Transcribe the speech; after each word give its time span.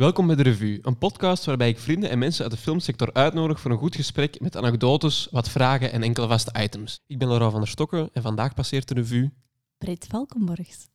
Welkom 0.00 0.26
bij 0.26 0.36
de 0.36 0.42
Revue, 0.42 0.78
een 0.82 0.98
podcast 0.98 1.44
waarbij 1.44 1.68
ik 1.68 1.78
vrienden 1.78 2.10
en 2.10 2.18
mensen 2.18 2.42
uit 2.42 2.52
de 2.52 2.58
filmsector 2.58 3.12
uitnodig 3.12 3.60
voor 3.60 3.70
een 3.70 3.78
goed 3.78 3.96
gesprek 3.96 4.40
met 4.40 4.56
anekdotes, 4.56 5.28
wat 5.30 5.48
vragen 5.48 5.92
en 5.92 6.02
enkele 6.02 6.28
vaste 6.28 6.62
items. 6.62 7.02
Ik 7.06 7.18
ben 7.18 7.28
Laura 7.28 7.50
van 7.50 7.60
der 7.60 7.68
Stokken 7.68 8.10
en 8.12 8.22
vandaag 8.22 8.54
passeert 8.54 8.88
de 8.88 8.94
Revue. 8.94 9.30
Breed 9.78 10.06
Valkenborgs. 10.10 10.88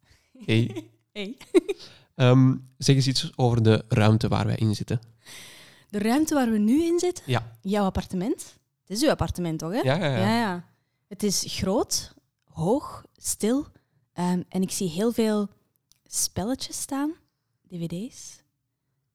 Hey, 0.46 0.90
Hey. 1.14 1.38
Ehm, 2.16 2.56
zeg 2.78 2.96
eens 2.96 3.08
iets 3.08 3.32
over 3.36 3.64
de 3.64 3.86
ruimte 3.88 4.28
waar 4.28 4.46
wij 4.46 4.56
in 4.56 4.76
zitten. 4.76 5.00
De 5.90 6.00
ruimte 6.00 6.34
waar 6.34 6.52
we 6.52 6.58
nu 6.58 6.84
in 6.84 7.00
zitten, 7.00 7.24
Ja, 7.28 7.52
jouw 7.62 7.86
appartement. 7.86 8.58
Het 8.86 8.98
is 8.98 9.04
uw 9.04 9.10
appartement 9.10 9.60
toch, 9.60 9.72
hè? 9.72 9.80
ja, 9.80 9.96
ja. 9.96 10.06
ja. 10.06 10.18
ja, 10.18 10.40
ja. 10.40 10.66
Het 11.08 11.24
is 11.24 11.44
groot, 11.48 12.14
hoog, 12.44 13.06
stil. 13.18 13.68
Ehm, 14.14 14.42
en 14.50 14.62
ik 14.62 14.72
zie 14.72 14.90
heel 14.90 15.12
veel 15.12 15.50
spelletjes 16.04 16.82
staan, 16.82 17.14
dvd's. 17.68 18.44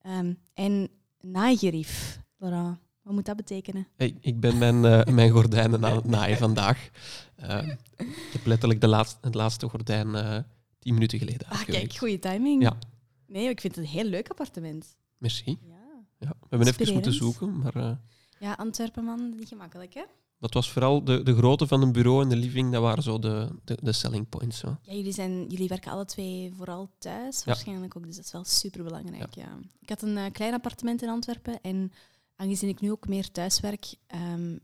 Ehm, 0.03 0.35
en 0.55 0.89
naaigerief. 1.21 2.21
Laura, 2.37 2.79
wat 3.03 3.15
moet 3.15 3.25
dat 3.27 3.37
betekenen? 3.37 3.87
Hey, 3.97 4.17
ik 4.21 4.41
ben 4.41 4.59
mijn, 4.59 4.85
eh, 4.85 5.05
mijn 5.15 5.31
gordijnen 5.31 5.85
aan 5.85 5.97
het 5.97 6.05
naaien 6.05 6.37
vandaag. 6.39 6.91
Ehm, 7.37 7.69
ik 7.97 8.33
heb 8.33 8.47
letterlijk 8.47 8.81
de 8.81 8.89
laatste, 8.89 9.19
het 9.21 9.35
laatste 9.35 9.69
gordijn 9.69 10.15
eh, 10.15 10.39
tien 10.79 10.95
minuten 10.95 11.19
geleden 11.19 11.47
Ah, 11.49 11.65
kijk, 11.65 11.97
goede 11.97 12.19
timing. 12.19 12.63
Ja. 12.63 12.79
Nee, 13.27 13.49
ik 13.49 13.61
vind 13.61 13.75
het 13.75 13.85
een 13.85 13.91
heel 13.91 14.05
leuk 14.05 14.29
appartement. 14.29 14.97
Merci. 15.19 15.59
Ja, 15.63 15.77
Ja, 16.19 16.29
we 16.41 16.47
hebben 16.49 16.69
even 16.69 16.93
moeten 16.93 17.13
zoeken, 17.13 17.59
maar 17.59 17.77
eh, 17.77 17.93
ja 18.39 18.53
Antwerpen, 18.53 19.05
man, 19.05 19.35
niet 19.37 19.49
gemakkelijk, 19.49 19.95
hè? 19.95 20.03
Dat 20.41 20.55
was 20.55 20.71
vooral 20.71 21.05
de, 21.05 21.23
de 21.23 21.37
grootte 21.37 21.67
van 21.67 21.83
een 21.83 21.93
bureau 21.93 22.23
en 22.23 22.29
de 22.29 22.37
living, 22.37 22.73
dat 22.73 22.83
waren 22.83 23.03
zo 23.03 23.19
de, 23.19 23.49
de, 23.65 23.79
de 23.83 23.93
selling 23.93 24.29
points. 24.29 24.59
Zo. 24.59 24.77
Ja, 24.83 24.93
jullie, 24.93 25.13
zijn, 25.13 25.47
jullie 25.47 25.69
werken 25.69 25.93
alle 25.93 26.05
twee 26.05 26.53
vooral 26.57 26.91
thuis, 26.99 27.45
waarschijnlijk 27.45 27.97
ook. 27.97 28.07
Dus 28.07 28.17
dat 28.17 28.25
is 28.25 28.33
wel 28.33 28.45
super 28.45 28.85
belangrijk. 28.85 29.35
Ja. 29.35 29.59
Ik 29.81 29.89
had 29.89 30.03
een 30.03 30.17
eh, 30.17 30.33
klein 30.33 30.55
appartement 30.55 31.03
in 31.03 31.09
Antwerpen. 31.09 31.61
En 31.61 31.93
aangezien 32.37 32.69
ik 32.69 32.81
nu 32.81 32.91
ook 32.91 33.09
meer 33.09 33.31
thuis 33.31 33.61
werk, 33.61 33.95
ehm, 34.07 34.57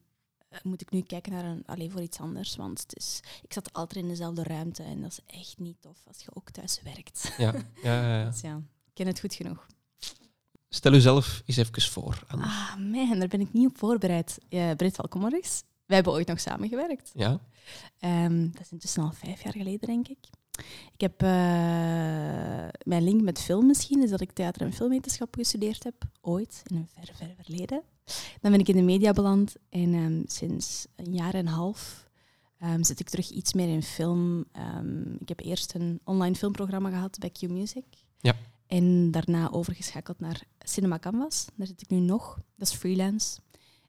eh, 0.48 0.58
moet 0.62 0.80
ik 0.80 0.90
nu 0.90 1.00
kijken 1.00 1.32
naar 1.32 1.44
een, 1.44 1.62
alleen 1.66 1.90
voor 1.90 2.02
iets 2.02 2.20
anders. 2.20 2.56
Want 2.56 2.80
het 2.80 2.96
is, 2.96 3.20
ik 3.42 3.52
zat 3.52 3.72
altijd 3.72 4.04
in 4.04 4.10
dezelfde 4.10 4.42
ruimte. 4.42 4.82
En 4.82 5.00
dat 5.00 5.10
is 5.10 5.38
echt 5.38 5.58
niet 5.58 5.76
tof 5.80 5.98
als 6.06 6.22
je 6.22 6.34
ook 6.34 6.50
thuis 6.50 6.80
werkt. 6.82 7.34
Ja, 7.38 7.54
ja, 7.82 8.02
ja, 8.02 8.18
ja. 8.18 8.24
Dus 8.30 8.40
ja, 8.40 8.56
ik 8.56 8.94
ken 8.94 9.06
het 9.06 9.20
goed 9.20 9.34
genoeg. 9.34 9.66
Stel 10.76 10.92
uzelf 10.92 11.42
eens 11.46 11.56
even 11.56 11.82
voor. 11.82 12.22
Ah, 12.28 12.76
man, 12.76 13.18
daar 13.18 13.28
ben 13.28 13.40
ik 13.40 13.52
niet 13.52 13.66
op 13.66 13.78
voorbereid. 13.78 14.38
Uh, 14.50 14.70
Britt 14.70 14.96
Valkenmorgens. 14.96 15.62
Wij 15.86 15.96
hebben 15.96 16.12
ooit 16.12 16.26
nog 16.26 16.40
samengewerkt. 16.40 17.10
Ja? 17.14 17.40
Ehm, 17.98 18.50
dat 18.50 18.60
is 18.60 18.72
intussen 18.72 19.02
al 19.02 19.12
vijf 19.12 19.42
jaar 19.42 19.52
geleden, 19.52 19.88
denk 19.88 20.08
ik. 20.08 20.18
Ik 20.92 21.00
heb 21.00 21.22
eh, 21.22 21.28
mijn 22.82 23.02
link 23.02 23.22
met 23.22 23.40
film 23.40 23.66
misschien, 23.66 24.02
is 24.02 24.10
dat 24.10 24.20
ik 24.20 24.32
theater- 24.32 24.62
en 24.62 24.72
filmwetenschap 24.72 25.34
gestudeerd 25.34 25.84
heb, 25.84 25.94
ooit, 26.20 26.62
in 26.66 26.76
een 26.76 26.88
ver, 26.92 27.14
ver 27.14 27.34
verleden. 27.42 27.82
Dan 28.40 28.50
ben 28.50 28.60
ik 28.60 28.68
in 28.68 28.76
de 28.76 28.82
media 28.82 29.12
beland 29.12 29.56
en 29.70 29.94
ehm, 29.94 30.22
sinds 30.26 30.86
een 30.96 31.14
jaar 31.14 31.34
en 31.34 31.46
een 31.46 31.52
half 31.52 32.08
ehm, 32.58 32.82
zit 32.82 33.00
ik 33.00 33.08
terug 33.08 33.30
iets 33.30 33.52
meer 33.52 33.68
in 33.68 33.82
film. 33.82 34.44
Ik 35.18 35.28
heb 35.28 35.40
eerst 35.40 35.74
een 35.74 36.00
online 36.04 36.34
filmprogramma 36.34 36.90
gehad 36.90 37.18
bij 37.18 37.30
Q 37.30 37.40
Music. 37.48 37.84
Ja. 38.20 38.36
En 38.66 39.10
daarna 39.10 39.50
overgeschakeld 39.50 40.20
naar 40.20 40.42
Cinema 40.58 40.98
Canvas. 40.98 41.46
Daar 41.54 41.66
zit 41.66 41.82
ik 41.82 41.88
nu 41.88 41.98
nog. 41.98 42.38
Dat 42.56 42.68
is 42.68 42.74
freelance. 42.74 43.38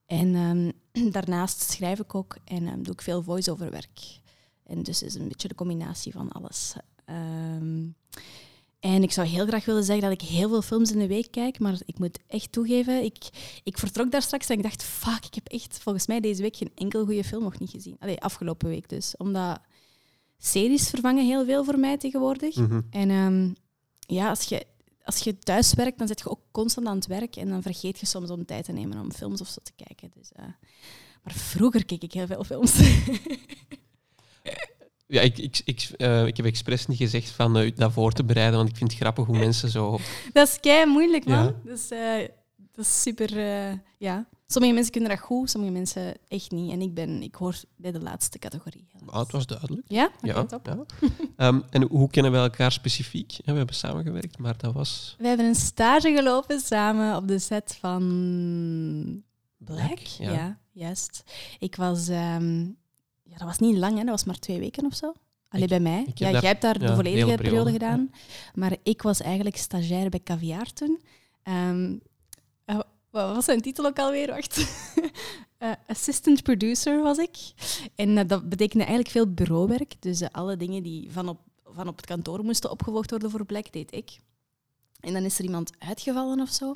En 0.06 0.36
ehm, 0.36 1.12
daarnaast 1.16 1.70
schrijf 1.72 2.00
ik 2.00 2.16
ook 2.16 2.38
en 2.46 2.68
ehm, 2.68 2.82
doe 2.82 2.94
ik 2.94 3.02
veel 3.02 3.24
voice-over 3.24 3.72
werk. 3.72 4.20
En 4.64 4.84
dus 4.84 5.04
is 5.04 5.16
een 5.16 5.28
beetje 5.28 5.48
de 5.48 5.56
combinatie 5.56 6.12
van 6.12 6.32
alles. 6.32 6.76
Ehm, 7.06 7.86
en 8.80 9.04
ik 9.04 9.12
zou 9.12 9.28
heel 9.28 9.46
graag 9.46 9.66
willen 9.66 9.84
zeggen 9.84 10.10
dat 10.10 10.22
ik 10.22 10.28
heel 10.28 10.50
veel 10.50 10.62
films 10.62 10.92
in 10.92 11.00
de 11.00 11.08
week 11.08 11.32
kijk, 11.32 11.60
maar 11.60 11.80
ik 11.86 12.00
moet 12.00 12.20
echt 12.28 12.52
toegeven, 12.52 13.04
ik, 13.04 13.18
ik 13.64 13.78
vertrok 13.78 14.12
daar 14.12 14.22
straks 14.22 14.50
en 14.50 14.58
ik 14.58 14.64
dacht, 14.64 14.84
fuck, 14.84 15.26
ik 15.26 15.34
heb 15.34 15.48
echt 15.48 15.80
volgens 15.80 16.08
mij 16.08 16.20
deze 16.20 16.42
week 16.42 16.56
geen 16.56 16.72
enkel 16.76 17.06
goede 17.06 17.24
film 17.24 17.44
nog 17.44 17.60
niet 17.60 17.70
gezien. 17.70 17.96
Allee, 18.00 18.22
afgelopen 18.22 18.70
week 18.70 18.90
dus. 18.90 19.18
Omdat 19.18 19.60
series 20.38 20.90
vervangen 20.90 21.26
heel 21.26 21.46
veel 21.46 21.64
voor 21.64 21.80
mij 21.80 21.98
tegenwoordig. 21.98 22.56
Mhm. 22.56 22.82
En 22.90 23.10
ja, 24.08 24.30
als 24.30 24.44
je, 24.44 24.66
als 25.04 25.20
je 25.20 25.38
thuis 25.38 25.74
werkt, 25.74 25.98
dan 25.98 26.08
zit 26.08 26.20
je 26.20 26.30
ook 26.30 26.42
constant 26.52 26.88
aan 26.88 26.96
het 26.96 27.08
werk 27.08 27.36
en 27.36 27.50
dan 27.50 27.62
vergeet 27.62 28.00
je 28.00 28.06
soms 28.06 28.30
om 28.30 28.46
tijd 28.46 28.66
te 28.66 28.72
nemen 28.72 29.00
om 29.00 29.12
films 29.12 29.42
of 29.42 29.48
zo 29.48 29.60
te 29.64 29.72
kijken. 29.86 30.12
Dus, 30.18 30.32
eh, 30.32 30.44
maar 31.24 31.34
vroeger 31.34 31.86
keek 31.86 32.04
ik 32.04 32.14
heel 32.14 32.28
veel 32.28 32.44
films. 32.44 32.80
Ja, 35.10 35.22
ik, 35.22 35.38
ik, 35.38 35.62
ik, 35.66 35.90
eh, 35.98 36.26
ik 36.26 36.38
heb 36.38 36.46
expres 36.46 36.88
niet 36.88 36.98
gezegd 36.98 37.30
van 37.30 37.58
eh, 37.58 37.76
dat 37.76 37.94
voor 37.94 38.12
te 38.12 38.24
bereiden, 38.24 38.58
want 38.58 38.70
ik 38.70 38.76
vind 38.76 38.92
het 38.92 39.00
grappig 39.00 39.26
hoe 39.26 39.38
mensen 39.38 39.70
zo... 39.70 40.00
dat 40.34 40.48
is 40.48 40.60
kei 40.60 40.86
moeilijk, 40.86 41.26
man. 41.26 41.46
Ja. 41.46 41.56
Dus, 41.64 41.88
dat 42.72 42.86
is 42.86 43.02
super. 43.02 43.38
ja. 43.98 44.28
Sommige 44.50 44.74
mensen 44.74 44.92
kunnen 44.92 45.10
dat 45.10 45.20
goed, 45.20 45.50
sommige 45.50 45.74
mensen 45.74 46.16
echt 46.28 46.52
niet. 46.52 46.72
En 46.72 46.82
ik, 46.82 46.94
ben, 46.94 47.22
ik 47.22 47.36
hoor 47.36 47.56
bij 47.76 47.92
de 47.92 48.00
laatste 48.02 48.40
categorie. 48.40 48.88
helaas. 48.92 49.14
Ah, 49.14 49.20
het 49.20 49.32
was 49.32 49.46
duidelijk. 49.46 49.86
Ja? 49.88 50.06
Oké, 50.06 50.28
Ja, 50.28 50.46
top. 50.46 50.66
ja. 50.66 50.86
Ehm, 51.48 51.60
en 51.70 51.84
hoe 51.84 52.10
kennen 52.10 52.32
we 52.32 52.38
elkaar 52.38 52.72
specifiek? 52.72 53.38
We 53.46 53.52
hebben 53.54 53.76
samengewerkt, 53.76 54.38
maar 54.38 54.58
dat 54.58 54.74
was... 54.74 55.16
We 55.20 55.28
hebben 55.28 55.46
een 55.46 55.56
stage 55.56 56.14
gelopen 56.16 56.60
samen 56.60 57.16
op 57.16 57.28
de 57.28 57.40
set 57.40 57.78
van 57.80 59.24
Black. 59.58 59.98
ja. 59.98 60.32
Ja, 60.32 60.58
juist. 60.72 61.24
Ik 61.60 61.76
was... 61.76 62.08
ehm, 62.08 62.60
ja, 63.24 63.38
dat 63.38 63.48
was 63.48 63.58
niet 63.60 63.78
lang, 63.78 63.92
hè. 63.94 64.00
dat 64.02 64.10
was 64.10 64.24
maar 64.24 64.40
twee 64.40 64.60
weken 64.60 64.86
of 64.86 64.96
zo. 64.96 65.14
Alleen 65.50 65.68
bij 65.68 65.80
mij. 65.80 66.08
Ja, 66.14 66.32
daar- 66.32 66.42
jij 66.42 66.50
hebt 66.50 66.62
daar 66.62 66.82
ja, 66.82 66.88
de 66.88 66.96
volledige 66.96 67.26
periode, 67.26 67.44
periode, 67.44 67.72
gedaan. 67.72 68.12
Maar 68.54 68.76
ik 68.84 69.02
was 69.02 69.22
eigenlijk 69.22 69.58
stagiair 69.58 70.10
bij 70.10 70.20
Caviar 70.24 70.74
toen. 70.74 71.02
Ehm, 71.44 71.92
eh, 71.92 71.98
wat 73.26 73.36
was 73.36 73.46
zijn 73.46 73.62
titel 73.62 73.86
ook 73.86 74.00
alweer? 74.00 74.28
Wacht. 74.28 74.58
Eh, 75.58 75.72
assistant 75.88 76.44
producer 76.44 77.02
was 77.02 77.18
ik. 77.18 77.38
En 77.96 78.18
eh, 78.18 78.28
dat 78.28 78.50
betekende 78.50 78.84
eigenlijk 78.84 79.14
veel 79.14 79.34
bureauwerk. 79.34 80.02
Dus 80.02 80.22
eh, 80.22 80.30
alle 80.32 80.58
dingen 80.58 80.84
die 80.84 81.12
van 81.12 81.30
op, 81.30 81.40
van 81.64 81.88
op 81.88 81.96
het 81.96 82.06
kantoor 82.06 82.44
moesten 82.44 82.72
opgevolgd 82.72 83.10
worden 83.10 83.32
voor 83.32 83.46
Black, 83.46 83.72
deed 83.72 83.94
ik. 83.94 84.20
En 85.00 85.14
dan 85.14 85.24
is 85.24 85.38
er 85.38 85.44
iemand 85.44 85.72
uitgevallen 85.80 86.40
of 86.40 86.50
zo. 86.50 86.70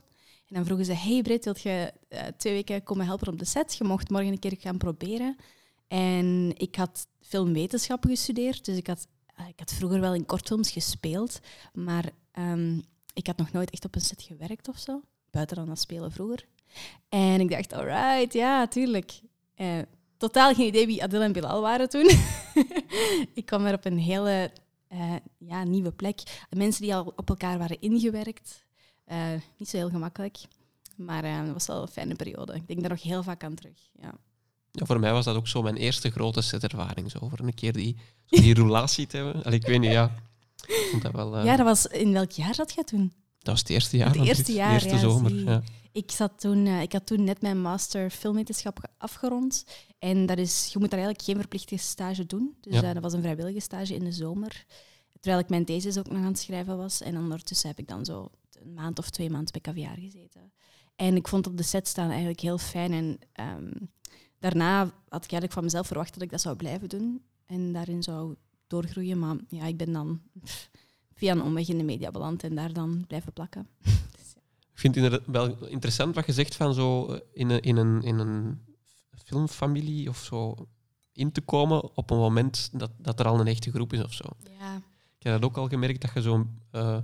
En 0.48 0.56
dan 0.56 0.66
vroegen 0.66 0.86
ze, 0.86 0.94
hey 0.94 1.22
Britt, 1.22 1.46
wilt 1.46 1.62
je 1.62 1.94
twee 2.38 2.54
weken 2.54 2.84
komen 2.84 3.06
helpen 3.06 3.28
op 3.28 3.40
de 3.40 3.46
set? 3.46 3.76
Je 3.76 3.84
mocht 3.84 4.10
morgen 4.10 4.32
een 4.32 4.40
keer 4.40 4.56
gaan 4.60 4.78
proberen. 4.78 5.36
En 5.88 6.52
ik 6.58 6.76
had 6.76 7.08
filmwetenschappen 7.22 8.10
gestudeerd, 8.10 8.66
dus 8.66 8.78
ik 8.78 8.88
had, 8.88 9.08
ik 9.48 9.60
had 9.60 9.74
vroeger 9.74 10.00
wel 10.00 10.14
in 10.14 10.26
kortfilms 10.26 10.72
gespeeld, 10.72 11.40
maar 11.74 12.10
ehm, 12.32 12.80
ik 13.14 13.28
had 13.28 13.38
nog 13.38 13.52
nooit 13.52 13.70
echt 13.70 13.86
op 13.86 13.96
een 13.96 14.02
set 14.02 14.22
gewerkt 14.22 14.68
of 14.68 14.78
zo, 14.78 15.02
buiten 15.32 15.56
dan 15.56 15.68
dat 15.68 15.80
spelen 15.80 16.12
vroeger. 16.12 16.46
En 17.10 17.40
ik 17.40 17.50
dacht, 17.50 17.74
alright, 17.74 18.34
ja, 18.34 18.68
tuurlijk. 18.68 19.22
Eh, 19.56 19.80
totaal 20.18 20.54
geen 20.54 20.68
idee 20.68 20.86
wie 20.86 21.04
Adil 21.04 21.22
en 21.22 21.32
Bilal 21.32 21.62
waren 21.62 21.90
toen. 21.90 22.10
ik 23.34 23.46
kwam 23.46 23.66
er 23.66 23.74
op 23.74 23.86
een 23.86 23.98
hele 23.98 24.52
eh, 24.88 25.16
ja, 25.38 25.64
nieuwe 25.64 25.92
plek. 25.92 26.46
Mensen 26.50 26.82
die 26.82 26.96
al 26.96 27.14
op 27.16 27.30
elkaar 27.30 27.58
waren 27.58 27.82
ingewerkt. 27.82 28.66
Eh, 29.06 29.18
niet 29.58 29.70
zo 29.70 29.78
heel 29.78 29.90
gemakkelijk. 29.90 30.38
Maar 30.96 31.24
het 31.24 31.54
was 31.54 31.68
wel 31.68 31.82
een 31.82 31.88
fijne 31.88 32.16
periode. 32.16 32.54
Ik 32.54 32.68
denk 32.68 32.80
daar 32.82 32.90
nog 32.90 33.02
heel 33.02 33.24
vaak 33.24 33.44
aan 33.44 33.56
terug. 33.56 33.78
Ja. 34.02 34.14
Ja, 34.72 34.86
voor 34.86 35.00
mij 35.00 35.12
was 35.12 35.26
dat 35.26 35.36
ook 35.36 35.48
zo 35.48 35.62
mijn 35.62 35.76
eerste 35.76 36.12
grote 36.12 36.42
setervaring. 36.42 37.12
Zo, 37.12 37.30
voor 37.30 37.40
een 37.40 37.54
keer 37.54 37.74
die, 37.74 37.98
die 38.26 38.56
roulatie 38.60 39.08
te 39.08 39.18
hebben. 39.18 39.44
Allee, 39.44 39.60
ik 39.60 39.66
weet 39.66 39.80
niet, 39.80 39.92
ja. 39.92 40.16
Dat 41.02 41.12
wel... 41.12 41.46
ja, 41.46 41.56
dat 41.56 41.66
was 41.66 41.86
in 41.86 42.12
welk 42.12 42.32
jaar 42.32 42.56
zat 42.56 42.74
jij 42.74 42.84
toen? 42.84 43.14
Dat 43.42 43.54
was 43.54 43.60
het 43.60 43.70
eerste 43.70 43.98
jaar. 43.98 44.16
Het 44.16 44.28
eerste 44.28 44.54
jaar, 44.54 44.68
De 44.68 44.74
eerste 44.74 44.90
ja, 45.08 45.12
zomer. 45.12 45.36
Ja. 45.36 45.62
Ik, 45.92 46.12
zat 46.12 46.40
toen, 46.40 46.66
eh, 46.66 46.82
ik 46.82 46.92
had 46.92 47.06
toen 47.06 47.24
net 47.24 47.42
mijn 47.42 47.62
master 47.62 48.10
filmwetenschap 48.10 48.80
ge- 48.80 48.88
afgerond. 48.98 49.66
En 50.00 50.26
dat 50.26 50.38
is, 50.38 50.70
je 50.74 50.80
moet 50.80 50.90
daar 50.90 51.00
eigenlijk 51.00 51.30
geen 51.30 51.38
verplichte 51.40 51.78
stage 51.78 52.26
doen. 52.26 52.56
Dus 52.62 52.74
Ja. 52.74 52.84
eh, 52.84 52.94
dat 52.94 53.04
was 53.04 53.14
een 53.14 53.22
vrijwillige 53.22 53.60
stage 53.60 53.94
in 53.96 54.04
de 54.04 54.12
zomer. 54.12 54.66
Terwijl 55.20 55.44
ik 55.44 55.50
mijn 55.50 55.66
thesis 55.66 55.98
ook 55.98 56.08
nog 56.10 56.18
aan 56.18 56.24
het 56.26 56.40
schrijven 56.40 56.78
was. 56.78 57.02
En 57.02 57.18
ondertussen 57.18 57.70
heb 57.70 57.80
ik 57.80 57.88
dan 57.88 58.06
zo 58.06 58.30
een 58.62 58.74
maand 58.74 59.00
of 59.00 59.10
twee 59.10 59.30
maanden 59.30 59.52
bij 59.52 59.62
Caviar 59.62 59.98
gezeten. 59.98 60.52
En 60.96 61.16
ik 61.16 61.28
vond 61.28 61.48
op 61.48 61.58
de 61.58 61.64
set 61.64 61.88
staan 61.88 62.10
eigenlijk 62.10 62.40
heel 62.40 62.58
fijn. 62.58 62.92
En 62.94 63.20
ehm, 63.32 63.72
daarna 64.40 64.80
had 64.84 65.24
ik 65.24 65.32
eigenlijk 65.32 65.52
van 65.54 65.64
mezelf 65.64 65.88
verwacht 65.88 66.14
dat 66.14 66.24
ik 66.24 66.30
dat 66.30 66.42
zou 66.42 66.56
blijven 66.56 66.90
doen. 66.90 67.22
En 67.46 67.74
daarin 67.74 68.04
zou 68.04 68.36
doorgroeien. 68.68 69.20
Maar 69.20 69.36
ja, 69.48 69.66
ik 69.66 69.78
ben 69.78 69.92
dan 69.92 70.22
pff, 70.44 70.70
via 71.22 71.32
een 71.32 71.44
omweg 71.44 71.68
in 71.68 71.78
de 71.78 71.84
media 71.84 72.12
beland 72.12 72.44
en 72.44 72.56
daar 72.56 72.74
dan 72.74 73.06
blijven 73.08 73.34
plakken. 73.34 73.68
Ik 74.74 74.80
vind 74.80 74.96
het 74.96 75.22
wel 75.26 75.68
interessant 75.68 76.16
wat 76.16 76.26
je 76.26 76.34
zegt 76.34 76.56
van 76.56 76.74
zo 76.74 77.06
eh, 77.08 77.20
in 77.34 77.50
een, 77.50 77.62
in 77.62 77.78
een, 77.78 78.04
in 78.04 78.20
een 78.20 78.60
filmfamilie 79.26 80.10
of 80.10 80.18
zo 80.18 80.68
in 81.14 81.32
te 81.32 81.42
komen 81.42 81.96
op 81.98 82.10
een 82.10 82.18
moment 82.18 82.70
dat, 82.74 82.92
dat 82.98 83.20
er 83.20 83.26
al 83.26 83.40
een 83.40 83.48
echte 83.48 83.72
groep 83.72 83.94
is 83.94 84.04
of 84.04 84.14
zo. 84.14 84.24
Ja, 84.60 84.76
Ik 85.18 85.24
heb 85.24 85.34
dat 85.34 85.50
ook 85.50 85.58
al 85.58 85.68
gemerkt 85.68 86.02
dat 86.02 86.12
je 86.14 86.22
zo 86.22 86.48
eh, 86.72 86.98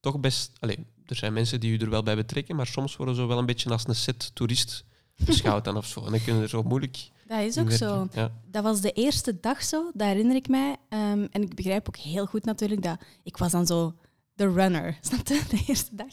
toch 0.00 0.20
best. 0.20 0.52
Allee, 0.60 0.86
er 1.06 1.16
zijn 1.16 1.32
mensen 1.32 1.60
die 1.60 1.72
je 1.72 1.78
er 1.78 1.90
wel 1.90 2.02
bij 2.02 2.16
betrekken, 2.16 2.56
maar 2.56 2.66
soms 2.66 2.96
worden 2.96 3.14
ze 3.14 3.26
wel 3.26 3.38
een 3.38 3.46
beetje 3.46 3.70
als 3.70 3.88
een 3.88 3.94
set 3.94 4.30
toerist 4.34 4.84
beschouwd 5.24 5.64
dan 5.64 5.76
of 5.76 5.86
zo. 5.86 6.04
En 6.04 6.10
dan 6.10 6.22
kunnen 6.22 6.42
er 6.42 6.48
zo 6.48 6.62
moeilijk. 6.62 7.10
Dat 7.28 7.40
is 7.40 7.58
ook 7.58 7.70
zo. 7.70 8.08
Ja. 8.12 8.32
Dat 8.50 8.62
was 8.62 8.80
de 8.80 8.92
eerste 8.92 9.40
dag 9.40 9.62
zo, 9.62 9.90
dat 9.94 10.06
herinner 10.06 10.36
ik 10.36 10.48
mij. 10.48 10.76
Ehm, 10.88 11.26
en 11.30 11.42
ik 11.42 11.54
begrijp 11.54 11.88
ook 11.88 11.96
heel 11.96 12.26
goed 12.26 12.44
natuurlijk 12.44 12.82
dat 12.82 13.00
ik 13.22 13.36
was 13.36 13.52
dan 13.52 13.66
zo 13.66 13.94
de 14.34 14.52
runner, 14.52 14.98
snap 15.08 15.26
je? 15.26 15.42
De 15.48 15.64
eerste 15.66 15.94
dag. 15.94 16.12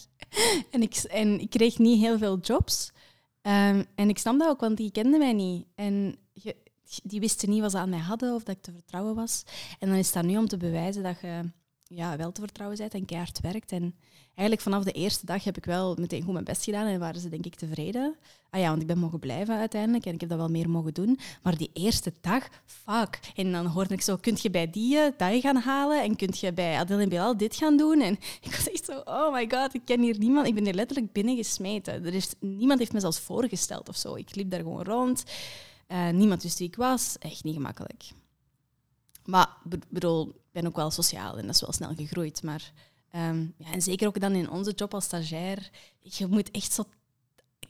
En 0.72 0.82
ik, 0.82 0.96
en 0.96 1.40
ik 1.40 1.50
kreeg 1.50 1.78
niet 1.78 2.00
heel 2.00 2.18
veel 2.18 2.40
jobs. 2.40 2.92
Ehm, 3.42 3.84
en 3.96 4.10
ik 4.10 4.18
snap 4.18 4.40
dat 4.40 4.50
ook, 4.50 4.60
want 4.60 4.78
die 4.78 4.92
kenden 4.92 5.20
mij 5.20 5.34
niet. 5.34 5.66
En 5.76 6.16
je, 6.34 6.56
die 7.04 7.20
wisten 7.20 7.50
niet 7.50 7.62
wat 7.62 7.72
ze 7.72 7.78
aan 7.78 7.90
mij 7.90 8.00
hadden 8.00 8.34
of 8.34 8.44
dat 8.44 8.56
ik 8.56 8.62
te 8.62 8.72
vertrouwen 8.72 9.16
was. 9.16 9.44
En 9.80 9.90
dan 9.90 9.98
is 9.98 10.12
dat 10.12 10.24
nu 10.24 10.38
om 10.38 10.48
te 10.48 10.58
bewijzen 10.58 11.04
dat 11.04 11.20
je 11.22 11.52
ja, 11.88 12.18
wel 12.18 12.32
te 12.32 12.42
vertrouwen 12.42 12.78
bent 12.78 12.94
en 12.94 13.06
keihard 13.06 13.40
werkt. 13.42 13.72
En 13.72 13.96
eigenlijk 14.26 14.62
vanaf 14.62 14.84
de 14.84 14.92
eerste 14.92 15.26
dag 15.26 15.44
heb 15.44 15.58
ik 15.58 15.66
wel 15.66 15.96
meteen 16.00 16.24
goed 16.24 16.34
mijn 16.34 16.46
best 16.46 16.64
gedaan 16.64 16.88
en 16.88 17.00
waren 17.00 17.22
ze 17.22 17.30
denk 17.30 17.46
ik 17.46 17.56
tevreden. 17.56 18.16
Ah 18.50 18.60
ja, 18.62 18.70
want 18.70 18.82
ik 18.82 18.88
ben 18.88 18.98
mogen 18.98 19.20
blijven 19.20 19.58
uiteindelijk 19.58 20.06
en 20.06 20.14
ik 20.14 20.20
heb 20.20 20.30
dat 20.30 20.38
wel 20.38 20.50
meer 20.50 20.70
mogen 20.70 20.94
doen. 20.94 21.20
Maar 21.44 21.58
die 21.58 21.70
eerste 21.74 22.14
dag, 22.22 22.48
fuck. 22.66 23.20
En 23.36 23.52
dan 23.52 23.66
hoorde 23.66 23.94
ik 23.94 24.02
zo, 24.02 24.16
kunt 24.16 24.42
je 24.42 24.50
bij 24.50 24.70
die 24.70 24.98
eh, 24.98 25.12
dat 25.18 25.42
gaan 25.42 25.56
halen 25.56 26.04
en 26.04 26.16
kunt 26.16 26.40
je 26.40 26.54
bij 26.54 26.78
Adel 26.78 27.00
en 27.00 27.10
Bilal 27.10 27.38
dit 27.38 27.56
gaan 27.56 27.78
doen? 27.78 28.02
En 28.02 28.14
ik 28.48 28.56
was 28.56 28.70
echt 28.70 28.86
zo, 28.86 29.02
oh 29.06 29.34
my 29.34 29.50
god, 29.50 29.74
ik 29.74 29.82
ken 29.86 30.02
hier 30.02 30.18
niemand. 30.18 30.48
Ik 30.48 30.54
ben 30.54 30.64
hier 30.64 30.74
letterlijk 30.74 31.12
binnengesmeten. 31.12 32.06
Er 32.06 32.14
is, 32.14 32.34
niemand 32.40 32.80
heeft 32.80 32.94
me 32.94 33.00
zelfs 33.00 33.20
voorgesteld 33.20 33.90
of 33.90 33.96
zo. 33.96 34.16
Ik 34.16 34.36
liep 34.36 34.50
daar 34.50 34.60
gewoon 34.60 34.84
rond. 34.84 35.24
Uh, 35.88 36.10
niemand 36.10 36.44
wist 36.44 36.58
wie 36.58 36.68
ik 36.68 36.76
was. 36.76 37.16
Echt 37.20 37.44
niet 37.44 37.54
gemakkelijk. 37.54 38.04
Maar 39.26 39.58
bedoel, 39.90 40.28
ik 40.30 40.52
ben 40.52 40.68
ook 40.68 40.76
wel 40.76 40.92
sociaal 40.92 41.38
en 41.38 41.46
dat 41.46 41.56
is 41.56 41.62
wel 41.62 41.72
snel 41.72 41.96
gegroeid. 41.96 42.44
Maar 42.44 42.72
um, 43.16 43.54
ja, 43.58 43.72
en 43.72 43.82
zeker 43.82 44.08
ook 44.08 44.20
dan 44.20 44.34
in 44.34 44.50
onze 44.50 44.72
job 44.72 44.94
als 44.94 45.04
stagiair. 45.04 45.70
Je 46.00 46.28
moet 46.28 46.52
echt 46.52 46.74
zo 46.74 46.84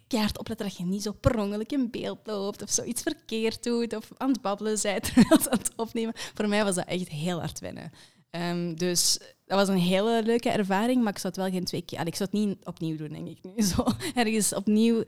keihard 0.07 0.37
opletten 0.37 0.67
dat 0.67 0.77
je 0.77 0.83
niet 0.83 1.03
zo 1.03 1.11
per 1.11 1.39
ongeluk 1.39 1.71
in 1.71 1.91
beeld 1.91 2.19
loopt 2.23 2.61
of 2.61 2.69
zoiets 2.69 3.01
verkeerd 3.01 3.63
doet 3.63 3.95
of 3.95 4.11
aan 4.17 4.31
het 4.31 4.41
babbelen 4.41 4.79
bent 4.81 5.03
terwijl 5.13 5.49
aan 5.49 5.57
het 5.57 5.71
opnemen. 5.75 6.13
Voor 6.15 6.47
mij 6.47 6.63
was 6.63 6.75
dat 6.75 6.87
echt 6.87 7.09
heel 7.09 7.39
hard 7.39 7.59
wennen. 7.59 7.91
Um, 8.31 8.75
dus 8.77 9.19
dat 9.45 9.57
was 9.57 9.67
een 9.67 9.77
hele 9.77 10.23
leuke 10.23 10.49
ervaring, 10.49 11.03
maar 11.03 11.11
ik 11.13 11.19
zou 11.19 11.33
het 11.33 11.43
wel 11.43 11.51
geen 11.51 11.63
twee 11.63 11.81
keer... 11.81 12.07
Ik 12.07 12.15
zou 12.15 12.29
het 12.31 12.39
niet 12.39 12.65
opnieuw 12.65 12.97
doen, 12.97 13.09
denk 13.09 13.27
ik 13.27 13.43
nu. 13.43 13.63
Zo 13.73 13.85
ergens 14.15 14.53
opnieuw, 14.53 15.03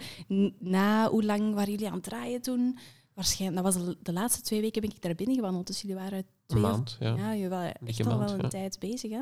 na 0.59 1.09
hoe 1.09 1.23
lang 1.23 1.53
waren 1.53 1.71
jullie 1.71 1.88
aan 1.88 1.94
het 1.94 2.03
draaien 2.03 2.41
toen? 2.41 2.77
Waarschijnlijk, 3.18 3.64
dat 3.64 3.74
was 3.74 3.96
de, 4.02 4.14
laatste 4.14 4.42
twee 4.42 4.62
weken 4.62 4.81
ben 4.81 4.90
ik 4.90 5.02
daar 5.02 5.16
binnen 5.16 5.36
gewandeld, 5.36 5.68
dus 5.68 5.81
jullie 5.81 5.96
waren 5.96 6.25
twee... 6.46 6.64
Een 6.64 6.69
maand, 6.69 6.98
ja. 7.00 7.16
Ja, 7.16 7.31
je 7.31 7.50
waren 7.50 7.74
echt 7.86 8.06
al 8.06 8.19
wel 8.19 8.40
een 8.40 8.50
tijd 8.50 8.80
bezig, 8.80 9.12
hè. 9.12 9.22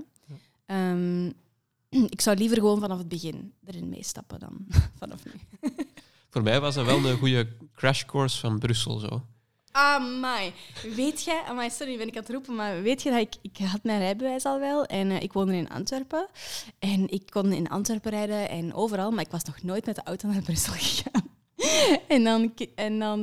Ja. 0.67 0.91
Um, 0.91 1.33
ik 2.15 2.21
zou 2.21 2.37
liever 2.37 2.57
gewoon 2.57 2.79
vanaf 2.79 2.97
het 2.97 3.07
begin 3.07 3.53
erin 3.65 3.89
meestappen 3.89 4.39
dan 4.39 4.65
vanaf 4.99 5.25
nu. 5.25 5.31
Voor 6.29 6.43
mij 6.43 6.59
was 6.59 6.75
dat 6.75 6.85
wel 6.85 7.05
een 7.05 7.17
goede 7.17 7.47
crashcourse 7.73 8.39
van 8.39 8.59
Brussel, 8.59 8.99
zo. 8.99 9.21
Amai. 9.71 10.53
Weet 10.95 11.23
jij, 11.23 11.43
amai, 11.47 11.69
sorry, 11.69 11.97
ben 11.97 12.07
ik 12.07 12.15
aan 12.15 12.21
het 12.21 12.31
roepen, 12.31 12.55
maar 12.55 12.81
weet 12.81 13.01
je 13.01 13.09
dat 13.09 13.19
ik, 13.19 13.35
ik 13.41 13.57
had 13.57 13.83
mijn 13.83 13.99
rijbewijs 13.99 14.45
al 14.45 14.59
wel 14.59 14.85
en 14.85 15.09
uh, 15.09 15.21
ik 15.21 15.33
woonde 15.33 15.55
in 15.55 15.69
Antwerpen. 15.69 16.27
En 16.79 17.09
ik 17.09 17.29
kon 17.29 17.51
in 17.53 17.69
Antwerpen 17.69 18.11
rijden 18.11 18.49
en 18.49 18.73
overal, 18.73 19.11
maar 19.11 19.23
ik 19.23 19.31
was 19.31 19.43
nog 19.43 19.61
nooit 19.61 19.85
met 19.85 19.95
de 19.95 20.03
auto 20.03 20.27
naar 20.27 20.41
Brussel 20.41 20.73
gegaan. 20.77 21.24
en 22.07 22.23
dan, 22.23 22.53
en 22.75 22.99
dan 22.99 23.21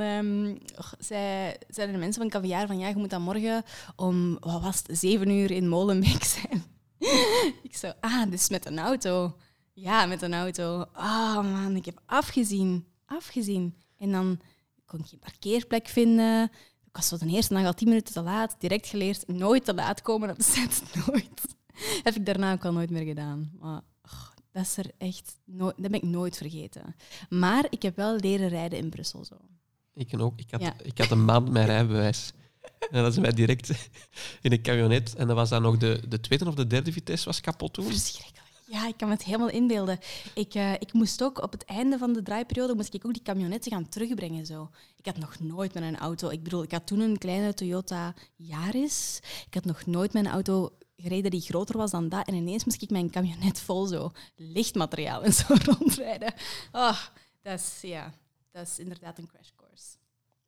zei, 0.99 1.55
zeiden 1.69 1.94
de 1.94 2.00
mensen 2.00 2.23
van 2.23 2.31
Caviar 2.31 2.67
van 2.67 2.79
ja, 2.79 2.89
je 2.89 2.97
moet 2.97 3.11
dan 3.11 3.23
morgen 3.23 3.65
om, 3.97 4.37
wat 4.41 4.62
was 4.62 4.83
het, 4.87 4.99
zeven 4.99 5.31
uur 5.31 5.50
in 5.50 5.69
Molenbeek 5.69 6.25
zijn. 6.25 6.65
ik 7.69 7.77
zo, 7.77 7.93
ah, 8.00 8.31
dus 8.31 8.49
met 8.49 8.67
een 8.67 8.79
auto. 8.79 9.37
Ja, 9.73 10.06
met 10.06 10.23
een 10.23 10.35
auto. 10.35 10.85
Oh 10.94 11.43
man, 11.43 11.77
ik 11.77 11.85
heb 11.85 12.03
afgezien. 12.06 12.87
Afgezien. 13.06 13.77
En 13.99 14.12
dan 14.12 14.41
kon 14.87 15.00
ik 15.00 15.06
geen 15.06 15.19
parkeerplek 15.19 15.88
vinden. 15.88 16.50
Ik 16.85 16.97
was 16.99 17.09
zo 17.09 17.17
de 17.17 17.27
eerste 17.27 17.55
dag 17.55 17.65
al 17.65 17.75
tien 17.75 17.88
minuten 17.88 18.15
te 18.15 18.23
laat. 18.23 18.56
Direct 18.59 18.87
geleerd, 18.87 19.29
nooit 19.29 19.65
te 19.65 19.75
laat 19.75 20.03
komen 20.03 20.31
op 20.31 20.37
de 20.37 20.43
set. 20.43 20.83
Nooit. 21.06 21.56
heb 22.03 22.15
ik 22.15 22.27
daarna 22.27 22.53
ook 22.53 22.65
al 22.65 22.73
nooit 22.73 22.91
meer 22.91 23.05
gedaan. 23.05 23.50
Maar 23.61 23.81
dat, 24.52 24.62
is 24.62 24.76
er 24.76 24.90
echt 24.99 25.40
nooit, 25.44 25.75
dat 25.76 25.90
ben 25.90 26.02
ik 26.02 26.08
nooit 26.08 26.37
vergeten. 26.37 26.96
Maar 27.28 27.66
ik 27.70 27.82
heb 27.82 27.96
wel 27.96 28.16
leren 28.16 28.49
rijden 28.49 28.78
in 28.78 28.90
Brussel. 28.90 29.25
Zo. 29.25 29.37
Ik 29.94 30.20
ook. 30.20 30.40
Ik 30.40 30.50
had, 30.50 30.75
ik 30.82 30.99
had 30.99 31.10
een 31.10 31.25
maand 31.25 31.50
mijn 31.50 31.66
rijbewijs. 31.66 32.32
En 32.90 33.02
dat 33.02 33.12
is 33.12 33.19
mij 33.19 33.32
direct 33.32 33.70
in 34.43 34.52
een 34.52 34.62
camionet. 34.62 35.14
En 35.14 35.26
dat 35.26 35.37
was 35.37 35.49
dan 35.49 35.62
nog 35.62 35.76
de, 35.76 36.02
de 36.08 36.20
tweede 36.20 36.49
of 36.49 36.54
de 36.54 36.66
derde 36.66 36.93
vitesse 36.93 37.25
was 37.26 37.40
kapot 37.40 37.72
toen. 37.72 37.84
Verschrikkelijk. 37.84 38.42
Ja, 38.73 38.87
ik 38.87 38.97
kan 38.97 39.09
me 39.09 39.15
het 39.15 39.25
helemaal 39.25 39.49
inbeelden. 39.49 39.99
Ik, 40.35 40.55
uh, 40.55 40.73
ik 40.73 40.93
moest 40.93 41.23
ook 41.23 41.43
op 41.43 41.53
het 41.53 41.65
einde 41.65 41.99
van 41.99 42.13
de 42.13 42.23
draaiperiode 42.23 42.75
moest 42.75 42.95
ik 42.95 43.07
ook 43.07 43.13
die 43.13 43.23
camionetten 43.23 43.73
gaan 43.73 43.89
terugbrengen. 43.89 44.47
Zo. 44.47 44.71
Ik 44.97 45.07
had 45.07 45.19
nog 45.19 45.41
nooit 45.41 45.75
met 45.75 45.83
een 45.83 45.99
auto... 45.99 46.29
Ik 46.29 46.43
bedoel, 46.43 46.63
ik 46.63 46.73
had 46.73 46.87
toen 46.87 47.01
een 47.01 47.19
kleine 47.19 47.55
Toyota 47.55 48.15
Yaris. 48.37 49.21
Ik 49.47 49.55
had 49.55 49.65
nog 49.65 49.87
nooit 49.87 50.15
een 50.15 50.27
auto 50.27 50.71
gereden 50.97 51.31
die 51.31 51.41
groter 51.41 51.77
was 51.77 51.91
dan 51.91 52.09
dat. 52.09 52.27
En 52.27 52.35
ineens 52.35 52.65
moest 52.65 52.83
ik 52.83 52.91
mijn 52.91 53.11
camionet 53.11 53.61
vol 53.61 53.87
zo 53.87 54.11
lichtmateriaal 54.37 55.23
en 55.23 55.33
zo 55.33 55.55
rondrijden. 55.69 56.35
Oh, 56.73 56.99
dat 57.43 57.61
is, 57.61 57.79
ja, 57.81 58.15
dat 58.51 58.67
is 58.67 58.79
inderdaad 58.79 59.19
een 59.19 59.27
crash. 59.27 59.49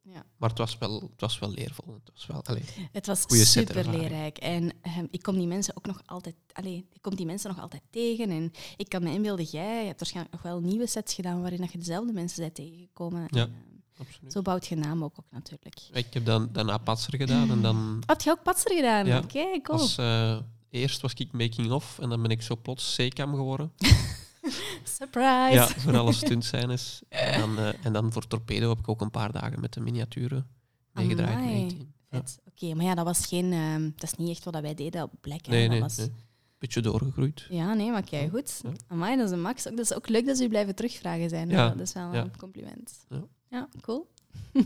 Ja. 0.05 0.25
Maar 0.37 0.49
het 0.49 0.59
was 0.59 0.79
wel, 0.79 1.01
het 1.01 1.21
was 1.21 1.39
wel 1.39 1.51
leervol. 1.51 1.95
Het 1.95 2.11
was, 2.15 2.27
wel, 2.27 2.45
allez, 2.45 2.63
het 2.93 3.07
was 3.07 3.25
super 3.29 3.91
leerrijk. 3.91 4.39
En 4.39 4.63
um, 4.63 5.09
ik 5.11 5.23
kom 5.23 5.37
die 5.37 5.47
mensen 5.47 5.77
ook 5.77 5.87
nog 5.87 6.03
altijd, 6.07 6.35
allez, 6.53 6.83
ik 6.93 7.03
kom 7.03 7.15
die 7.17 7.27
mensen 7.27 7.51
nog 7.51 7.61
altijd 7.61 7.83
tegen. 7.91 8.31
En 8.31 8.53
ik 8.77 8.89
kan 8.89 9.03
me 9.03 9.11
inbeelden, 9.11 9.45
jij 9.45 9.81
je 9.81 9.87
hebt 9.87 9.99
waarschijnlijk 9.99 10.35
nog 10.35 10.45
wel 10.45 10.61
nieuwe 10.61 10.87
sets 10.87 11.15
gedaan 11.15 11.41
waarin 11.41 11.69
je 11.73 11.79
dezelfde 11.79 12.13
mensen 12.13 12.43
bent 12.43 12.55
tegengekomen. 12.55 13.27
Ja. 13.31 13.43
En, 13.43 13.51
uh, 13.51 13.75
Absoluut. 13.97 14.33
Zo 14.33 14.43
bouwt 14.43 14.67
je 14.67 14.77
naam 14.77 15.05
ook, 15.05 15.15
ook 15.19 15.31
natuurlijk. 15.31 15.81
Ik 15.93 16.15
heb 16.15 16.25
dan 16.25 16.49
daarna 16.53 16.79
Patser 16.79 17.17
gedaan 17.17 17.51
en 17.51 17.63
dan... 17.63 18.03
Had 18.07 18.25
je 18.25 18.31
ook 18.31 18.43
Patser 18.43 18.75
gedaan? 18.75 19.07
Ja. 19.07 19.19
Okay, 19.19 19.61
cool. 19.61 19.79
Als, 19.79 19.99
uh, 19.99 20.41
eerst 20.71 21.01
was 21.01 21.15
ik 21.15 21.33
making 21.33 21.71
of 21.71 21.99
en 21.99 22.09
dan 22.09 22.23
ben 22.23 22.31
ik 22.31 22.43
zo 22.43 22.57
plots 22.57 22.97
C-cam 22.97 23.35
geworden. 23.35 23.73
Surprise! 24.99 25.53
Ja, 25.53 25.67
voor 25.67 25.97
alle 25.97 26.13
stuntscènes. 26.13 27.03
En 27.09 27.41
dan, 27.41 27.59
uh, 27.59 27.85
en 27.85 27.93
dan 27.93 28.13
voor 28.13 28.27
Torpedo 28.27 28.69
heb 28.69 28.79
ik 28.79 28.89
ook 28.89 29.01
een 29.01 29.11
paar 29.11 29.33
dagen 29.33 29.61
met 29.61 29.73
de 29.73 29.81
miniaturen 29.81 30.47
meegedraaid. 30.93 31.77
Ja. 32.11 32.23
Oké, 32.49 32.75
maar 32.75 32.85
ja, 32.85 32.95
dat 32.95 33.05
was 33.05 33.27
geen... 33.27 33.53
Uh, 33.53 33.91
dat 33.95 34.03
is 34.03 34.15
niet 34.15 34.29
echt 34.29 34.45
wat 34.45 34.61
wij 34.61 34.75
deden 34.75 35.03
op 35.03 35.11
Black. 35.21 35.47
Nee, 35.47 35.69
nee, 35.69 35.81
was... 35.81 35.97
nee. 35.97 36.13
Beetje 36.59 36.81
doorgegroeid. 36.81 37.47
Ja, 37.51 37.75
nee, 37.75 37.91
maar 37.91 38.05
kijk 38.05 38.31
goed. 38.31 38.61
Ja. 38.63 38.71
Amai, 38.87 39.17
dat 39.17 39.27
is 39.27 39.33
een 39.33 39.41
max. 39.41 39.63
Dat 39.63 39.79
is 39.79 39.95
ook 39.95 40.09
leuk 40.09 40.27
dat 40.27 40.37
ze 40.37 40.45
u 40.45 40.49
blijven 40.49 40.75
terugvragen 40.75 41.29
zijn. 41.29 41.49
Ja. 41.49 41.69
Dat 41.69 41.81
is 41.81 41.93
wel 41.93 42.15
een 42.15 42.37
compliment. 42.37 43.07
Ja, 43.09 43.27
ja 43.51 43.69
cool. 43.81 44.11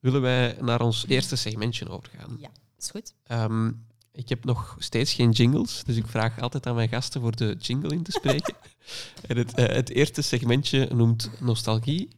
Willen 0.00 0.20
wij 0.20 0.56
naar 0.60 0.80
ons 0.80 1.06
eerste 1.06 1.36
segmentje 1.36 1.88
overgaan? 1.88 2.36
Ja, 2.38 2.50
is 2.78 2.90
goed. 2.90 3.14
Um, 3.30 3.85
ik 4.16 4.28
heb 4.28 4.44
nog 4.44 4.76
steeds 4.78 5.12
geen 5.12 5.30
jingles, 5.30 5.82
dus 5.84 5.96
ik 5.96 6.06
vraag 6.06 6.40
altijd 6.40 6.66
aan 6.66 6.74
mijn 6.74 6.88
gasten 6.88 7.20
voor 7.20 7.36
de 7.36 7.56
jingle 7.58 7.94
in 7.94 8.02
te 8.02 8.10
spreken. 8.10 8.54
en 9.28 9.36
het, 9.36 9.58
uh, 9.58 9.66
het 9.66 9.90
eerste 9.90 10.22
segmentje 10.22 10.88
noemt 10.94 11.30
nostalgie. 11.40 12.08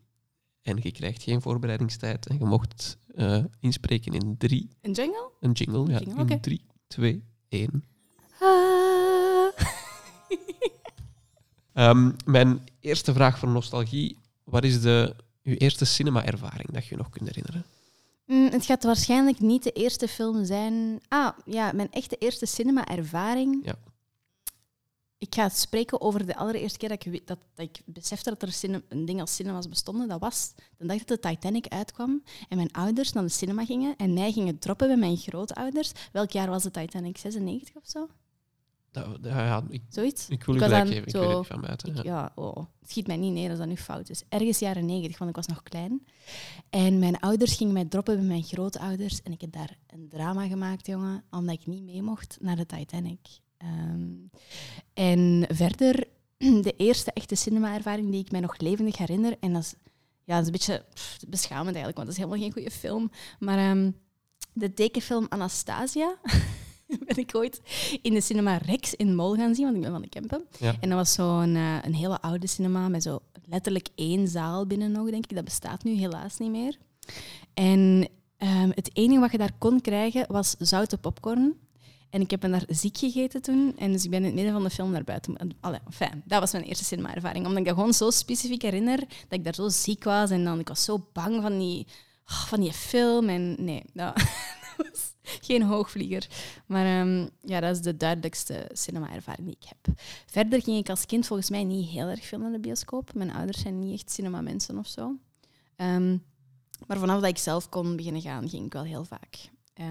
En 0.63 0.79
je 0.83 0.93
krijgt 0.93 1.23
geen 1.23 1.43
voorbereidingstijd 1.43 2.27
en 2.27 2.39
je 2.39 2.45
mocht 2.45 2.99
uh, 3.15 3.45
inspreken 3.61 4.13
in 4.13 4.37
drie. 4.39 4.69
Een 4.83 4.93
jingle? 4.93 5.31
Een 5.41 5.53
jingle, 5.53 5.91
ja. 5.91 5.99
Jingle, 5.99 6.25
in 6.27 6.41
drie, 6.41 6.65
twee, 6.87 7.25
één. 7.49 7.85
Ah. 8.41 9.51
um, 11.75 12.17
mijn 12.25 12.69
eerste 12.81 13.13
vraag 13.13 13.39
voor 13.39 13.49
nostalgie. 13.49 14.17
Wat 14.45 14.65
is 14.65 14.81
de, 14.81 15.15
uw 15.43 15.55
eerste 15.55 15.85
cinema-ervaring 15.85 16.71
dat 16.71 16.87
je 16.87 16.97
nog 16.97 17.11
kunt 17.11 17.29
herinneren? 17.29 17.65
Mm, 18.29 18.49
het 18.51 18.65
gaat 18.65 18.85
waarschijnlijk 18.85 19.41
niet 19.41 19.63
de 19.63 19.73
eerste 19.73 20.09
film 20.09 20.45
zijn. 20.45 21.01
Ah, 21.09 21.39
ja, 21.45 21.73
mijn 21.73 21.91
echte 21.91 22.17
eerste 22.17 22.47
cinema-ervaring. 22.47 23.65
Ja. 23.65 23.75
Ik 25.19 25.35
ga 25.35 25.49
spreken 25.49 26.01
over 26.01 26.27
de 26.27 26.37
allereerste 26.37 26.79
keer 26.79 26.89
dat 26.89 27.05
ik, 27.05 27.27
dat, 27.27 27.39
dat 27.55 27.67
ik 27.67 27.81
besefte 27.85 28.31
dat 28.31 28.43
er 28.43 28.53
cinema, 28.53 28.83
een 28.89 29.05
ding 29.05 29.21
als 29.21 29.35
cinema's 29.35 29.69
bestonden. 29.69 30.09
Dat 30.09 30.21
was 30.21 30.53
de 30.77 30.87
dag 30.87 31.05
dat 31.05 31.23
de 31.23 31.29
Titanic 31.29 31.67
uitkwam 31.67 32.23
en 32.49 32.57
mijn 32.57 32.73
ouders 32.73 33.13
naar 33.13 33.23
de 33.23 33.29
cinema 33.29 33.65
gingen 33.65 33.97
en 33.97 34.15
mij 34.15 34.33
gingen 34.33 34.59
droppen 34.59 34.87
bij 34.87 34.97
mijn 34.97 35.17
grootouders. 35.17 35.93
Welk 36.13 36.31
jaar 36.31 36.49
was 36.49 36.63
de 36.63 36.71
Titanic? 36.71 37.19
96 37.19 37.75
of 37.77 37.83
zo? 37.87 38.09
Dat, 39.03 39.33
ja, 39.33 39.63
ik, 39.69 39.83
Zoiets? 39.89 40.29
Ik 40.29 40.45
wil 40.45 40.55
u 40.55 40.59
gelijk 40.59 40.87
geven, 40.87 41.03
ik 41.03 41.11
zo, 41.11 41.21
weet 41.21 41.37
het 41.37 41.47
van 41.47 41.61
buiten. 41.61 41.95
Ja. 41.95 42.03
ja, 42.03 42.33
oh, 42.35 42.57
het 42.57 42.91
schiet 42.91 43.07
mij 43.07 43.17
niet 43.17 43.33
neer 43.33 43.51
als 43.51 43.59
dat 43.59 43.69
nu 43.69 43.77
fout 43.77 44.11
is. 44.11 44.23
Ergens 44.29 44.59
jaren 44.59 44.87
90, 44.87 45.19
want 45.19 45.31
ik 45.31 45.37
was 45.37 45.47
nog 45.47 45.63
klein. 45.63 46.07
En 46.71 46.99
mijn 46.99 47.21
ouders 47.21 47.57
gingen 47.57 47.73
mij 47.73 47.85
droppen 47.85 48.17
bij 48.17 48.25
mijn 48.25 48.43
grootouders. 48.43 49.23
En 49.23 49.33
ik 49.33 49.41
heb 49.41 49.53
daar 49.53 49.79
een 49.87 50.09
drama 50.09 50.47
gemaakt, 50.47 50.87
jongen, 50.87 51.25
omdat 51.31 51.55
ik 51.55 51.67
niet 51.67 51.83
mee 51.83 52.03
mocht 52.03 52.37
naar 52.41 52.57
de 52.57 52.67
Titanic. 52.67 53.19
Um, 53.63 54.31
en 54.95 55.45
verder, 55.49 56.07
de 56.67 56.75
eerste 56.77 57.13
echte 57.13 57.35
cinema-ervaring 57.35 58.11
die 58.11 58.21
ik 58.21 58.31
mij 58.31 58.41
nog 58.41 58.59
levendig 58.59 58.97
herinner. 58.97 59.37
En 59.41 59.53
dat 59.53 59.63
is, 59.63 59.75
ja, 60.25 60.35
dat 60.35 60.41
is 60.41 60.47
een 60.47 60.53
beetje 60.53 60.85
pff, 60.95 61.19
beschamend 61.29 61.75
eigenlijk, 61.75 61.97
want 61.97 62.09
dat 62.09 62.17
is 62.17 62.23
helemaal 62.23 62.43
geen 62.43 62.53
goede 62.53 62.71
film. 62.71 63.11
Maar 63.39 63.71
um, 63.71 63.97
de 64.53 64.75
tekenfilm 64.75 65.27
Anastasia. 65.29 66.17
ben 67.07 67.17
ik 67.17 67.35
ooit 67.35 67.61
in 68.03 68.15
de 68.15 68.21
cinema 68.21 68.57
Rex 68.57 68.95
in 68.95 69.15
Mol 69.15 69.35
gaan 69.35 69.55
zien, 69.55 69.65
want 69.65 69.77
ik 69.77 69.83
ben 69.83 69.91
van 69.91 70.03
de 70.03 70.09
Kempen. 70.09 70.45
Ja. 70.59 70.75
En 70.81 70.89
dat 70.89 70.99
was 70.99 71.13
zo'n 71.13 71.55
uh, 71.55 71.77
een 71.83 71.95
hele 71.95 72.21
oude 72.21 72.47
cinema 72.47 72.89
met 72.89 73.03
zo 73.03 73.21
letterlijk 73.45 73.89
één 73.95 74.29
zaal 74.29 74.67
binnen 74.67 74.93
nog, 74.93 75.11
denk 75.11 75.25
ik. 75.27 75.35
Dat 75.35 75.45
bestaat 75.45 75.85
nu 75.85 75.93
helaas 75.93 76.39
niet 76.39 76.51
meer. 76.51 76.77
En 77.55 78.09
um, 78.39 78.73
het 78.75 78.91
enige 78.93 79.21
wat 79.21 79.33
je 79.33 79.39
daar 79.39 79.53
kon 79.59 79.81
krijgen 79.81 80.25
was 80.29 80.55
zoute 80.59 80.99
popcorn. 80.99 81.55
En 82.11 82.21
ik 82.21 82.31
heb 82.31 82.43
me 82.43 82.49
daar 82.49 82.65
ziek 82.69 82.99
gegeten 82.99 83.43
toen. 83.43 83.75
En 83.79 83.93
dus 83.93 84.05
ik 84.05 84.11
ben 84.11 84.19
in 84.19 84.25
het 84.25 84.35
midden 84.35 84.53
van 84.53 84.63
de 84.63 84.71
film 84.71 84.91
naar 84.91 85.05
buiten. 85.05 85.37
Allee, 85.61 85.81
fijn, 85.91 86.23
dat 86.25 86.41
was 86.41 86.53
mijn 86.53 86.65
eerste 86.65 86.85
cinema-ervaring. 86.85 87.47
Omdat 87.47 87.59
ik 87.59 87.67
dat 87.67 87.75
gewoon 87.75 87.93
zo 87.93 88.11
specifiek 88.11 88.63
herinner, 88.63 88.99
dat 88.99 89.39
ik 89.39 89.45
daar 89.45 89.55
zo 89.55 89.69
ziek 89.69 90.05
was. 90.05 90.31
En 90.31 90.45
dan 90.45 90.59
ik 90.59 90.69
was 90.69 90.85
zo 90.85 91.07
bang 91.13 91.43
van 91.43 91.59
die, 91.59 91.87
oh, 92.27 92.45
van 92.47 92.61
die 92.61 92.73
film. 92.73 93.29
En 93.29 93.57
nee, 93.59 93.83
dat, 93.93 94.17
dat 94.17 94.27
geen 95.49 95.63
hoogvlieger. 95.63 96.27
Maar 96.67 97.01
ehm, 97.01 97.29
ja, 97.41 97.61
dat 97.61 97.77
is 97.77 97.83
de 97.83 97.97
duidelijkste 97.97 98.71
cinema-ervaring 98.73 99.47
die 99.47 99.57
ik 99.61 99.69
heb. 99.69 99.97
Verder 100.27 100.63
ging 100.63 100.79
ik 100.79 100.89
als 100.89 101.07
kind 101.07 101.27
volgens 101.27 101.51
mij 101.51 101.65
niet 101.65 101.89
heel 101.89 102.07
erg 102.07 102.25
veel 102.25 102.39
naar 102.39 102.53
de 102.53 102.61
bioscoop. 102.61 103.15
Mijn 103.15 103.33
ouders 103.33 103.61
zijn 103.61 103.79
niet 103.79 104.01
echt 104.01 104.11
cinema-mensen 104.11 104.79
of 104.79 104.87
zo. 104.87 105.17
Ehm, 105.77 106.17
maar 106.87 106.99
vanaf 106.99 107.21
dat 107.21 107.31
ik 107.31 107.39
zelf 107.39 107.69
kon 107.69 107.97
beginnen 107.97 108.23
gaan, 108.23 108.49
ging 108.49 108.67
ik 108.67 108.73
wel 108.73 108.85
heel 108.85 109.05
vaak. 109.05 109.51
Uh, 109.81 109.87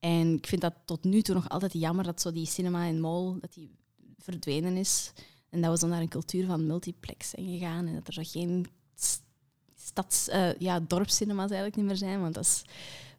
en 0.00 0.34
ik 0.36 0.46
vind 0.46 0.60
dat 0.60 0.74
tot 0.84 1.04
nu 1.04 1.22
toe 1.22 1.34
nog 1.34 1.48
altijd 1.48 1.72
jammer 1.72 2.04
dat 2.04 2.20
zo 2.20 2.32
die 2.32 2.46
cinema 2.46 2.84
in 2.84 3.00
mall 3.00 3.36
dat 3.40 3.52
die 3.52 3.70
verdwenen 4.18 4.76
is. 4.76 5.12
En 5.50 5.60
dat 5.60 5.70
we 5.70 5.78
zo 5.78 5.86
naar 5.86 6.00
een 6.00 6.08
cultuur 6.08 6.46
van 6.46 6.66
multiplex 6.66 7.30
zijn 7.30 7.46
gegaan. 7.46 7.86
En 7.86 7.94
dat 7.94 8.06
er 8.06 8.12
zo 8.12 8.22
geen 8.24 8.66
stads, 9.74 10.28
uh, 10.28 10.54
ja, 10.58 10.80
dorpscinema's 10.80 11.50
eigenlijk 11.50 11.76
niet 11.76 11.86
meer 11.86 11.96
zijn. 11.96 12.20
Want 12.20 12.34
dat 12.34 12.44
is, 12.44 12.64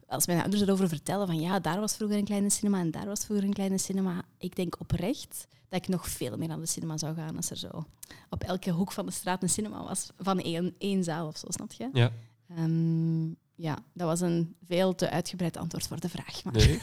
als 0.06 0.26
mijn 0.26 0.40
ouders 0.40 0.62
erover 0.62 0.88
vertellen 0.88 1.26
van 1.26 1.40
ja, 1.40 1.60
daar 1.60 1.80
was 1.80 1.94
vroeger 1.94 2.18
een 2.18 2.24
kleine 2.24 2.50
cinema 2.50 2.80
en 2.80 2.90
daar 2.90 3.06
was 3.06 3.24
vroeger 3.24 3.46
een 3.46 3.52
kleine 3.52 3.78
cinema. 3.78 4.22
Ik 4.38 4.56
denk 4.56 4.80
oprecht 4.80 5.46
dat 5.68 5.82
ik 5.82 5.88
nog 5.88 6.08
veel 6.08 6.36
meer 6.36 6.48
naar 6.48 6.60
de 6.60 6.66
cinema 6.66 6.96
zou 6.96 7.14
gaan 7.14 7.36
als 7.36 7.50
er 7.50 7.56
zo 7.56 7.86
op 8.30 8.42
elke 8.42 8.70
hoek 8.70 8.92
van 8.92 9.06
de 9.06 9.12
straat 9.12 9.42
een 9.42 9.48
cinema 9.48 9.84
was 9.84 10.10
van 10.18 10.40
één, 10.40 10.74
één 10.78 11.04
zaal 11.04 11.26
of 11.26 11.36
zo, 11.36 11.46
snap 11.50 11.72
je? 11.72 11.88
Ja. 11.92 12.12
Um, 12.58 13.36
ja, 13.56 13.78
dat 13.92 14.06
was 14.06 14.20
een 14.20 14.56
veel 14.66 14.94
te 14.94 15.10
uitgebreid 15.10 15.56
antwoord 15.56 15.86
voor 15.86 16.00
de 16.00 16.08
vraag. 16.08 16.44
Maar. 16.44 16.52
Nee. 16.52 16.80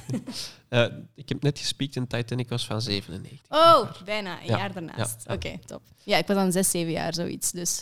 uh, 0.70 0.86
ik 1.16 1.30
heb 1.30 1.42
net 1.42 1.60
gespiekt 1.60 1.96
en 1.96 2.08
Titanic 2.08 2.50
was 2.50 2.66
van 2.66 2.82
97. 2.82 3.40
Oh, 3.50 3.92
bijna 4.06 4.42
een 4.42 4.46
jaar 4.46 4.74
daarnaast. 4.74 5.24
Ja, 5.28 5.34
Oké, 5.34 5.60
top. 5.66 5.82
Ja, 6.04 6.18
ik 6.18 6.28
was 6.28 6.36
dan 6.36 6.52
6, 6.52 6.70
7 6.70 6.92
jaar, 6.92 7.14
zoiets. 7.14 7.52
Dus 7.52 7.82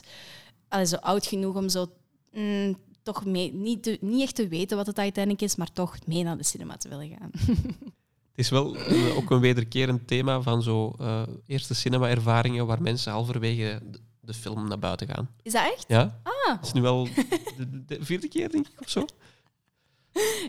allee, 0.67 0.85
zo 0.85 0.95
oud 0.95 1.25
genoeg 1.25 1.55
om 1.55 1.69
zo 1.69 1.91
mm, 2.31 2.77
toch 3.03 3.25
mee, 3.25 3.53
niet, 3.53 3.83
te, 3.83 3.97
niet 4.01 4.21
echt 4.21 4.35
te 4.35 4.47
weten 4.47 4.77
wat 4.77 4.85
de 4.85 4.93
Titanic 4.93 5.41
is, 5.41 5.55
maar 5.55 5.71
toch 5.73 5.97
mee 6.05 6.23
naar 6.23 6.37
de 6.37 6.43
cinema 6.43 6.77
te 6.77 6.89
willen 6.89 7.07
gaan. 7.07 7.31
Het 8.31 8.39
is 8.39 8.49
wel 8.49 8.75
uh, 8.75 9.17
ook 9.17 9.31
een 9.31 9.39
wederkerend 9.39 10.07
thema 10.07 10.41
van 10.41 10.63
zo 10.63 10.95
uh, 11.01 11.21
eerste 11.45 11.73
cinema-ervaringen 11.73 12.65
waar 12.65 12.81
mensen 12.81 13.11
halverwege 13.11 13.81
de 14.19 14.33
film 14.33 14.67
naar 14.67 14.79
buiten 14.79 15.07
gaan. 15.07 15.29
Is 15.41 15.51
dat 15.51 15.71
echt? 15.73 15.85
Ja. 15.87 16.19
Ah. 16.23 16.55
Dat 16.55 16.65
is 16.65 16.73
nu 16.73 16.81
wel 16.81 17.07
de, 17.57 17.85
de 17.85 17.97
vierde 17.99 18.27
keer, 18.27 18.49
denk 18.49 18.67
ik, 18.67 18.81
of 18.81 18.89
zo. 18.89 19.05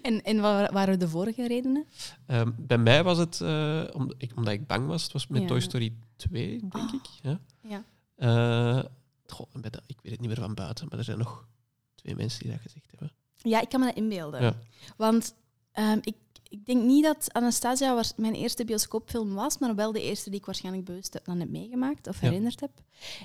En, 0.03 0.23
en 0.23 0.41
wat 0.41 0.71
waren 0.71 0.99
de 0.99 1.09
vorige 1.09 1.47
redenen? 1.47 1.87
Um, 2.27 2.55
bij 2.59 2.79
mij 2.79 3.05
was 3.05 3.19
het 3.19 3.41
uh, 3.43 3.85
omdat, 3.93 4.15
ik, 4.19 4.33
omdat 4.37 4.53
ik 4.53 4.67
bang 4.67 4.87
was. 4.87 5.03
Het 5.03 5.13
was 5.13 5.27
met 5.27 5.41
ja. 5.41 5.47
Toy 5.47 5.61
Story 5.61 5.93
2, 6.17 6.59
denk 6.59 6.75
oh. 6.75 6.95
ik. 6.95 7.07
Ja. 7.23 7.41
ja. 7.61 8.89
Goh, 9.27 9.47
de, 9.53 9.83
ik 9.87 9.99
weet 10.03 10.13
het 10.13 10.21
niet 10.21 10.29
meer 10.29 10.41
van 10.41 10.55
buiten, 10.55 10.87
maar 10.89 10.99
er 10.99 11.05
zijn 11.05 11.19
nog 11.19 11.47
twee 12.03 12.17
mensen 12.17 12.43
die 12.43 12.51
dat 12.51 12.61
gezegd 12.61 12.91
hebben. 12.91 13.13
Ja, 13.37 13.61
ik 13.61 13.69
kan 13.69 13.81
me 13.81 13.87
dat 13.87 13.97
inbeelden. 13.97 14.43
Ja. 14.43 14.57
Want 14.97 15.35
um, 15.75 15.99
ik 16.03 16.15
ik 16.53 16.67
denk 16.67 16.83
niet 16.83 17.05
dat 17.05 17.33
Anastasia 17.33 18.03
mijn 18.17 18.35
eerste 18.35 18.65
bioscoopfilm 18.65 19.35
was, 19.35 19.59
maar 19.59 19.75
wel 19.75 19.93
de 19.93 20.03
eerste 20.03 20.31
die 20.31 20.39
ik 20.39 20.47
waarschijnlijk 20.47 20.85
bewust 20.85 21.21
dan 21.25 21.41
heb 21.41 21.49
meegemaakt 21.49 22.07
of 22.07 22.21
herinnerd 22.21 22.61
heb. 22.61 22.71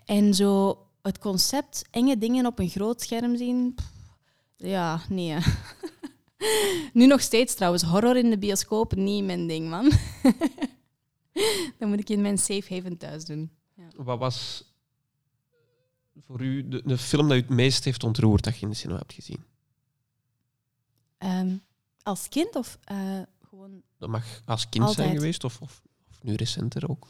En 0.05 0.33
zo 0.33 0.77
het 1.01 1.19
concept, 1.19 1.85
enge 1.91 2.17
dingen 2.17 2.45
op 2.45 2.59
een 2.59 2.69
groot 2.69 3.01
scherm 3.01 3.37
zien, 3.37 3.73
pff, 3.75 3.91
ja, 4.55 5.01
nee. 5.09 5.37
nu 6.93 7.05
nog 7.05 7.21
steeds 7.21 7.53
trouwens, 7.55 7.83
horror 7.83 8.17
in 8.17 8.29
de 8.29 8.37
bioscoop, 8.37 8.95
niet 8.95 9.23
mijn 9.23 9.47
ding, 9.47 9.69
man. 9.69 9.91
dan 11.79 11.89
moet 11.89 11.99
ik 11.99 12.09
in 12.09 12.21
mijn 12.21 12.37
safe 12.37 12.73
haven 12.73 12.97
thuis 12.97 13.25
doen. 13.25 13.51
Ja. 13.73 14.03
Wat 14.03 14.19
was 14.19 14.63
voor 16.25 16.41
u 16.41 16.67
de, 16.67 16.81
de, 16.85 16.97
film 16.97 17.27
dat 17.27 17.37
u 17.37 17.39
het 17.39 17.49
meest 17.49 17.83
heeft 17.83 18.03
ontroerd 18.03 18.43
dat 18.43 18.55
je 18.55 18.61
in 18.61 18.69
de 18.69 18.75
cinema 18.75 18.99
hebt 18.99 19.13
gezien? 19.13 19.43
Um, 21.19 21.61
als 22.03 22.29
kind 22.29 22.55
of 22.55 22.77
uh, 22.91 23.21
gewoon. 23.49 23.81
Dat 23.97 24.09
mag 24.09 24.41
als 24.45 24.69
kind 24.69 24.83
Altijd. 24.83 25.07
zijn 25.07 25.19
geweest 25.19 25.43
of, 25.43 25.61
of, 25.61 25.81
of 26.09 26.23
nu 26.23 26.33
recenter 26.33 26.89
ook? 26.89 27.07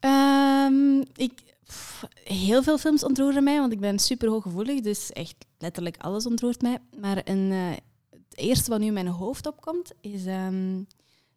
Um, 0.00 1.04
ik, 1.16 1.56
pff, 1.64 2.04
heel 2.24 2.62
veel 2.62 2.78
films 2.78 3.04
ontroeren 3.04 3.44
mij, 3.44 3.58
want 3.58 3.72
ik 3.72 3.80
ben 3.80 3.98
super 3.98 4.28
hooggevoelig, 4.28 4.80
dus 4.80 5.12
echt 5.12 5.46
letterlijk 5.58 5.96
alles 5.96 6.26
ontroert 6.26 6.62
mij. 6.62 6.78
Maar 7.00 7.20
een, 7.24 7.50
uh, 7.50 7.70
het 8.10 8.36
eerste 8.36 8.70
wat 8.70 8.80
nu 8.80 8.86
in 8.86 8.92
mijn 8.92 9.06
hoofd 9.06 9.46
opkomt 9.46 9.92
is 10.00 10.26
um, 10.26 10.86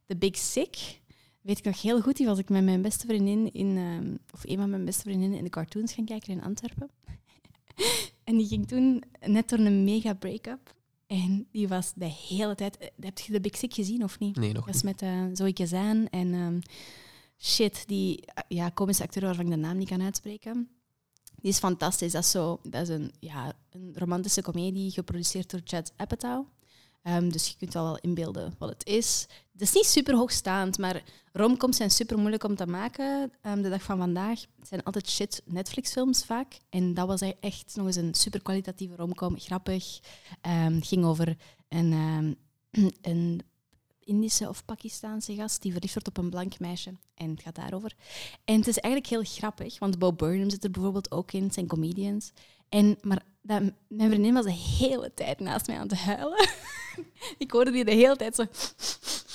The 0.05 0.15
Big 0.15 0.37
Sick. 0.37 0.98
Weet 1.49 1.57
ik 1.57 1.63
nog 1.63 1.81
heel 1.81 2.01
goed, 2.01 2.17
die 2.17 2.25
was 2.25 2.37
ik 2.37 2.49
met 2.49 2.63
mijn 2.63 2.81
beste 2.81 3.07
vriendin 3.07 3.53
in, 3.53 3.77
um, 3.77 4.19
of 4.33 4.43
een 4.43 4.57
van 4.57 4.69
mijn 4.69 4.85
beste 4.85 5.01
vriendinnen 5.01 5.37
in 5.37 5.43
de 5.43 5.49
cartoons 5.49 5.93
gaan 5.93 6.05
kijken 6.05 6.33
in 6.33 6.43
Antwerpen. 6.43 6.89
en 8.23 8.37
die 8.37 8.47
ging 8.47 8.67
toen 8.67 9.03
net 9.19 9.49
door 9.49 9.59
een 9.59 9.83
mega 9.83 10.13
break-up. 10.13 10.73
En 11.07 11.47
die 11.51 11.67
was 11.67 11.93
de 11.95 12.05
hele 12.05 12.55
tijd... 12.55 12.91
Heb 12.99 13.19
je 13.19 13.31
de 13.31 13.41
Big 13.41 13.57
Sick 13.57 13.73
gezien 13.73 14.03
of 14.03 14.19
niet? 14.19 14.35
Nee, 14.35 14.53
nog 14.53 14.65
Dat 14.65 14.75
is 14.75 14.83
met 14.83 15.01
uh, 15.01 15.23
Zoe 15.33 15.53
Kazan 15.53 16.07
en 16.07 16.33
um, 16.33 16.59
shit, 17.37 17.83
die 17.87 18.23
ja, 18.47 18.69
komische 18.69 19.03
acteur 19.03 19.23
waarvan 19.23 19.45
ik 19.45 19.51
de 19.51 19.57
naam 19.57 19.77
niet 19.77 19.89
kan 19.89 20.01
uitspreken. 20.01 20.69
Die 21.41 21.51
is 21.51 21.59
fantastisch. 21.59 22.11
Dat 22.11 22.23
is, 22.23 22.31
zo, 22.31 22.59
dat 22.63 22.81
is 22.81 22.89
een, 22.89 23.11
ja, 23.19 23.53
een 23.69 23.91
romantische 23.95 24.41
komedie 24.41 24.91
geproduceerd 24.91 25.49
door 25.49 25.61
Chad 25.63 25.93
Apatow. 25.95 26.45
Um, 27.03 27.31
dus 27.31 27.47
je 27.47 27.55
kunt 27.57 27.75
al 27.75 27.83
wel 27.83 27.97
inbeelden 27.97 28.55
wat 28.57 28.69
het 28.69 28.85
is. 28.85 29.27
Het 29.51 29.61
is 29.61 29.73
niet 29.73 29.85
super 29.85 30.15
hoogstaand, 30.15 30.77
maar 30.77 31.03
romcoms 31.33 31.77
zijn 31.77 31.91
super 31.91 32.17
moeilijk 32.17 32.43
om 32.43 32.55
te 32.55 32.65
maken. 32.65 33.31
Um, 33.43 33.61
de 33.61 33.69
dag 33.69 33.83
van 33.83 33.97
vandaag 33.97 34.39
zijn 34.61 34.83
altijd 34.83 35.09
shit 35.09 35.41
Netflix-films 35.45 36.25
vaak. 36.25 36.57
En 36.69 36.93
dat 36.93 37.07
was 37.07 37.21
echt 37.39 37.75
nog 37.75 37.85
eens 37.85 37.95
een 37.95 38.13
super 38.13 38.41
kwalitatieve 38.41 38.95
romcom, 38.95 39.39
grappig. 39.39 39.99
Um, 40.41 40.75
het 40.75 40.87
ging 40.87 41.05
over 41.05 41.37
een, 41.67 41.91
een 43.01 43.41
Indische 44.09 44.49
of 44.49 44.65
Pakistaanse 44.65 45.35
gast 45.35 45.61
die 45.61 45.71
verliefd 45.71 45.93
wordt 45.93 46.07
op 46.07 46.17
een 46.17 46.29
blank 46.29 46.59
meisje. 46.59 46.91
En 47.13 47.29
het 47.29 47.41
gaat 47.41 47.55
daarover. 47.55 47.93
En 48.45 48.55
het 48.55 48.67
is 48.67 48.77
eigenlijk 48.77 49.13
heel 49.13 49.37
grappig, 49.37 49.79
want 49.79 49.99
Bo 49.99 50.13
Burnham 50.13 50.49
zit 50.49 50.63
er 50.63 50.71
bijvoorbeeld 50.71 51.11
ook 51.11 51.31
in, 51.31 51.43
het 51.43 51.53
zijn 51.53 51.67
comedians. 51.67 52.31
En, 52.69 52.97
maar 53.01 53.23
dat, 53.49 53.71
mijn 53.87 54.09
vriendin 54.09 54.33
was 54.33 54.45
de 54.45 54.51
hele 54.51 55.13
tijd 55.13 55.39
naast 55.39 55.67
mij 55.67 55.77
aan 55.77 55.87
het 55.87 55.97
huilen. 55.97 56.49
ik 57.37 57.51
hoorde 57.51 57.71
die 57.71 57.85
de 57.85 57.91
hele 57.91 58.15
tijd 58.15 58.35
zo 58.35 58.45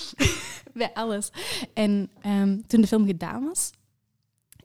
bij 0.74 0.94
alles. 0.94 1.30
En 1.74 2.10
um, 2.26 2.66
toen 2.66 2.80
de 2.80 2.86
film 2.86 3.06
gedaan 3.06 3.44
was 3.44 3.70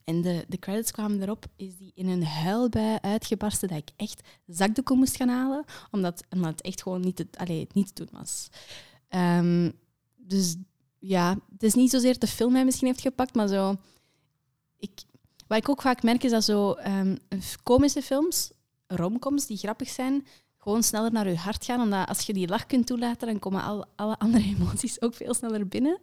en 0.10 0.22
de, 0.22 0.46
de 0.48 0.60
credits 0.60 0.92
kwamen 0.92 1.22
erop, 1.22 1.46
is 1.56 1.78
die 1.78 1.92
in 1.96 2.08
een 2.08 2.26
huilbui 2.26 2.98
uitgebarsten 3.02 3.68
dat 3.68 3.78
ik 3.78 3.90
echt 3.96 4.28
zakdoeken 4.46 4.98
moest 4.98 5.16
gaan 5.16 5.30
halen, 5.30 5.66
omdat, 5.92 6.24
omdat 6.30 6.52
het 6.52 6.62
echt 6.62 6.82
gewoon 6.82 7.02
niet 7.02 7.16
te, 7.16 7.68
niet 7.74 7.96
doen 7.96 8.10
was. 8.12 8.50
Um, 9.10 9.72
dus 10.16 10.56
ja, 11.00 11.38
het 11.52 11.64
is 11.64 11.74
niet 11.74 11.90
zozeer 11.90 12.20
de 12.20 12.28
film 12.28 12.52
mij 12.52 12.66
misschien 12.66 12.88
heeft 12.88 13.02
gepakt, 13.02 13.36
maar 13.36 13.48
zo... 13.48 13.76
Ik, 14.80 14.92
wat 15.48 15.58
ik 15.58 15.70
ook 15.70 15.82
vaak 15.82 16.04
merk 16.04 16.24
is 16.24 16.32
dat 16.32 16.44
zo 16.44 16.76
um, 16.88 17.18
komische 17.64 18.02
films, 18.02 18.52
romcoms 18.96 19.46
die 19.46 19.58
grappig 19.58 19.90
zijn, 19.90 20.28
gewoon 20.58 20.84
sneller 20.84 21.12
naar 21.12 21.30
je 21.30 21.38
hart 21.38 21.66
gaan. 21.66 21.82
Omdat 21.82 22.08
als 22.08 22.22
je 22.22 22.34
die 22.34 22.48
lach 22.48 22.66
kunt 22.66 22.88
toelaten, 22.88 23.28
dan 23.28 23.40
komen 23.40 23.64
al, 23.64 23.86
alle 23.96 24.20
andere 24.20 24.44
emoties 24.56 25.02
ook 25.02 25.14
veel 25.14 25.34
sneller 25.34 25.68
binnen. 25.68 26.00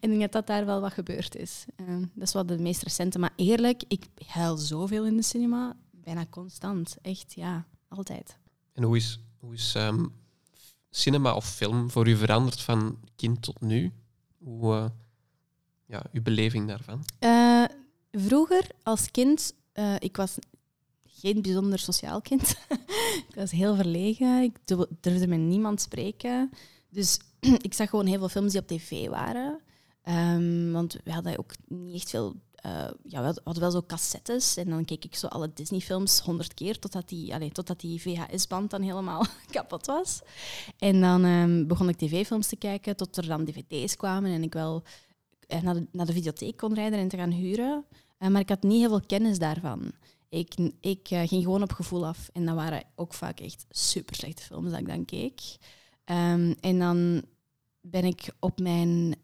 En 0.00 0.10
ik 0.12 0.18
denk 0.18 0.20
dat 0.20 0.32
dat 0.32 0.46
daar 0.46 0.66
wel 0.66 0.80
wat 0.80 0.92
gebeurd 0.92 1.36
is. 1.36 1.64
Um, 1.76 2.10
dat 2.14 2.26
is 2.26 2.32
wel 2.32 2.46
de 2.46 2.58
meest 2.58 2.82
recente. 2.82 3.18
Maar 3.18 3.32
eerlijk, 3.36 3.82
ik 3.88 4.04
huil 4.26 4.56
zoveel 4.56 5.06
in 5.06 5.16
de 5.16 5.22
cinema. 5.22 5.76
Bijna 5.90 6.26
constant. 6.30 6.96
Echt, 7.02 7.34
ja. 7.34 7.66
Altijd. 7.88 8.38
En 8.72 8.82
hoe 8.82 8.96
is, 8.96 9.20
hoe 9.38 9.54
is 9.54 9.74
um, 9.74 10.12
cinema 10.90 11.34
of 11.34 11.44
film 11.44 11.90
voor 11.90 12.08
u 12.08 12.16
veranderd 12.16 12.60
van 12.60 12.98
kind 13.16 13.42
tot 13.42 13.60
nu? 13.60 13.92
Hoe, 14.38 14.74
uh, 14.74 14.86
ja, 15.86 16.02
uw 16.12 16.22
beleving 16.22 16.68
daarvan? 16.68 17.04
Uh, 17.20 17.64
vroeger, 18.12 18.66
als 18.82 19.10
kind, 19.10 19.54
uh, 19.74 19.94
ik 19.98 20.16
was 20.16 20.38
geen 21.20 21.42
bijzonder 21.42 21.78
sociaal 21.78 22.20
kind. 22.20 22.54
ik 23.28 23.34
was 23.34 23.50
heel 23.50 23.74
verlegen. 23.74 24.42
Ik 24.42 24.58
durfde 25.00 25.26
met 25.26 25.38
niemand 25.38 25.80
spreken. 25.80 26.50
Dus 26.90 27.18
ik 27.68 27.74
zag 27.74 27.90
gewoon 27.90 28.06
heel 28.06 28.18
veel 28.18 28.28
films 28.28 28.52
die 28.52 28.60
op 28.60 28.66
tv 28.66 29.08
waren. 29.08 29.60
Um, 30.08 30.72
want 30.72 30.96
we 31.04 31.12
hadden 31.12 31.38
ook 31.38 31.52
niet 31.68 31.94
echt 31.94 32.10
veel... 32.10 32.34
Uh, 32.66 32.88
ja, 33.02 33.20
we 33.20 33.40
hadden 33.44 33.62
wel 33.62 33.70
zo 33.70 33.82
cassettes. 33.86 34.56
En 34.56 34.68
dan 34.70 34.84
keek 34.84 35.04
ik 35.04 35.14
zo 35.14 35.26
alle 35.26 35.50
Disney-films 35.54 36.20
honderd 36.20 36.54
keer, 36.54 36.78
totdat 36.78 37.08
die, 37.08 37.34
allez, 37.34 37.52
totdat 37.52 37.80
die 37.80 38.00
VHS-band 38.00 38.70
dan 38.70 38.82
helemaal 38.82 39.26
kapot 39.50 39.86
was. 39.86 40.20
En 40.78 41.00
dan 41.00 41.24
um, 41.24 41.66
begon 41.66 41.88
ik 41.88 41.96
tv-films 41.96 42.46
te 42.46 42.56
kijken, 42.56 42.96
tot 42.96 43.16
er 43.16 43.26
dan 43.26 43.44
dvd's 43.44 43.96
kwamen 43.96 44.30
en 44.30 44.42
ik 44.42 44.52
wel 44.52 44.82
naar 45.62 45.74
de, 45.74 45.86
naar 45.92 46.06
de 46.06 46.12
videotheek 46.12 46.56
kon 46.56 46.74
rijden 46.74 46.98
en 46.98 47.08
te 47.08 47.16
gaan 47.16 47.30
huren. 47.30 47.84
Uh, 48.18 48.28
maar 48.28 48.40
ik 48.40 48.48
had 48.48 48.62
niet 48.62 48.80
heel 48.80 48.88
veel 48.88 49.06
kennis 49.06 49.38
daarvan. 49.38 49.92
Ik, 50.28 50.54
ik 50.80 51.10
uh, 51.10 51.20
ging 51.26 51.42
gewoon 51.42 51.62
op 51.62 51.72
gevoel 51.72 52.06
af. 52.06 52.30
En 52.32 52.46
dat 52.46 52.54
waren 52.54 52.82
ook 52.94 53.14
vaak 53.14 53.40
echt 53.40 53.66
super 53.70 54.14
slechte 54.14 54.42
films 54.42 54.70
dat 54.70 54.80
ik 54.80 54.86
dan 54.86 55.04
keek. 55.04 55.40
Um, 56.04 56.54
en 56.60 56.78
dan 56.78 57.22
ben 57.80 58.04
ik 58.04 58.30
op 58.38 58.60
mijn 58.60 59.16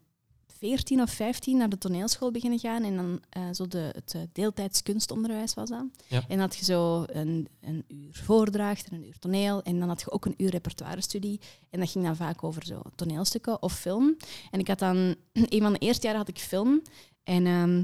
14 0.57 1.01
of 1.01 1.09
15 1.11 1.57
naar 1.57 1.69
de 1.69 1.77
toneelschool 1.77 2.31
beginnen 2.31 2.59
gaan. 2.59 2.83
En 2.83 2.95
dan 2.95 3.21
eh, 3.29 3.43
zo 3.51 3.67
de, 3.67 3.91
het 3.95 4.13
eh, 4.15 4.21
deeltijds 4.31 4.83
kunstonderwijs 4.83 5.53
was 5.53 5.69
dat. 5.69 5.85
Ja. 6.07 6.23
En 6.27 6.39
had 6.39 6.55
je 6.55 6.65
zo 6.65 7.03
een, 7.07 7.47
een 7.61 7.83
uur 7.87 8.19
voordracht 8.23 8.89
en 8.89 8.95
een 8.95 9.05
uur 9.05 9.19
toneel. 9.19 9.63
En 9.63 9.79
dan 9.79 9.87
had 9.87 9.99
je 9.99 10.11
ook 10.11 10.25
een 10.25 10.33
uur 10.37 10.49
repertoire-studie. 10.49 11.39
En 11.69 11.79
dat 11.79 11.91
ging 11.91 12.05
dan 12.05 12.15
vaak 12.15 12.43
over 12.43 12.65
zo 12.65 12.81
toneelstukken 12.95 13.61
of 13.61 13.73
film. 13.73 14.17
En 14.51 14.59
ik 14.59 14.67
had 14.67 14.79
dan... 14.79 14.95
Een 15.33 15.61
van 15.61 15.73
de 15.73 15.79
eerste 15.79 16.05
jaren 16.05 16.19
had 16.19 16.29
ik 16.29 16.39
film. 16.39 16.81
En 17.23 17.45
ehm, 17.45 17.83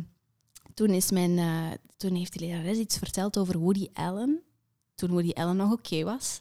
toen, 0.74 0.90
is 0.90 1.12
mijn, 1.12 1.38
eh, 1.38 1.72
toen 1.98 2.16
heeft 2.16 2.32
die 2.32 2.48
lerares 2.48 2.78
iets 2.78 2.98
verteld 2.98 3.38
over 3.38 3.60
Woody 3.60 3.88
Allen. 3.94 4.42
Toen 4.96 5.10
Woody 5.10 5.32
Allen 5.32 5.56
nog 5.56 5.72
oké 5.72 6.04
was. 6.04 6.40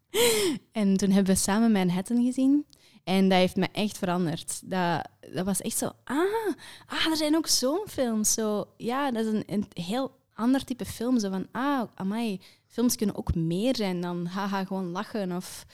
en 0.72 0.96
toen 0.96 1.10
hebben 1.10 1.34
we 1.34 1.40
samen 1.40 1.72
Manhattan 1.72 2.24
gezien. 2.24 2.66
En 3.04 3.28
dat 3.28 3.38
heeft 3.38 3.56
me 3.56 3.68
echt 3.72 3.98
veranderd. 3.98 4.60
Dat, 4.64 5.08
dat 5.34 5.44
was 5.44 5.60
echt 5.60 5.76
zo, 5.76 5.90
ah, 6.04 6.54
ah, 6.86 7.06
er 7.06 7.16
zijn 7.16 7.36
ook 7.36 7.46
zo'n 7.46 7.84
films. 7.88 8.32
Zo, 8.32 8.68
ja, 8.76 9.10
dat 9.10 9.24
is 9.24 9.32
een, 9.32 9.44
een 9.46 9.66
heel 9.72 10.10
ander 10.34 10.64
type 10.64 10.84
film. 10.84 11.18
Zo 11.18 11.30
van, 11.30 11.46
ah, 11.52 11.82
amai, 11.94 12.40
films 12.66 12.96
kunnen 12.96 13.16
ook 13.16 13.34
meer 13.34 13.76
zijn 13.76 14.00
dan 14.00 14.26
haha, 14.26 14.64
gewoon 14.64 14.90
lachen 14.90 15.32
of 15.32 15.66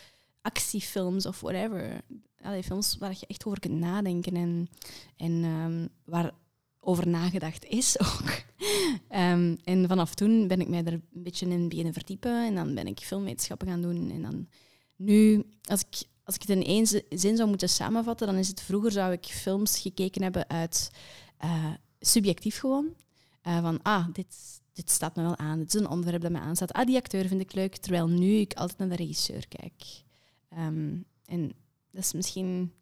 actiefilms 0.43 1.27
of 1.27 1.41
whatever. 1.41 2.01
Allee, 2.43 2.63
films 2.63 2.97
waar 2.99 3.17
je 3.19 3.27
echt 3.27 3.47
over 3.47 3.61
kunt 3.61 3.79
nadenken 3.79 4.37
en, 4.37 4.69
en 5.17 5.45
ehm, 5.45 5.87
waar 6.05 6.33
over 6.89 7.09
nagedacht 7.09 7.65
is 7.65 7.99
ook. 8.09 8.43
Ehm, 9.09 9.57
en 9.65 9.89
vanaf 9.89 10.15
toen 10.15 10.49
ben 10.49 10.61
ik 10.61 10.69
mij 10.69 10.85
er 10.85 10.93
een 10.93 11.05
beetje 11.11 11.49
in 11.49 11.69
beginnen 11.69 11.93
verdiepen 11.93 12.47
en 12.47 12.55
dan 12.55 12.75
ben 12.75 12.87
ik 12.87 12.99
filmwetenschappen 13.01 13.69
gaan 13.69 13.83
doen. 13.83 14.11
En 14.11 14.23
dan 14.23 14.49
nu, 14.97 15.45
als 15.65 15.81
ik, 15.81 16.03
als 16.25 16.35
ik 16.35 16.41
het 16.41 16.51
in 16.51 16.65
één 16.65 16.87
zi- 16.87 17.03
zin 17.09 17.37
zou 17.37 17.49
moeten 17.49 17.69
samenvatten, 17.69 18.27
dan 18.27 18.37
is 18.37 18.49
het 18.49 18.61
vroeger 18.61 18.93
zou 18.93 19.13
ik 19.13 19.27
films 19.27 19.79
gekeken 19.79 20.23
hebben 20.23 20.49
uit 20.49 20.91
eh, 21.39 21.73
subjectief 22.01 22.59
gewoon. 22.59 22.95
Eh, 23.43 23.61
van, 23.61 23.83
ah, 23.83 24.07
dit, 24.13 24.61
dit 24.73 24.91
staat 24.91 25.17
me 25.17 25.23
wel 25.23 25.37
aan, 25.37 25.59
dit 25.59 25.75
is 25.75 25.81
een 25.81 25.89
onderwerp 25.89 26.23
dat 26.23 26.31
me 26.31 26.39
aanstaat. 26.39 26.73
Ah, 26.73 26.87
die 26.87 26.97
acteur 26.97 27.27
vind 27.29 27.41
ik 27.41 27.55
leuk, 27.55 27.77
terwijl 27.77 28.09
nu 28.09 28.33
ik 28.33 28.55
altijd 28.55 28.79
naar 28.79 28.89
de 28.89 28.97
regisseur 28.97 29.49
kijk. 29.49 29.83
Ehm, 30.49 30.97
en 31.25 31.53
dat 31.91 32.05
is 32.05 32.13
misschien 32.13 32.73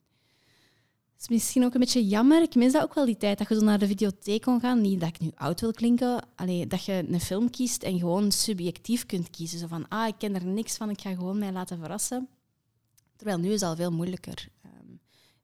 is 1.19 1.29
misschien 1.29 1.65
ook 1.65 1.75
een 1.75 1.81
beetje 1.81 2.07
jammer. 2.07 2.43
Ik 2.43 2.55
mis 2.55 2.73
dat 2.73 2.83
ook 2.83 2.95
wel, 2.95 3.05
die 3.05 3.17
tijd 3.17 3.39
dat 3.39 3.49
je 3.49 3.55
zo 3.55 3.65
naar 3.65 3.79
de 3.79 3.87
videotheek 3.87 4.43
kon 4.43 4.61
gaan. 4.61 4.81
Niet 4.81 5.01
dat 5.01 5.09
ik 5.09 5.21
nu 5.21 5.31
oud 5.35 5.61
wil 5.61 5.73
klinken. 5.73 6.25
Allee, 6.35 6.67
dat 6.67 6.85
je 6.85 7.05
een 7.09 7.21
film 7.21 7.51
kiest 7.51 7.83
en 7.83 7.99
gewoon 7.99 8.33
subjectief 8.33 9.07
kunt 9.07 9.31
kiezen. 9.31 9.59
Zo 9.59 9.67
van, 9.67 9.89
ah, 9.89 10.07
ik 10.07 10.15
ken 10.19 10.35
er 10.35 10.47
niks 10.47 10.77
van, 10.77 10.91
ik 10.91 11.01
ga 11.01 11.15
gewoon 11.15 11.39
mij 11.39 11.53
laten 11.53 11.79
verrassen. 11.79 12.29
Terwijl 13.17 13.39
nu 13.39 13.49
is 13.49 13.61
het 13.61 13.71
al 13.71 13.77
veel 13.77 13.93
moeilijker. 13.93 14.49
Ehm, 14.63 14.93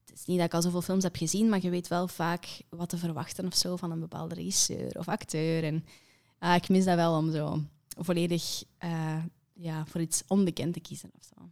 het 0.05 0.19
is 0.19 0.25
niet 0.25 0.37
dat 0.37 0.47
ik 0.47 0.55
al 0.55 0.63
zoveel 0.63 0.83
films 0.83 1.03
heb 1.03 1.17
gezien, 1.17 1.49
maar 1.49 1.63
je 1.63 1.71
weet 1.71 1.89
wel 1.89 2.09
vaak 2.09 2.63
wat 2.69 2.89
te 2.89 2.99
verwachten 2.99 3.47
of 3.47 3.55
zo 3.55 3.77
van 3.77 3.91
een 3.91 4.01
bepaalde 4.01 4.35
regisseur 4.35 4.99
of 4.99 5.09
acteur. 5.09 5.65
En 5.65 5.85
ah, 6.39 6.55
ik 6.55 6.69
mis 6.69 6.85
dat 6.85 6.95
wel 6.95 7.17
om 7.17 7.33
zo 7.33 7.63
volledig 7.99 8.63
eh, 8.79 9.25
ja, 9.53 9.87
voor 9.87 10.01
iets 10.01 10.23
onbekend 10.27 10.73
te 10.73 10.81
kiezen 10.81 11.11
of 11.19 11.25
zo. 11.37 11.51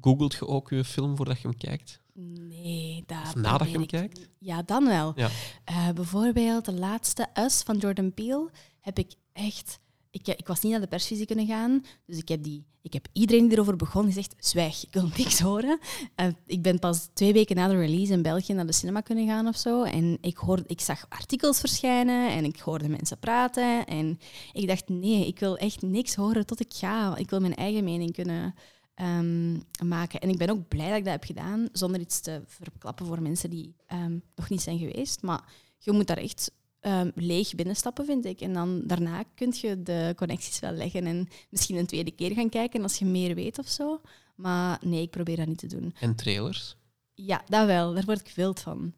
Googelt 0.00 0.34
je 0.34 0.46
ook 0.46 0.70
je 0.70 0.84
film 0.84 1.16
voordat 1.16 1.40
je 1.40 1.48
hem 1.48 1.56
kijkt? 1.56 2.01
Nee, 2.14 3.04
dat 3.06 3.18
Of 3.26 3.34
nadat 3.34 3.70
je 3.70 3.76
hem 3.76 3.86
kijkt? 3.86 4.28
Ja, 4.38 4.62
dan 4.62 4.86
wel. 4.86 5.12
Ja. 5.16 5.28
Eh, 5.64 5.88
bijvoorbeeld 5.90 6.64
de 6.64 6.72
laatste 6.72 7.28
Us 7.34 7.62
van 7.62 7.76
Jordan 7.76 8.14
Peele 8.14 8.50
heb 8.80 8.98
ik 8.98 9.14
echt... 9.32 9.80
Ik, 10.10 10.28
ik 10.28 10.46
was 10.46 10.60
niet 10.60 10.72
naar 10.72 10.80
de 10.80 10.86
persvisie 10.86 11.26
kunnen 11.26 11.46
gaan, 11.46 11.84
dus 12.06 12.18
ik 12.18 12.28
heb, 12.28 12.42
die, 12.42 12.64
ik 12.82 12.92
heb 12.92 13.06
iedereen 13.12 13.44
die 13.44 13.52
erover 13.52 13.76
begon 13.76 14.04
gezegd, 14.04 14.34
zwijg, 14.38 14.84
ik 14.84 14.92
wil 14.92 15.08
niks 15.16 15.40
horen. 15.40 15.78
Eh, 16.14 16.26
ik 16.46 16.62
ben 16.62 16.78
pas 16.78 17.08
twee 17.12 17.32
weken 17.32 17.56
na 17.56 17.68
de 17.68 17.78
release 17.78 18.12
in 18.12 18.22
België 18.22 18.52
naar 18.52 18.66
de 18.66 18.72
cinema 18.72 19.00
kunnen 19.00 19.26
gaan 19.26 19.46
of 19.46 19.56
zo. 19.56 19.82
En 19.82 20.18
ik, 20.20 20.36
hoorde, 20.36 20.64
ik 20.66 20.80
zag 20.80 21.06
artikels 21.08 21.60
verschijnen 21.60 22.30
en 22.30 22.44
ik 22.44 22.60
hoorde 22.60 22.88
mensen 22.88 23.18
praten. 23.18 23.86
En 23.86 24.18
ik 24.52 24.66
dacht, 24.66 24.88
nee, 24.88 25.26
ik 25.26 25.38
wil 25.38 25.56
echt 25.56 25.82
niks 25.82 26.14
horen 26.14 26.46
tot 26.46 26.60
ik 26.60 26.72
ga. 26.72 27.16
Ik 27.16 27.30
wil 27.30 27.40
mijn 27.40 27.54
eigen 27.54 27.84
mening 27.84 28.12
kunnen 28.12 28.54
ehm, 28.94 29.52
maken. 29.84 30.20
En 30.20 30.28
ik 30.28 30.38
ben 30.38 30.50
ook 30.50 30.68
blij 30.68 30.88
dat 30.88 30.96
ik 30.96 31.04
dat 31.04 31.12
heb 31.12 31.24
gedaan, 31.24 31.68
zonder 31.72 32.00
iets 32.00 32.20
te 32.20 32.42
verklappen 32.46 33.06
voor 33.06 33.22
mensen 33.22 33.50
die 33.50 33.74
ehm, 33.86 34.18
nog 34.34 34.48
niet 34.48 34.62
zijn 34.62 34.78
geweest. 34.78 35.22
Maar 35.22 35.44
je 35.78 35.92
moet 35.92 36.06
daar 36.06 36.16
echt 36.16 36.52
ehm, 36.80 37.10
leeg 37.14 37.54
binnenstappen, 37.54 38.04
vind 38.04 38.24
ik. 38.24 38.40
En 38.40 38.52
dan 38.52 38.82
daarna 38.86 39.22
kun 39.34 39.52
je 39.56 39.82
de 39.82 40.12
connecties 40.16 40.58
wel 40.58 40.72
leggen 40.72 41.06
en 41.06 41.28
misschien 41.50 41.76
een 41.76 41.86
tweede 41.86 42.10
keer 42.10 42.32
gaan 42.32 42.48
kijken 42.48 42.82
als 42.82 42.98
je 42.98 43.04
meer 43.04 43.34
weet 43.34 43.58
of 43.58 43.68
zo. 43.68 44.00
Maar 44.34 44.78
nee, 44.84 45.02
ik 45.02 45.10
probeer 45.10 45.36
dat 45.36 45.46
niet 45.46 45.58
te 45.58 45.66
doen. 45.66 45.94
En 46.00 46.14
trailers? 46.14 46.76
Ja, 47.14 47.42
dat 47.46 47.66
wel. 47.66 47.94
Daar 47.94 48.04
word 48.04 48.20
ik 48.20 48.32
wild 48.34 48.60
van. 48.60 48.94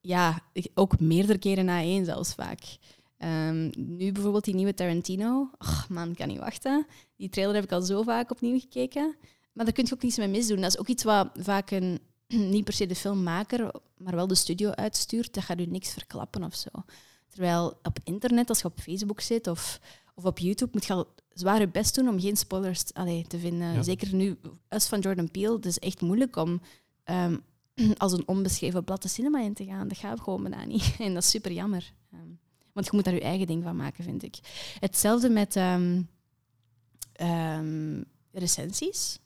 Ja, 0.00 0.40
ook 0.74 1.00
meerdere 1.00 1.38
keren 1.38 1.64
na 1.64 1.80
één 1.80 2.04
zelfs 2.04 2.34
vaak. 2.34 2.76
Nu 3.76 4.12
bijvoorbeeld 4.12 4.44
die 4.44 4.54
nieuwe 4.54 4.74
Tarantino. 4.74 5.50
Och, 5.58 5.88
man, 5.88 6.14
kan 6.14 6.28
niet 6.28 6.38
wachten. 6.38 6.86
Die 7.16 7.28
trailer 7.28 7.54
heb 7.54 7.64
ik 7.64 7.72
al 7.72 7.82
zo 7.82 8.02
vaak 8.02 8.30
opnieuw 8.30 8.58
gekeken. 8.58 9.16
Maar 9.52 9.64
daar 9.64 9.74
kun 9.74 9.84
je 9.84 9.94
ook 9.94 10.02
niets 10.02 10.16
mee 10.16 10.28
misdoen. 10.28 10.60
Dat 10.60 10.70
is 10.70 10.78
ook 10.78 10.88
iets 10.88 11.04
wat 11.04 11.28
vaak 11.34 11.70
een, 11.70 12.00
niet 12.54 12.64
per 12.64 12.72
se 12.72 12.86
de 12.86 12.94
filmmaker, 12.94 13.70
maar 13.96 14.14
wel 14.14 14.26
de 14.26 14.34
studio 14.34 14.70
uitstuurt. 14.70 15.34
Dat 15.34 15.44
gaat 15.44 15.60
u 15.60 15.66
niks 15.66 15.92
verklappen 15.92 16.44
of 16.44 16.54
zo. 16.54 16.68
Terwijl 17.28 17.78
op 17.82 17.98
internet, 18.04 18.48
als 18.48 18.60
je 18.60 18.64
op 18.64 18.80
Facebook 18.80 19.20
zit 19.20 19.46
of, 19.46 19.80
of 20.14 20.24
op 20.24 20.38
YouTube, 20.38 20.70
moet 20.72 20.84
je 20.84 20.92
al 20.92 21.06
zwaar 21.32 21.60
je 21.60 21.68
best 21.68 21.94
doen 21.94 22.08
om 22.08 22.20
geen 22.20 22.36
spoilers 22.36 22.94
allee, 22.94 23.26
te 23.26 23.38
vinden. 23.38 23.72
Ja. 23.72 23.82
Zeker 23.82 24.14
nu, 24.14 24.38
Us 24.68 24.86
van 24.86 25.00
Jordan 25.00 25.30
Peele, 25.30 25.54
het 25.56 25.66
is 25.66 25.78
echt 25.78 26.00
moeilijk 26.00 26.36
om 26.36 26.60
ehm, 27.04 27.36
als 27.96 28.12
een 28.12 28.28
onbeschreven 28.28 28.84
blad 28.84 29.02
de 29.02 29.08
cinema 29.08 29.40
in 29.40 29.54
te 29.54 29.64
gaan. 29.64 29.88
Dat 29.88 29.98
gaat 29.98 30.20
gewoon 30.20 30.42
bijna 30.42 30.64
niet. 30.64 30.96
En 30.98 31.14
dat 31.14 31.22
is 31.22 31.30
super 31.30 31.52
jammer. 31.52 31.92
Ehm, 32.12 32.28
want 32.72 32.86
je 32.86 32.92
moet 32.94 33.04
daar 33.04 33.14
je 33.14 33.20
eigen 33.20 33.46
ding 33.46 33.62
van 33.62 33.76
maken, 33.76 34.04
vind 34.04 34.22
ik. 34.22 34.36
Hetzelfde 34.80 35.28
met 35.28 35.56
ehm, 35.56 36.02
ehm, 37.16 38.02
recensies. 38.32 39.18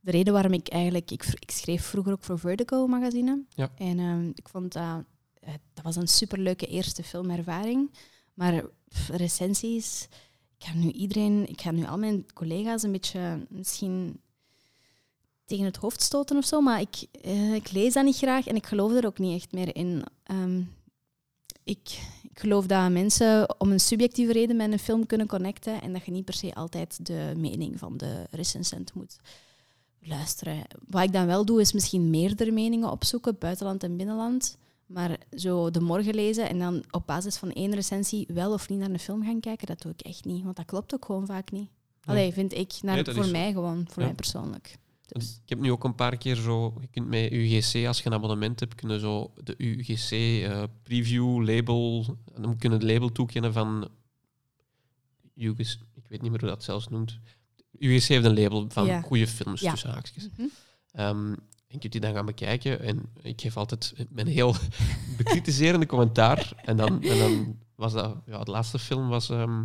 De 0.00 0.10
reden 0.10 0.32
waarom 0.32 0.52
ik 0.52 0.68
eigenlijk... 0.68 1.10
Ik, 1.10 1.24
ik 1.38 1.50
schreef 1.50 1.84
vroeger 1.84 2.12
ook 2.12 2.24
voor 2.24 2.38
Vertigo 2.38 2.86
magazine. 2.86 3.42
Ja. 3.54 3.70
En 3.76 3.98
ehm, 3.98 4.28
ik 4.34 4.48
vond 4.48 4.72
dat... 4.72 5.04
eh, 5.40 5.52
dat 5.74 5.84
was 5.84 5.96
een 5.96 6.08
superleuke 6.08 6.66
eerste 6.66 7.02
filmervaring. 7.02 7.90
Maar 8.34 8.64
pff, 8.88 9.08
recensies... 9.08 10.08
Ik 10.58 10.66
ga 10.66 10.74
nu 10.74 10.90
iedereen... 10.90 11.48
Ik 11.48 11.60
ga 11.60 11.70
nu 11.70 11.86
al 11.86 11.98
mijn 11.98 12.26
collega's 12.34 12.82
een 12.82 12.92
beetje 12.92 13.46
misschien 13.48 14.20
tegen 15.44 15.64
het 15.64 15.76
hoofd 15.76 16.02
stoten 16.02 16.36
of 16.36 16.44
zo. 16.44 16.60
Maar 16.60 16.80
ik, 16.80 17.06
eh, 17.22 17.54
ik 17.54 17.70
lees 17.70 17.92
dat 17.92 18.04
niet 18.04 18.16
graag 18.16 18.46
en 18.46 18.56
ik 18.56 18.66
geloof 18.66 18.92
er 18.92 19.06
ook 19.06 19.18
niet 19.18 19.42
echt 19.42 19.52
meer 19.52 19.76
in. 19.76 20.04
Ehm, 20.22 20.62
ik, 21.64 22.00
ik 22.30 22.38
geloof 22.40 22.66
dat 22.66 22.90
mensen 22.90 23.60
om 23.60 23.70
een 23.72 23.80
subjectieve 23.80 24.32
reden 24.32 24.56
met 24.56 24.72
een 24.72 24.78
film 24.78 25.06
kunnen 25.06 25.26
connecten 25.26 25.82
en 25.82 25.92
dat 25.92 26.04
je 26.04 26.10
niet 26.10 26.24
per 26.24 26.34
se 26.34 26.54
altijd 26.54 27.06
de 27.06 27.32
mening 27.36 27.78
van 27.78 27.96
de 27.96 28.26
recensent 28.30 28.94
moet 28.94 29.16
luisteren. 30.02 30.62
Wat 30.88 31.02
ik 31.02 31.12
dan 31.12 31.26
wel 31.26 31.44
doe, 31.44 31.60
is 31.60 31.72
misschien 31.72 32.10
meerdere 32.10 32.50
meningen 32.50 32.90
opzoeken, 32.90 33.36
buitenland 33.38 33.82
en 33.82 33.96
binnenland. 33.96 34.56
Maar 34.86 35.18
zo 35.36 35.70
de 35.70 35.80
morgen 35.80 36.14
lezen 36.14 36.48
en 36.48 36.58
dan 36.58 36.84
op 36.90 37.06
basis 37.06 37.36
van 37.36 37.50
één 37.52 37.74
recensie 37.74 38.26
wel 38.32 38.52
of 38.52 38.68
niet 38.68 38.78
naar 38.78 38.90
een 38.90 38.98
film 38.98 39.22
gaan 39.24 39.40
kijken, 39.40 39.66
dat 39.66 39.82
doe 39.82 39.92
ik 39.96 40.00
echt 40.00 40.24
niet. 40.24 40.44
Want 40.44 40.56
dat 40.56 40.64
klopt 40.64 40.94
ook 40.94 41.04
gewoon 41.04 41.26
vaak 41.26 41.50
niet. 41.50 41.68
Allee, 42.04 42.32
vind 42.32 42.52
ik. 42.54 42.72
Naar, 42.82 42.94
Nee, 42.94 43.14
voor 43.14 43.24
is- 43.24 43.30
mij 43.30 43.52
gewoon, 43.52 43.84
voor 43.88 43.98
Ja. 44.02 44.06
mij 44.08 44.14
persoonlijk. 44.16 44.76
Dus, 45.12 45.40
Ik 45.42 45.48
heb 45.48 45.58
nu 45.60 45.70
ook 45.72 45.84
een 45.84 45.94
paar 45.94 46.16
keer 46.16 46.36
zo... 46.36 46.74
Je 46.80 46.86
kunt 46.86 47.06
met 47.08 47.32
UGC, 47.32 47.86
als 47.86 47.98
je 47.98 48.06
een 48.06 48.12
abonnement 48.12 48.60
hebt, 48.60 48.74
kunnen 48.74 49.00
zo 49.00 49.32
de 49.44 49.54
UGC 49.58 50.10
eh, 50.10 50.62
preview 50.82 51.46
label... 51.48 52.04
En 52.34 52.42
dan 52.42 52.56
kunnen 52.56 52.78
het 52.78 52.90
label 52.90 53.12
toekennen 53.12 53.52
van... 53.52 53.88
UGC, 55.34 55.78
ik 55.94 56.08
weet 56.08 56.22
niet 56.22 56.30
meer 56.30 56.40
hoe 56.40 56.48
dat 56.48 56.64
zelfs 56.64 56.88
noemt. 56.88 57.18
UGC 57.78 58.02
heeft 58.08 58.24
een 58.24 58.40
label 58.40 58.64
van 58.68 58.86
Ja. 58.86 59.00
goede 59.00 59.26
films, 59.26 59.60
Ja. 59.60 59.70
tussen 59.70 59.90
haakjes. 59.90 60.28
mhm. 60.36 60.46
Ehm, 60.92 61.32
en 61.32 61.38
je 61.66 61.78
kunt 61.78 61.92
die 61.92 62.00
dan 62.00 62.14
gaan 62.14 62.26
bekijken. 62.26 62.80
En 62.80 63.02
ik 63.22 63.40
geef 63.40 63.56
altijd 63.56 63.94
een 64.14 64.26
heel 64.26 64.54
bekritiserende 65.16 65.86
commentaar. 65.86 66.52
En 66.64 66.76
dan, 66.76 67.02
en 67.02 67.18
dan 67.18 67.58
was 67.74 67.92
dat... 67.92 68.16
Ja, 68.26 68.44
de 68.44 68.50
laatste 68.50 68.78
film 68.78 69.08
was... 69.08 69.30
ehm 69.30 69.64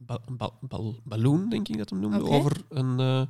Ba- 0.00 0.20
Ba- 0.30 0.52
Bal- 0.60 1.00
Balloon, 1.04 1.48
denk 1.48 1.68
ik 1.68 1.78
dat 1.78 1.90
hem 1.90 2.00
noemde. 2.00 2.22
Over 2.22 2.56
een, 2.68 3.00
eh, 3.00 3.22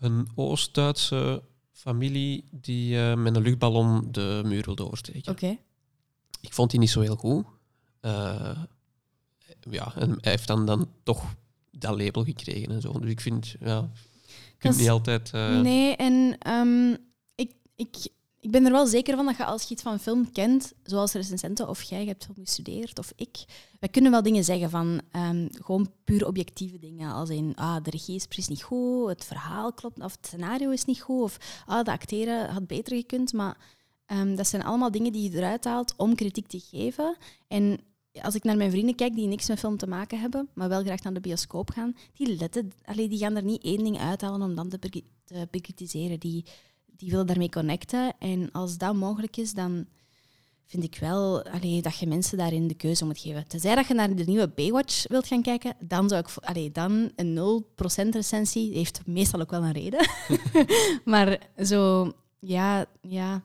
een 0.00 0.28
Oost-Duitse 0.34 1.42
familie 1.72 2.44
die 2.50 3.00
eh, 3.00 3.14
met 3.16 3.36
een 3.36 3.42
luchtballon 3.42 4.08
de 4.10 4.42
muur 4.44 4.64
wilde 4.64 4.84
oversteken. 4.84 5.32
Oké. 5.32 5.56
Ik 6.40 6.52
vond 6.52 6.70
die 6.70 6.80
niet 6.80 6.90
zo 6.90 7.00
heel 7.00 7.16
goed. 7.16 7.44
Eh, 8.00 8.58
ja, 9.70 9.92
en 9.96 10.10
hij 10.10 10.30
heeft 10.30 10.46
dan, 10.46 10.66
dan 10.66 10.88
toch 11.02 11.34
dat 11.70 12.00
label 12.00 12.24
gekregen 12.24 12.70
en 12.70 12.80
zo. 12.80 12.98
Dus 13.00 13.10
ik 13.10 13.20
vind, 13.20 13.54
ja, 13.60 13.90
je 14.24 14.56
kunt 14.58 14.76
niet 14.78 14.90
altijd... 14.90 15.30
eh, 15.32 15.60
Nee, 15.60 15.96
en 15.96 16.36
ehm, 16.38 16.96
ik, 17.34 17.52
ik 17.76 17.96
ik 18.40 18.50
ben 18.50 18.64
er 18.64 18.72
wel 18.72 18.86
zeker 18.86 19.16
van 19.16 19.26
dat 19.26 19.36
je 19.36 19.44
als 19.44 19.62
je 19.62 19.70
iets 19.70 19.82
van 19.82 19.98
film 19.98 20.32
kent, 20.32 20.72
zoals 20.82 21.12
recensenten 21.12 21.68
of 21.68 21.82
jij 21.82 22.04
hebt 22.04 22.24
film 22.24 22.36
gestudeerd 22.44 22.98
of 22.98 23.12
ik, 23.16 23.44
wij 23.80 23.88
kunnen 23.88 24.10
wel 24.10 24.22
dingen 24.22 24.44
zeggen 24.44 24.70
van 24.70 25.00
ehm, 25.10 25.48
gewoon 25.50 25.92
puur 26.04 26.26
objectieve 26.26 26.78
dingen. 26.78 27.12
Als 27.12 27.28
in, 27.28 27.52
ah, 27.56 27.82
de 27.82 27.90
regie 27.90 28.14
is 28.14 28.26
precies 28.26 28.48
niet 28.48 28.62
goed, 28.62 29.08
het 29.08 29.24
verhaal 29.24 29.72
klopt, 29.72 30.02
of 30.02 30.12
het 30.12 30.26
scenario 30.26 30.70
is 30.70 30.84
niet 30.84 31.00
goed, 31.00 31.22
of 31.22 31.64
ah, 31.66 31.84
de 31.84 31.90
acteren 31.90 32.50
had 32.50 32.66
beter 32.66 32.96
gekund. 32.96 33.32
Maar 33.32 33.56
ehm, 34.06 34.34
dat 34.34 34.46
zijn 34.46 34.64
allemaal 34.64 34.90
dingen 34.90 35.12
die 35.12 35.30
je 35.30 35.36
eruit 35.36 35.64
haalt 35.64 35.94
om 35.96 36.14
kritiek 36.14 36.46
te 36.46 36.60
geven. 36.60 37.16
En 37.48 37.80
als 38.22 38.34
ik 38.34 38.44
naar 38.44 38.56
mijn 38.56 38.70
vrienden 38.70 38.94
kijk 38.94 39.14
die 39.14 39.26
niks 39.26 39.48
met 39.48 39.58
film 39.58 39.76
te 39.76 39.86
maken 39.86 40.20
hebben, 40.20 40.48
maar 40.54 40.68
wel 40.68 40.82
graag 40.82 41.02
naar 41.02 41.14
de 41.14 41.20
bioscoop 41.20 41.70
gaan, 41.70 41.96
die, 42.14 42.36
letten, 42.36 42.72
allee, 42.84 43.08
die 43.08 43.18
gaan 43.18 43.36
er 43.36 43.44
niet 43.44 43.62
één 43.62 43.84
ding 43.84 43.98
uithalen 43.98 44.42
om 44.42 44.54
dan 44.54 44.68
te, 44.68 44.78
te 45.24 45.48
bekritiseren. 45.50 46.20
Die 46.20 46.44
die 47.00 47.10
willen 47.10 47.26
daarmee 47.26 47.48
connecten. 47.48 48.12
En 48.18 48.52
als 48.52 48.78
dat 48.78 48.94
mogelijk 48.94 49.36
is, 49.36 49.52
dan 49.52 49.86
vind 50.66 50.84
ik 50.84 50.96
wel 51.00 51.42
allee, 51.42 51.82
dat 51.82 51.98
je 51.98 52.06
mensen 52.06 52.38
daarin 52.38 52.68
de 52.68 52.74
keuze 52.74 53.04
moet 53.04 53.18
geven. 53.18 53.48
Tenzij 53.48 53.74
dat 53.74 53.86
je 53.86 53.94
naar 53.94 54.14
de 54.14 54.24
nieuwe 54.24 54.48
Baywatch 54.48 55.08
wilt 55.08 55.26
gaan 55.26 55.42
kijken, 55.42 55.76
dan 55.80 56.08
zou 56.08 56.20
ik... 56.20 56.44
Allee, 56.44 56.70
dan 56.70 57.10
een 57.16 57.64
0% 58.06 58.08
recensie 58.10 58.72
heeft 58.72 59.06
meestal 59.06 59.40
ook 59.40 59.50
wel 59.50 59.64
een 59.64 59.72
reden. 59.72 60.08
maar 61.12 61.38
zo, 61.64 62.12
ja, 62.38 62.86
ja, 63.00 63.42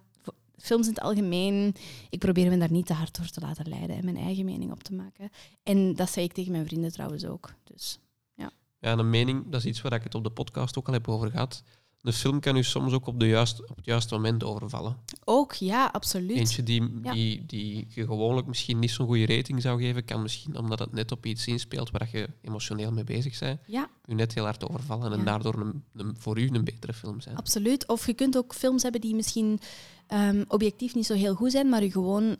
films 0.57 0.87
in 0.87 0.93
het 0.93 1.03
algemeen, 1.03 1.75
ik 2.09 2.19
probeer 2.19 2.49
me 2.49 2.57
daar 2.57 2.71
niet 2.71 2.85
te 2.85 2.93
hard 2.93 3.17
door 3.17 3.29
te 3.29 3.41
laten 3.41 3.69
leiden 3.69 3.95
en 3.95 4.05
mijn 4.05 4.17
eigen 4.17 4.45
mening 4.45 4.71
op 4.71 4.83
te 4.83 4.93
maken. 4.93 5.29
En 5.63 5.93
dat 5.93 6.09
zei 6.09 6.25
ik 6.25 6.33
tegen 6.33 6.51
mijn 6.51 6.65
vrienden 6.65 6.91
trouwens 6.91 7.25
ook. 7.25 7.53
Dus, 7.63 7.99
ja. 8.33 8.51
ja, 8.79 8.91
een 8.97 9.09
mening, 9.09 9.49
dat 9.49 9.59
is 9.61 9.67
iets 9.67 9.81
waar 9.81 9.93
ik 9.93 10.03
het 10.03 10.15
op 10.15 10.23
de 10.23 10.29
podcast 10.29 10.77
ook 10.77 10.87
al 10.87 10.93
heb 10.93 11.07
over 11.07 11.31
gehad 11.31 11.63
de 12.05 12.13
film 12.13 12.39
kan 12.39 12.55
u 12.55 12.63
soms 12.63 12.93
ook 12.93 13.07
op, 13.07 13.19
de 13.19 13.27
juist, 13.27 13.69
op 13.69 13.75
het 13.75 13.85
juiste 13.85 14.13
moment 14.13 14.43
overvallen. 14.43 14.97
Ook, 15.23 15.53
ja, 15.53 15.89
absoluut. 15.91 16.37
Eentje 16.37 16.63
die, 16.63 16.99
die, 17.01 17.45
die 17.45 17.87
je 17.89 18.05
gewoonlijk 18.05 18.47
misschien 18.47 18.79
niet 18.79 18.91
zo'n 18.91 19.05
goede 19.05 19.35
rating 19.35 19.61
zou 19.61 19.81
geven, 19.81 20.05
kan 20.05 20.21
misschien, 20.21 20.57
omdat 20.57 20.79
het 20.79 20.91
net 20.91 21.11
op 21.11 21.25
iets 21.25 21.47
inspeelt 21.47 21.91
waar 21.91 22.09
je 22.11 22.29
emotioneel 22.41 22.91
mee 22.91 23.03
bezig 23.03 23.39
bent, 23.39 23.59
ja. 23.67 23.89
u 24.07 24.13
net 24.13 24.33
heel 24.33 24.43
hard 24.43 24.69
overvallen 24.69 25.13
en 25.13 25.25
daardoor 25.25 25.53
een, 25.53 25.83
een, 25.93 26.15
voor 26.19 26.39
u 26.39 26.49
een 26.51 26.63
betere 26.63 26.93
film 26.93 27.21
zijn. 27.21 27.37
Absoluut. 27.37 27.87
Of 27.87 28.05
je 28.05 28.13
kunt 28.13 28.37
ook 28.37 28.53
films 28.53 28.83
hebben 28.83 29.01
die 29.01 29.15
misschien 29.15 29.59
ehm, 30.07 30.43
objectief 30.47 30.95
niet 30.95 31.05
zo 31.05 31.13
heel 31.13 31.35
goed 31.35 31.51
zijn, 31.51 31.69
maar 31.69 31.83
u 31.83 31.91
gewoon 31.91 32.37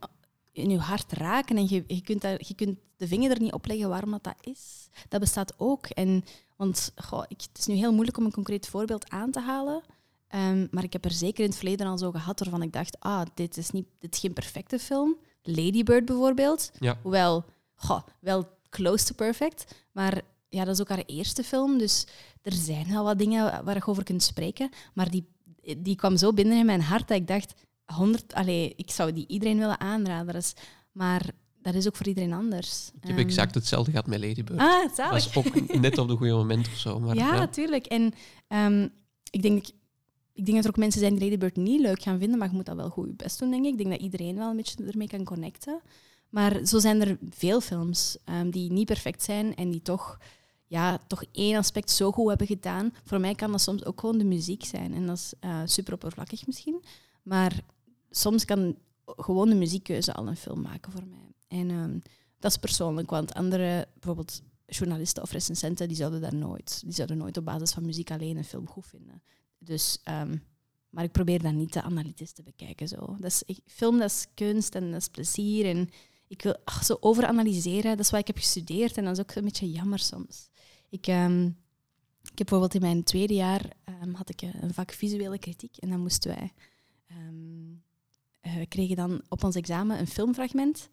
in 0.52 0.70
je 0.70 0.78
hart 0.78 1.12
raken 1.12 1.58
en 1.58 1.70
je, 1.70 1.84
je, 1.88 2.02
kunt 2.02 2.22
daar, 2.22 2.38
je 2.48 2.54
kunt 2.54 2.78
de 2.98 3.08
vinger 3.08 3.32
er 3.32 3.42
niet 3.42 3.54
op 3.54 3.66
leggen 3.66 3.90
waarom 3.90 4.12
dat, 4.12 4.24
dat 4.24 4.38
is. 4.42 4.90
Dat 5.10 5.20
bestaat 5.20 5.54
ook. 5.58 5.86
En 5.86 6.24
want 6.56 6.92
goh, 6.96 7.24
ik, 7.28 7.42
het 7.42 7.58
is 7.58 7.66
nu 7.66 7.76
heel 7.76 7.94
moeilijk 7.94 8.18
om 8.18 8.26
een 8.26 8.32
concreet 8.32 8.68
voorbeeld 8.68 9.10
aan 9.10 9.32
te 9.32 9.40
halen. 9.40 9.84
Ehm, 10.28 10.68
maar 10.72 10.84
ik 10.84 10.94
heb 10.94 11.06
er 11.06 11.12
zeker 11.12 11.44
in 11.44 11.50
het 11.50 11.58
verleden 11.58 11.88
al 11.88 11.98
zo 11.98 12.12
gehad 12.12 12.40
waarvan 12.40 12.62
ik 12.62 12.74
dacht, 12.74 13.00
ah, 13.00 13.22
dit 13.34 13.58
is, 13.58 13.70
niet, 13.70 13.88
dit 14.00 14.14
is 14.14 14.20
geen 14.20 14.34
perfecte 14.34 14.80
film. 14.80 15.18
Lady 15.42 15.84
Bird 15.84 16.06
bijvoorbeeld. 16.06 16.72
Ja. 16.80 16.98
Hoewel, 17.02 17.46
goh, 17.76 18.02
wel 18.20 18.48
close 18.70 19.06
to 19.06 19.14
perfect. 19.16 19.76
Maar 19.92 20.22
ja, 20.50 20.64
dat 20.64 20.74
is 20.74 20.82
ook 20.82 20.90
haar 20.90 21.04
eerste 21.06 21.44
film. 21.44 21.78
Dus 21.78 22.08
er 22.42 22.54
zijn 22.54 22.88
wel 22.88 23.04
wat 23.04 23.20
dingen 23.20 23.64
waar 23.64 23.76
je 23.76 23.86
over 23.86 24.04
kunt 24.04 24.24
spreken. 24.24 24.70
Maar 24.94 25.10
die, 25.10 25.28
die 25.78 25.96
kwam 25.96 26.18
zo 26.18 26.34
binnen 26.34 26.58
in 26.58 26.66
mijn 26.66 26.82
hart 26.82 27.08
dat 27.08 27.18
ik 27.18 27.28
dacht, 27.28 27.54
100, 27.86 28.34
allee, 28.34 28.74
ik 28.76 28.92
zou 28.92 29.14
die 29.14 29.28
iedereen 29.28 29.58
willen 29.58 29.80
aanraden. 29.80 30.44
maar 30.92 31.32
dat 31.66 31.76
is 31.76 31.88
ook 31.88 31.96
voor 31.96 32.08
iedereen 32.08 32.34
anders. 32.34 32.92
Ik 33.02 33.08
heb 33.08 33.18
exact 33.18 33.56
hetzelfde 33.56 33.92
gehad 33.92 34.08
met 34.08 34.20
Ladybird. 34.20 34.60
Ah. 34.60 34.96
Dat 34.96 35.10
was 35.10 35.36
ook 35.36 35.80
net 35.80 35.98
op 35.98 36.08
het 36.08 36.18
goede 36.18 36.34
moment 36.34 36.68
of 36.68 36.78
zo. 36.78 37.00
Maar, 37.00 37.16
ja, 37.16 37.36
natuurlijk. 37.36 37.86
En 37.86 38.14
um, 38.48 38.90
ik, 39.30 39.42
denk, 39.42 39.68
ik 40.34 40.46
denk 40.46 40.56
dat 40.56 40.64
er 40.64 40.70
ook 40.70 40.78
mensen 40.78 41.00
zijn 41.00 41.14
die 41.14 41.24
Ladybird 41.24 41.56
niet 41.56 41.82
leuk 41.82 42.02
gaan 42.02 42.20
vinden, 42.20 42.40
maar 42.40 42.50
je 42.50 42.56
moet 42.56 42.66
dat 42.66 42.76
wel 42.76 42.90
goed 42.90 43.08
je 43.08 43.14
best 43.14 43.40
doen, 43.40 43.52
denk 43.52 43.66
ik. 43.66 43.72
Ik 43.72 43.78
denk 43.78 43.90
dat 43.90 44.00
iedereen 44.00 44.36
wel 44.36 44.50
een 44.50 44.56
beetje 44.56 44.86
ermee 44.86 45.08
kan 45.08 45.24
connecten. 45.24 45.82
Maar 46.30 46.66
zo 46.66 46.80
zijn 46.80 47.02
er 47.02 47.18
veel 47.30 47.62
films 47.62 48.18
um, 48.30 48.52
die 48.52 48.72
niet 48.72 48.86
perfect 48.86 49.24
zijn 49.24 49.56
en 49.56 49.72
die 49.72 49.82
toch, 49.82 50.18
ja, 50.68 51.00
toch 51.08 51.24
één 51.32 51.58
aspect 51.58 51.92
zo 51.92 52.12
goed 52.12 52.28
hebben 52.28 52.48
gedaan. 52.48 52.94
Voor 53.04 53.20
mij 53.20 53.36
kan 53.36 53.52
dat 53.52 53.62
soms 53.62 53.86
ook 53.86 54.00
gewoon 54.00 54.18
de 54.18 54.26
muziek 54.26 54.66
zijn. 54.66 54.94
En 54.94 55.06
dat 55.06 55.18
is 55.18 55.34
uh, 55.42 55.62
super 55.66 55.94
oppervlakkig 55.94 56.48
misschien. 56.48 56.84
Maar 57.24 57.60
soms 58.10 58.46
kan 58.46 58.76
gewoon 59.06 59.50
de 59.50 59.56
muziekkeuze 59.56 60.14
al 60.14 60.28
een 60.28 60.36
film 60.36 60.62
maken 60.62 60.92
voor 60.92 61.06
mij. 61.08 61.25
En 61.48 61.70
um, 61.70 62.02
dat 62.40 62.52
is 62.52 62.58
persoonlijk, 62.58 63.10
want 63.10 63.34
andere, 63.34 63.88
bijvoorbeeld 63.94 64.42
journalisten 64.66 65.24
of 65.24 65.32
recensenten, 65.32 65.88
die 65.88 65.98
zouden 65.98 66.22
daar 66.22 66.36
nooit, 66.36 66.82
die 66.84 66.94
zouden 66.94 67.18
nooit 67.18 67.38
op 67.38 67.46
basis 67.46 67.72
van 67.72 67.86
muziek 67.86 68.12
alleen 68.12 68.38
een 68.38 68.44
film 68.44 68.68
goed 68.68 68.86
vinden. 68.86 69.24
Dus, 69.58 70.02
um, 70.10 70.44
maar 70.90 71.04
ik 71.04 71.12
probeer 71.12 71.42
dat 71.42 71.54
niet 71.54 71.72
te 71.72 71.82
analytisch 71.82 72.32
te 72.32 72.44
bekijken. 72.44 72.88
Zo. 72.88 73.16
Dat 73.20 73.32
is, 73.32 73.44
ik, 73.46 73.60
film 73.66 73.98
dat 73.98 74.10
is 74.10 74.26
kunst 74.34 74.76
en 74.76 74.92
dat 74.92 75.02
is 75.02 75.08
plezier. 75.08 75.66
En 75.66 75.90
ik 76.28 76.42
wil 76.42 76.58
ach, 76.64 76.86
zo 76.86 76.98
overanalyseren, 77.00 77.98
dat 77.98 78.06
is 78.06 78.12
wat 78.12 78.20
ik 78.20 78.28
heb 78.28 78.38
gestudeerd. 78.38 78.98
En 78.98 79.04
dat 79.04 79.14
is 79.14 79.20
ook 79.20 79.36
een 79.36 79.44
beetje 79.44 79.72
jammer 79.72 80.00
soms. 80.00 80.50
Ik, 80.90 81.08
um, 81.08 81.46
ik 82.22 82.38
heb 82.38 82.48
bijvoorbeeld 82.48 82.74
in 82.74 82.82
mijn 82.82 83.04
tweede 83.04 83.34
jaar 83.34 83.74
had 84.14 84.30
ik 84.30 84.42
een 84.42 84.74
vak 84.74 84.92
visuele 84.92 85.40
kritiek 85.40 85.78
en 85.78 85.90
dan 85.90 86.00
moesten 86.00 86.36
wij 86.36 86.54
uh, 88.46 88.56
we 88.56 88.66
kregen 88.66 88.96
dan 88.96 89.22
op 89.30 89.44
ons 89.44 89.56
examen 89.56 90.00
een 90.00 90.08
filmfragment 90.08 90.90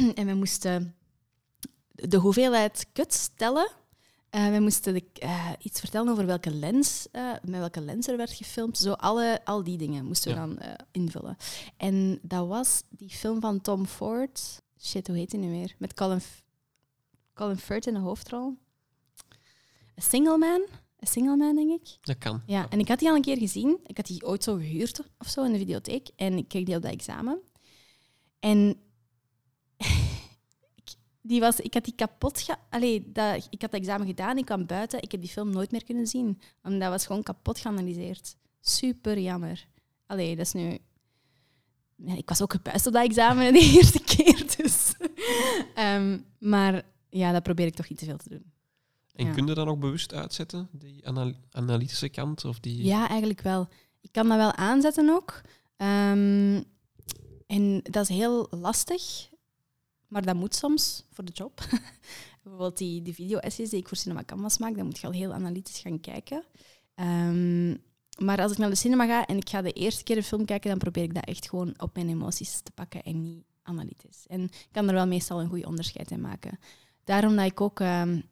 en 0.14 0.26
we 0.26 0.34
moesten 0.34 0.94
de 1.90 2.16
hoeveelheid 2.16 2.86
kuts 2.92 3.30
tellen. 3.36 3.70
Uh, 4.30 4.50
we 4.50 4.60
moesten 4.60 4.94
de, 4.94 5.04
uh, 5.22 5.50
iets 5.58 5.80
vertellen 5.80 6.12
over 6.12 6.26
welke 6.26 6.50
lens, 6.50 7.06
met 7.42 7.58
welke 7.58 7.80
lens 7.80 8.06
er 8.06 8.16
werd 8.16 8.32
gefilmd. 8.32 8.78
Zo 8.78 8.92
alle, 8.92 9.40
al 9.44 9.64
die 9.64 9.78
dingen 9.78 10.04
moesten 10.04 10.30
we 10.30 10.36
dan 10.36 10.58
invullen. 10.90 11.36
En 11.76 12.18
dat 12.22 12.48
was 12.48 12.82
die 12.88 13.10
film 13.10 13.40
van 13.40 13.60
Tom 13.60 13.86
Ford. 13.86 14.62
Shit, 14.80 15.06
hoe 15.06 15.16
heet 15.16 15.32
hij 15.32 15.40
nu 15.40 15.50
weer? 15.50 15.74
Met 15.78 15.94
Colin, 15.94 16.20
Colin 17.34 17.56
Firth 17.56 17.86
in 17.86 17.94
de 17.94 18.00
hoofdrol. 18.00 18.56
A 19.98 20.02
Single 20.02 20.38
Man. 20.38 20.66
Een 20.98 21.06
single 21.06 21.36
man, 21.36 21.54
denk 21.54 21.70
ik. 21.70 21.96
Dat 22.00 22.18
kan. 22.18 22.42
Ja, 22.46 22.68
en 22.68 22.78
ik 22.78 22.88
had 22.88 22.98
die 22.98 23.08
al 23.08 23.14
een 23.14 23.22
keer 23.22 23.38
gezien. 23.38 23.78
Ik 23.86 23.96
had 23.96 24.06
die 24.06 24.26
ooit 24.26 24.44
zo 24.44 24.54
gehuurd 24.54 25.00
of 25.18 25.28
zo 25.28 25.44
in 25.44 25.52
de 25.52 25.58
videotheek. 25.58 26.08
En 26.16 26.36
ik 26.36 26.48
kreeg 26.48 26.64
die 26.64 26.76
op 26.76 26.82
dat 26.82 26.92
examen. 26.92 27.40
En 28.38 28.80
die 31.22 31.40
was, 31.40 31.60
ik 31.60 31.74
had 31.74 31.84
die 31.84 31.94
kapot... 31.94 32.40
Ge 32.40 32.56
Allee, 32.70 33.12
dat, 33.12 33.46
ik 33.50 33.60
had 33.60 33.70
dat 33.70 33.80
examen 33.80 34.06
gedaan, 34.06 34.38
ik 34.38 34.44
kwam 34.44 34.66
buiten. 34.66 35.02
Ik 35.02 35.12
heb 35.12 35.20
die 35.20 35.30
film 35.30 35.50
nooit 35.50 35.70
meer 35.70 35.84
kunnen 35.84 36.06
zien. 36.06 36.40
Want 36.62 36.80
dat 36.80 36.90
was 36.90 37.06
gewoon 37.06 37.22
kapot 37.22 37.58
geanalyseerd. 37.58 38.36
Super 38.60 39.18
jammer. 39.18 39.66
Allee, 40.06 40.36
dat 40.36 40.46
is 40.46 40.52
nu... 40.52 40.78
Ja, 41.96 42.16
ik 42.16 42.28
was 42.28 42.42
ook 42.42 42.52
gepuist 42.52 42.86
op 42.86 42.92
dat 42.92 43.04
examen 43.04 43.52
de 43.52 43.70
eerste 43.74 44.02
keer. 44.02 44.44
Dus. 44.56 44.94
um, 45.78 46.24
maar 46.52 46.82
ja, 47.08 47.32
dat 47.32 47.42
probeer 47.42 47.66
ik 47.66 47.74
toch 47.74 47.88
niet 47.88 47.98
te 47.98 48.04
veel 48.04 48.16
te 48.16 48.28
doen. 48.28 48.52
En 49.14 49.26
ja. 49.26 49.32
kun 49.32 49.46
je 49.46 49.54
dat 49.54 49.66
ook 49.66 49.80
bewust 49.80 50.14
uitzetten, 50.14 50.68
die 50.72 51.06
analytische 51.50 52.08
kant? 52.08 52.44
Of 52.44 52.60
die... 52.60 52.84
Ja, 52.84 53.08
eigenlijk 53.08 53.40
wel. 53.40 53.68
Ik 54.00 54.12
kan 54.12 54.28
dat 54.28 54.36
wel 54.36 54.52
aanzetten 54.52 55.10
ook. 55.10 55.40
Um, 55.76 56.64
en 57.46 57.80
dat 57.82 58.02
is 58.02 58.16
heel 58.16 58.46
lastig, 58.50 59.29
maar 60.10 60.24
dat 60.24 60.34
moet 60.34 60.54
soms 60.54 61.06
voor 61.10 61.24
de 61.24 61.32
job. 61.32 61.60
Bijvoorbeeld 62.42 62.78
die, 62.78 63.02
die 63.02 63.14
video-essays 63.14 63.70
die 63.70 63.78
ik 63.78 63.88
voor 63.88 63.96
Cinema 63.96 64.24
Canvas 64.24 64.58
maak, 64.58 64.76
dan 64.76 64.84
moet 64.84 64.98
je 64.98 65.06
al 65.06 65.12
heel 65.12 65.32
analytisch 65.32 65.78
gaan 65.78 66.00
kijken. 66.00 66.44
Um, 66.94 67.82
maar 68.18 68.40
als 68.40 68.52
ik 68.52 68.58
naar 68.58 68.70
de 68.70 68.76
cinema 68.76 69.06
ga 69.06 69.26
en 69.26 69.36
ik 69.36 69.48
ga 69.48 69.62
de 69.62 69.72
eerste 69.72 70.02
keer 70.02 70.16
een 70.16 70.22
film 70.22 70.44
kijken, 70.44 70.70
dan 70.70 70.78
probeer 70.78 71.02
ik 71.02 71.14
dat 71.14 71.24
echt 71.24 71.48
gewoon 71.48 71.74
op 71.76 71.94
mijn 71.94 72.08
emoties 72.08 72.60
te 72.60 72.70
pakken 72.70 73.02
en 73.02 73.22
niet 73.22 73.44
analytisch. 73.62 74.26
En 74.26 74.42
ik 74.42 74.68
kan 74.72 74.88
er 74.88 74.94
wel 74.94 75.06
meestal 75.06 75.40
een 75.40 75.48
goed 75.48 75.66
onderscheid 75.66 76.10
in 76.10 76.20
maken. 76.20 76.58
Daarom 77.04 77.36
dat 77.36 77.46
ik 77.46 77.60
ook 77.60 77.80
um, 77.80 78.22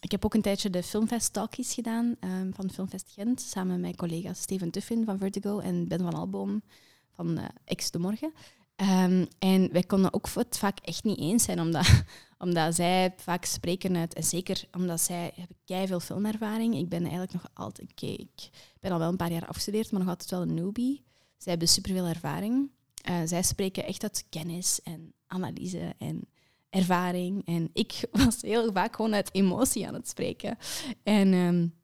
ik 0.00 0.10
heb 0.10 0.24
ook 0.24 0.34
een 0.34 0.42
tijdje 0.42 0.70
de 0.70 0.82
Filmfest 0.82 1.32
Talkies 1.32 1.74
gedaan 1.74 2.16
um, 2.20 2.54
van 2.54 2.70
Filmfest 2.70 3.10
Gent, 3.10 3.40
samen 3.40 3.72
met 3.72 3.80
mijn 3.80 3.96
collega's 3.96 4.40
Steven 4.40 4.70
Tuffin 4.70 5.04
van 5.04 5.18
Vertigo 5.18 5.58
en 5.58 5.88
Ben 5.88 6.00
van 6.00 6.14
Alboom 6.14 6.62
van 7.10 7.40
X 7.74 7.90
de 7.90 7.98
Morgen. 7.98 8.32
Um, 8.80 9.26
en 9.38 9.72
wij 9.72 9.82
konden 9.82 10.12
ook 10.12 10.28
het 10.34 10.58
vaak 10.58 10.78
echt 10.78 11.04
niet 11.04 11.18
eens 11.18 11.44
zijn, 11.44 11.60
omdat, 11.60 12.02
omdat 12.38 12.74
zij 12.74 13.14
vaak 13.16 13.44
spreken 13.44 13.96
uit, 13.96 14.14
en 14.14 14.22
zeker 14.24 14.64
omdat 14.72 15.00
zij 15.00 15.32
hebben 15.34 15.88
veel 15.88 16.00
filmervaring. 16.00 16.74
Ik 16.74 16.88
ben 16.88 17.00
eigenlijk 17.00 17.32
nog 17.32 17.46
altijd, 17.54 17.90
ik 18.02 18.50
ben 18.80 18.92
al 18.92 18.98
wel 18.98 19.08
een 19.08 19.16
paar 19.16 19.32
jaar 19.32 19.46
afgestudeerd, 19.46 19.90
maar 19.90 20.00
nog 20.00 20.08
altijd 20.08 20.30
wel 20.30 20.42
een 20.42 20.54
newbie. 20.54 21.04
Zij 21.36 21.50
hebben 21.52 21.68
superveel 21.68 22.06
ervaring. 22.06 22.70
Uh, 23.10 23.16
zij 23.24 23.42
spreken 23.42 23.84
echt 23.84 24.02
uit 24.02 24.26
kennis 24.28 24.82
en 24.82 25.12
analyse 25.26 25.94
en 25.98 26.28
ervaring. 26.70 27.46
En 27.46 27.70
ik 27.72 28.04
was 28.24 28.42
heel 28.42 28.72
vaak 28.72 28.96
gewoon 28.96 29.14
uit 29.14 29.34
emotie 29.34 29.86
aan 29.86 29.94
het 29.94 30.08
spreken. 30.08 30.58
En 31.02 31.32
um, 31.32 31.74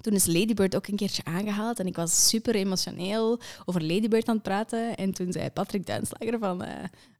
toen 0.00 0.12
is 0.12 0.26
Ladybird 0.26 0.76
ook 0.76 0.86
een 0.86 0.96
keertje 0.96 1.24
aangehaald 1.24 1.78
en 1.78 1.86
ik 1.86 1.96
was 1.96 2.28
super 2.28 2.54
emotioneel 2.54 3.40
over 3.64 3.82
Ladybird 3.82 4.28
aan 4.28 4.34
het 4.34 4.42
praten. 4.42 4.96
En 4.96 5.12
toen 5.12 5.32
zei 5.32 5.50
Patrick 5.50 5.86
Duinslager 5.86 6.38
van, 6.38 6.62
uh, 6.62 6.68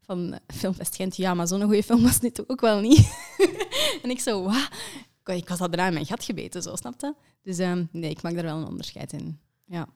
van 0.03 0.39
Filmfest 0.47 0.97
Gent, 0.97 1.17
ja, 1.17 1.35
maar 1.35 1.47
zo'n 1.47 1.63
goede 1.63 1.83
film 1.83 2.03
was 2.03 2.21
dit 2.21 2.49
ook 2.49 2.61
wel 2.61 2.81
niet. 2.81 3.29
en 4.03 4.11
ik 4.11 4.21
zo, 4.21 4.43
wat? 4.43 4.69
Ik 5.25 5.49
was 5.49 5.61
al 5.61 5.69
bijna 5.69 5.87
in 5.87 5.93
mijn 5.93 6.07
gat 6.07 6.25
gebeten, 6.25 6.63
zo, 6.63 6.77
snapte? 6.77 7.15
Dus 7.43 7.59
um, 7.59 7.89
nee, 7.93 8.11
ik 8.11 8.23
maak 8.23 8.35
daar 8.35 8.45
wel 8.45 8.57
een 8.57 8.67
onderscheid 8.67 9.13
in. 9.13 9.39
Ja. 9.65 9.89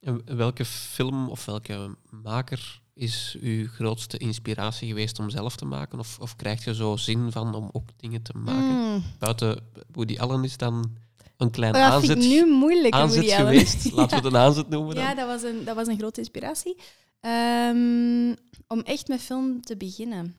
En 0.00 0.36
welke 0.36 0.64
film 0.64 1.28
of 1.28 1.44
welke 1.44 1.96
maker 2.10 2.80
is 2.94 3.36
uw 3.40 3.68
grootste 3.68 4.18
inspiratie 4.18 4.88
geweest 4.88 5.18
om 5.18 5.30
zelf 5.30 5.56
te 5.56 5.64
maken? 5.64 5.98
Of, 5.98 6.18
of 6.20 6.36
krijg 6.36 6.64
je 6.64 6.74
zo 6.74 6.96
zin 6.96 7.32
van 7.32 7.54
om 7.54 7.68
ook 7.72 7.88
dingen 7.96 8.22
te 8.22 8.32
maken? 8.36 8.94
Mm. 8.94 9.02
Buiten 9.18 9.62
Woody 9.92 10.18
Allen 10.18 10.44
is 10.44 10.56
dan 10.56 10.96
een 11.36 11.50
klein 11.50 11.74
Oh, 11.74 11.80
dat 11.90 12.00
vind 12.00 12.12
aanzet, 12.12 12.24
ik 12.32 12.44
nu 12.44 12.46
moeilijk. 12.52 12.94
aanzet 12.94 13.30
geweest. 13.32 13.90
Laten 13.92 14.08
we 14.10 14.24
het 14.24 14.34
een 14.34 14.40
aanzet 14.40 14.68
noemen 14.68 14.94
dan. 14.94 15.04
Ja, 15.04 15.14
dat 15.14 15.26
was 15.26 15.42
een, 15.42 15.64
dat 15.64 15.76
was 15.76 15.86
een 15.86 15.98
grote 15.98 16.20
inspiratie. 16.20 16.76
Ehm, 17.20 18.34
om 18.68 18.80
echt 18.80 19.08
met 19.08 19.20
film 19.20 19.60
te 19.62 19.76
beginnen. 19.76 20.36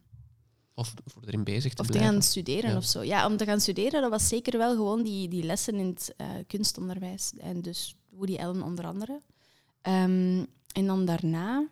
Of 0.73 0.93
voor 1.05 1.23
erin 1.25 1.43
bezig 1.43 1.73
te 1.73 1.81
Of 1.81 1.85
te 1.87 1.91
blijven. 1.91 2.13
gaan 2.13 2.21
studeren 2.21 2.69
Ja. 2.69 2.77
of 2.77 2.83
zo. 2.85 3.01
Ja, 3.03 3.25
om 3.25 3.37
te 3.37 3.45
gaan 3.45 3.59
studeren, 3.61 4.01
dat 4.01 4.09
was 4.09 4.27
zeker 4.27 4.57
wel 4.57 4.75
gewoon 4.75 5.03
die, 5.03 5.27
die 5.27 5.43
lessen 5.43 5.75
in 5.75 5.85
het 5.87 6.13
eh, 6.17 6.27
kunstonderwijs. 6.47 7.31
En 7.37 7.61
dus 7.61 7.95
Woody 8.09 8.35
Allen 8.37 8.61
onder 8.61 8.85
andere. 8.85 9.21
Ehm, 9.81 10.43
en 10.73 10.85
dan 10.85 11.05
daarna... 11.05 11.67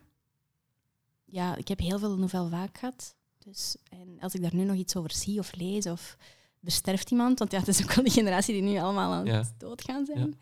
Ja, 1.24 1.56
ik 1.56 1.68
heb 1.68 1.78
heel 1.78 1.98
veel 1.98 2.16
nouvelle 2.16 2.48
vaak 2.48 2.78
gehad. 2.78 3.14
Dus, 3.38 3.76
en 3.88 4.16
als 4.20 4.34
ik 4.34 4.42
daar 4.42 4.54
nu 4.54 4.64
nog 4.64 4.76
iets 4.76 4.96
over 4.96 5.12
zie 5.12 5.38
of 5.38 5.54
lees 5.54 5.86
of 5.86 6.16
er 6.66 6.72
sterft 6.72 7.10
iemand, 7.10 7.38
want 7.38 7.52
ja, 7.52 7.58
het 7.58 7.68
is 7.68 7.82
ook 7.82 7.92
wel 7.92 8.04
die 8.04 8.12
generatie 8.12 8.54
die 8.54 8.62
nu 8.62 8.78
allemaal 8.78 9.12
aan 9.12 9.26
het 9.26 9.54
doodgaan 9.58 10.06
zijn, 10.06 10.36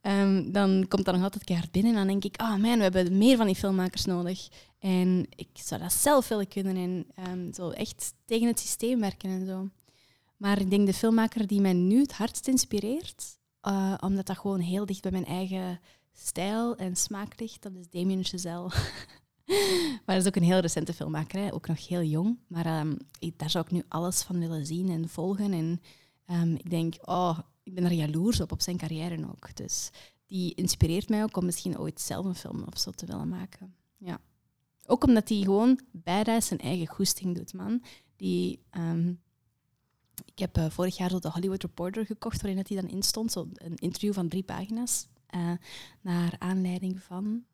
Ehm, 0.00 0.52
dan 0.52 0.84
komt 0.88 1.04
dat 1.04 1.14
nog 1.14 1.24
altijd 1.24 1.44
keihard 1.44 1.70
binnen 1.70 1.90
en 1.92 1.98
dan 1.98 2.06
denk 2.06 2.24
ik, 2.24 2.40
ah 2.40 2.60
man, 2.60 2.76
we 2.76 2.82
hebben 2.82 3.18
meer 3.18 3.36
van 3.36 3.46
die 3.46 3.54
filmmakers 3.54 4.04
nodig. 4.04 4.48
En 4.78 5.26
ik 5.36 5.48
zou 5.52 5.80
dat 5.80 5.92
zelf 5.92 6.28
willen 6.28 6.48
kunnen 6.48 6.76
en 6.76 7.06
ehm, 7.14 7.52
zo 7.52 7.70
echt 7.70 8.14
tegen 8.24 8.46
het 8.46 8.60
systeem 8.60 9.00
werken 9.00 9.30
en 9.30 9.46
zo. 9.46 9.68
Maar 10.36 10.60
ik 10.60 10.70
denk 10.70 10.86
de 10.86 10.94
filmmaker 10.94 11.46
die 11.46 11.60
mij 11.60 11.72
nu 11.72 12.00
het 12.00 12.12
hardst 12.12 12.48
inspireert, 12.48 13.38
eh, 13.60 13.94
omdat 14.00 14.26
dat 14.26 14.38
gewoon 14.38 14.60
heel 14.60 14.86
dicht 14.86 15.02
bij 15.02 15.10
mijn 15.10 15.26
eigen 15.26 15.80
stijl 16.12 16.76
en 16.76 16.96
smaak 16.96 17.40
ligt, 17.40 17.62
dat 17.62 17.72
is 17.74 17.88
Damien 17.88 18.24
Chazelle. 18.24 18.70
maar 20.06 20.14
dat 20.16 20.16
is 20.16 20.26
ook 20.26 20.36
een 20.36 20.42
heel 20.42 20.58
recente 20.58 20.92
filmmaker, 20.92 21.40
hè? 21.40 21.52
ook 21.52 21.66
nog 21.68 21.88
heel 21.88 22.02
jong. 22.02 22.38
Maar 22.46 22.66
ehm, 22.66 22.94
ik- 23.18 23.38
daar 23.38 23.50
zou 23.50 23.64
ik 23.64 23.70
nu 23.70 23.82
alles 23.88 24.22
van 24.22 24.38
willen 24.38 24.66
zien 24.66 24.88
en 24.88 25.08
volgen. 25.08 25.52
En 25.52 25.80
ehm, 26.26 26.54
ik 26.54 26.70
denk, 26.70 26.94
oh, 27.00 27.38
ik 27.62 27.74
ben 27.74 27.84
er 27.84 27.92
jaloers 27.92 28.40
op, 28.40 28.52
op 28.52 28.62
zijn 28.62 28.76
carrière 28.76 29.26
ook. 29.28 29.56
Dus 29.56 29.90
die 30.26 30.54
inspireert 30.54 31.08
mij 31.08 31.22
ook 31.22 31.36
om 31.36 31.44
misschien 31.44 31.78
ooit 31.78 32.00
zelf 32.00 32.24
een 32.24 32.34
film 32.34 32.62
of 32.72 32.78
zo 32.78 32.90
te 32.90 33.06
willen 33.06 33.28
maken. 33.28 33.74
Ja. 33.98 34.20
Ook 34.86 35.04
omdat 35.04 35.28
hij 35.28 35.38
gewoon 35.38 35.80
bijna 35.92 36.40
zijn 36.40 36.60
eigen 36.60 36.86
goesting 36.86 37.36
doet, 37.36 37.52
man. 37.54 37.82
Die, 38.16 38.62
ehm, 38.70 39.08
ik 40.24 40.38
heb 40.38 40.56
eh, 40.56 40.70
vorig 40.70 40.96
jaar 40.96 41.10
zo 41.10 41.18
de 41.18 41.30
Hollywood 41.30 41.62
Reporter 41.62 42.06
gekocht, 42.06 42.42
waarin 42.42 42.64
hij 42.68 42.80
dan 42.80 42.90
in 42.90 43.02
stond. 43.02 43.32
Zo 43.32 43.48
een 43.54 43.76
interview 43.76 44.12
van 44.12 44.28
drie 44.28 44.42
pagina's. 44.42 45.06
eh, 45.26 45.52
naar 46.00 46.34
aanleiding 46.38 47.02
van... 47.02 47.44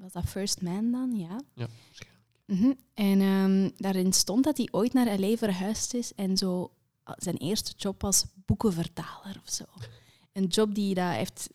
Was 0.00 0.12
dat 0.12 0.24
First 0.24 0.62
Man 0.62 0.90
dan? 0.90 1.16
Ja. 1.16 1.40
Ja, 1.54 1.68
Mhm. 2.46 2.72
En 2.94 3.20
ehm, 3.20 3.70
daarin 3.76 4.12
stond 4.12 4.44
dat 4.44 4.56
hij 4.56 4.68
ooit 4.70 4.92
naar 4.92 5.20
L.A. 5.20 5.36
verhuisd 5.36 5.94
is 5.94 6.14
en 6.14 6.36
zo 6.36 6.72
ah, 7.02 7.14
zijn 7.18 7.36
eerste 7.36 7.72
job 7.76 8.02
was 8.02 8.24
boekenvertaler 8.46 9.40
of 9.46 9.52
zo. 9.52 9.64
Een 10.32 10.46
job 10.46 10.74
die 10.74 11.00
hij 11.00 11.16
heeft... 11.16 11.50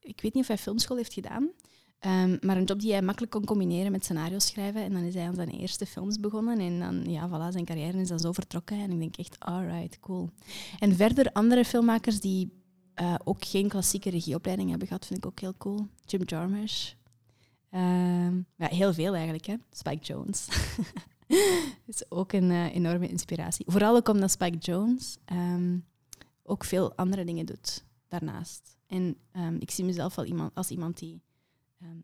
Ik 0.00 0.20
weet 0.20 0.34
niet 0.34 0.42
of 0.42 0.48
hij 0.48 0.58
filmschool 0.58 0.96
heeft 0.96 1.12
gedaan, 1.12 1.50
ehm, 1.98 2.36
maar 2.40 2.56
een 2.56 2.64
job 2.64 2.80
die 2.80 2.92
hij 2.92 3.02
makkelijk 3.02 3.32
kon 3.32 3.44
combineren 3.44 3.92
met 3.92 4.04
scenario 4.04 4.38
schrijven. 4.38 4.82
En 4.82 4.92
dan 4.92 5.02
is 5.02 5.14
hij 5.14 5.26
aan 5.26 5.34
zijn 5.34 5.48
eerste 5.48 5.86
films 5.86 6.20
begonnen 6.20 6.58
en 6.58 6.78
dan, 6.80 7.10
ja, 7.12 7.28
voilà, 7.28 7.52
zijn 7.52 7.64
carrière 7.64 8.00
is 8.00 8.08
dan 8.08 8.18
zo 8.18 8.32
vertrokken. 8.32 8.78
En 8.80 8.90
ik 8.90 8.98
denk 8.98 9.16
echt, 9.16 9.40
alright, 9.40 10.00
cool. 10.00 10.30
En 10.78 10.96
verder 10.96 11.32
andere 11.32 11.64
filmmakers 11.64 12.20
die 12.20 12.52
eh, 12.94 13.14
ook 13.24 13.44
geen 13.44 13.68
klassieke 13.68 14.10
regieopleiding 14.10 14.68
hebben 14.70 14.88
gehad, 14.88 15.06
vind 15.06 15.18
ik 15.18 15.26
ook 15.26 15.40
heel 15.40 15.54
cool. 15.58 15.86
Jim 16.04 16.22
Jarmusch. 16.24 16.92
Ehm, 17.76 18.36
ja, 18.56 18.66
heel 18.68 18.94
veel 18.94 19.14
eigenlijk, 19.14 19.46
hè. 19.46 19.54
Spike 19.70 20.04
Jones. 20.04 20.48
is 21.86 22.10
ook 22.10 22.32
een 22.32 22.50
eh, 22.50 22.74
enorme 22.74 23.08
inspiratie. 23.08 23.64
Vooral 23.68 23.96
ook 23.96 24.08
omdat 24.08 24.30
Spike 24.30 24.58
Jones 24.58 25.16
ehm, 25.24 25.78
ook 26.42 26.64
veel 26.64 26.94
andere 26.94 27.24
dingen 27.24 27.46
doet 27.46 27.84
daarnaast. 28.08 28.76
En 28.86 29.16
ehm, 29.32 29.54
ik 29.58 29.70
zie 29.70 29.84
mezelf 29.84 30.14
wel 30.14 30.24
iemand, 30.24 30.54
als 30.54 30.68
iemand 30.70 30.98
die... 30.98 31.20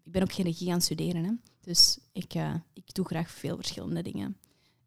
ik 0.03 0.13
ben 0.13 0.23
ook 0.23 0.33
geen 0.33 0.45
regie 0.45 0.69
aan 0.69 0.75
het 0.75 0.83
studeren, 0.85 1.25
hè. 1.25 1.33
dus 1.61 1.99
ik, 2.13 2.35
eh, 2.35 2.55
ik 2.73 2.95
doe 2.95 3.05
graag 3.05 3.31
veel 3.31 3.57
verschillende 3.57 4.03
dingen. 4.03 4.37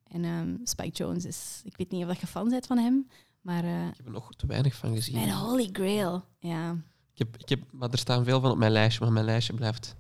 En 0.08 0.60
Spike 0.64 0.96
Jones 0.98 1.26
is... 1.26 1.62
Ik 1.64 1.78
weet 1.78 1.92
niet 1.92 2.06
of 2.06 2.20
je 2.22 2.28
fan 2.28 2.50
bent 2.50 2.66
van 2.66 2.78
hem, 2.78 3.08
maar... 3.42 3.64
eh, 3.64 3.88
Ik 3.88 3.98
heb 3.98 4.06
er 4.06 4.12
nog 4.12 4.32
te 4.36 4.48
weinig 4.48 4.76
van 4.76 4.96
gezien. 4.96 5.16
mijn 5.16 5.32
holy 5.32 5.70
grail, 5.72 6.26
ja. 6.40 6.72
Ik 7.14 7.18
heb, 7.18 7.38
ik 7.38 7.50
heb, 7.50 7.64
maar 7.72 7.90
er 7.90 7.98
staan 7.98 8.24
veel 8.24 8.42
van 8.42 8.52
op 8.52 8.58
mijn 8.58 8.72
lijstje, 8.72 9.04
maar 9.04 9.14
mijn 9.14 9.26
lijstje 9.26 9.54
blijft 9.54 9.96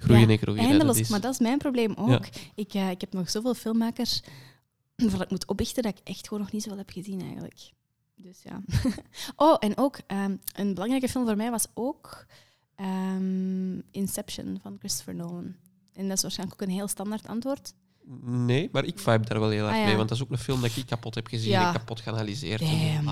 groeien 0.00 0.20
Ja, 0.22 0.28
en 0.28 0.38
groeien. 0.38 0.60
Eindeloos, 0.62 0.86
Dat 0.86 1.04
is- 1.04 1.08
maar 1.08 1.20
dat 1.20 1.32
is 1.32 1.38
mijn 1.38 1.58
probleem 1.58 1.94
ook. 1.94 2.26
Ik, 2.54 2.74
eh, 2.74 2.90
ik 2.90 3.00
heb 3.00 3.12
nog 3.12 3.30
zoveel 3.30 3.54
filmmakers 3.54 4.22
waarvan 4.96 5.20
ik 5.22 5.30
moet 5.30 5.46
opbiechten 5.46 5.82
dat 5.82 5.98
ik 5.98 6.08
echt 6.08 6.28
gewoon 6.28 6.42
nog 6.42 6.52
niet 6.52 6.62
zoveel 6.62 6.78
heb 6.78 6.90
gezien 6.90 7.20
eigenlijk. 7.20 7.70
Dus 8.16 8.42
ja. 8.42 8.60
oh, 9.36 9.56
en 9.58 9.76
ook 9.76 9.98
ehm, 10.06 10.36
een 10.54 10.74
belangrijke 10.74 11.08
film 11.08 11.26
voor 11.26 11.36
mij 11.36 11.50
was 11.50 11.66
ook 11.74 12.26
ehm, 12.74 13.78
Inception 13.90 14.58
van 14.62 14.76
Christopher 14.78 15.14
Nolan. 15.14 15.54
En 15.92 16.08
dat 16.08 16.16
is 16.16 16.22
waarschijnlijk 16.22 16.62
ook 16.62 16.68
een 16.68 16.74
heel 16.74 16.88
standaard 16.88 17.26
antwoord. 17.26 17.74
Nee, 18.22 18.68
maar 18.72 18.84
ik 18.84 18.98
vibe 18.98 19.26
daar 19.26 19.40
wel 19.40 19.48
heel 19.48 19.64
erg 19.64 19.72
Ah, 19.72 19.78
ja. 19.78 19.84
mee, 19.84 19.96
want 19.96 20.08
dat 20.08 20.18
is 20.18 20.24
ook 20.24 20.30
een 20.30 20.38
film 20.38 20.60
dat 20.60 20.76
ik 20.76 20.86
kapot 20.86 21.14
heb 21.14 21.26
gezien 21.26 21.50
Ja. 21.50 21.66
en 21.66 21.72
kapot 21.72 22.00
geanalyseerd 22.00 22.60
en 22.60 23.04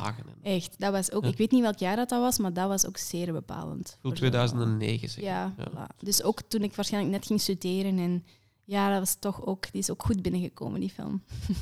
Echt, 0.42 0.74
dat 0.78 0.92
was 0.92 1.12
ook... 1.12 1.22
Ja. 1.24 1.28
Ik 1.30 1.36
weet 1.36 1.50
niet 1.50 1.62
welk 1.62 1.78
jaar 1.78 1.96
dat, 1.96 2.08
dat 2.08 2.20
was, 2.20 2.38
maar 2.38 2.52
dat 2.52 2.68
was 2.68 2.86
ook 2.86 2.96
zeer 2.96 3.32
bepalend. 3.32 3.88
Voor 3.88 3.98
voor 4.00 4.10
zo'n 4.10 4.30
2009 4.30 5.08
zeg 5.08 5.24
Ja, 5.24 5.54
ja. 5.58 5.68
voilà. 5.70 5.96
dus 5.98 6.22
ook 6.22 6.42
toen 6.42 6.62
ik 6.62 6.74
waarschijnlijk 6.74 7.12
net 7.14 7.26
ging 7.26 7.40
studeren 7.40 7.98
en 7.98 8.24
ja, 8.64 8.90
dat 8.90 8.98
was 8.98 9.16
toch 9.18 9.46
ook, 9.46 9.72
die 9.72 9.80
is 9.80 9.90
ook 9.90 10.02
goed 10.02 10.22
binnengekomen, 10.22 10.80
die 10.80 10.90
film. 10.90 11.22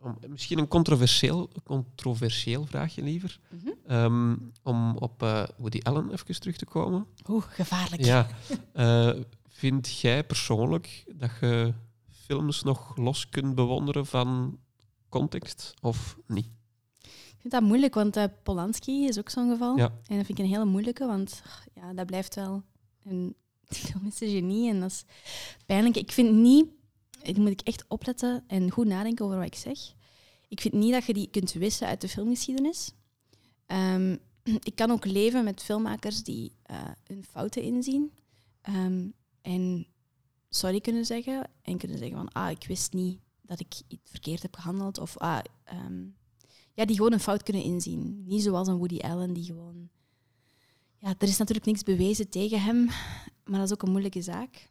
Om- 0.00 0.18
Misschien 0.28 0.58
een 0.58 0.68
controversieel, 0.68 1.50
controversieel 1.64 2.66
vraagje 2.66 3.02
liever. 3.02 3.38
Mhm. 3.50 3.68
Ehm, 3.86 4.36
om 4.62 4.96
op 4.96 5.22
eh, 5.22 5.42
Woody 5.58 5.78
Allen 5.82 6.12
even 6.12 6.40
terug 6.40 6.56
te 6.56 6.64
komen. 6.64 7.06
Oeh, 7.28 7.44
gevaarlijk. 7.48 8.04
Ja. 8.04 8.26
Eh, 8.72 9.10
vind 9.54 10.00
jij 10.00 10.24
persoonlijk 10.24 11.04
dat 11.14 11.30
je 11.40 11.74
films 12.10 12.62
nog 12.62 12.96
los 12.96 13.28
kunt 13.28 13.54
bewonderen 13.54 14.06
van 14.06 14.58
context 15.08 15.74
of 15.80 16.16
niet? 16.26 16.48
Ik 17.02 17.40
vind 17.40 17.52
dat 17.52 17.62
moeilijk, 17.62 17.94
want 17.94 18.16
eh, 18.16 18.24
Polanski 18.42 19.06
is 19.06 19.18
ook 19.18 19.28
zo'n 19.28 19.50
geval. 19.50 19.76
Ja. 19.76 19.84
En 19.84 20.16
dat 20.16 20.26
vind 20.26 20.38
ik 20.38 20.44
een 20.44 20.50
hele 20.50 20.64
moeilijke, 20.64 21.06
want 21.06 21.42
ja, 21.74 21.92
dat 21.92 22.06
blijft 22.06 22.34
wel 22.34 22.62
een 23.04 23.34
film 23.68 24.06
is 24.06 24.20
een 24.20 24.28
genie 24.28 24.70
en 24.70 24.80
dat 24.80 24.90
is 24.90 25.04
pijnlijk. 25.66 25.96
Ik 25.96 26.12
vind 26.12 26.32
niet, 26.32 26.66
ik 27.22 27.36
moet 27.36 27.50
ik 27.50 27.60
echt 27.60 27.84
opletten 27.88 28.44
en 28.46 28.70
goed 28.70 28.86
nadenken 28.86 29.24
over 29.24 29.36
wat 29.36 29.46
ik 29.46 29.54
zeg. 29.54 29.78
Ik 30.48 30.60
vind 30.60 30.74
niet 30.74 30.92
dat 30.92 31.04
je 31.04 31.14
die 31.14 31.30
kunt 31.30 31.52
wissen 31.52 31.86
uit 31.86 32.00
de 32.00 32.08
filmgeschiedenis. 32.08 32.92
Ehm, 33.66 34.16
ik 34.70 34.74
kan 34.74 34.90
ook 34.90 35.04
leven 35.04 35.44
met 35.44 35.62
filmmakers 35.62 36.22
die 36.22 36.52
eh, 36.62 36.76
hun 37.04 37.24
fouten 37.24 37.62
inzien 37.62 38.12
ehm, 38.60 39.06
en 39.44 39.86
sorry 40.48 40.80
kunnen 40.80 41.04
zeggen 41.04 41.50
en 41.62 41.78
kunnen 41.78 41.98
zeggen 41.98 42.16
van 42.16 42.32
ah, 42.32 42.50
ik 42.50 42.64
wist 42.66 42.92
niet 42.92 43.18
dat 43.42 43.60
ik 43.60 43.74
iets 43.88 44.10
verkeerd 44.10 44.42
heb 44.42 44.56
gehandeld 44.56 44.98
of 44.98 45.18
ah, 45.18 45.38
ehm, 45.64 46.02
ja, 46.72 46.84
die 46.84 46.96
gewoon 46.96 47.12
een 47.12 47.20
fout 47.20 47.42
kunnen 47.42 47.62
inzien. 47.62 48.24
Niet 48.26 48.42
zoals 48.42 48.68
een 48.68 48.76
Woody 48.76 48.98
Allen 48.98 49.32
die 49.32 49.44
gewoon... 49.44 49.88
Ja, 50.98 51.14
er 51.18 51.28
is 51.28 51.36
natuurlijk 51.36 51.66
niks 51.66 51.82
bewezen 51.82 52.28
tegen 52.28 52.62
hem, 52.62 52.84
maar 53.44 53.58
dat 53.58 53.64
is 53.64 53.72
ook 53.72 53.82
een 53.82 53.90
moeilijke 53.90 54.22
zaak. 54.22 54.70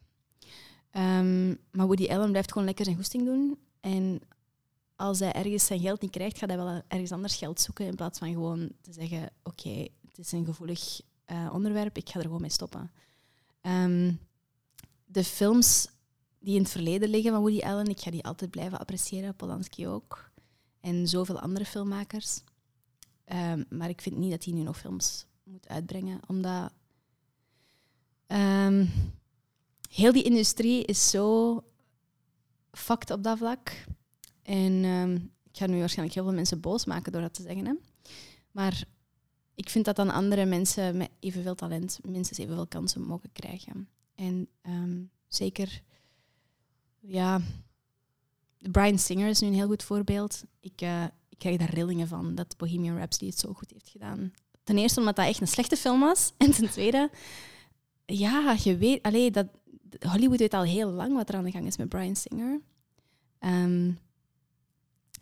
Ehm, 0.90 1.48
maar 1.48 1.86
Woody 1.86 2.06
Allen 2.08 2.30
blijft 2.30 2.52
gewoon 2.52 2.66
lekker 2.66 2.84
zijn 2.84 2.96
goesting 2.96 3.24
doen. 3.24 3.58
En 3.80 4.20
als 4.96 5.18
hij 5.18 5.32
ergens 5.32 5.66
zijn 5.66 5.80
geld 5.80 6.00
niet 6.00 6.10
krijgt, 6.10 6.38
gaat 6.38 6.48
hij 6.48 6.58
wel 6.58 6.82
ergens 6.88 7.12
anders 7.12 7.36
geld 7.36 7.60
zoeken 7.60 7.86
in 7.86 7.94
plaats 7.94 8.18
van 8.18 8.32
gewoon 8.32 8.70
te 8.80 8.92
zeggen 8.92 9.30
oké, 9.42 9.88
het 10.06 10.18
is 10.18 10.32
een 10.32 10.44
gevoelig 10.44 11.00
eh, 11.24 11.50
onderwerp, 11.52 11.96
ik 11.96 12.08
ga 12.08 12.18
er 12.18 12.24
gewoon 12.24 12.40
mee 12.40 12.50
stoppen. 12.50 12.90
Ehm, 13.60 14.12
de 15.14 15.24
films 15.24 15.88
die 16.38 16.54
in 16.54 16.62
het 16.62 16.70
verleden 16.70 17.08
liggen 17.08 17.32
van 17.32 17.40
Woody 17.40 17.60
Allen, 17.60 17.86
ik 17.86 18.00
ga 18.00 18.10
die 18.10 18.24
altijd 18.24 18.50
blijven 18.50 18.78
appreciëren, 18.78 19.36
Polanski 19.36 19.88
ook 19.88 20.30
en 20.80 21.08
zoveel 21.08 21.40
andere 21.40 21.64
filmmakers. 21.64 22.40
Ehm, 23.24 23.64
maar 23.68 23.88
ik 23.88 24.00
vind 24.00 24.16
niet 24.16 24.30
dat 24.30 24.44
hij 24.44 24.54
nu 24.54 24.62
nog 24.62 24.78
films 24.78 25.26
moet 25.42 25.68
uitbrengen, 25.68 26.20
omdat 26.26 26.72
ehm, 28.26 28.86
heel 29.90 30.12
die 30.12 30.22
industrie 30.22 30.84
is 30.84 31.10
zo 31.10 31.60
fucked 32.70 33.10
op 33.10 33.22
dat 33.22 33.38
vlak. 33.38 33.84
En 34.42 34.84
ehm, 34.84 35.14
ik 35.50 35.56
ga 35.56 35.66
nu 35.66 35.78
waarschijnlijk 35.78 36.14
heel 36.14 36.24
veel 36.24 36.34
mensen 36.34 36.60
boos 36.60 36.84
maken 36.84 37.12
door 37.12 37.20
dat 37.20 37.34
te 37.34 37.42
zeggen. 37.42 37.66
Hè? 37.66 37.72
Maar 38.50 38.84
ik 39.54 39.70
vind 39.70 39.84
dat 39.84 39.96
dan 39.96 40.10
andere 40.10 40.44
mensen 40.44 40.96
met 40.96 41.10
evenveel 41.20 41.54
talent 41.54 41.98
minstens 42.02 42.38
evenveel 42.38 42.66
kansen 42.66 43.02
mogen 43.02 43.32
krijgen. 43.32 43.88
En 44.14 44.48
ehm, 44.62 45.02
zeker, 45.28 45.82
ja, 47.00 47.40
Brian 48.70 48.98
Singer 48.98 49.28
is 49.28 49.40
nu 49.40 49.46
een 49.46 49.54
heel 49.54 49.66
goed 49.66 49.82
voorbeeld. 49.82 50.44
Ik, 50.60 50.80
eh, 50.80 51.04
ik 51.28 51.38
krijg 51.38 51.56
daar 51.56 51.74
rillingen 51.74 52.08
van 52.08 52.34
dat 52.34 52.56
Bohemian 52.56 52.96
Rhapsody 52.96 53.26
het 53.26 53.38
zo 53.38 53.52
goed 53.52 53.70
heeft 53.72 53.88
gedaan. 53.88 54.32
ten 54.64 54.78
eerste 54.78 55.00
omdat 55.00 55.16
dat 55.16 55.26
echt 55.26 55.40
een 55.40 55.48
slechte 55.48 55.76
film 55.76 56.00
was. 56.00 56.32
En 56.36 56.50
ten 56.50 56.70
tweede, 56.70 57.10
ja, 58.06 58.56
je 58.62 58.76
weet, 58.76 59.02
allee, 59.02 59.30
dat, 59.30 59.46
Hollywood 60.00 60.38
weet 60.38 60.54
al 60.54 60.62
heel 60.62 60.90
lang 60.90 61.14
wat 61.14 61.28
er 61.28 61.34
aan 61.34 61.44
de 61.44 61.50
gang 61.50 61.66
is 61.66 61.76
met 61.76 61.88
Brian 61.88 62.16
Singer. 62.16 62.60
Ehm, 63.38 63.92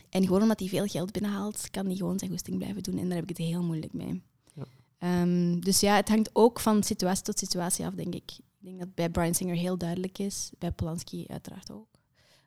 en 0.09 0.23
gewoon 0.23 0.43
omdat 0.43 0.59
hij 0.59 0.69
veel 0.69 0.87
geld 0.87 1.13
binnenhaalt, 1.13 1.71
kan 1.71 1.87
hij 1.87 1.97
gewoon 1.97 2.19
zijn 2.19 2.31
goesting 2.31 2.59
blijven 2.59 2.83
doen. 2.83 2.99
En 2.99 3.07
daar 3.07 3.19
heb 3.19 3.31
ik 3.31 3.37
het 3.37 3.47
heel 3.47 3.63
moeilijk 3.63 3.93
mee. 3.93 4.23
Ja. 4.55 4.65
Ehm, 4.99 5.61
dus 5.61 5.81
ja, 5.81 5.97
het 5.97 6.09
hangt 6.09 6.31
ook 6.33 6.61
van 6.61 6.83
situatie 6.83 7.25
tot 7.25 7.39
situatie 7.39 7.87
af, 7.87 7.95
denk 7.95 8.15
ik. 8.15 8.33
Ik 8.63 8.69
denk 8.69 8.81
dat 8.81 8.95
bij 8.95 9.11
Brian 9.11 9.35
Singer 9.35 9.57
heel 9.57 9.79
duidelijk 9.79 10.19
is. 10.19 10.51
Bij 10.59 10.73
Polanski 10.73 11.25
uiteraard 11.29 11.71
ook. 11.71 11.89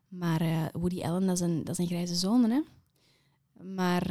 Maar 0.08 0.42
uh, 0.42 0.66
Woody 0.72 1.02
Allen, 1.02 1.26
dat 1.26 1.36
is, 1.36 1.40
een, 1.40 1.64
dat 1.64 1.70
is 1.70 1.78
een 1.78 1.88
grijze 1.88 2.16
zone. 2.16 2.50
Hè? 2.50 2.62
Maar 3.74 4.02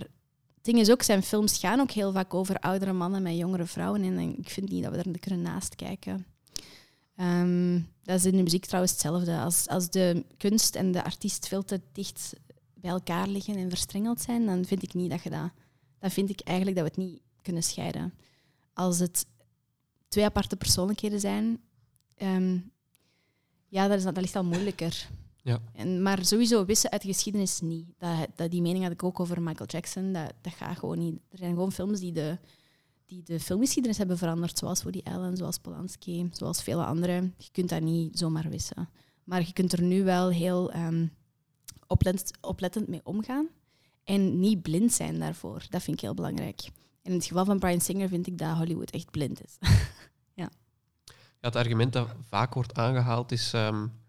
het 0.54 0.64
ding 0.64 0.78
is 0.78 0.90
ook, 0.90 1.02
zijn 1.02 1.22
films 1.22 1.58
gaan 1.58 1.80
ook 1.80 1.90
heel 1.90 2.12
vaak 2.12 2.34
over 2.34 2.58
oudere 2.58 2.92
mannen 2.92 3.22
met 3.22 3.36
jongere 3.36 3.66
vrouwen. 3.66 4.02
En 4.02 4.18
ik 4.38 4.50
vind 4.50 4.70
niet 4.70 4.82
dat 4.82 4.92
we 4.92 4.98
er 4.98 5.18
kunnen 5.18 5.42
naast 5.42 5.74
kijken. 5.74 6.26
Ehm, 7.16 7.80
dat 8.02 8.18
is 8.18 8.24
in 8.24 8.36
de 8.36 8.42
muziek 8.42 8.64
trouwens 8.64 8.92
hetzelfde. 8.92 9.38
Als, 9.38 9.68
als 9.68 9.90
de 9.90 10.24
kunst 10.36 10.74
en 10.74 10.92
de 10.92 11.04
artiest 11.04 11.48
veel 11.48 11.64
te 11.64 11.80
dicht 11.92 12.32
bij 12.74 12.90
elkaar 12.90 13.28
liggen 13.28 13.56
en 13.56 13.68
verstrengeld 13.68 14.20
zijn, 14.20 14.46
dan 14.46 14.64
vind 14.64 14.82
ik 14.82 14.94
niet 14.94 15.10
dat 15.10 15.22
je 15.22 15.30
dat... 15.30 15.50
Dan 15.98 16.10
vind 16.10 16.30
ik 16.30 16.40
eigenlijk 16.40 16.76
dat 16.76 16.86
we 16.86 17.00
het 17.00 17.10
niet 17.10 17.22
kunnen 17.42 17.62
scheiden. 17.62 18.14
Als 18.72 18.98
het 18.98 19.26
twee 20.08 20.24
aparte 20.24 20.56
persoonlijkheden 20.56 21.20
zijn, 21.20 21.60
um, 22.22 22.72
ja, 23.68 23.88
dat, 23.88 23.98
is, 23.98 24.04
dat 24.04 24.16
ligt 24.16 24.36
al 24.36 24.44
moeilijker. 24.44 25.08
Ja. 25.42 25.60
En, 25.72 26.02
maar 26.02 26.24
sowieso 26.24 26.64
wissen 26.64 26.90
uit 26.90 27.02
de 27.02 27.08
geschiedenis 27.08 27.60
niet. 27.60 27.86
Dat, 27.98 28.28
dat, 28.34 28.50
die 28.50 28.62
mening 28.62 28.82
had 28.82 28.92
ik 28.92 29.02
ook 29.02 29.20
over 29.20 29.42
Michael 29.42 29.68
Jackson. 29.68 30.12
Dat, 30.12 30.32
dat 30.40 30.52
gaat 30.52 30.78
gewoon 30.78 30.98
niet. 30.98 31.18
Er 31.30 31.38
zijn 31.38 31.52
gewoon 31.52 31.72
films 31.72 32.00
die 32.00 32.12
de, 32.12 32.38
die 33.06 33.22
de 33.22 33.40
filmgeschiedenis 33.40 33.98
hebben 33.98 34.18
veranderd, 34.18 34.58
zoals 34.58 34.82
Woody 34.82 35.00
Allen, 35.04 35.36
zoals 35.36 35.58
Polanski, 35.58 36.28
zoals 36.32 36.62
vele 36.62 36.84
anderen. 36.84 37.34
Je 37.38 37.48
kunt 37.52 37.68
dat 37.68 37.82
niet 37.82 38.18
zomaar 38.18 38.50
wissen. 38.50 38.88
Maar 39.24 39.40
je 39.40 39.52
kunt 39.52 39.72
er 39.72 39.82
nu 39.82 40.04
wel 40.04 40.30
heel 40.30 40.74
um, 40.74 41.12
oplettend, 41.86 42.30
oplettend 42.40 42.88
mee 42.88 43.00
omgaan 43.04 43.48
en 44.04 44.40
niet 44.40 44.62
blind 44.62 44.92
zijn 44.92 45.18
daarvoor. 45.18 45.66
Dat 45.70 45.82
vind 45.82 45.96
ik 45.96 46.02
heel 46.02 46.14
belangrijk. 46.14 46.60
En 47.02 47.10
in 47.10 47.16
het 47.16 47.24
geval 47.24 47.44
van 47.44 47.58
Brian 47.58 47.80
Singer 47.80 48.08
vind 48.08 48.26
ik 48.26 48.38
dat 48.38 48.56
Hollywood 48.56 48.90
echt 48.90 49.10
blind 49.10 49.44
is. 49.44 49.58
ja. 51.44 51.50
Het 51.50 51.56
argument 51.56 51.92
dat 51.92 52.08
vaak 52.28 52.54
wordt 52.54 52.74
aangehaald 52.74 53.32
is... 53.32 53.52
Um, 53.52 54.02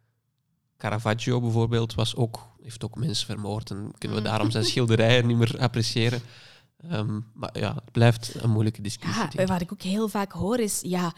Caravaggio 0.78 1.42
bijvoorbeeld 1.42 1.94
was 1.94 2.16
ook, 2.16 2.40
heeft 2.62 2.84
ook 2.84 2.96
mensen 2.96 3.26
vermoord 3.26 3.70
en 3.70 3.92
kunnen 3.98 4.18
we 4.18 4.24
mm. 4.24 4.30
daarom 4.30 4.52
zijn 4.52 4.64
schilderijen 4.64 5.28
niet 5.28 5.38
meer 5.38 5.60
appreciëren. 5.60 6.22
Um, 6.92 7.32
maar 7.34 7.60
ja, 7.60 7.76
het 7.76 7.92
blijft 7.92 8.34
een 8.44 8.50
moeilijke 8.50 8.82
discussie. 8.82 9.28
Ja, 9.32 9.46
wat 9.46 9.62
ik 9.62 9.72
ook 9.72 9.82
heel 9.82 10.08
vaak 10.08 10.32
hoor 10.32 10.60
is, 10.60 10.82
ja, 10.82 11.14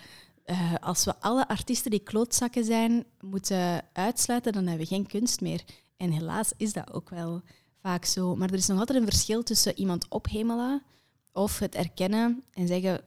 uh, 0.46 0.74
als 0.80 1.06
we 1.06 1.14
alle 1.20 1.48
artiesten 1.48 1.92
die 1.92 2.00
klootzakken 2.00 2.64
zijn 2.64 3.06
moeten 3.20 3.82
uitsluiten, 3.94 4.52
dan 4.52 4.68
hebben 4.68 4.88
we 4.88 4.94
geen 4.94 5.08
kunst 5.08 5.42
meer. 5.42 5.64
En 5.98 6.12
helaas 6.12 6.52
is 6.58 6.74
dat 6.74 6.94
ook 6.94 7.10
wel 7.10 7.42
vaak 7.82 8.06
zo. 8.06 8.36
Maar 8.36 8.50
er 8.50 8.56
is 8.56 8.68
nog 8.68 8.80
altijd 8.80 9.00
een 9.00 9.10
verschil 9.10 9.44
tussen 9.44 9.78
iemand 9.78 10.06
ophemelen 10.10 10.84
of 11.32 11.60
het 11.60 11.76
erkennen 11.76 12.44
en 12.54 12.68
zeggen 12.68 13.02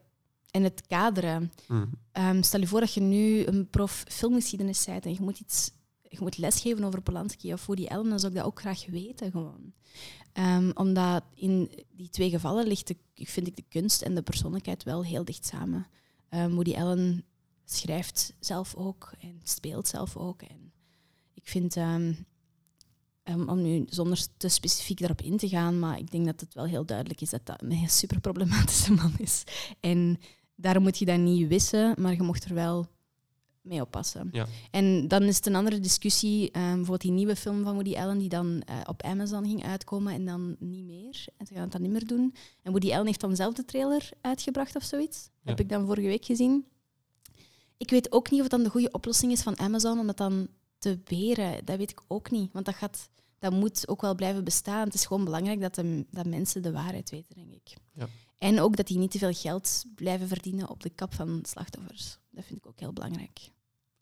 en 0.50 0.62
het 0.62 0.86
kaderen. 0.86 1.52
Mm. 1.68 1.90
Um, 2.12 2.42
stel 2.42 2.60
je 2.60 2.66
voor 2.66 2.80
dat 2.80 2.94
je 2.94 3.00
nu 3.00 3.46
een 3.46 3.70
prof 3.70 4.04
filmgeschiedenis 4.08 4.84
bent 4.84 5.04
en 5.04 5.12
je 5.12 5.20
moet 5.20 5.38
iets 5.38 5.70
je 6.10 6.18
moet 6.20 6.38
lesgeven 6.38 6.84
over 6.84 7.02
Polanski 7.02 7.52
of 7.52 7.66
Woody 7.66 7.86
Allen, 7.86 8.08
dan 8.08 8.18
zou 8.18 8.32
ik 8.32 8.38
dat 8.38 8.46
ook 8.46 8.60
graag 8.60 8.86
weten. 8.86 9.30
Gewoon. 9.30 9.72
Um, 10.32 10.70
omdat 10.74 11.24
in 11.34 11.70
die 11.90 12.08
twee 12.08 12.30
gevallen 12.30 12.66
ligt, 12.66 12.86
de, 12.86 12.96
vind 13.14 13.46
ik, 13.46 13.56
de 13.56 13.64
kunst 13.68 14.02
en 14.02 14.14
de 14.14 14.22
persoonlijkheid 14.22 14.82
wel 14.82 15.04
heel 15.04 15.24
dicht 15.24 15.46
samen. 15.46 15.86
Um, 16.30 16.54
Woody 16.54 16.74
Allen 16.74 17.24
schrijft 17.64 18.34
zelf 18.40 18.74
ook 18.74 19.12
en 19.20 19.40
speelt 19.42 19.88
zelf 19.88 20.16
ook. 20.16 20.42
En 20.42 20.72
ik 21.34 21.48
vind, 21.48 21.76
um, 21.76 22.26
om 23.24 23.62
nu 23.62 23.84
zonder 23.88 24.26
te 24.36 24.48
specifiek 24.48 24.98
daarop 24.98 25.22
in 25.22 25.36
te 25.36 25.48
gaan, 25.48 25.78
maar 25.78 25.98
ik 25.98 26.10
denk 26.10 26.26
dat 26.26 26.40
het 26.40 26.54
wel 26.54 26.66
heel 26.66 26.84
duidelijk 26.84 27.20
is 27.20 27.30
dat 27.30 27.46
dat 27.46 27.62
een 27.62 27.88
super 27.88 28.20
problematische 28.20 28.92
man 28.92 29.14
is. 29.18 29.44
En 29.80 30.18
daarom 30.60 30.82
moet 30.82 30.98
je 30.98 31.04
dat 31.04 31.18
niet 31.18 31.48
wissen, 31.48 31.94
maar 31.98 32.14
je 32.14 32.22
mocht 32.22 32.44
er 32.44 32.54
wel 32.54 32.86
mee 33.62 33.80
oppassen. 33.80 34.28
Ja. 34.32 34.46
En 34.70 35.08
dan 35.08 35.22
is 35.22 35.36
het 35.36 35.46
een 35.46 35.54
andere 35.54 35.80
discussie, 35.80 36.42
um, 36.42 36.50
bijvoorbeeld 36.62 37.00
die 37.00 37.10
nieuwe 37.10 37.36
film 37.36 37.62
van 37.62 37.72
Woody 37.72 37.96
Allen 37.96 38.18
die 38.18 38.28
dan 38.28 38.46
uh, 38.46 38.80
op 38.86 39.02
Amazon 39.02 39.44
ging 39.44 39.64
uitkomen 39.64 40.12
en 40.12 40.24
dan 40.24 40.56
niet 40.58 40.84
meer. 40.84 41.24
En 41.36 41.46
ze 41.46 41.52
gaan 41.52 41.62
het 41.62 41.72
dan 41.72 41.82
niet 41.82 41.90
meer 41.90 42.06
doen. 42.06 42.34
En 42.62 42.70
Woody 42.70 42.92
Allen 42.92 43.06
heeft 43.06 43.20
dan 43.20 43.36
zelf 43.36 43.54
de 43.54 43.64
trailer 43.64 44.10
uitgebracht 44.20 44.76
of 44.76 44.82
zoiets. 44.82 45.30
Ja. 45.42 45.50
Heb 45.50 45.60
ik 45.60 45.68
dan 45.68 45.86
vorige 45.86 46.06
week 46.06 46.24
gezien. 46.24 46.64
Ik 47.76 47.90
weet 47.90 48.12
ook 48.12 48.30
niet 48.30 48.40
of 48.40 48.46
het 48.46 48.54
dan 48.54 48.62
de 48.62 48.70
goede 48.70 48.92
oplossing 48.92 49.32
is 49.32 49.42
van 49.42 49.58
Amazon 49.58 49.98
om 49.98 50.06
dat 50.06 50.16
dan 50.16 50.48
te 50.78 50.98
weren. 51.04 51.64
Dat 51.64 51.76
weet 51.76 51.90
ik 51.90 52.02
ook 52.06 52.30
niet. 52.30 52.52
Want 52.52 52.64
dat, 52.64 52.74
gaat, 52.74 53.10
dat 53.38 53.52
moet 53.52 53.88
ook 53.88 54.00
wel 54.00 54.14
blijven 54.14 54.44
bestaan. 54.44 54.84
Het 54.84 54.94
is 54.94 55.06
gewoon 55.06 55.24
belangrijk 55.24 55.60
dat, 55.60 55.74
de, 55.74 56.06
dat 56.10 56.26
mensen 56.26 56.62
de 56.62 56.72
waarheid 56.72 57.10
weten, 57.10 57.34
denk 57.34 57.52
ik. 57.52 57.76
Ja. 57.94 58.08
En 58.40 58.60
ook 58.60 58.76
dat 58.76 58.86
die 58.86 58.98
niet 58.98 59.10
te 59.10 59.18
veel 59.18 59.32
geld 59.32 59.84
blijven 59.94 60.28
verdienen 60.28 60.68
op 60.68 60.82
de 60.82 60.90
kap 60.90 61.14
van 61.14 61.40
slachtoffers. 61.42 62.18
Dat 62.30 62.44
vind 62.44 62.58
ik 62.58 62.66
ook 62.66 62.80
heel 62.80 62.92
belangrijk. 62.92 63.50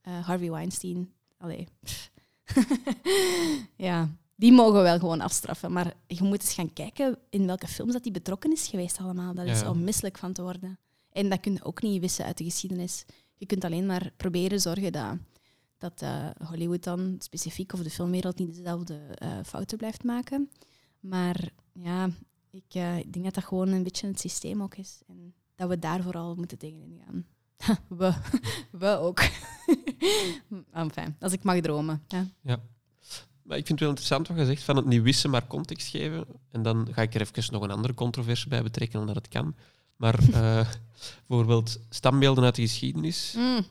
Uh, 0.09 0.27
Harvey 0.27 0.51
Weinstein, 0.51 1.12
allee. 1.38 1.68
ja, 3.77 4.09
die 4.35 4.53
mogen 4.53 4.74
we 4.77 4.83
wel 4.83 4.98
gewoon 4.98 5.20
afstraffen. 5.20 5.72
Maar 5.72 5.94
je 6.07 6.22
moet 6.22 6.40
eens 6.42 6.55
gaan 6.55 6.72
kijken 6.72 7.18
in 7.31 7.46
welke 7.46 7.66
films 7.68 7.92
dat 7.92 8.03
die 8.03 8.12
betrokken 8.12 8.53
is 8.53 8.66
geweest 8.66 8.98
allemaal. 8.98 9.35
Dat 9.35 9.46
is 9.46 9.61
Ja. 9.61 9.70
onmisselijk 9.70 10.18
van 10.18 10.33
te 10.33 10.42
worden. 10.42 10.79
En 11.12 11.29
dat 11.29 11.40
kun 11.40 11.53
je 11.53 11.64
ook 11.64 11.83
niet 11.83 12.01
wissen 12.01 12.24
uit 12.24 12.38
de 12.38 12.44
geschiedenis. 12.44 13.05
Je 13.35 13.46
kunt 13.46 13.64
alleen 13.64 13.87
maar 13.87 14.12
proberen 14.16 14.61
zorgen 14.61 14.92
dat, 14.92 15.16
dat 15.79 16.03
eh, 16.03 16.29
Hollywood 16.48 16.85
dan 16.85 17.16
specifiek 17.18 17.72
of 17.72 17.83
de 17.83 17.90
filmwereld 17.90 18.38
niet 18.38 18.55
dezelfde 18.55 18.94
eh, 19.14 19.38
fouten 19.46 19.79
blijft 19.79 20.05
maken. 20.05 20.51
Maar 21.01 21.51
ja, 21.72 22.11
ik, 22.50 22.74
eh, 22.74 22.98
ik 22.98 23.12
denk 23.12 23.24
dat 23.24 23.34
dat 23.34 23.44
gewoon 23.44 23.68
een 23.68 23.82
beetje 23.82 24.06
het 24.06 24.20
systeem 24.20 24.62
ook 24.62 24.74
is. 24.76 25.00
En 25.06 25.34
dat 25.54 25.68
we 25.68 25.78
daar 25.78 26.02
vooral 26.02 26.34
moeten 26.34 26.58
tegenin 26.58 27.00
gaan. 27.06 27.26
we, 27.98 28.14
we 28.82 28.87
ook. 28.87 29.20
enfin, 30.72 31.16
als 31.20 31.32
ik 31.32 31.42
mag 31.42 31.61
dromen. 31.61 32.02
Ja. 32.08 32.61
Maar 33.42 33.56
ik 33.56 33.66
vind 33.66 33.68
het 33.68 33.80
wel 33.80 33.88
interessant 33.88 34.28
wat 34.28 34.37
je 34.38 34.44
zegt 34.44 34.62
van 34.62 34.76
het 34.76 34.87
niet 34.87 35.02
wissen, 35.02 35.30
maar 35.30 35.46
context 35.46 35.88
geven. 35.88 36.26
En 36.50 36.62
dan 36.62 36.88
ga 36.90 37.02
ik 37.02 37.14
er 37.14 37.20
even 37.20 37.52
nog 37.52 37.62
een 37.62 37.70
andere 37.70 37.94
controverse 37.94 38.48
bij 38.48 38.62
betrekken, 38.62 39.00
omdat 39.00 39.14
het 39.14 39.28
kan. 39.28 39.54
Maar 39.96 40.18
eh, 40.32 40.68
bijvoorbeeld 41.26 41.80
standbeelden 41.90 42.44
uit 42.44 42.54
de 42.54 42.62
geschiedenis. 42.62 43.34
Mm. 43.37 43.66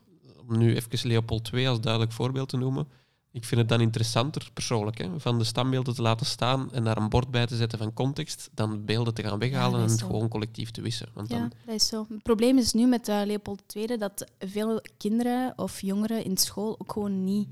Om 0.47 0.57
nu 0.57 0.75
even 0.75 1.07
Leopold 1.07 1.49
II 1.53 1.67
als 1.67 1.81
duidelijk 1.81 2.11
voorbeeld 2.11 2.49
te 2.49 2.57
noemen. 2.57 2.87
Ik 3.31 3.45
vind 3.45 3.61
het 3.61 3.69
dan 3.69 3.81
interessanter, 3.81 4.49
persoonlijk, 4.53 4.97
hè, 4.97 5.19
van 5.19 5.37
de 5.37 5.43
standbeelden 5.43 5.95
te 5.95 6.01
laten 6.01 6.25
staan 6.25 6.73
en 6.73 6.83
daar 6.83 6.97
een 6.97 7.09
bord 7.09 7.31
bij 7.31 7.45
te 7.45 7.55
zetten 7.55 7.77
van 7.77 7.93
context, 7.93 8.49
dan 8.53 8.85
beelden 8.85 9.13
te 9.13 9.23
gaan 9.23 9.39
weghalen 9.39 9.81
en 9.81 9.89
het 9.89 10.01
gewoon 10.01 10.27
collectief 10.27 10.71
te 10.71 10.81
wissen. 10.81 11.09
Want 11.13 11.29
Ja, 11.29 11.37
dan, 11.37 11.51
dat 11.65 11.75
is 11.75 11.87
zo. 11.87 12.05
Het 12.09 12.23
probleem 12.23 12.57
is 12.57 12.73
nu 12.73 12.85
met 12.85 13.07
eh, 13.07 13.21
Leopold 13.25 13.75
II 13.75 13.97
dat 13.97 14.31
veel 14.39 14.81
kinderen 14.97 15.53
of 15.55 15.81
jongeren 15.81 16.23
in 16.23 16.37
school 16.37 16.75
ook 16.79 16.91
gewoon 16.91 17.23
niet 17.23 17.47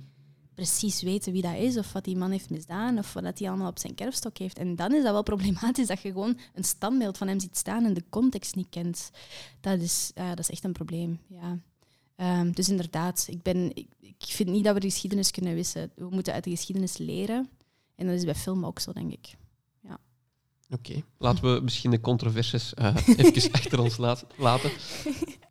precies 0.55 1.01
weten 1.01 1.31
wie 1.31 1.41
dat 1.41 1.55
is 1.55 1.77
of 1.77 1.93
wat 1.93 2.03
die 2.03 2.17
man 2.17 2.31
heeft 2.31 2.49
misdaan 2.49 2.97
of 2.97 3.13
wat 3.13 3.39
hij 3.39 3.49
allemaal 3.49 3.69
op 3.69 3.79
zijn 3.79 3.95
kerfstok 3.95 4.37
heeft. 4.37 4.57
En 4.57 4.75
dan 4.75 4.93
is 4.93 5.03
dat 5.03 5.11
wel 5.11 5.23
problematisch 5.23 5.87
dat 5.87 6.01
je 6.01 6.11
gewoon 6.11 6.37
een 6.53 6.63
standbeeld 6.63 7.17
van 7.17 7.27
hem 7.27 7.39
ziet 7.39 7.57
staan 7.57 7.85
en 7.85 7.93
de 7.93 8.03
context 8.09 8.55
niet 8.55 8.69
kent. 8.69 9.11
Dat 9.61 9.79
is, 9.79 10.11
eh, 10.13 10.29
dat 10.29 10.39
is 10.39 10.49
echt 10.49 10.63
een 10.63 10.71
probleem, 10.71 11.19
ja. 11.27 11.59
Ehm, 12.15 12.51
dus 12.51 12.69
inderdaad, 12.69 13.25
ik, 13.29 13.41
ben, 13.41 13.75
ik, 13.75 13.87
ik 13.99 14.15
vind 14.25 14.49
niet 14.49 14.63
dat 14.63 14.73
we 14.73 14.79
de 14.79 14.89
geschiedenis 14.89 15.31
kunnen 15.31 15.53
wissen. 15.53 15.91
We 15.95 16.07
moeten 16.09 16.33
uit 16.33 16.43
de 16.43 16.49
geschiedenis 16.49 16.97
leren. 16.97 17.49
En 17.95 18.05
dat 18.07 18.15
is 18.15 18.23
bij 18.23 18.35
film 18.35 18.65
ook 18.65 18.79
zo, 18.79 18.93
denk 18.93 19.11
ik. 19.11 19.35
Oké, 20.69 21.03
laten 21.17 21.53
we 21.55 21.61
misschien 21.61 21.91
de 21.91 21.99
controversies 21.99 22.73
eh 22.73 22.95
even 23.17 23.51
achter 23.51 23.79
ons 23.79 23.97
laten. 23.97 24.27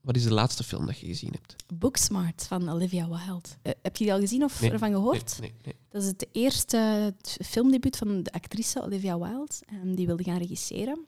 Wat 0.03 0.17
is 0.17 0.23
de 0.25 0.33
laatste 0.33 0.65
film 0.65 0.87
dat 0.87 0.99
je 0.99 1.07
gezien 1.07 1.31
hebt? 1.33 1.57
Booksmart 1.75 2.47
van 2.47 2.69
Olivia 2.69 3.09
Wilde. 3.09 3.49
Eh, 3.63 3.73
heb 3.83 3.97
je 3.97 4.05
die 4.05 4.13
al 4.13 4.21
gezien 4.21 4.45
of 4.45 4.61
Nee, 4.61 4.71
ervan 4.71 4.91
gehoord? 4.93 5.37
Nee, 5.41 5.51
nee, 5.51 5.61
nee. 5.65 5.75
Dat 5.89 6.03
is 6.03 6.09
het 6.09 6.29
eerste 6.33 7.15
filmdebuut 7.45 7.97
van 7.97 8.23
de 8.23 8.33
actrice 8.33 8.83
Olivia 8.83 9.19
Wilde. 9.19 9.53
ehm, 9.67 9.95
die 9.95 10.07
wilde 10.07 10.23
gaan 10.23 10.39
regisseren. 10.39 11.07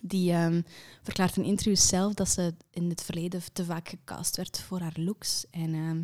Die 0.00 0.32
ehm, 0.32 0.62
verklaart 1.02 1.36
in 1.36 1.44
interviews 1.44 1.88
zelf 1.88 2.14
dat 2.14 2.28
ze 2.28 2.54
in 2.70 2.88
het 2.88 3.02
verleden 3.02 3.42
te 3.52 3.64
vaak 3.64 3.88
gecast 3.88 4.36
werd 4.36 4.60
voor 4.60 4.80
haar 4.80 4.96
looks. 4.96 5.46
En 5.50 5.74
ehm, 5.74 6.02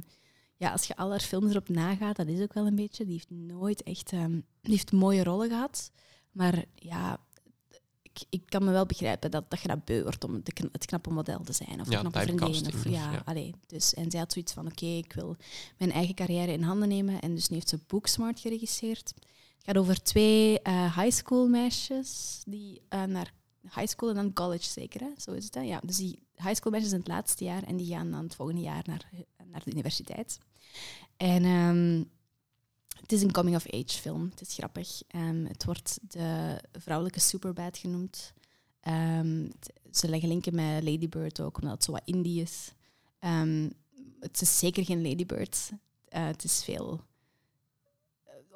ja, 0.57 0.73
als 0.73 0.87
je 0.87 0.97
al 0.97 1.11
haar 1.11 1.21
films 1.21 1.51
erop 1.51 1.69
nagaat, 1.69 2.17
dat 2.17 2.27
is 2.27 2.41
ook 2.41 2.53
wel 2.53 2.67
een 2.67 2.77
beetje. 2.77 3.05
Die 3.05 3.13
heeft 3.13 3.31
nooit 3.31 3.83
echt 3.83 4.13
ehm, 4.13 4.41
die 4.61 4.73
heeft 4.73 4.93
mooie 4.93 5.25
rollen 5.25 5.49
gehad. 5.49 5.91
Maar 6.33 6.65
ja, 6.75 7.21
ik, 8.03 8.25
ik 8.31 8.43
kan 8.47 8.65
me 8.65 8.71
wel 8.71 8.87
begrijpen 8.87 9.31
dat, 9.31 9.51
dat 9.51 9.61
je 9.61 9.69
dat 9.69 9.85
beu 9.85 10.03
wordt 10.03 10.25
om 10.25 10.41
de, 10.43 10.69
het 10.73 10.87
knappe 10.87 11.11
model 11.11 11.41
te 11.41 11.53
zijn. 11.53 11.81
Of 11.81 11.87
de 11.87 11.93
Ja, 11.93 12.01
knappe 12.01 12.21
vriendin. 12.21 12.47
Of, 12.47 12.83
dus, 12.83 12.93
ja, 12.93 13.13
ja. 13.13 13.23
allee, 13.25 13.55
dus, 13.67 13.95
en 13.95 14.11
zij 14.11 14.21
had 14.21 14.33
zoiets 14.33 14.53
van, 14.53 14.67
oké, 14.67 14.87
ik 14.87 15.13
wil 15.13 15.37
mijn 15.79 15.93
eigen 15.93 16.15
carrière 16.15 16.53
in 16.53 16.63
handen 16.63 16.89
nemen. 16.89 17.21
En 17.21 17.35
dus 17.35 17.49
nu 17.49 17.55
heeft 17.55 17.69
ze 17.69 17.79
Booksmart 17.87 18.41
geregisseerd. 18.41 19.13
Het 19.57 19.65
gaat 19.65 19.77
over 19.77 20.03
twee 20.03 20.61
eh 20.61 20.97
high 20.99 21.17
school 21.17 21.49
meisjes 21.49 22.43
die 22.47 22.83
eh, 22.89 23.05
naar 23.05 23.33
high 23.75 23.87
school 23.87 24.09
en 24.09 24.15
dan 24.15 24.33
college 24.33 24.65
zeker, 24.65 25.03
zo 25.17 25.33
is 25.33 25.45
het. 25.45 25.55
Hè? 25.55 25.61
Ja, 25.61 25.81
dus 25.85 25.97
die 25.97 26.19
high 26.35 26.55
school 26.55 26.73
meisjes 26.73 26.93
in 26.93 26.99
het 26.99 27.09
laatste 27.09 27.45
jaar 27.45 27.63
en 27.63 27.77
die 27.77 27.87
gaan 27.87 28.11
dan 28.11 28.23
het 28.23 28.35
volgende 28.35 28.61
jaar 28.61 28.83
naar, 28.87 29.11
naar 29.51 29.65
de 29.65 29.71
universiteit. 29.71 30.39
En 31.17 31.45
ehm, 31.45 32.05
het 33.01 33.13
is 33.13 33.23
een 33.23 33.33
coming-of-age 33.33 34.01
film. 34.01 34.29
Het 34.31 34.41
is 34.41 34.55
grappig. 34.55 35.03
Ehm, 35.09 35.45
het 35.45 35.65
wordt 35.65 35.99
de 36.03 36.61
vrouwelijke 36.73 37.21
Superbad 37.21 37.79
genoemd. 37.79 38.33
Ehm, 38.81 39.49
ze 39.93 40.09
leggen 40.09 40.29
linken 40.29 40.55
met 40.55 40.85
Lady 40.85 41.09
Bird 41.09 41.41
ook, 41.41 41.57
omdat 41.57 41.73
het 41.73 41.85
zo 41.85 41.93
wat 41.93 42.03
indie 42.05 42.43
is. 42.43 42.73
Het 44.21 44.41
is 44.41 44.59
zeker 44.59 44.85
geen 44.85 45.03
Lady 45.03 45.27
Bird. 45.27 45.71
Eh, 46.09 46.27
het 46.27 46.45
is 46.45 46.65
veel 46.65 47.01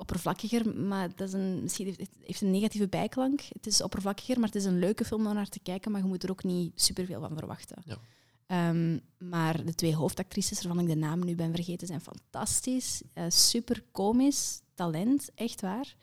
oppervlakkiger, 0.01 0.75
maar 0.77 1.09
dat 1.17 1.29
is 1.29 1.35
een, 1.35 1.63
misschien 1.63 1.87
heeft, 1.87 2.01
het 2.01 2.11
heeft 2.21 2.41
een 2.41 2.51
negatieve 2.51 2.89
bijklank. 2.89 3.41
Het 3.41 3.67
is 3.67 3.83
oppervlakkiger, 3.83 4.39
maar 4.39 4.49
het 4.49 4.57
is 4.57 4.65
een 4.65 4.79
leuke 4.79 5.05
film 5.05 5.27
om 5.27 5.35
naar 5.35 5.49
te 5.49 5.61
kijken, 5.61 5.93
maar 5.93 6.01
je 6.01 6.07
moet 6.07 6.23
er 6.23 6.31
ook 6.31 6.45
niet 6.45 6.81
superveel 6.81 7.21
van 7.21 7.37
verwachten. 7.37 7.83
Ja. 7.85 7.99
Ehm, 8.47 8.99
maar 9.19 9.65
de 9.65 9.75
twee 9.75 9.95
hoofdactrices, 9.95 10.63
waarvan 10.63 10.83
ik 10.83 10.89
de 10.89 10.97
naam 10.97 11.25
nu 11.25 11.35
ben 11.35 11.55
vergeten, 11.55 11.87
zijn 11.87 12.01
fantastisch. 12.01 13.03
Eh, 13.13 13.25
super 13.29 13.83
komisch, 13.93 14.61
talent, 14.75 15.31
echt 15.35 15.61
waar. 15.61 15.95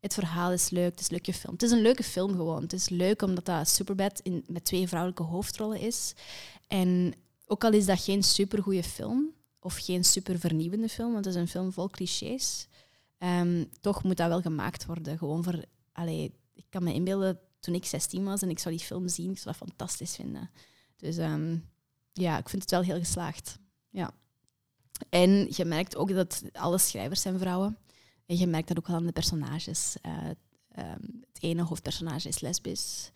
Het 0.00 0.14
verhaal 0.14 0.52
is 0.52 0.70
leuk, 0.70 0.90
het 0.90 1.00
is 1.00 1.08
leuk 1.08 1.24
gefilmd. 1.24 1.60
Het 1.60 1.70
is 1.70 1.76
een 1.76 1.82
leuke 1.82 2.02
film 2.02 2.30
gewoon. 2.30 2.62
Het 2.62 2.72
is 2.72 2.88
leuk 2.88 3.22
omdat 3.22 3.44
dat 3.44 3.68
Superbad 3.68 4.20
in, 4.20 4.44
met 4.46 4.64
twee 4.64 4.88
vrouwelijke 4.88 5.22
hoofdrollen 5.22 5.80
is. 5.80 6.14
En 6.68 7.14
ook 7.46 7.64
al 7.64 7.72
is 7.72 7.86
dat 7.86 8.00
geen 8.00 8.22
supergoeie 8.22 8.84
film, 8.84 9.32
of 9.60 9.76
geen 9.76 10.04
super 10.04 10.38
vernieuwende 10.38 10.88
film, 10.88 11.12
want 11.12 11.24
het 11.24 11.34
is 11.34 11.40
een 11.40 11.48
film 11.48 11.72
vol 11.72 11.88
clichés, 11.88 12.66
ehm, 13.24 13.64
toch 13.80 14.02
moet 14.02 14.16
dat 14.16 14.28
wel 14.28 14.40
gemaakt 14.40 14.86
worden. 14.86 15.18
Gewoon 15.18 15.44
voor, 15.44 15.64
allee, 15.92 16.34
ik 16.54 16.64
kan 16.68 16.82
me 16.82 16.94
inbeelden, 16.94 17.38
toen 17.60 17.74
ik 17.74 17.84
16 17.84 18.24
was 18.24 18.42
en 18.42 18.50
ik 18.50 18.58
zou 18.58 18.74
die 18.74 18.84
film 18.84 19.08
zien, 19.08 19.30
ik 19.30 19.38
zou 19.38 19.56
dat 19.58 19.68
fantastisch 19.68 20.14
vinden. 20.14 20.50
Dus 20.96 21.16
ehm, 21.16 21.56
ja, 22.12 22.38
ik 22.38 22.48
vind 22.48 22.62
het 22.62 22.70
wel 22.70 22.82
heel 22.82 22.98
geslaagd. 22.98 23.58
Ja. 23.90 24.10
En 25.08 25.46
je 25.50 25.64
merkt 25.64 25.96
ook 25.96 26.14
dat 26.14 26.42
alle 26.52 26.78
schrijvers 26.78 27.20
zijn 27.20 27.38
vrouwen. 27.38 27.78
En 28.26 28.36
je 28.36 28.46
merkt 28.46 28.68
dat 28.68 28.78
ook 28.78 28.86
wel 28.86 28.96
aan 28.96 29.06
de 29.06 29.12
personages. 29.12 29.96
Eh, 30.00 30.30
ehm, 30.70 31.02
het 31.32 31.42
ene 31.42 31.62
hoofdpersonage 31.62 32.28
is 32.28 32.40
lesbisch. 32.40 33.10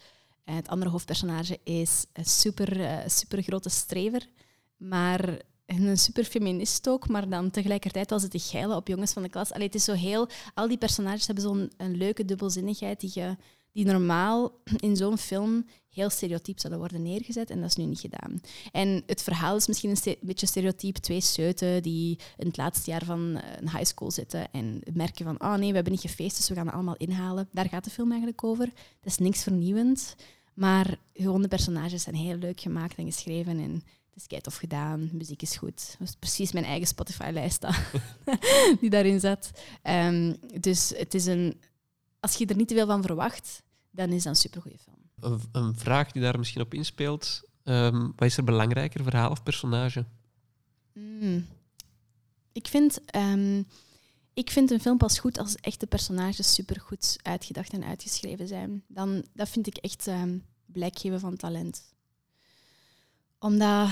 En 0.45 0.55
het 0.55 0.69
andere 0.69 0.91
hoofdpersonage 0.91 1.61
is 1.65 2.07
een 2.13 2.25
super, 2.25 2.81
eh, 2.81 3.09
super 3.09 3.43
grote 3.43 3.69
strever. 3.69 4.29
Maar 4.77 5.41
een 5.77 5.99
super 5.99 6.25
feminist 6.25 6.89
ook. 6.89 7.09
Maar 7.09 7.29
dan 7.29 7.51
tegelijkertijd 7.51 8.13
al 8.13 8.21
zitten 8.21 8.41
geilen 8.41 8.77
op 8.77 8.89
jongens 8.89 9.13
van 9.13 9.23
de 9.23 9.29
klas. 9.29 9.53
Allee, 9.53 9.67
het 9.67 9.75
is 9.75 9.85
zo 9.85 9.93
heel... 9.93 10.29
Al 10.55 10.69
die 10.69 10.79
personages 10.79 11.27
hebben 11.27 11.45
zo'n 11.45 11.73
een 11.77 11.97
leuke 11.97 12.25
dubbelzinnigheid 12.25 13.01
die, 13.01 13.11
je, 13.15 13.37
die 13.73 13.85
normaal 13.85 14.61
in 14.77 14.97
zo'n 14.97 15.19
film 15.19 15.67
heel 15.89 16.11
stereotyp 16.11 16.59
zouden 16.59 16.81
worden 16.81 17.03
neergezet. 17.03 17.51
En 17.51 17.61
dat 17.61 17.69
is 17.69 17.77
nu 17.77 17.85
niet 17.85 18.01
gedaan. 18.01 18.41
En 18.73 19.03
het 19.07 19.23
verhaal 19.23 19.57
is 19.57 19.67
misschien 19.67 19.91
een 19.91 20.17
beetje 20.21 20.47
stereotyp. 20.47 20.97
Twee 20.97 21.21
seuten 21.21 21.83
die 21.83 22.19
in 22.37 22.47
het 22.47 22.57
laatste 22.57 22.91
jaar 22.91 23.05
van 23.05 23.37
eh, 23.37 23.51
een 23.61 23.71
high 23.71 23.85
school 23.85 24.11
zitten 24.11 24.53
en 24.53 24.81
merken 24.93 25.25
van, 25.25 25.41
oh 25.41 25.55
nee, 25.55 25.69
we 25.69 25.75
hebben 25.75 25.93
niet 25.93 26.01
gefeest, 26.01 26.37
dus 26.37 26.49
we 26.49 26.55
gaan 26.55 26.67
het 26.67 26.75
allemaal 26.75 26.97
inhalen. 26.97 27.49
Daar 27.53 27.69
gaat 27.69 27.85
de 27.85 27.91
film 27.91 28.11
eigenlijk 28.11 28.45
over. 28.45 28.65
Het 28.65 29.05
is 29.05 29.19
niks 29.19 29.43
vernieuwend, 29.43 30.15
maar 30.55 30.99
gewoon 31.13 31.43
de 31.43 31.49
personages 31.49 32.03
zijn 32.03 32.17
heel 32.17 32.37
leuk 32.37 32.61
gemaakt 32.61 32.97
en 32.97 33.05
geschreven 33.05 33.59
en 33.59 33.73
het 33.73 33.83
is 34.19 34.27
kei 34.27 34.41
tof 34.41 34.57
gedaan. 34.57 35.11
Muziek 35.13 35.43
is 35.43 35.57
goed. 35.57 35.97
Dat 35.99 36.09
is 36.09 36.15
precies 36.15 36.53
mijn 36.53 36.65
eigen 36.65 36.87
Spotify-lijst 36.87 37.67
die 38.81 38.91
daarin 38.91 39.21
zat. 39.21 39.51
Ehm, 39.83 40.35
dus 40.61 40.93
het 40.97 41.15
is 41.15 41.27
een... 41.27 41.61
Als 42.21 42.35
je 42.35 42.47
er 42.47 42.57
niet 42.57 42.69
te 42.69 42.75
veel 42.75 42.87
van 42.87 43.03
verwacht, 43.03 43.63
dan 43.91 44.09
is 44.11 44.23
dat 44.23 44.33
een 44.33 44.39
supergoeie 44.39 44.79
film. 44.79 44.97
Een, 45.21 45.41
een 45.53 45.75
vraag 45.77 46.13
die 46.13 46.23
daar 46.23 46.39
misschien 46.39 46.63
op 46.63 46.75
inspeelt. 46.75 47.43
ehm, 47.65 48.01
wat 48.17 48.29
is 48.29 48.37
er 48.37 48.45
belangrijker, 48.45 49.03
verhaal 49.03 49.31
of 49.31 49.43
personage? 49.43 50.05
Mm. 50.93 51.47
Ik, 52.53 52.69
vind, 52.69 53.05
ehm, 53.05 53.63
ik 54.35 54.51
vind 54.51 54.71
een 54.71 54.81
film 54.81 54.99
pas 54.99 55.19
goed 55.19 55.39
als 55.39 55.55
echt 55.55 55.81
de 55.81 55.87
personages 55.87 56.55
supergoed 56.55 57.17
uitgedacht 57.23 57.73
en 57.73 57.85
uitgeschreven 57.85 58.49
zijn. 58.49 58.85
Dan, 58.89 59.25
dat 59.35 59.49
vind 59.49 59.67
ik 59.67 59.77
echt 59.77 60.11
blijk 60.67 60.99
geven 60.99 61.21
van 61.21 61.37
talent. 61.37 61.97
Omdat, 63.39 63.89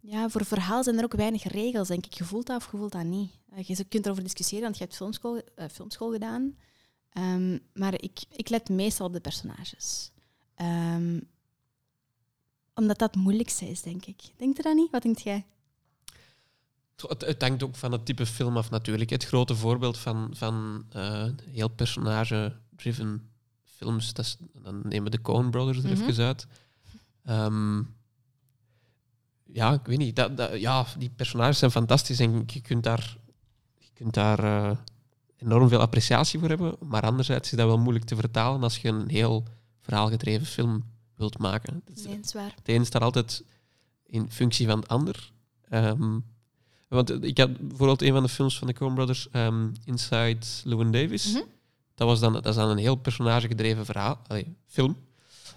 ja, 0.00 0.28
voor 0.28 0.44
verhaal 0.44 0.82
zijn 0.84 0.98
er 0.98 1.04
ook 1.04 1.14
weinig 1.14 1.42
regels, 1.44 1.88
denk 1.88 2.06
ik. 2.06 2.12
Je 2.12 2.24
voelt 2.24 2.46
dat 2.46 2.56
of 2.56 2.70
je 2.72 2.76
voelt 2.76 2.92
dat 2.92 3.04
niet. 3.04 3.30
Eh, 3.50 3.64
Je 3.64 3.84
kunt 3.84 4.04
erover 4.06 4.22
discussiëren, 4.22 4.64
want 4.64 4.76
je 4.78 4.82
hebt 4.84 4.96
filmschool, 4.96 5.40
eh, 5.54 5.68
filmschool 5.68 6.10
gedaan. 6.12 6.56
Ehm, 7.10 7.58
maar 7.74 7.94
ik, 8.02 8.18
ik 8.30 8.48
let 8.48 8.68
meestal 8.68 9.06
op 9.06 9.12
de 9.12 9.20
personages. 9.20 10.10
Ehm, 10.54 11.20
omdat 12.74 12.98
dat 12.98 13.14
het 13.14 13.22
moeilijkste 13.22 13.68
is, 13.68 13.82
denk 13.82 14.04
ik. 14.06 14.20
Denk 14.36 14.56
je 14.56 14.62
dat 14.62 14.74
niet? 14.74 14.90
Wat 14.90 15.02
denkt 15.02 15.22
jij? 15.22 15.44
Het, 16.96 17.20
het 17.20 17.42
hangt 17.42 17.62
ook 17.62 17.76
van 17.76 17.92
het 17.92 18.06
type 18.06 18.26
film 18.26 18.56
af 18.56 18.70
natuurlijk. 18.70 19.10
Het 19.10 19.24
grote 19.24 19.54
voorbeeld 19.56 19.98
van, 19.98 20.28
van 20.36 20.84
eh, 20.90 21.28
heel 21.50 21.68
personage-driven 21.68 23.30
films, 23.64 24.12
dat 24.12 24.24
is, 24.24 24.36
dan 24.62 24.80
nemen 24.82 25.04
we 25.04 25.10
de 25.10 25.20
Coen 25.22 25.50
Brothers 25.50 25.78
er 25.84 25.90
Mhm. 25.98 26.08
even 26.08 26.24
uit. 26.24 26.46
Ehm, 27.24 27.82
ja, 29.52 29.72
ik 29.72 29.80
weet 29.86 29.98
niet. 29.98 30.16
Dat, 30.16 30.36
dat, 30.36 30.60
ja, 30.60 30.86
die 30.98 31.10
personages 31.16 31.58
zijn 31.58 31.70
fantastisch 31.70 32.18
en 32.20 32.42
je 32.46 32.60
kunt 32.60 32.82
daar, 32.82 33.16
je 33.78 33.88
kunt 33.94 34.14
daar 34.14 34.38
eh, 34.44 34.76
enorm 35.36 35.68
veel 35.68 35.80
appreciatie 35.80 36.38
voor 36.38 36.48
hebben. 36.48 36.74
Maar 36.80 37.02
anderzijds 37.02 37.50
is 37.52 37.58
dat 37.58 37.66
wel 37.66 37.78
moeilijk 37.78 38.04
te 38.04 38.16
vertalen 38.16 38.62
als 38.62 38.78
je 38.78 38.88
een 38.88 39.08
heel 39.08 39.44
verhaalgedreven 39.80 40.46
film 40.46 40.84
wilt 41.16 41.38
maken. 41.38 41.82
Het 41.84 41.96
is- 41.98 42.04
Nee, 42.04 42.18
zwaar. 42.22 42.52
het 42.56 42.68
een 42.68 42.86
staat 42.86 43.02
altijd 43.02 43.44
in 44.06 44.30
functie 44.30 44.66
van 44.66 44.78
het 44.78 44.88
ander. 44.88 45.32
Ehm, 45.68 46.18
want 46.88 47.24
ik 47.24 47.38
had 47.38 47.68
bijvoorbeeld 47.68 48.02
een 48.02 48.12
van 48.12 48.22
de 48.22 48.28
films 48.28 48.58
van 48.58 48.66
de 48.66 48.72
Coen 48.74 48.94
Brothers, 48.94 49.30
ehm, 49.30 49.68
Inside 49.84 50.46
Llewyn 50.64 50.90
Davis. 50.90 51.32
Mhm. 51.32 51.42
Dat, 51.94 52.08
was 52.08 52.20
dan, 52.20 52.32
dat 52.32 52.46
is 52.46 52.54
dan 52.54 52.68
een 52.70 52.78
heel 52.78 52.94
personagegedreven 52.96 53.84
verhaal, 53.84 54.20
allee, 54.26 54.54
film. 54.66 54.96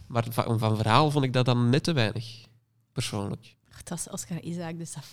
Maar 0.08 0.26
van, 0.30 0.60
van 0.60 0.76
verhaal 0.78 1.12
vond 1.12 1.26
ik 1.26 1.34
dat 1.34 1.46
dan 1.46 1.70
net 1.70 1.84
te 1.84 1.94
weinig, 1.94 2.46
persoonlijk. 2.92 3.55
Dat 3.84 3.90
was 3.90 4.10
Oscar 4.14 4.40
Isaac, 4.42 4.78
dus 4.78 4.94
dat 4.94 5.04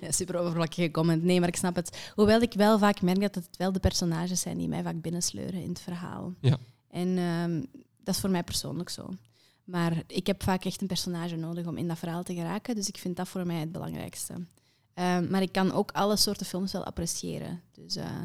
nee, 0.00 0.12
super 0.12 0.36
overvlakkige 0.38 0.90
comment. 0.90 1.22
Nee, 1.22 1.40
maar 1.40 1.48
ik 1.48 1.56
snap 1.56 1.74
het. 1.76 2.10
Hoewel 2.14 2.40
ik 2.40 2.52
wel 2.52 2.78
vaak 2.78 3.00
merk 3.02 3.20
dat 3.20 3.34
het 3.34 3.56
wel 3.56 3.72
de 3.72 3.80
personages 3.80 4.40
zijn 4.40 4.58
die 4.58 4.68
mij 4.68 4.82
vaak 4.82 5.00
binnensleuren 5.00 5.62
in 5.62 5.68
het 5.68 5.80
verhaal. 5.80 6.34
Ja. 6.40 6.58
En 6.88 7.18
ehm, 7.18 7.62
dat 8.02 8.14
is 8.14 8.20
voor 8.20 8.30
mij 8.30 8.42
persoonlijk 8.42 8.88
zo. 8.88 9.08
Maar 9.64 10.02
ik 10.06 10.26
heb 10.26 10.42
vaak 10.42 10.64
echt 10.64 10.80
een 10.80 10.86
personage 10.86 11.36
nodig 11.36 11.66
om 11.66 11.76
in 11.76 11.88
dat 11.88 11.98
verhaal 11.98 12.22
te 12.22 12.34
geraken. 12.34 12.74
Dus 12.74 12.88
ik 12.88 12.96
vind 12.98 13.16
dat 13.16 13.28
voor 13.28 13.46
mij 13.46 13.56
het 13.60 13.72
belangrijkste. 13.72 14.34
Ehm, 14.94 15.30
maar 15.30 15.42
ik 15.42 15.52
kan 15.52 15.72
ook 15.72 15.90
alle 15.92 16.16
soorten 16.16 16.46
films 16.46 16.72
wel 16.72 16.84
appreciëren. 16.84 17.62
Dus, 17.72 17.96
eh, 17.96 18.20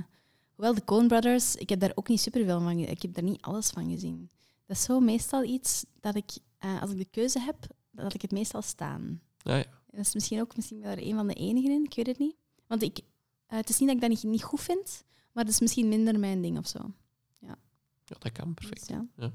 hoewel 0.55 0.73
de 0.73 0.83
Coen 0.83 1.07
Brothers, 1.07 1.55
ik 1.55 1.69
heb 1.69 1.79
daar 1.79 1.91
ook 1.95 2.07
niet 2.07 2.21
superveel 2.21 2.59
van 2.61 2.77
ge- 2.79 2.85
Ik 2.91 3.01
heb 3.01 3.13
daar 3.13 3.23
niet 3.23 3.41
alles 3.41 3.69
van 3.69 3.89
gezien. 3.89 4.29
Dat 4.65 4.77
is 4.77 4.83
zo 4.83 4.99
meestal 4.99 5.43
iets 5.43 5.85
dat 5.99 6.15
ik, 6.15 6.29
eh, 6.57 6.81
als 6.81 6.91
ik 6.91 6.97
de 6.97 7.07
keuze 7.11 7.39
heb, 7.39 7.55
dat 8.03 8.13
ik 8.13 8.21
het 8.21 8.31
meestal 8.31 8.61
staan. 8.61 9.21
Ja, 9.37 9.55
ja. 9.55 9.65
Dat 9.91 10.05
is 10.05 10.13
misschien 10.13 10.41
ook 10.41 10.55
misschien 10.55 10.81
wel 10.81 10.97
een 10.97 11.15
van 11.15 11.27
de 11.27 11.33
enigen 11.33 11.71
in, 11.71 11.83
ik 11.83 11.93
weet 11.93 12.07
het 12.07 12.19
niet. 12.19 12.35
Want 12.67 12.81
ik, 12.81 12.99
eh, 13.45 13.57
het 13.57 13.69
is 13.69 13.79
niet 13.79 13.87
dat 13.87 13.95
ik 13.95 14.01
dat 14.01 14.09
niet, 14.09 14.23
niet 14.23 14.43
goed 14.43 14.61
vind, 14.61 15.03
maar 15.31 15.43
het 15.43 15.53
is 15.53 15.59
misschien 15.59 15.87
minder 15.87 16.19
mijn 16.19 16.41
ding 16.41 16.57
of 16.57 16.67
zo. 16.67 16.91
ja, 17.39 17.57
dat 18.05 18.31
kan 18.31 18.53
perfect. 18.53 18.87
Dus 18.87 18.97
ja. 19.15 19.31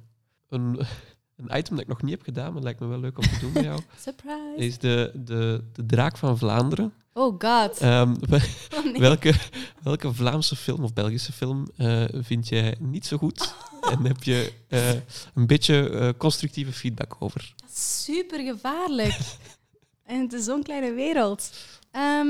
Een, 0.48 0.78
een 1.36 1.58
item 1.58 1.76
dat 1.76 1.80
ik 1.80 1.86
nog 1.86 2.02
niet 2.02 2.10
heb 2.10 2.22
gedaan, 2.22 2.52
maar 2.52 2.62
lijkt 2.62 2.80
me 2.80 2.86
wel 2.86 3.00
leuk 3.00 3.18
om 3.18 3.24
te 3.24 3.38
doen 3.40 3.52
bij 3.52 3.62
jou, 3.62 3.80
Surprise! 3.98 4.54
is 4.56 4.78
de, 4.78 5.12
de, 5.24 5.64
de 5.72 5.86
Draak 5.86 6.16
van 6.16 6.38
Vlaanderen. 6.38 6.92
Oh 7.14 7.34
god. 7.40 7.78
Ehm, 7.78 8.14
Oh, 8.76 8.84
nee. 8.84 8.98
welke, 9.00 9.34
welke 9.82 10.14
Vlaamse 10.14 10.56
film 10.56 10.84
of 10.84 10.92
Belgische 10.92 11.32
film 11.32 11.66
eh, 11.76 12.04
vind 12.12 12.48
jij 12.48 12.76
niet 12.80 13.06
zo 13.06 13.16
goed? 13.16 13.54
En 13.90 14.04
heb 14.04 14.22
je 14.22 14.52
eh, 14.68 14.90
een 15.34 15.46
beetje 15.46 15.88
eh, 15.90 16.08
constructieve 16.18 16.72
feedback 16.72 17.16
over? 17.18 17.52
Dat 17.56 17.70
is 17.70 18.04
super 18.04 18.40
gevaarlijk. 18.44 19.18
en 20.04 20.20
het 20.20 20.32
is 20.32 20.44
zo'n 20.44 20.62
kleine 20.62 20.92
wereld. 20.92 21.50
Ehm, 21.90 22.26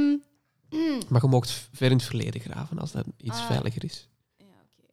mm, 0.71 1.01
Maar 1.09 1.23
je 1.23 1.29
mocht 1.29 1.69
ver 1.73 1.91
in 1.91 1.97
het 1.97 2.07
verleden 2.07 2.41
graven 2.41 2.79
als 2.79 2.93
dat 2.93 3.05
iets 3.17 3.39
Ah. 3.39 3.47
veiliger 3.47 3.85
is. 3.85 4.09
ja, 4.37 4.45
oké. 4.45 4.87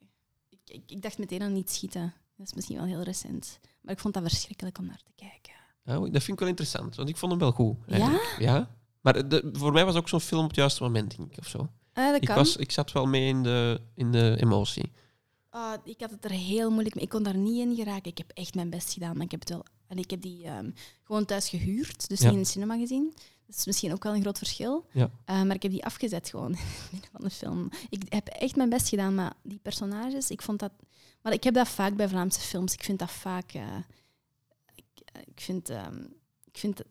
Ik, 0.50 0.60
ik, 0.66 0.82
ik 0.92 1.02
dacht 1.02 1.18
meteen 1.18 1.42
aan 1.42 1.54
niet 1.54 1.70
schieten. 1.72 2.14
Dat 2.38 2.48
is 2.48 2.54
misschien 2.54 2.78
wel 2.78 2.86
heel 2.86 3.02
recent. 3.04 3.60
Maar 3.82 3.94
ik 3.94 4.00
vond 4.00 4.14
dat 4.14 4.24
verschrikkelijk 4.24 4.78
om 4.78 4.86
naar 4.86 5.02
te 5.04 5.12
kijken. 5.16 5.54
Nou, 5.84 6.04
dat 6.12 6.22
vind 6.24 6.34
ik 6.34 6.40
wel 6.40 6.50
interessant, 6.50 6.96
want 6.96 7.10
ik 7.10 7.18
vond 7.18 7.32
hem 7.32 7.42
wel 7.42 7.52
goed. 7.52 7.78
Ja? 7.88 8.20
Ja? 8.40 8.70
Maar 9.02 9.30
de, 9.30 9.50
voor 9.54 9.72
mij 9.72 9.86
was 9.86 9.94
het 9.94 10.04
ook 10.04 10.10
zo'n 10.10 10.20
film 10.20 10.42
op 10.42 10.48
het 10.48 10.56
juiste 10.58 10.84
moment, 10.84 11.18
denk 11.18 11.32
ik, 11.32 11.38
of 11.38 11.48
zo. 11.48 11.70
Ah, 11.94 12.06
dat 12.12 12.16
Ik, 12.22 12.28
kan. 12.28 12.36
was, 12.36 12.56
ik 12.56 12.72
zat 12.72 12.92
wel 12.92 13.06
mee 13.06 13.28
in 13.28 13.44
de, 13.44 13.82
in 13.96 14.12
de 14.12 14.38
emotie. 14.42 14.92
Ah, 15.50 15.74
ik 15.84 16.00
had 16.00 16.12
het 16.12 16.26
er 16.26 16.32
heel 16.32 16.70
moeilijk 16.72 16.96
mee. 16.96 17.04
Ik 17.04 17.10
kon 17.10 17.24
daar 17.24 17.38
niet 17.38 17.60
in 17.68 17.76
geraken. 17.76 18.12
Ik 18.12 18.18
heb 18.18 18.32
echt 18.34 18.56
mijn 18.56 18.70
best 18.70 18.94
gedaan, 18.94 19.16
maar 19.16 19.26
ik 19.26 19.32
heb 19.32 19.40
het 19.40 19.50
wel. 19.50 19.66
En 19.88 19.98
ik 19.98 20.10
heb 20.10 20.22
die 20.22 20.44
ehm, 20.46 20.70
gewoon 21.04 21.26
thuis 21.26 21.50
gehuurd, 21.50 22.10
dus 22.10 22.20
Ja. 22.20 22.26
niet 22.26 22.36
in 22.36 22.42
de 22.44 22.48
cinema 22.50 22.78
gezien. 22.78 23.14
Dat 23.46 23.58
is 23.58 23.66
misschien 23.66 23.94
ook 23.94 24.04
wel 24.04 24.14
een 24.16 24.22
groot 24.22 24.38
verschil. 24.38 24.86
Ja. 24.92 25.10
Eh, 25.26 25.42
maar 25.44 25.56
ik 25.56 25.62
heb 25.64 25.72
die 25.72 25.86
afgezet 25.86 26.30
gewoon 26.30 26.52
in 26.52 26.58
het 26.58 26.90
midden 26.92 27.10
van 27.12 27.22
de 27.22 27.30
film. 27.30 27.70
Ik 27.90 28.02
heb 28.14 28.28
echt 28.28 28.56
mijn 28.56 28.70
best 28.70 28.90
gedaan, 28.90 29.16
maar 29.16 29.34
die 29.44 29.60
personages, 29.62 30.30
ik 30.30 30.42
vond 30.42 30.60
dat... 30.60 30.72
Maar 31.22 31.34
ik 31.34 31.44
heb 31.44 31.54
dat 31.54 31.68
vaak 31.68 31.96
bij 31.96 32.10
Vlaamse 32.10 32.40
films. 32.40 32.74
Ik 32.74 32.84
vind 32.84 33.00
dat 33.00 33.12
vaak... 33.12 33.52
eh, 33.54 33.64
ik, 34.76 34.86
eh, 35.14 35.22
ik 35.26 35.42
vind, 35.42 35.70
ehm, 35.70 35.98
ik 36.46 36.58
vind 36.58 36.82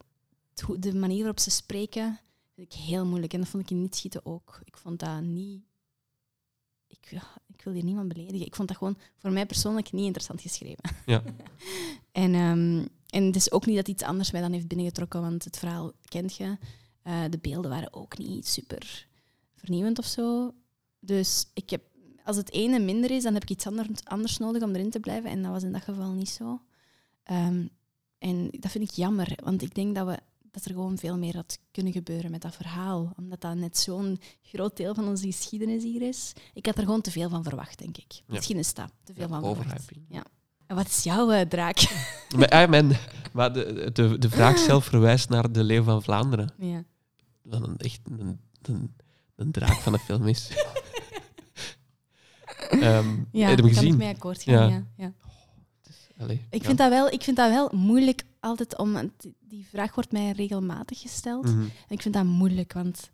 het, 0.61 0.83
de 0.83 0.95
manier 0.95 1.19
waarop 1.19 1.39
ze 1.39 1.51
spreken 1.51 2.21
vind 2.55 2.73
ik 2.73 2.79
heel 2.79 3.07
moeilijk. 3.07 3.33
En 3.33 3.41
dat 3.41 3.49
vond 3.49 3.63
ik 3.63 3.71
in 3.71 3.81
Niet 3.81 3.97
Schieten 3.97 4.27
ook. 4.27 4.61
Ik 4.65 4.77
vond 4.77 4.99
dat 4.99 5.23
niet... 5.23 5.63
Ik, 6.87 7.11
ja, 7.11 7.23
ik 7.47 7.63
wil 7.63 7.73
hier 7.73 7.85
niemand 7.85 8.09
beledigen. 8.09 8.47
Ik 8.47 8.55
vond 8.55 8.69
dat 8.69 8.77
gewoon 8.77 8.99
voor 9.17 9.33
mij 9.33 9.47
persoonlijk 9.47 9.93
niet 9.93 10.05
interessant 10.05 10.41
geschreven. 10.41 10.85
Ja. 11.07 11.23
en, 12.13 12.35
ehm, 12.35 12.87
en 13.09 13.25
het 13.25 13.37
is 13.37 13.53
ook 13.53 13.67
niet 13.67 13.77
dat 13.77 13.89
iets 13.89 14.03
anders 14.03 14.31
mij 14.31 14.41
dan 14.41 14.53
heeft 14.53 14.69
binnengetrokken, 14.69 15.21
want 15.21 15.45
het 15.45 15.59
verhaal 15.59 15.93
kent 16.05 16.37
je. 16.37 16.57
Eh, 17.03 17.25
de 17.31 17.39
beelden 17.39 17.71
waren 17.71 17.93
ook 17.95 18.19
niet 18.19 18.47
super 18.47 19.09
vernieuwend 19.55 19.99
of 19.99 20.07
zo. 20.07 20.55
Dus 21.01 21.47
ik 21.55 21.71
heb, 21.71 21.83
als 22.25 22.37
het 22.37 22.53
ene 22.53 22.79
minder 22.79 23.11
is, 23.11 23.23
dan 23.23 23.35
heb 23.35 23.43
ik 23.43 23.51
iets 23.51 23.67
anders, 23.67 23.89
anders 24.05 24.39
nodig 24.39 24.63
om 24.63 24.75
erin 24.75 24.91
te 24.91 25.01
blijven. 25.01 25.31
En 25.31 25.43
dat 25.43 25.53
was 25.53 25.63
in 25.63 25.73
dat 25.73 25.83
geval 25.83 26.13
niet 26.13 26.29
zo. 26.29 26.61
Ehm, 27.23 27.67
en 28.19 28.49
dat 28.51 28.71
vind 28.71 28.91
ik 28.91 28.97
jammer, 28.97 29.39
want 29.45 29.63
ik 29.63 29.75
denk 29.75 29.95
dat, 29.95 30.07
we, 30.07 30.19
dat 30.51 30.65
er 30.65 30.71
gewoon 30.71 30.99
veel 30.99 31.19
meer 31.19 31.35
had 31.37 31.59
kunnen 31.71 31.93
gebeuren 31.93 32.31
met 32.31 32.43
dat 32.43 32.55
verhaal. 32.57 33.13
Omdat 33.17 33.41
dat 33.41 33.55
net 33.55 33.79
zo'n 33.79 34.21
groot 34.43 34.77
deel 34.77 34.95
van 34.95 35.09
onze 35.09 35.27
geschiedenis 35.27 35.83
hier 35.83 36.03
is. 36.03 36.33
Ik 36.55 36.67
had 36.67 36.77
er 36.77 36.85
gewoon 36.85 37.01
te 37.01 37.11
veel 37.11 37.29
van 37.29 37.43
verwacht, 37.43 37.79
denk 37.79 37.97
ik. 37.97 38.21
Misschien 38.27 38.59
is 38.59 38.75
dat 38.75 38.91
te 39.05 39.13
veel 39.15 39.23
Ja, 39.23 39.41
van 39.41 39.55
verwacht. 39.57 39.89
Ja. 40.09 40.23
En 40.67 40.77
wat 40.77 40.87
is 40.87 41.03
jouw 41.03 41.31
eh, 41.31 41.47
draak? 41.49 41.77
Maar, 42.37 42.49
ah, 42.49 42.69
mijn, 42.69 42.97
maar 43.33 43.53
de, 43.53 43.91
de, 43.93 44.19
de 44.19 44.31
vraag 44.31 44.59
zelf 44.69 44.85
verwijst 44.85 45.29
naar 45.29 45.53
de 45.53 45.65
Leeuw 45.65 45.83
van 45.83 46.03
Vlaanderen. 46.03 46.53
ja. 46.59 46.85
Wat 47.43 47.63
een, 47.67 47.77
echt 47.77 48.01
een, 48.05 48.41
een, 48.63 48.95
een 49.37 49.51
draak 49.51 49.77
van 49.77 49.93
een 49.93 49.99
film 49.99 50.27
is. 50.27 50.49
Ehm 52.71 53.09
Ja, 53.33 53.49
heb 53.49 53.59
kan 53.59 53.69
ik 53.69 53.75
gezien? 53.75 53.97
mee 53.97 54.15
akkoord 54.15 54.43
gaan. 54.43 54.55
Ja. 54.55 54.69
Ja. 54.69 54.85
Ja, 54.97 55.13
Allee, 56.25 56.47
Ik, 56.51 56.61
ja. 56.61 56.67
vind 56.67 56.79
dat 56.79 56.91
wel, 56.91 57.09
ik 57.13 57.23
vind 57.23 57.37
dat 57.37 57.51
wel 57.51 57.71
moeilijk 57.73 58.23
altijd 58.49 58.79
om... 58.79 59.13
Die 59.39 59.67
vraag 59.67 59.95
wordt 59.95 60.13
mij 60.13 60.31
regelmatig 60.31 61.01
gesteld. 61.01 61.45
Mhm. 61.45 61.61
En 61.61 61.89
ik 61.89 62.03
vind 62.03 62.15
dat 62.15 62.25
moeilijk, 62.25 62.73
want 62.73 63.11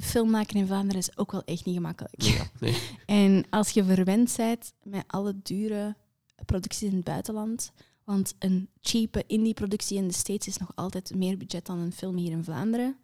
film 0.00 0.30
maken 0.30 0.56
in 0.56 0.66
Vlaanderen 0.66 1.00
is 1.00 1.16
ook 1.16 1.32
wel 1.32 1.44
echt 1.44 1.64
niet 1.64 1.74
gemakkelijk. 1.74 2.22
Ja, 2.22 2.50
nee. 2.60 2.78
En 3.06 3.44
als 3.50 3.70
je 3.70 3.84
verwend 3.84 4.34
bent 4.36 4.72
met 4.82 5.04
alle 5.06 5.34
dure 5.42 5.96
producties 6.44 6.88
in 6.88 6.94
het 6.94 7.04
buitenland, 7.04 7.72
want 8.04 8.34
een 8.38 8.68
cheape 8.80 9.24
indie-productie 9.26 9.96
in 9.96 10.08
de 10.08 10.14
States 10.14 10.46
is 10.46 10.56
nog 10.56 10.72
altijd 10.74 11.14
meer 11.14 11.36
budget 11.36 11.66
dan 11.66 11.78
een 11.78 11.92
film 11.92 12.16
hier 12.16 12.30
in 12.30 12.44
Vlaanderen. 12.44 12.96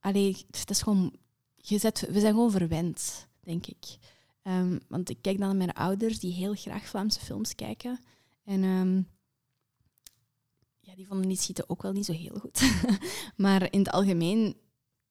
Allee, 0.00 0.36
het 0.50 0.70
is 0.70 0.82
gewoon... 0.82 1.16
Je 1.56 1.78
zet, 1.78 2.08
we 2.10 2.20
zijn 2.20 2.32
gewoon 2.32 2.50
verwend, 2.50 3.28
denk 3.40 3.66
ik. 3.66 3.98
Ehm, 4.42 4.78
want 4.88 5.10
ik 5.10 5.18
kijk 5.20 5.38
dan 5.38 5.46
naar 5.46 5.56
mijn 5.56 5.72
ouders, 5.72 6.18
die 6.18 6.32
heel 6.32 6.54
graag 6.54 6.86
Vlaamse 6.86 7.20
films 7.20 7.54
kijken. 7.54 8.00
En 8.44 8.62
ehm, 8.64 9.02
ja, 10.88 10.94
die 10.94 11.06
vonden 11.06 11.28
niet 11.28 11.40
schieten 11.40 11.68
ook 11.68 11.82
wel 11.82 11.92
niet 11.92 12.04
zo 12.04 12.12
heel 12.12 12.38
goed. 12.38 12.62
maar 13.44 13.72
in 13.72 13.78
het 13.78 13.90
algemeen 13.90 14.56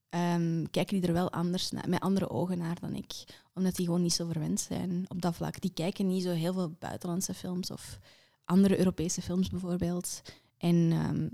ehm, 0.10 0.66
kijken 0.72 1.00
die 1.00 1.08
er 1.08 1.14
wel 1.14 1.32
anders 1.32 1.72
naar, 1.72 1.90
met 1.90 2.00
andere 2.00 2.30
ogen 2.30 2.58
naar 2.58 2.80
dan 2.80 2.96
ik. 2.96 3.14
Omdat 3.54 3.76
die 3.76 3.86
gewoon 3.86 4.02
niet 4.02 4.14
zo 4.14 4.28
verwend 4.28 4.60
zijn 4.60 5.06
op 5.08 5.22
dat 5.22 5.36
vlak. 5.36 5.62
Die 5.62 5.74
kijken 5.74 6.08
niet 6.08 6.24
zo 6.24 6.30
heel 6.30 6.54
veel 6.54 6.70
buitenlandse 6.80 7.34
films 7.34 7.72
of 7.72 8.00
andere 8.46 8.78
Europese 8.78 9.22
films 9.22 9.50
bijvoorbeeld. 9.50 10.22
En 10.58 10.92
ehm, 10.92 11.30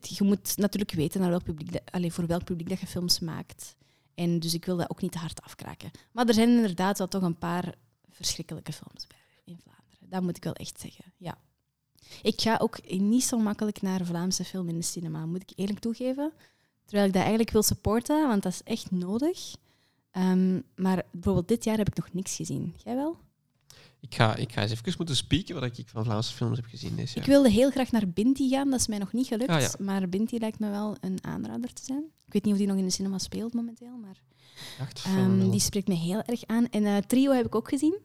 je 0.00 0.24
moet 0.24 0.56
natuurlijk 0.56 0.92
weten 0.92 1.20
naar 1.20 1.30
welk 1.30 1.44
publiek 1.44 1.72
dat- 1.72 1.90
allee, 1.92 2.12
voor 2.12 2.26
welk 2.26 2.44
publiek 2.44 2.68
dat 2.68 2.80
je 2.80 2.86
films 2.86 3.18
maakt. 3.20 3.76
En 4.14 4.38
dus 4.40 4.54
ik 4.54 4.64
wil 4.64 4.76
dat 4.76 4.90
ook 4.90 5.00
niet 5.00 5.12
te 5.12 5.18
hard 5.18 5.42
afkraken. 5.42 5.90
Maar 6.12 6.26
er 6.26 6.34
zijn 6.34 6.48
inderdaad 6.48 6.98
wel 6.98 7.08
toch 7.08 7.22
een 7.22 7.38
paar 7.38 7.74
verschrikkelijke 8.08 8.72
films 8.72 9.06
bij 9.06 9.18
in 9.44 9.60
Vlaanderen. 9.62 10.08
Dat 10.08 10.22
moet 10.22 10.36
ik 10.36 10.44
wel 10.44 10.52
echt 10.52 10.80
zeggen, 10.80 11.04
ja. 11.16 11.38
Ik 12.22 12.40
ga 12.40 12.56
ook 12.62 12.90
niet 12.90 13.24
zo 13.24 13.38
makkelijk 13.38 13.82
naar 13.82 14.04
Vlaamse 14.04 14.44
film 14.44 14.68
in 14.68 14.74
de 14.74 14.82
cinema, 14.82 15.26
moet 15.26 15.42
ik 15.42 15.52
eerlijk 15.56 15.78
toegeven. 15.78 16.32
Terwijl 16.84 17.06
ik 17.06 17.12
dat 17.12 17.22
eigenlijk 17.22 17.52
wil 17.52 17.62
supporten, 17.62 18.28
want 18.28 18.42
dat 18.42 18.52
is 18.52 18.62
echt 18.62 18.90
nodig. 18.90 19.54
Ehm, 20.10 20.60
maar 20.76 21.02
bijvoorbeeld 21.12 21.48
dit 21.48 21.64
jaar 21.64 21.76
heb 21.76 21.88
ik 21.88 21.96
nog 21.96 22.12
niks 22.12 22.36
gezien. 22.36 22.74
Jij 22.84 22.94
wel? 22.94 23.16
Ik, 24.00 24.14
ga, 24.14 24.36
ik 24.36 24.52
ga 24.52 24.62
eens 24.62 24.70
even 24.70 24.94
moeten 24.96 25.16
spieken 25.16 25.54
wat 25.54 25.78
ik 25.78 25.88
van 25.88 26.04
Vlaamse 26.04 26.34
films 26.34 26.56
heb 26.56 26.66
gezien 26.66 26.96
jaar. 26.96 27.16
Ik 27.16 27.24
wilde 27.24 27.50
heel 27.50 27.70
graag 27.70 27.90
naar 27.90 28.08
Binti 28.08 28.48
gaan, 28.48 28.70
dat 28.70 28.80
is 28.80 28.86
mij 28.86 28.98
nog 28.98 29.12
niet 29.12 29.26
gelukt. 29.26 29.50
Ah, 29.50 29.60
ja. 29.60 29.70
Maar 29.78 30.08
Binti 30.08 30.38
lijkt 30.38 30.58
me 30.58 30.70
wel 30.70 30.96
een 31.00 31.18
aanrader 31.20 31.72
te 31.72 31.84
zijn. 31.84 32.04
Ik 32.26 32.32
weet 32.32 32.44
niet 32.44 32.52
of 32.52 32.58
die 32.58 32.68
nog 32.68 32.76
in 32.76 32.84
de 32.84 32.90
cinema 32.90 33.18
speelt 33.18 33.54
momenteel, 33.54 33.96
maar 33.96 34.22
ehm, 35.04 35.50
die 35.50 35.60
spreekt 35.60 35.88
me 35.88 35.94
heel 35.94 36.22
erg 36.22 36.46
aan. 36.46 36.68
En 36.68 36.84
eh, 36.84 36.96
Trio 36.96 37.32
heb 37.32 37.46
ik 37.46 37.54
ook 37.54 37.68
gezien. 37.68 37.98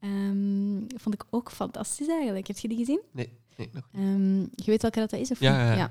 Ehm, 0.00 0.78
vond 0.96 1.14
ik 1.14 1.24
ook 1.30 1.50
fantastisch 1.50 2.08
eigenlijk. 2.08 2.46
Heb 2.46 2.58
je 2.58 2.68
die 2.68 2.78
gezien? 2.78 3.00
Nee, 3.12 3.32
nee, 3.56 3.70
nog 3.72 3.88
niet. 3.92 4.02
Ehm, 4.02 4.40
je 4.40 4.64
weet 4.70 4.82
welke 4.82 5.00
dat 5.00 5.12
is? 5.12 5.30
Of 5.30 5.40
Ja, 5.40 5.68
niet? 5.68 5.78
ja. 5.78 5.90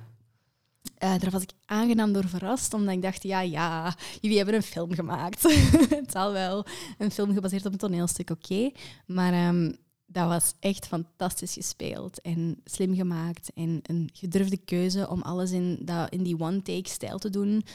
Eh, 0.98 1.20
daar 1.20 1.30
was 1.32 1.42
ik 1.42 1.52
aangenaam 1.66 2.14
door 2.14 2.28
verrast, 2.28 2.74
omdat 2.74 2.94
ik 2.96 3.02
dacht, 3.02 3.24
ja, 3.24 3.42
ja, 3.42 3.96
jullie 4.22 4.38
hebben 4.38 4.56
een 4.56 4.64
film 4.64 4.94
gemaakt. 4.94 5.42
het 6.00 6.12
zal 6.12 6.32
wel 6.32 6.66
een 6.98 7.12
film 7.12 7.34
gebaseerd 7.34 7.66
op 7.66 7.72
een 7.72 7.78
toneelstuk, 7.78 8.30
oké. 8.30 8.72
Maar 9.06 9.34
ehm, 9.34 9.72
dat 10.06 10.28
was 10.28 10.54
echt 10.60 10.88
fantastisch 10.88 11.54
gespeeld 11.54 12.22
en 12.22 12.62
slim 12.64 12.96
gemaakt. 12.96 13.52
En 13.54 13.80
een 13.84 14.10
gedurfde 14.14 14.58
keuze 14.58 15.10
om 15.10 15.22
alles 15.22 15.52
in, 15.52 15.78
dat, 15.82 16.10
in 16.12 16.24
die 16.24 16.40
one-take-stijl 16.40 17.18
te 17.18 17.30
doen. 17.30 17.66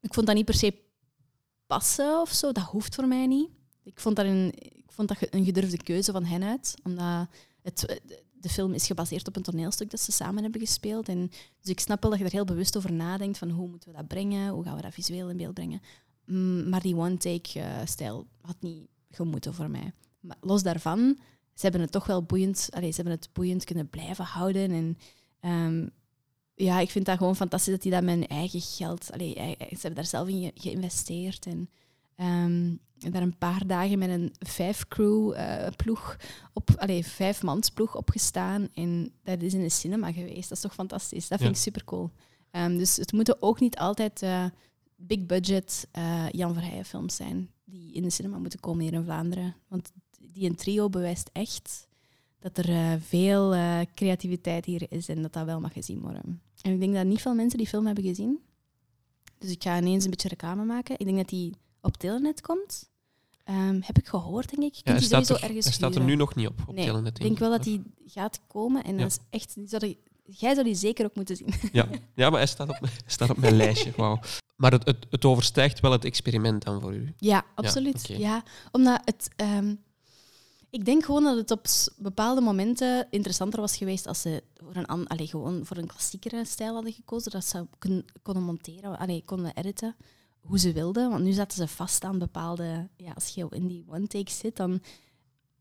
Ik 0.00 0.14
vond 0.14 0.26
dat 0.26 0.36
niet 0.36 0.44
per 0.44 0.54
se 0.54 0.74
passen 1.66 2.20
of 2.20 2.30
zo, 2.30 2.52
dat 2.52 2.64
hoeft 2.64 2.94
voor 2.94 3.06
mij 3.08 3.26
niet. 3.26 3.48
Ik 3.84 4.00
vond 4.00 4.16
dat 4.16 4.24
een, 4.26 4.52
ik 4.58 4.92
vond 4.92 5.08
dat 5.08 5.18
een 5.30 5.44
gedurfde 5.44 5.82
keuze 5.82 6.12
van 6.12 6.24
hen 6.24 6.42
uit, 6.42 6.74
omdat 6.82 7.26
het, 7.62 8.00
de 8.42 8.48
film 8.48 8.72
is 8.72 8.86
gebaseerd 8.86 9.28
op 9.28 9.36
een 9.36 9.42
toneelstuk 9.42 9.90
dat 9.90 10.00
ze 10.00 10.12
samen 10.12 10.42
hebben 10.42 10.60
gespeeld. 10.60 11.08
En 11.08 11.28
dus 11.60 11.70
ik 11.70 11.80
snap 11.80 12.02
wel 12.02 12.10
dat 12.10 12.20
je 12.20 12.24
er 12.26 12.32
heel 12.32 12.44
bewust 12.44 12.76
over 12.76 12.92
nadenkt 12.92 13.38
van 13.38 13.50
hoe 13.50 13.68
moeten 13.68 13.90
we 13.90 13.96
dat 13.96 14.08
brengen, 14.08 14.48
hoe 14.52 14.64
gaan 14.64 14.76
we 14.76 14.82
dat 14.82 14.94
visueel 14.94 15.30
in 15.30 15.36
beeld 15.36 15.54
brengen. 15.54 15.80
Mm, 16.26 16.68
maar 16.68 16.80
die 16.82 16.96
one-take-stijl 16.96 18.26
had 18.40 18.56
niet 18.60 18.88
gemoeten 19.10 19.54
voor 19.54 19.70
mij. 19.70 19.92
Maar 20.20 20.36
los 20.40 20.62
daarvan, 20.62 21.18
ze 21.54 21.62
hebben 21.62 21.80
het 21.80 21.92
toch 21.92 22.06
wel 22.06 22.22
boeiend, 22.22 22.68
allee, 22.70 22.88
ze 22.90 22.94
hebben 22.96 23.14
het 23.14 23.28
boeiend 23.32 23.64
kunnen 23.64 23.88
blijven 23.88 24.24
houden. 24.24 24.70
En 24.70 24.98
ehm, 25.40 25.86
ja, 26.54 26.80
ik 26.80 26.90
vind 26.90 27.06
dat 27.06 27.16
gewoon 27.18 27.36
fantastisch 27.36 27.72
dat 27.72 27.82
die 27.82 27.92
dat 27.92 28.04
hun 28.04 28.26
eigen 28.26 28.60
geld, 28.60 29.12
allee, 29.12 29.34
ei- 29.34 29.54
ei- 29.58 29.68
ze 29.68 29.80
hebben 29.80 29.94
daar 29.94 30.06
zelf 30.06 30.28
in 30.28 30.42
ge- 30.42 30.52
geïnvesteerd. 30.54 31.46
En 31.46 31.70
ehm, 32.16 32.74
daar 33.10 33.22
een 33.22 33.38
paar 33.38 33.66
dagen 33.66 33.98
met 33.98 34.08
een 34.10 34.32
vijf-crew-ploeg 34.38 36.16
op, 36.52 36.70
allee, 36.76 37.06
vijf 37.06 37.42
mansploeg 37.42 37.96
opgestaan 37.96 38.68
en 38.74 39.12
dat 39.22 39.42
is 39.42 39.54
in 39.54 39.60
de 39.60 39.68
cinema 39.68 40.12
geweest. 40.12 40.48
Dat 40.48 40.56
is 40.58 40.60
toch 40.64 40.74
fantastisch? 40.74 41.28
Dat 41.28 41.38
vind 41.38 41.50
Ja. 41.50 41.56
ik 41.56 41.62
super 41.62 41.84
cool. 41.84 42.10
dus 42.52 42.96
het 42.96 43.12
moeten 43.12 43.42
ook 43.42 43.60
niet 43.60 43.76
altijd 43.78 44.22
eh, 44.22 44.44
big 44.96 45.26
budget 45.26 45.88
eh, 45.92 46.28
Jan 46.30 46.52
Verheijen 46.54 46.84
films 46.84 47.16
zijn 47.16 47.50
die 47.64 47.92
in 47.92 48.02
de 48.02 48.10
cinema 48.10 48.38
moeten 48.38 48.60
komen 48.60 48.82
hier 48.84 48.92
in 48.92 49.04
Vlaanderen. 49.04 49.54
Want 49.68 49.92
die 50.32 50.48
een 50.48 50.56
trio 50.56 50.88
bewijst 50.88 51.30
echt 51.32 51.86
dat 52.38 52.58
er 52.58 53.00
veel 53.00 53.54
creativiteit 53.94 54.64
hier 54.64 54.86
is 54.88 55.08
en 55.08 55.22
dat 55.22 55.32
dat 55.32 55.44
wel 55.44 55.60
mag 55.60 55.72
gezien 55.72 56.00
worden. 56.00 56.42
En 56.62 56.72
ik 56.72 56.80
denk 56.80 56.94
dat 56.94 57.04
niet 57.06 57.20
veel 57.20 57.34
mensen 57.34 57.58
die 57.58 57.66
film 57.68 57.86
hebben 57.86 58.04
gezien. 58.04 58.38
Dus 59.38 59.50
ik 59.50 59.62
ga 59.62 59.78
ineens 59.78 60.04
een 60.04 60.10
beetje 60.10 60.28
reclame 60.28 60.64
maken. 60.64 60.98
Ik 60.98 61.04
denk 61.06 61.16
dat 61.16 61.28
die 61.28 61.54
op 61.82 61.96
Telenet 61.96 62.40
komt. 62.40 62.90
Ehm, 63.44 63.80
heb 63.84 63.98
ik 63.98 64.06
gehoord, 64.08 64.50
denk 64.50 64.62
ik. 64.62 64.74
Ja, 64.74 64.90
hij 64.90 64.98
die 65.00 65.08
sowieso 65.08 65.34
er, 65.34 65.42
ergens 65.42 65.64
hij 65.64 65.74
staat 65.74 65.94
er 65.94 66.02
nu 66.02 66.14
nog 66.14 66.34
niet 66.34 66.48
op, 66.48 66.60
op 66.68 66.74
Nee, 66.74 66.86
Telenet. 66.86 67.16
Ik 67.18 67.22
denk 67.24 67.38
wel 67.38 67.50
dat 67.50 67.62
die 67.62 67.82
gaat 68.06 68.40
komen 68.46 68.84
en 68.84 68.94
Ja. 68.94 69.02
dat 69.02 69.10
is 69.10 69.18
echt. 69.30 69.54
die- 69.80 69.98
jij 70.24 70.52
zou 70.54 70.66
die 70.66 70.74
zeker 70.74 71.04
ook 71.04 71.14
moeten 71.14 71.36
zien. 71.36 71.54
Ja, 71.72 71.88
ja 72.14 72.30
maar 72.30 72.38
hij 72.38 72.48
staat 72.48 72.68
op, 72.68 72.78
hij 72.80 72.90
staat 73.06 73.30
op 73.30 73.36
mijn 73.36 73.56
lijstje. 73.56 73.92
Wauw. 73.96 74.20
Maar 74.56 74.72
het, 74.72 74.84
het, 74.84 75.06
het 75.10 75.24
overstijgt 75.24 75.80
wel 75.80 75.92
het 75.92 76.04
experiment 76.04 76.64
dan 76.64 76.80
voor 76.80 76.94
u. 76.94 77.14
Ja, 77.16 77.44
absoluut. 77.54 78.06
Ja, 78.08 78.42
omdat 78.72 79.00
het. 79.04 79.28
ehm, 79.36 79.74
ik 80.70 80.84
denk 80.84 81.04
gewoon 81.04 81.22
dat 81.24 81.36
het 81.36 81.50
op 81.50 81.66
bepaalde 81.96 82.40
momenten 82.40 83.06
interessanter 83.10 83.60
was 83.60 83.76
geweest 83.76 84.06
als 84.06 84.20
ze 84.20 84.42
voor 84.56 84.76
een, 84.76 85.06
allee, 85.06 85.26
gewoon 85.26 85.66
voor 85.66 85.76
een 85.76 85.86
klassiekere 85.86 86.44
stijl 86.44 86.74
hadden 86.74 86.92
gekozen. 86.92 87.30
Dat 87.30 87.44
ze 87.44 87.66
konden 88.22 88.42
monteren, 88.42 88.98
allee, 88.98 89.22
konden 89.24 89.54
editen 89.56 89.96
hoe 90.42 90.58
ze 90.58 90.72
wilden. 90.72 91.10
Want 91.10 91.24
nu 91.24 91.32
zaten 91.32 91.56
ze 91.56 91.68
vast 91.68 92.04
aan 92.04 92.18
bepaalde. 92.18 92.88
Ja, 92.96 93.12
als 93.12 93.28
je 93.28 93.46
in 93.50 93.66
die 93.66 93.84
one-take 93.88 94.30
zit, 94.30 94.56
dan. 94.56 94.82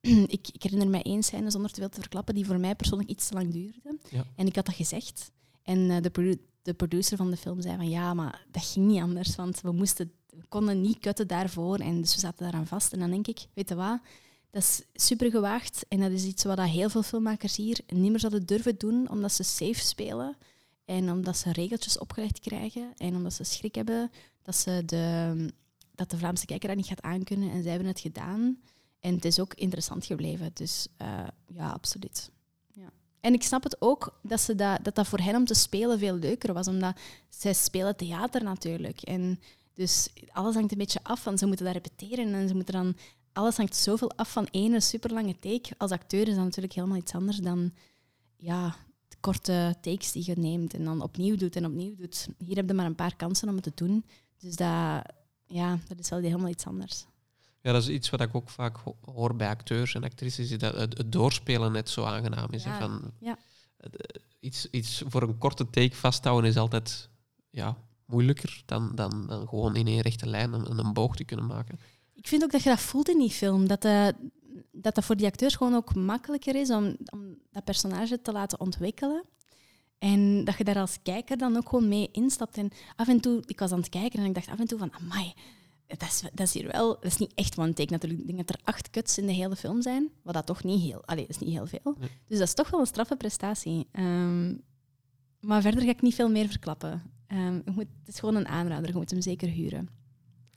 ik, 0.28 0.48
ik 0.52 0.64
herinner 0.64 0.90
mij 0.90 1.02
één 1.02 1.24
scène 1.24 1.52
zonder 1.52 1.72
te 1.72 1.80
veel 1.80 1.90
te 1.90 2.00
verklappen, 2.00 2.36
die 2.36 2.46
voor 2.46 2.60
mij 2.60 2.76
persoonlijk 2.76 3.10
iets 3.10 3.28
te 3.28 3.34
lang 3.34 3.52
duurde. 3.52 3.98
Ja. 4.10 4.26
En 4.36 4.48
ik 4.48 4.56
had 4.56 4.66
dat 4.66 4.76
gezegd. 4.76 5.32
En 5.64 5.90
eh, 5.90 6.02
de, 6.02 6.10
produ- 6.10 6.42
de 6.62 6.74
producer 6.74 7.18
van 7.18 7.32
de 7.32 7.38
film 7.38 7.62
zei 7.62 7.76
van 7.76 7.90
ja, 7.90 8.14
maar 8.14 8.46
dat 8.52 8.66
ging 8.66 8.88
niet 8.88 9.02
anders, 9.02 9.36
want 9.36 9.62
we 9.62 9.72
moesten 9.72 10.12
we 10.32 10.46
konden 10.50 10.82
niet 10.82 11.00
kutten 11.00 11.28
daarvoor 11.28 11.78
en 11.78 12.02
dus 12.02 12.14
we 12.14 12.20
zaten 12.20 12.44
daaraan 12.44 12.68
vast. 12.68 12.94
En 12.94 13.00
dan 13.00 13.10
denk 13.10 13.28
ik, 13.28 13.46
weet 13.54 13.70
je 13.70 13.76
wat, 13.76 14.00
dat 14.52 14.62
is 14.62 14.82
super 14.94 15.32
gewaagd 15.32 15.86
en 15.88 16.00
dat 16.00 16.12
is 16.12 16.24
iets 16.24 16.44
wat 16.44 16.58
dat 16.58 16.68
heel 16.68 16.90
veel 16.90 17.04
filmmakers 17.04 17.56
hier 17.56 17.80
niet 17.88 18.10
meer 18.10 18.20
zouden 18.20 18.46
durven 18.46 18.78
doen, 18.78 19.10
omdat 19.10 19.32
ze 19.32 19.44
safe 19.44 19.80
spelen. 19.80 20.38
En 20.86 21.12
omdat 21.12 21.38
ze 21.38 21.52
regeltjes 21.52 21.98
opgelegd 21.98 22.40
krijgen 22.40 22.94
en 22.98 23.16
omdat 23.16 23.34
ze 23.34 23.44
schrik 23.44 23.76
hebben 23.76 24.12
dat, 24.42 24.56
ze 24.56 24.84
de, 24.86 25.36
dat 25.96 26.10
de 26.10 26.18
Vlaamse 26.18 26.46
kijker 26.46 26.68
dat 26.68 26.78
niet 26.78 26.88
gaat 26.88 27.02
aankunnen. 27.02 27.52
En 27.52 27.62
zij 27.62 27.72
hebben 27.72 27.90
het 27.90 28.00
gedaan. 28.00 28.58
En 29.00 29.16
het 29.16 29.26
is 29.26 29.40
ook 29.40 29.54
interessant 29.54 30.06
gebleven. 30.06 30.52
Dus 30.54 30.88
uh, 31.02 31.28
ja, 31.48 31.70
absoluut. 31.70 32.32
Ja. 32.74 32.90
En 33.20 33.34
ik 33.34 33.44
snap 33.44 33.64
het 33.64 33.82
ook 33.82 34.20
dat, 34.22 34.42
ze 34.42 34.56
dat, 34.56 34.84
dat 34.84 34.96
dat 34.96 35.08
voor 35.08 35.20
hen 35.20 35.36
om 35.36 35.46
te 35.46 35.54
spelen 35.54 36.00
veel 36.00 36.16
leuker 36.16 36.54
was. 36.54 36.68
Omdat 36.68 37.00
zij 37.30 37.54
spelen 37.54 37.96
theater 37.96 38.44
natuurlijk. 38.44 39.02
En 39.02 39.40
dus 39.74 40.10
alles 40.32 40.56
hangt 40.56 40.72
een 40.72 40.78
beetje 40.78 41.04
af 41.04 41.22
van 41.22 41.38
ze 41.38 41.46
moeten 41.46 41.66
dat 41.66 41.74
repeteren. 41.74 42.34
En 42.34 42.48
ze 42.48 42.56
moeten 42.56 42.74
dan, 42.74 42.96
alles 43.34 43.58
hangt 43.58 43.76
zoveel 43.76 44.12
af 44.12 44.32
van 44.32 44.48
één 44.48 44.82
superlange 44.82 45.40
take. 45.40 45.70
Als 45.78 45.92
acteur 45.92 46.28
is 46.28 46.36
dat 46.36 46.44
natuurlijk 46.44 46.74
helemaal 46.74 46.98
iets 46.98 47.14
anders 47.14 47.38
dan 47.38 47.72
ja, 48.36 48.76
korte 49.22 49.76
takes 49.82 50.12
die 50.12 50.24
je 50.26 50.36
neemt 50.38 50.74
en 50.74 50.84
dan 50.84 51.02
opnieuw 51.02 51.36
doet 51.36 51.56
en 51.56 51.66
opnieuw 51.66 51.96
doet. 51.96 52.28
Hier 52.38 52.56
heb 52.56 52.68
je 52.68 52.74
maar 52.74 52.86
een 52.86 52.96
paar 52.96 53.16
kansen 53.16 53.50
om 53.50 53.56
het 53.56 53.64
te 53.64 53.72
doen. 53.76 54.06
Dus 54.42 54.56
dat, 54.56 55.02
ja, 55.46 55.80
dat 55.88 56.00
is 56.00 56.10
wel 56.10 56.20
helemaal 56.20 56.50
iets 56.50 56.66
anders. 56.66 57.06
Ja, 57.62 57.72
dat 57.72 57.82
is 57.82 57.90
iets 57.90 58.10
wat 58.10 58.22
ik 58.22 58.36
ook 58.36 58.50
vaak 58.50 58.78
hoor 59.02 59.36
bij 59.36 59.48
acteurs 59.48 59.96
en 59.96 60.04
actrices, 60.04 60.58
dat 60.58 60.76
het, 60.76 61.04
doorspelen 61.12 61.72
net 61.72 61.90
zo 61.90 62.04
aangenaam 62.04 62.52
is. 62.52 62.64
Ja, 62.64 62.80
van, 62.80 63.12
ja. 63.20 63.38
Eh, 63.78 63.90
iets, 64.40 64.70
iets 64.70 65.04
voor 65.08 65.22
een 65.22 65.38
korte 65.38 65.70
take 65.70 65.96
vasthouden 65.96 66.50
is 66.50 66.58
altijd 66.58 67.10
ja, 67.50 67.78
moeilijker 68.06 68.64
dan, 68.66 68.92
dan, 68.96 69.28
dan 69.28 69.48
gewoon 69.48 69.76
in 69.76 69.88
één 69.88 70.02
rechte 70.02 70.28
lijn 70.28 70.54
een, 70.54 70.80
een 70.80 70.94
boog 70.94 71.16
te 71.16 71.24
kunnen 71.24 71.46
maken. 71.46 71.80
Ik 72.14 72.28
vind 72.28 72.44
ook 72.44 72.52
dat 72.52 72.64
je 72.64 72.70
dat 72.70 72.80
voelt 72.80 73.10
in 73.10 73.18
die 73.18 73.30
film. 73.30 73.68
Dat, 73.68 73.86
uh, 73.86 74.08
dat 74.72 74.96
dat 74.96 75.06
voor 75.06 75.16
die 75.16 75.26
acteurs 75.26 75.56
gewoon 75.56 75.76
ook 75.76 75.96
makkelijker 75.96 76.56
is 76.56 76.70
om, 76.70 76.96
om 77.06 77.38
dat 77.52 77.64
personage 77.64 78.22
te 78.22 78.32
laten 78.32 78.60
ontwikkelen. 78.60 79.24
En 80.02 80.44
dat 80.44 80.58
je 80.58 80.64
daar 80.64 80.80
als 80.80 80.98
kijker 81.04 81.38
dan 81.38 81.58
ook 81.58 81.70
gewoon 81.70 81.88
mee 81.88 82.10
instapt. 82.12 82.58
En 82.58 82.70
af 82.96 83.08
en 83.08 83.20
toe, 83.20 83.44
ik 83.46 83.60
was 83.60 83.72
aan 83.72 83.80
het 83.80 83.90
kijken 83.90 84.20
en 84.20 84.26
ik 84.26 84.34
dacht 84.34 84.48
af 84.48 84.60
en 84.60 84.68
toe 84.68 84.78
van, 84.78 84.94
amai, 84.94 85.34
dat 85.88 86.02
is, 86.02 86.22
dat 86.22 86.48
is 86.48 86.54
hier 86.54 86.72
wel... 86.72 86.94
Dat 86.94 87.06
is 87.06 87.18
niet 87.18 87.34
echt 87.36 87.58
one 87.58 87.74
take 87.74 87.92
natuurlijk. 87.92 88.22
Ik 88.22 88.28
denk 88.28 88.48
dat 88.48 88.50
er 88.50 88.62
acht 88.64 88.90
cuts 88.90 89.18
in 89.18 89.26
de 89.26 89.34
hele 89.34 89.56
film 89.56 89.82
zijn, 89.82 90.10
wat 90.24 90.34
dat 90.34 90.46
toch 90.46 90.64
niet 90.64 90.82
heel... 90.82 91.06
Allee, 91.06 91.28
dat 91.28 91.36
is 91.36 91.42
niet 91.42 91.54
heel 91.54 91.68
veel. 91.68 91.96
Dus 92.28 92.38
dat 92.38 92.48
is 92.48 92.54
toch 92.54 92.70
wel 92.70 92.80
een 92.80 92.86
straffe 92.86 93.16
prestatie. 93.16 93.88
Um, 93.92 94.62
maar 95.40 95.62
verder 95.62 95.82
ga 95.82 95.90
ik 95.90 96.02
niet 96.02 96.16
veel 96.16 96.30
meer 96.30 96.48
verklappen. 96.48 97.02
Um, 97.28 97.62
moet, 97.66 97.88
het 98.00 98.08
is 98.08 98.20
gewoon 98.20 98.36
een 98.36 98.48
aanrader, 98.48 98.88
je 98.88 98.96
moet 98.96 99.12
hem 99.12 99.22
zeker 99.22 99.50
huren. 99.50 99.90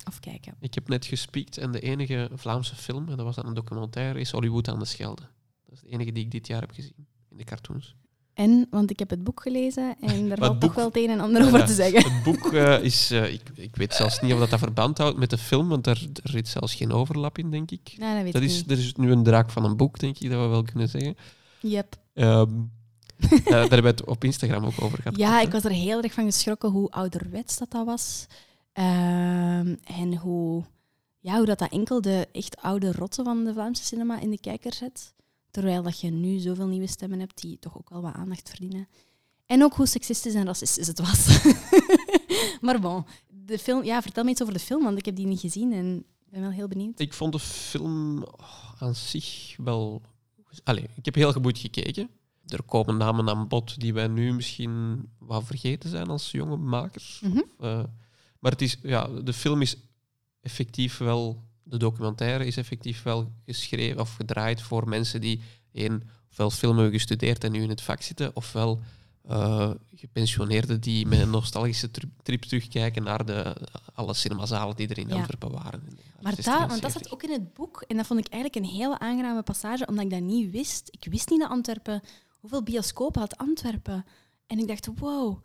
Of 0.09 0.21
kijken. 0.21 0.57
Ik 0.61 0.75
heb 0.75 0.89
net 0.89 1.05
gespiekt 1.05 1.59
en 1.59 1.73
de 1.73 1.81
enige 1.81 2.31
Vlaamse 2.35 2.77
film, 2.77 3.09
en 3.09 3.17
dat 3.17 3.27
was 3.27 3.37
dan 3.37 3.47
een 3.47 3.55
documentaire, 3.55 4.21
is 4.21 4.31
Hollywood 4.31 4.69
aan 4.69 4.79
de 4.79 4.85
Schelde. 4.85 5.23
Dat 5.65 5.75
is 5.75 5.81
de 5.81 5.89
enige 5.89 6.13
die 6.13 6.25
ik 6.25 6.31
dit 6.31 6.47
jaar 6.47 6.61
heb 6.61 6.71
gezien 6.71 7.07
in 7.31 7.37
de 7.37 7.45
cartoons. 7.45 7.97
En, 8.35 8.66
want 8.70 8.91
ik 8.91 8.99
heb 8.99 9.11
het 9.11 9.24
boek 9.24 9.43
gelezen 9.43 9.97
en 10.01 10.28
daar 10.28 10.39
valt 10.39 10.61
toch 10.61 10.74
wel 10.74 10.85
het 10.85 10.97
een 10.97 11.11
en 11.11 11.20
ander 11.20 11.45
over 11.47 11.66
te 11.66 11.72
zeggen. 11.72 12.12
Het 12.12 12.22
boek 12.22 12.53
uh, 12.53 12.82
is, 12.82 13.12
uh, 13.12 13.32
ik, 13.32 13.43
ik 13.55 13.76
weet 13.76 13.95
zelfs 13.95 14.20
niet 14.20 14.32
of 14.32 14.39
dat, 14.39 14.51
dat 14.51 14.59
verband 14.59 14.99
houdt 14.99 15.18
met 15.18 15.30
de 15.30 15.39
film, 15.39 15.68
want 15.68 15.85
daar, 15.85 16.03
zit 16.22 16.49
zelfs 16.49 16.74
geen 16.74 16.93
overlap 16.93 17.39
in, 17.39 17.51
denk 17.51 17.70
ik. 17.70 17.95
Nee, 17.97 18.14
dat 18.14 18.22
weet 18.22 18.32
dat 18.32 18.43
ik 18.43 18.49
is, 18.49 18.57
niet. 18.57 18.70
Er 18.70 18.78
is 18.78 18.95
nu 18.95 19.11
een 19.11 19.22
draak 19.22 19.51
van 19.51 19.64
een 19.64 19.76
boek, 19.76 19.99
denk 19.99 20.18
ik, 20.18 20.30
dat 20.30 20.41
we 20.41 20.47
wel 20.47 20.62
kunnen 20.62 20.89
zeggen. 20.89 21.16
Yep. 21.61 21.97
Um, 22.14 22.70
uh, 23.18 23.30
daar 23.45 23.61
hebben 23.61 23.82
we 23.82 23.89
het 23.89 24.05
op 24.05 24.24
Instagram 24.24 24.64
ook 24.64 24.82
over 24.82 25.03
gehad. 25.03 25.18
Ja, 25.18 25.41
ik 25.41 25.53
was 25.53 25.64
er 25.64 25.70
heel 25.70 26.03
erg 26.03 26.12
van 26.12 26.24
geschrokken 26.24 26.70
hoe 26.70 26.91
ouderwets 26.91 27.59
dat, 27.59 27.70
dat 27.70 27.87
was. 27.87 28.26
Um, 28.72 29.78
en 29.85 30.16
hoe, 30.16 30.64
ja, 31.18 31.37
hoe 31.37 31.47
dat, 31.47 31.59
dat 31.59 31.72
enkel 31.72 32.01
de 32.01 32.28
echt 32.32 32.57
oude 32.62 32.93
rotten 32.93 33.24
van 33.24 33.45
de 33.45 33.53
Vlaamse 33.53 33.85
cinema 33.85 34.20
in 34.20 34.30
de 34.30 34.41
kijker 34.41 34.74
zet. 34.74 35.14
Terwijl 35.55 35.83
dat 35.83 36.01
je 36.01 36.11
nu 36.11 36.39
zoveel 36.39 36.67
nieuwe 36.67 36.87
stemmen 36.87 37.19
hebt 37.19 37.41
die 37.41 37.59
toch 37.59 37.79
ook 37.79 37.91
wel 37.91 38.03
wat 38.03 38.15
aandacht 38.15 38.49
verdienen. 38.49 38.89
En 39.47 39.63
ook 39.63 39.75
hoe 39.75 39.87
seksistisch 39.87 40.35
en 40.35 40.45
racistisch 40.45 40.87
het 40.87 40.99
was. 40.99 41.45
maar 42.61 42.81
bon, 42.81 43.05
de 43.29 43.59
film, 43.59 43.85
ja, 43.85 44.03
vertel 44.03 44.25
me 44.25 44.31
iets 44.31 44.43
over 44.43 44.55
de 44.55 44.61
film, 44.61 44.83
want 44.83 44.99
ik 44.99 45.05
heb 45.05 45.17
die 45.17 45.27
niet 45.27 45.41
gezien 45.41 45.73
en 45.73 46.05
ben 46.31 46.41
wel 46.41 46.51
heel 46.51 46.69
benieuwd. 46.69 47.01
Ik 47.01 47.13
vond 47.13 47.33
de 47.33 47.39
film 47.39 48.23
oh, 48.23 48.83
aan 48.83 48.95
zich 48.95 49.57
wel... 49.57 50.03
Allee, 50.65 50.89
ik 50.97 51.05
heb 51.05 51.15
heel 51.15 51.33
goed 51.33 51.59
gekeken. 51.59 52.11
Er 52.47 52.63
komen 52.63 52.97
namen 52.97 53.29
aan 53.29 53.49
bod 53.49 53.81
die 53.81 53.95
wij 53.95 54.09
nu 54.09 54.33
misschien 54.33 55.09
wat 55.19 55.45
vergeten 55.45 55.91
zijn 55.91 56.09
als 56.09 56.31
jonge 56.31 56.57
makers. 56.57 57.21
Mm 57.25 57.31
-hmm. 57.31 57.45
uh, 57.61 57.85
maar 58.39 58.53
het 58.53 58.63
is, 58.63 58.79
ja, 58.83 59.07
de 59.07 59.33
film 59.33 59.63
is 59.63 59.77
effectief 60.41 60.99
wel 60.99 61.43
de 61.65 61.77
documentaire 61.77 62.47
is 62.47 62.57
effectief 62.57 63.03
wel 63.03 63.33
geschreven 63.45 64.01
of 64.01 64.15
gedraaid 64.15 64.62
voor 64.62 64.89
mensen 64.89 65.21
die 65.21 65.41
één, 65.73 66.03
ofwel 66.31 66.51
film 66.51 66.75
hebben 66.75 66.93
gestudeerd 66.93 67.45
en 67.45 67.53
nu 67.53 67.62
in 67.62 67.69
het 67.69 67.83
vak 67.83 68.03
zitten, 68.03 68.37
ofwel 68.37 68.81
uh, 69.31 69.71
gepensioneerden 69.95 70.81
die 70.81 71.07
met 71.07 71.21
een 71.21 71.31
nostalgische 71.31 71.91
trip 72.23 72.43
terugkijken 72.43 73.03
naar 73.03 73.27
de, 73.27 73.57
alle 73.95 74.15
cinemazalen 74.15 74.77
die 74.77 74.89
er 74.89 74.99
in 74.99 75.09
Ja. 75.09 75.15
Antwerpen 75.15 75.51
waren. 75.51 75.83
Maar 76.21 76.35
dat, 76.35 76.45
want 76.45 76.83
dat 76.83 76.93
zat 76.93 77.12
ook 77.12 77.23
in 77.23 77.31
het 77.31 77.55
boek 77.55 77.85
en 77.89 77.97
dat 77.97 78.07
vond 78.07 78.21
ik 78.21 78.33
eigenlijk 78.33 78.65
een 78.65 78.77
hele 78.77 78.99
aangename 78.99 79.43
passage, 79.43 79.87
omdat 79.87 80.05
ik 80.05 80.11
dat 80.11 80.21
niet 80.21 80.51
wist. 80.51 80.89
Ik 80.91 81.07
wist 81.11 81.31
niet 81.31 81.41
dat 81.41 81.51
Antwerpen, 81.51 82.03
hoeveel 82.41 82.62
bioscopen 82.62 83.21
had 83.21 83.37
Antwerpen. 83.37 84.05
En 84.47 84.59
ik 84.59 84.69
dacht, 84.69 84.89
wow, 84.95 85.43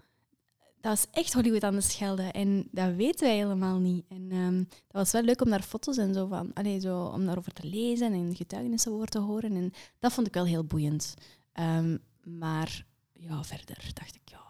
dat 0.82 0.98
is 0.98 1.06
echt 1.12 1.34
Hollywood 1.34 1.64
aan 1.64 1.76
de 1.76 1.82
Schelde. 1.82 2.24
En 2.24 2.68
dat 2.72 2.96
weten 2.96 3.28
wij 3.28 3.38
helemaal 3.38 3.80
niet. 3.80 4.06
En 4.10 4.32
um, 4.32 4.68
dat 4.70 5.02
was 5.02 5.12
wel 5.12 5.22
leuk 5.22 5.42
om 5.42 5.50
daar 5.50 5.62
foto's 5.62 5.98
en 5.98 6.14
zo 6.14 6.28
van, 6.28 6.54
allee, 6.54 6.80
zo, 6.80 7.04
om 7.04 7.26
daarover 7.26 7.54
te 7.54 7.68
lezen 7.68 8.14
en 8.14 8.36
getuigenissen 8.36 8.92
over 8.92 9.08
te 9.08 9.20
horen. 9.20 9.56
En 9.56 9.74
dat 10.00 10.14
vond 10.14 10.28
ik 10.28 10.34
wel 10.34 10.46
heel 10.46 10.64
boeiend. 10.64 11.14
Um, 11.60 12.00
maar 12.24 12.86
ja, 13.14 13.44
verder 13.44 13.78
dacht 13.94 14.16
ik, 14.16 14.22
ja, 14.26 14.42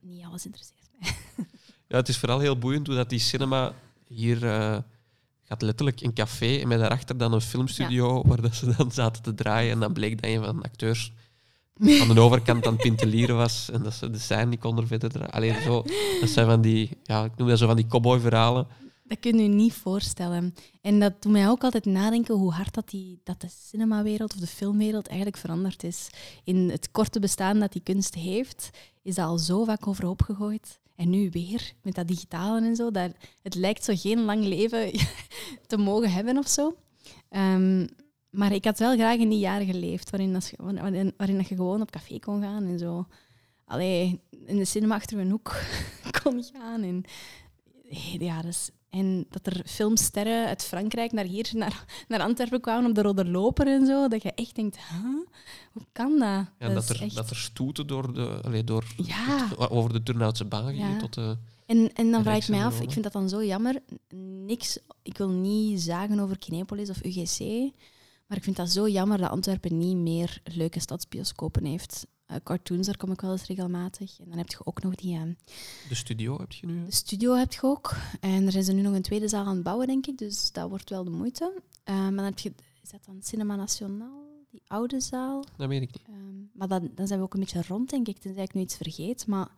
niet 0.00 0.24
alles 0.24 0.46
interesseert 0.46 0.88
mij. 0.98 1.10
Ja, 1.88 1.96
het 1.96 2.08
is 2.08 2.18
vooral 2.18 2.38
heel 2.38 2.58
boeiend 2.58 2.86
hoe 2.86 2.96
dat 2.96 3.10
die 3.10 3.18
cinema 3.18 3.74
hier 4.06 4.42
uh, 4.42 4.78
gaat 5.42 5.62
letterlijk 5.62 6.00
een 6.00 6.14
café 6.14 6.58
en 6.60 6.68
met 6.68 6.78
daarachter 6.78 7.16
dan 7.16 7.32
een 7.32 7.40
filmstudio 7.40 8.16
ja. 8.16 8.22
waar 8.28 8.40
dat 8.40 8.54
ze 8.54 8.74
dan 8.76 8.92
zaten 8.92 9.22
te 9.22 9.34
draaien. 9.34 9.72
En 9.72 9.80
dan 9.80 9.92
bleek 9.92 10.22
dat 10.22 10.30
een 10.30 10.44
van 10.44 10.56
de 10.56 10.62
acteurs 10.62 11.12
aan 12.00 12.14
de 12.14 12.20
overkant 12.20 12.66
aan 12.66 12.78
het 12.86 13.30
was 13.30 13.70
en 13.70 13.82
dat 13.82 13.94
ze 13.94 14.10
de 14.10 14.18
scène 14.18 14.46
niet 14.46 14.60
konden 14.60 14.86
verder. 14.86 15.30
Alleen 15.30 15.62
zo, 15.62 15.84
dat 16.20 16.28
zijn 16.28 16.46
van 16.46 16.60
die, 16.60 16.98
ja, 17.02 17.24
ik 17.24 17.36
noem 17.36 17.48
dat 17.48 17.58
zo 17.58 17.66
van 17.66 17.76
die 17.76 17.86
cowboy-verhalen. 17.86 18.66
Dat 19.04 19.20
kun 19.20 19.38
je 19.38 19.48
niet 19.48 19.72
voorstellen. 19.72 20.54
En 20.82 21.00
dat 21.00 21.22
doet 21.22 21.32
mij 21.32 21.48
ook 21.48 21.64
altijd 21.64 21.84
nadenken 21.84 22.34
hoe 22.34 22.52
hard 22.52 22.74
dat, 22.74 22.88
die, 22.88 23.20
dat 23.24 23.40
de 23.40 23.48
cinemawereld 23.68 24.34
of 24.34 24.40
de 24.40 24.46
filmwereld 24.46 25.06
eigenlijk 25.06 25.38
veranderd 25.38 25.82
is. 25.82 26.08
In 26.44 26.70
het 26.70 26.90
korte 26.90 27.20
bestaan 27.20 27.58
dat 27.58 27.72
die 27.72 27.82
kunst 27.82 28.14
heeft, 28.14 28.70
is 29.02 29.14
dat 29.14 29.26
al 29.26 29.38
zo 29.38 29.64
vaak 29.64 29.86
overhoop 29.86 30.22
gegooid. 30.22 30.80
En 30.96 31.10
nu 31.10 31.30
weer, 31.30 31.72
met 31.82 31.94
dat 31.94 32.08
digitale 32.08 32.66
en 32.66 32.76
zo. 32.76 32.90
Dat, 32.90 33.12
het 33.42 33.54
lijkt 33.54 33.84
zo 33.84 33.92
geen 33.96 34.24
lang 34.24 34.44
leven 34.44 34.90
te 35.66 35.76
mogen 35.76 36.12
hebben 36.12 36.38
of 36.38 36.48
zo. 36.48 36.76
Um, 37.30 37.88
maar 38.36 38.52
ik 38.52 38.64
had 38.64 38.78
wel 38.78 38.94
graag 38.94 39.16
in 39.16 39.28
die 39.28 39.38
jaren 39.38 39.66
geleefd, 39.66 40.10
waarin, 40.10 40.32
dat, 40.32 40.52
waarin, 40.56 41.14
waarin 41.16 41.36
dat 41.36 41.48
je 41.48 41.56
gewoon 41.56 41.80
op 41.80 41.90
café 41.90 42.18
kon 42.18 42.42
gaan 42.42 42.64
en 42.64 42.78
zo. 42.78 43.06
Allee, 43.64 44.20
in 44.46 44.56
de 44.56 44.64
cinema 44.64 44.94
achter 44.94 45.18
een 45.18 45.30
hoek 45.30 45.56
kon 46.22 46.44
gaan. 46.52 46.82
En, 46.82 47.04
ja, 48.18 48.42
dus, 48.42 48.70
en 48.90 49.26
dat 49.30 49.46
er 49.46 49.62
filmsterren 49.66 50.46
uit 50.46 50.64
Frankrijk 50.64 51.12
naar 51.12 51.24
hier, 51.24 51.50
naar, 51.52 52.04
naar 52.08 52.20
Antwerpen 52.20 52.60
kwamen 52.60 52.88
op 52.88 52.94
de 52.94 53.02
Rode 53.02 53.24
Loper 53.24 53.66
en 53.66 53.86
zo. 53.86 54.08
Dat 54.08 54.22
je 54.22 54.32
echt 54.32 54.54
denkt, 54.54 54.76
huh? 54.76 55.26
hoe 55.72 55.86
kan 55.92 56.10
dat? 56.10 56.18
Ja, 56.18 56.46
dat, 56.58 56.74
dat, 56.74 56.88
er, 56.88 57.02
echt... 57.02 57.14
dat 57.14 57.30
er 57.30 57.36
stoeten 57.36 57.86
door 57.86 58.14
de, 58.14 58.40
allee, 58.42 58.64
door 58.64 58.84
ja. 58.96 59.48
het, 59.48 59.70
over 59.70 59.92
de 59.92 60.02
Turnhoutse 60.02 60.44
baan 60.44 60.66
gingen 60.66 60.90
Ja. 60.90 60.98
tot 60.98 61.14
de... 61.14 61.36
En, 61.66 61.92
en 61.92 62.10
dan 62.10 62.22
vraag 62.22 62.36
ik 62.36 62.48
mij 62.48 62.64
af, 62.64 62.80
ik 62.80 62.90
vind 62.90 63.04
dat 63.04 63.12
dan 63.12 63.28
zo 63.28 63.44
jammer. 63.44 63.82
Niks, 64.46 64.78
ik 65.02 65.18
wil 65.18 65.28
niet 65.28 65.80
zagen 65.80 66.20
over 66.20 66.38
Kinepolis 66.38 66.90
of 66.90 67.04
UGC, 67.04 67.70
maar 68.26 68.36
ik 68.36 68.44
vind 68.44 68.56
dat 68.56 68.70
zo 68.70 68.88
jammer 68.88 69.18
dat 69.18 69.30
Antwerpen 69.30 69.78
niet 69.78 69.96
meer 69.96 70.40
leuke 70.44 70.80
stadsbioscopen 70.80 71.64
heeft. 71.64 72.06
Eh, 72.26 72.36
cartoons, 72.44 72.86
daar 72.86 72.96
kom 72.96 73.12
ik 73.12 73.20
wel 73.20 73.30
eens 73.32 73.46
regelmatig. 73.46 74.18
En 74.20 74.28
dan 74.28 74.38
heb 74.38 74.48
je 74.48 74.58
ook 74.64 74.82
nog 74.82 74.94
die... 74.94 75.14
eh, 75.16 75.22
De 75.88 75.94
studio 75.94 76.38
heb 76.38 76.52
je 76.52 76.66
nu. 76.66 76.84
de 76.84 76.92
studio 76.94 77.34
heb 77.34 77.52
je 77.52 77.62
ook. 77.62 77.94
En 78.20 78.46
er 78.46 78.56
is 78.56 78.68
er 78.68 78.74
nu 78.74 78.80
nog 78.82 78.94
een 78.94 79.02
tweede 79.02 79.28
zaal 79.28 79.44
aan 79.46 79.54
het 79.54 79.62
bouwen, 79.62 79.86
denk 79.86 80.06
ik. 80.06 80.18
Dus 80.18 80.52
dat 80.52 80.68
wordt 80.68 80.90
wel 80.90 81.04
de 81.04 81.10
moeite. 81.10 81.52
Eh, 81.84 81.94
maar 81.94 82.14
dan 82.14 82.24
heb 82.24 82.38
je... 82.38 82.52
Is 82.82 82.90
dat 82.90 83.04
dan 83.04 83.22
Cinema 83.22 83.56
Nationaal? 83.56 84.24
Die 84.50 84.62
oude 84.66 85.00
zaal? 85.00 85.44
Dat 85.56 85.68
weet 85.68 85.82
ik 85.82 85.92
niet. 85.92 86.06
Ehm, 86.06 86.36
maar 86.52 86.68
dan, 86.68 86.90
dan 86.94 87.06
zijn 87.06 87.18
we 87.18 87.24
ook 87.24 87.34
een 87.34 87.40
beetje 87.40 87.62
rond, 87.68 87.90
denk 87.90 88.08
ik, 88.08 88.18
tenzij 88.18 88.42
ik 88.42 88.54
nu 88.54 88.60
iets 88.60 88.76
vergeet. 88.76 89.26
Maar 89.26 89.48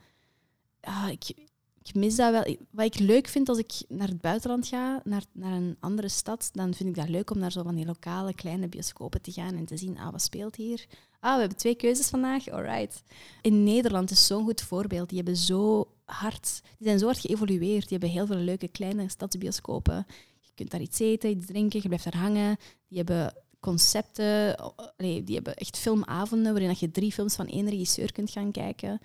ja, 0.80 1.08
ik, 1.08 1.34
ik 1.83 1.95
mis 1.95 2.16
dat 2.16 2.31
wel. 2.33 2.57
Wat 2.70 2.85
ik 2.85 2.99
leuk 2.99 3.29
vind 3.29 3.49
als 3.49 3.59
ik 3.59 3.72
naar 3.89 4.09
het 4.09 4.20
buitenland 4.20 4.66
ga, 4.66 5.01
naar, 5.05 5.24
naar 5.33 5.53
een 5.53 5.76
andere 5.81 6.09
stad, 6.09 6.51
dan 6.53 6.74
vind 6.74 6.89
ik 6.89 6.95
dat 6.95 7.09
leuk 7.09 7.31
om 7.31 7.39
naar 7.39 7.53
zo 7.53 7.62
van 7.62 7.74
die 7.74 7.87
lokale 7.87 8.35
kleine 8.35 8.68
bioscopen 8.68 9.22
te 9.22 9.33
gaan 9.33 9.55
en 9.55 9.64
te 9.64 9.76
zien, 9.76 9.99
ah, 9.99 10.12
wat 10.12 10.22
speelt 10.22 10.57
hier? 10.57 10.87
Ah, 11.20 11.35
we 11.35 11.41
hebben 11.41 11.59
twee 11.59 11.74
keuzes 11.74 12.09
vandaag, 12.09 12.49
alright. 12.49 13.03
In 13.43 13.64
Nederland 13.64 14.11
is 14.11 14.26
zo'n 14.26 14.45
goed 14.45 14.61
voorbeeld. 14.61 15.09
Die 15.09 15.16
hebben 15.18 15.37
zo 15.37 15.89
hard, 16.05 16.61
die 16.79 16.87
zijn 16.87 16.99
zo 16.99 17.07
hard 17.07 17.18
geëvolueerd. 17.18 17.89
Die 17.89 17.99
hebben 17.99 18.09
heel 18.09 18.26
veel 18.26 18.37
leuke 18.37 18.68
kleine 18.68 19.09
stadsbioscopen. 19.09 20.07
Je 20.41 20.51
kunt 20.55 20.70
daar 20.70 20.81
iets 20.81 20.99
eten, 20.99 21.31
iets 21.31 21.47
drinken, 21.47 21.81
je 21.83 21.87
blijft 21.87 22.05
daar 22.05 22.22
hangen. 22.22 22.57
Die 22.89 22.97
hebben 22.97 23.35
concepten, 23.61 24.57
die 24.97 25.35
hebben 25.35 25.57
echt 25.57 25.79
filmavonden 25.79 26.53
waarin 26.53 26.76
je 26.79 26.91
drie 26.91 27.12
films 27.12 27.35
van 27.35 27.47
één 27.47 27.68
regisseur 27.68 28.12
kunt 28.12 28.31
gaan 28.31 28.53
kijken. 28.53 29.01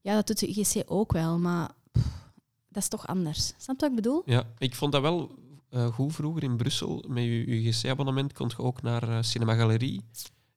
Ja, 0.00 0.14
dat 0.14 0.26
doet 0.26 0.38
de 0.38 0.48
UGC 0.48 0.82
ook 0.86 1.12
wel, 1.12 1.38
maar 1.38 1.70
pff, 1.98 2.32
dat 2.68 2.82
is 2.82 2.88
toch 2.88 3.06
anders. 3.06 3.46
Snap 3.46 3.76
je 3.80 3.80
wat 3.80 3.90
ik 3.90 3.94
bedoel? 3.96 4.22
Ja, 4.26 4.44
ik 4.58 4.74
vond 4.74 4.92
dat 4.92 5.02
wel 5.02 5.38
eh, 5.70 5.86
goed 5.86 6.14
vroeger 6.14 6.42
in 6.42 6.56
Brussel. 6.56 7.04
Met 7.08 7.24
je 7.24 7.44
UGC-abonnement 7.46 8.32
kon 8.32 8.48
je 8.56 8.62
ook 8.62 8.82
naar 8.82 9.08
eh, 9.08 9.18
Cinema 9.22 9.54
Galerie 9.54 10.02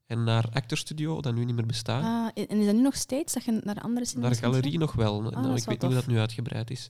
en 0.06 0.24
naar 0.24 0.50
Actor 0.54 0.78
Studio, 0.78 1.22
dat 1.22 1.34
nu 1.36 1.46
niet 1.46 1.56
meer 1.56 1.66
bestaat. 1.66 2.04
Ah, 2.04 2.44
en 2.50 2.58
is 2.60 2.66
dat 2.66 2.76
nu 2.76 2.82
nog 2.82 2.96
steeds 2.96 3.34
dat 3.34 3.44
je 3.44 3.52
naar 3.52 3.76
andere 3.76 3.94
naar 3.96 4.06
cinemas 4.06 4.40
kunt 4.40 4.54
Galerie 4.56 4.78
nog 4.78 4.94
wel. 4.94 5.22
Nou, 5.22 5.36
Ah, 5.36 5.54
is 5.54 5.62
ik 5.62 5.68
weet 5.68 5.82
niet 5.82 5.82
hoe 5.92 5.94
dat 5.94 6.08
nu 6.08 6.20
uitgebreid 6.20 6.70
is. 6.72 6.90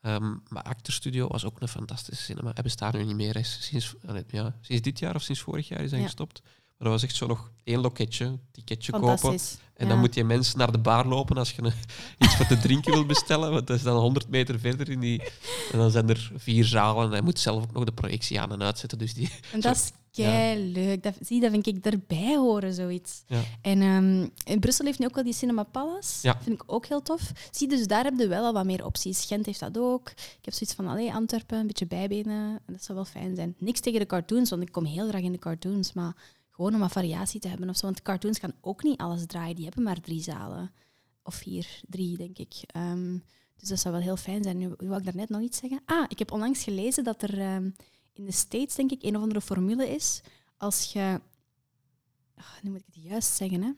Ehm, 0.00 0.34
maar 0.48 0.62
Actor 0.62 0.94
Studio 0.94 1.28
was 1.28 1.44
ook 1.44 1.60
een 1.60 1.68
fantastische 1.68 2.24
cinema. 2.24 2.50
Hij 2.54 2.62
bestaat 2.62 2.92
nu 2.94 3.04
niet 3.04 3.16
meer. 3.16 3.44
Sinds, 3.44 3.94
ja, 4.28 4.56
sinds 4.60 4.82
dit 4.82 4.98
jaar 4.98 5.14
of 5.14 5.22
sinds 5.22 5.40
vorig 5.40 5.68
jaar 5.68 5.80
is 5.80 5.90
hij 5.90 6.00
Ja. 6.00 6.06
gestopt. 6.06 6.42
Maar 6.78 6.88
dat 6.90 7.00
was 7.00 7.02
echt 7.02 7.16
zo 7.16 7.26
nog 7.26 7.50
één 7.64 7.80
loketje, 7.80 8.38
ticketje 8.52 8.92
kopen. 8.92 9.30
En 9.74 9.84
Ja. 9.86 9.88
dan 9.92 9.98
moet 9.98 10.14
je 10.14 10.24
mensen 10.24 10.58
naar 10.58 10.72
de 10.72 10.78
bar 10.78 11.06
lopen 11.06 11.36
als 11.36 11.50
je 11.52 11.62
een- 11.62 11.72
iets 12.18 12.36
voor 12.36 12.46
te 12.46 12.58
drinken 12.58 12.92
wil 12.92 13.06
bestellen. 13.06 13.50
Want 13.52 13.66
dat 13.66 13.76
is 13.76 13.82
dan 13.82 13.96
100 13.96 14.28
meter 14.28 14.58
verder. 14.60 14.90
In 14.90 15.00
die, 15.00 15.22
en 15.72 15.78
dan 15.78 15.90
zijn 15.90 16.08
er 16.08 16.32
vier 16.36 16.64
zalen. 16.64 17.04
En 17.04 17.10
hij 17.10 17.20
moet 17.22 17.38
zelf 17.38 17.62
ook 17.62 17.72
nog 17.72 17.84
de 17.84 17.92
projectie 17.92 18.40
aan 18.40 18.52
en 18.52 18.62
uitzetten. 18.62 18.98
Dus 18.98 19.14
die, 19.14 19.30
En 19.52 19.60
dat 19.60 19.76
is 19.76 19.92
kei 20.10 20.72
leuk. 20.72 21.02
Dat, 21.02 21.14
zie, 21.20 21.40
dat 21.40 21.50
vind 21.50 21.66
ik 21.66 21.84
erbij 21.84 22.36
horen, 22.36 22.74
zoiets. 22.74 23.22
Ja. 23.26 23.40
En 23.62 23.80
ehm, 23.82 24.28
in 24.52 24.60
Brussel 24.60 24.84
heeft 24.84 24.98
nu 24.98 25.06
ook 25.06 25.14
wel 25.14 25.24
die 25.24 25.32
Cinema 25.34 25.62
Palace. 25.62 26.18
Ja. 26.22 26.38
Vind 26.42 26.62
ik 26.62 26.72
ook 26.72 26.86
heel 26.86 27.02
tof. 27.02 27.32
Zie, 27.50 27.68
dus 27.68 27.86
daar 27.86 28.04
heb 28.04 28.18
je 28.18 28.26
wel 28.28 28.44
al 28.44 28.52
wat 28.52 28.64
meer 28.64 28.84
opties. 28.84 29.24
Gent 29.24 29.46
heeft 29.46 29.60
dat 29.60 29.78
ook. 29.78 30.10
Ik 30.10 30.38
heb 30.44 30.54
zoiets 30.54 30.76
van, 30.76 30.86
allee, 30.86 31.12
Antwerpen, 31.12 31.58
een 31.58 31.66
beetje 31.66 31.86
bijbenen. 31.86 32.60
En 32.66 32.72
dat 32.72 32.84
zou 32.84 32.98
wel 32.98 33.06
fijn 33.06 33.36
zijn. 33.36 33.54
Niks 33.58 33.80
tegen 33.80 34.00
de 34.00 34.06
cartoons, 34.06 34.50
want 34.50 34.62
ik 34.62 34.72
kom 34.72 34.84
heel 34.84 35.08
graag 35.08 35.22
in 35.22 35.32
de 35.32 35.38
cartoons. 35.38 35.92
Maar 35.92 36.16
gewoon 36.56 36.74
om 36.74 36.80
wat 36.80 36.92
variatie 36.92 37.40
te 37.40 37.48
hebben 37.48 37.68
of 37.68 37.76
zo. 37.76 37.86
Want 37.86 38.02
cartoons 38.02 38.38
gaan 38.38 38.54
ook 38.60 38.82
niet 38.82 39.00
alles 39.00 39.26
draaien. 39.26 39.54
Die 39.56 39.64
hebben 39.64 39.82
maar 39.82 40.00
drie 40.00 40.22
zalen. 40.22 40.72
Of 41.22 41.34
vier, 41.34 41.80
drie, 41.88 42.16
denk 42.16 42.38
ik. 42.38 42.54
Ehm, 42.66 43.18
dus 43.56 43.68
dat 43.68 43.78
zou 43.78 43.94
wel 43.94 44.02
heel 44.02 44.16
fijn 44.16 44.42
zijn. 44.42 44.58
Nu 44.58 44.74
wou 44.78 44.96
ik 44.98 45.04
daarnet 45.04 45.28
nog 45.28 45.40
iets 45.40 45.58
zeggen. 45.58 45.80
Ah, 45.84 46.04
ik 46.08 46.18
heb 46.18 46.32
onlangs 46.32 46.62
gelezen 46.62 47.04
dat 47.04 47.22
er 47.22 47.40
ehm, 47.40 47.70
in 48.12 48.24
de 48.24 48.32
States, 48.32 48.74
denk 48.74 48.90
ik, 48.90 49.02
een 49.02 49.16
of 49.16 49.22
andere 49.22 49.40
formule 49.40 49.88
is. 49.88 50.20
Als 50.56 50.92
je... 50.92 51.20
Ah, 52.34 52.44
nu 52.62 52.70
moet 52.70 52.80
ik 52.80 52.94
het 52.94 53.04
juist 53.04 53.32
zeggen, 53.36 53.62
hè. 53.62 53.68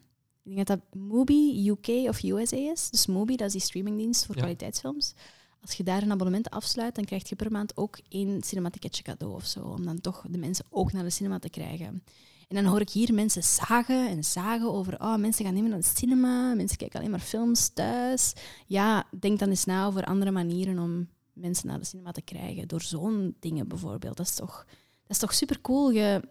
Ik 0.43 0.55
denk 0.55 0.67
dat 0.67 0.79
dat 0.79 1.01
Mubi 1.03 1.69
UK 1.71 1.89
of 2.09 2.23
USA 2.23 2.57
is. 2.57 2.91
Dus 2.91 3.07
Mubi, 3.07 3.37
dat 3.37 3.47
is 3.47 3.53
die 3.53 3.61
streamingdienst 3.61 4.27
voor 4.27 4.35
Ja. 4.35 4.41
kwaliteitsfilms. 4.41 5.15
Als 5.61 5.73
je 5.75 5.83
daar 5.83 6.03
een 6.03 6.11
abonnement 6.13 6.51
afsluit, 6.51 6.95
dan 6.95 7.05
krijg 7.05 7.29
je 7.29 7.37
per 7.37 7.51
maand 7.53 7.77
ook 7.77 7.99
één 8.09 8.43
cinematicketje 8.43 9.03
cadeau 9.03 9.35
of 9.35 9.47
zo. 9.47 9.61
Om 9.61 9.85
dan 9.85 10.01
toch 10.01 10.25
de 10.29 10.39
mensen 10.39 10.65
ook 10.71 10.93
naar 10.93 11.03
de 11.03 11.11
cinema 11.11 11.39
te 11.39 11.49
krijgen. 11.51 12.03
En 12.49 12.57
dan 12.57 12.65
hoor 12.65 12.81
ik 12.81 12.91
hier 12.91 13.15
mensen 13.15 13.43
zagen 13.43 14.09
en 14.09 14.25
zagen 14.25 14.73
over, 14.73 15.01
oh, 15.01 15.17
mensen 15.17 15.45
gaan 15.45 15.55
niet 15.55 15.63
meer 15.63 15.73
naar 15.73 15.81
de 15.81 15.93
cinema, 15.97 16.55
mensen 16.55 16.77
kijken 16.77 16.99
alleen 16.99 17.11
maar 17.11 17.21
films 17.21 17.69
thuis. 17.69 18.33
Ja, 18.67 19.07
denk 19.21 19.39
dan 19.39 19.49
eens 19.49 19.65
na 19.65 19.87
over 19.87 20.05
andere 20.05 20.31
manieren 20.31 20.79
om 20.79 21.09
mensen 21.33 21.67
naar 21.67 21.79
de 21.79 21.85
cinema 21.85 22.11
te 22.11 22.23
krijgen. 22.23 22.69
Door 22.69 22.83
zo'n 22.83 23.37
dingen 23.41 23.69
bijvoorbeeld. 23.69 24.17
Dat 24.17 24.27
is 24.27 24.35
toch, 24.35 24.65
dat 25.03 25.11
is 25.11 25.19
toch 25.19 25.35
super 25.35 25.61
cool. 25.61 25.91
Je, 25.91 26.23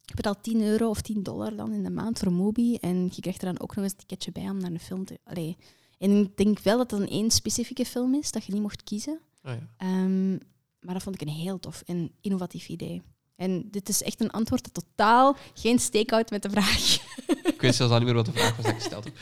je 0.00 0.14
betaalt 0.14 0.42
10 0.42 0.62
euro 0.62 0.88
of 0.88 1.00
10 1.00 1.22
dollar 1.22 1.56
dan 1.56 1.72
in 1.72 1.82
de 1.82 1.90
maand 1.90 2.18
voor 2.18 2.32
Mubi. 2.32 2.76
En 2.76 3.08
je 3.12 3.20
krijgt 3.20 3.42
er 3.42 3.52
dan 3.52 3.60
ook 3.60 3.74
nog 3.74 3.84
eens 3.84 3.92
een 3.92 3.98
ticketje 3.98 4.32
bij 4.32 4.50
om 4.50 4.58
naar 4.58 4.70
een 4.70 4.80
film 4.80 5.04
te... 5.04 5.18
Allee. 5.24 5.56
En 5.98 6.10
ik 6.10 6.36
denk 6.36 6.58
wel 6.58 6.78
dat 6.78 6.90
het 6.90 7.00
een 7.00 7.08
één 7.08 7.30
specifieke 7.30 7.84
film 7.84 8.14
is, 8.14 8.30
dat 8.30 8.44
je 8.44 8.52
niet 8.52 8.62
mocht 8.62 8.84
kiezen. 8.84 9.20
Ah, 9.42 9.54
ja. 9.54 9.68
Ehm, 9.76 10.30
maar 10.80 10.94
dat 10.94 11.02
vond 11.02 11.14
ik 11.14 11.28
een 11.28 11.34
heel 11.34 11.58
tof 11.58 11.82
en 11.86 12.10
innovatief 12.20 12.68
idee. 12.68 13.02
En 13.36 13.68
dit 13.70 13.88
is 13.88 14.02
echt 14.02 14.20
een 14.20 14.30
antwoord 14.30 14.64
dat 14.64 14.84
totaal 14.84 15.36
geen 15.54 15.78
steekout 15.78 16.30
met 16.30 16.42
de 16.42 16.50
vraag. 16.50 16.96
Ik 17.56 17.60
weet 17.62 17.74
zelfs 17.74 17.92
al 17.92 17.98
niet 17.98 18.06
meer 18.06 18.16
wat 18.16 18.26
de 18.26 18.32
vraag 18.32 18.56
was 18.56 18.64
dat 18.64 18.74
ik 18.74 18.80
gesteld 18.80 19.04
heb. 19.04 19.14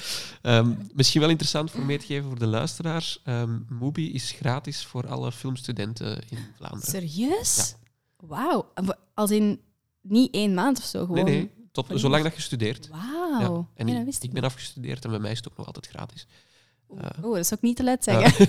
Ehm, 0.43 0.75
misschien 0.95 1.21
wel 1.21 1.31
interessant 1.31 1.71
voor 1.71 1.85
mee 1.85 1.99
te 1.99 2.07
geven 2.07 2.25
voor 2.29 2.39
de 2.39 2.47
luisteraars. 2.47 3.21
Ehm 3.25 3.59
Mubi 3.69 4.13
is 4.13 4.31
gratis 4.31 4.85
voor 4.85 5.09
alle 5.09 5.33
filmstudenten 5.33 6.23
in 6.29 6.39
Vlaanderen. 6.57 6.91
Serieus? 6.91 7.75
Wauw. 8.17 8.73
Als 9.15 9.31
in 9.31 9.61
niet 10.01 10.35
één 10.35 10.55
maand 10.55 10.79
of 10.79 10.85
zo, 10.85 10.99
Nee, 10.99 11.07
gewoon. 11.07 11.25
nee. 11.25 11.51
Tot, 11.73 11.87
Voor 11.87 11.99
zolang 11.99 12.23
dat 12.25 12.35
je 12.35 12.41
studeert. 12.41 12.89
Wauw. 12.89 13.41
Ja. 13.41 13.67
En 13.77 13.89
Ja, 13.89 14.05
ik, 14.21 14.33
ben 14.33 14.45
afgestudeerd 14.45 15.05
en 15.05 15.11
bij 15.11 15.19
mij 15.19 15.31
is 15.31 15.37
het 15.37 15.49
ook 15.51 15.57
nog 15.57 15.67
altijd 15.67 15.87
gratis. 15.87 16.27
Eh, 16.99 17.25
oeh, 17.25 17.37
dat 17.37 17.47
zou 17.47 17.61
ik 17.63 17.67
niet 17.67 17.77
te 17.77 17.85
Ja. 17.85 17.97
zeggen. 18.01 18.49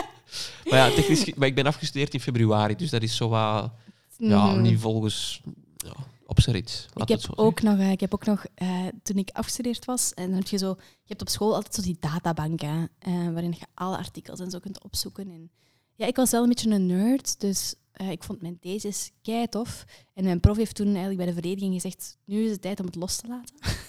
maar 0.70 0.78
ja, 0.78 0.90
technisch, 0.90 1.32
maar 1.36 1.48
ik 1.48 1.54
ben 1.54 1.66
afgestudeerd 1.66 2.14
in 2.14 2.20
februari, 2.20 2.76
dus 2.76 2.90
dat 2.90 3.02
is 3.02 3.16
zo 3.16 3.28
wat, 3.28 3.70
ja, 4.18 4.52
Mhm. 4.52 4.62
niet 4.62 4.80
volgens 4.80 5.40
ja, 5.76 5.92
op 6.26 6.40
zijn 6.40 6.56
rit. 6.56 6.86
Ik 6.94 7.08
heb, 7.08 7.20
ook 7.34 7.62
nog, 7.62 7.78
eh, 7.78 7.90
ik 7.90 8.00
heb 8.00 8.14
ook 8.14 8.26
nog, 8.26 8.44
eh, 8.54 8.86
toen 9.02 9.16
ik 9.16 9.30
afgestudeerd 9.32 9.84
was, 9.84 10.14
en 10.14 10.26
dan 10.28 10.38
heb 10.38 10.46
je 10.48 10.56
zo, 10.58 10.68
je 10.78 11.04
hebt 11.06 11.20
op 11.20 11.28
school 11.28 11.54
altijd 11.54 11.74
zo 11.74 11.82
die 11.82 11.96
databanken, 12.00 12.88
eh, 12.98 13.12
waarin 13.12 13.54
je 13.58 13.66
alle 13.74 13.96
artikels 13.96 14.40
en 14.40 14.50
zo 14.50 14.58
kunt 14.58 14.82
opzoeken. 14.84 15.28
En, 15.30 15.50
ja, 15.94 16.06
ik 16.06 16.16
was 16.16 16.30
wel 16.30 16.42
een 16.42 16.48
beetje 16.48 16.70
een 16.70 16.86
nerd, 16.86 17.40
dus 17.40 17.74
eh, 17.92 18.10
ik 18.10 18.22
vond 18.24 18.42
mijn 18.42 18.58
thesis 18.58 19.10
kei 19.22 19.48
tof. 19.48 19.84
En 20.14 20.24
mijn 20.24 20.40
prof 20.40 20.56
heeft 20.56 20.74
toen 20.74 20.86
eigenlijk 20.86 21.16
bij 21.16 21.26
de 21.26 21.32
verdediging 21.32 21.72
gezegd, 21.74 22.18
nu 22.24 22.44
is 22.44 22.50
het 22.50 22.62
tijd 22.62 22.80
om 22.80 22.86
het 22.86 22.94
los 22.94 23.16
te 23.16 23.26
laten. 23.28 23.54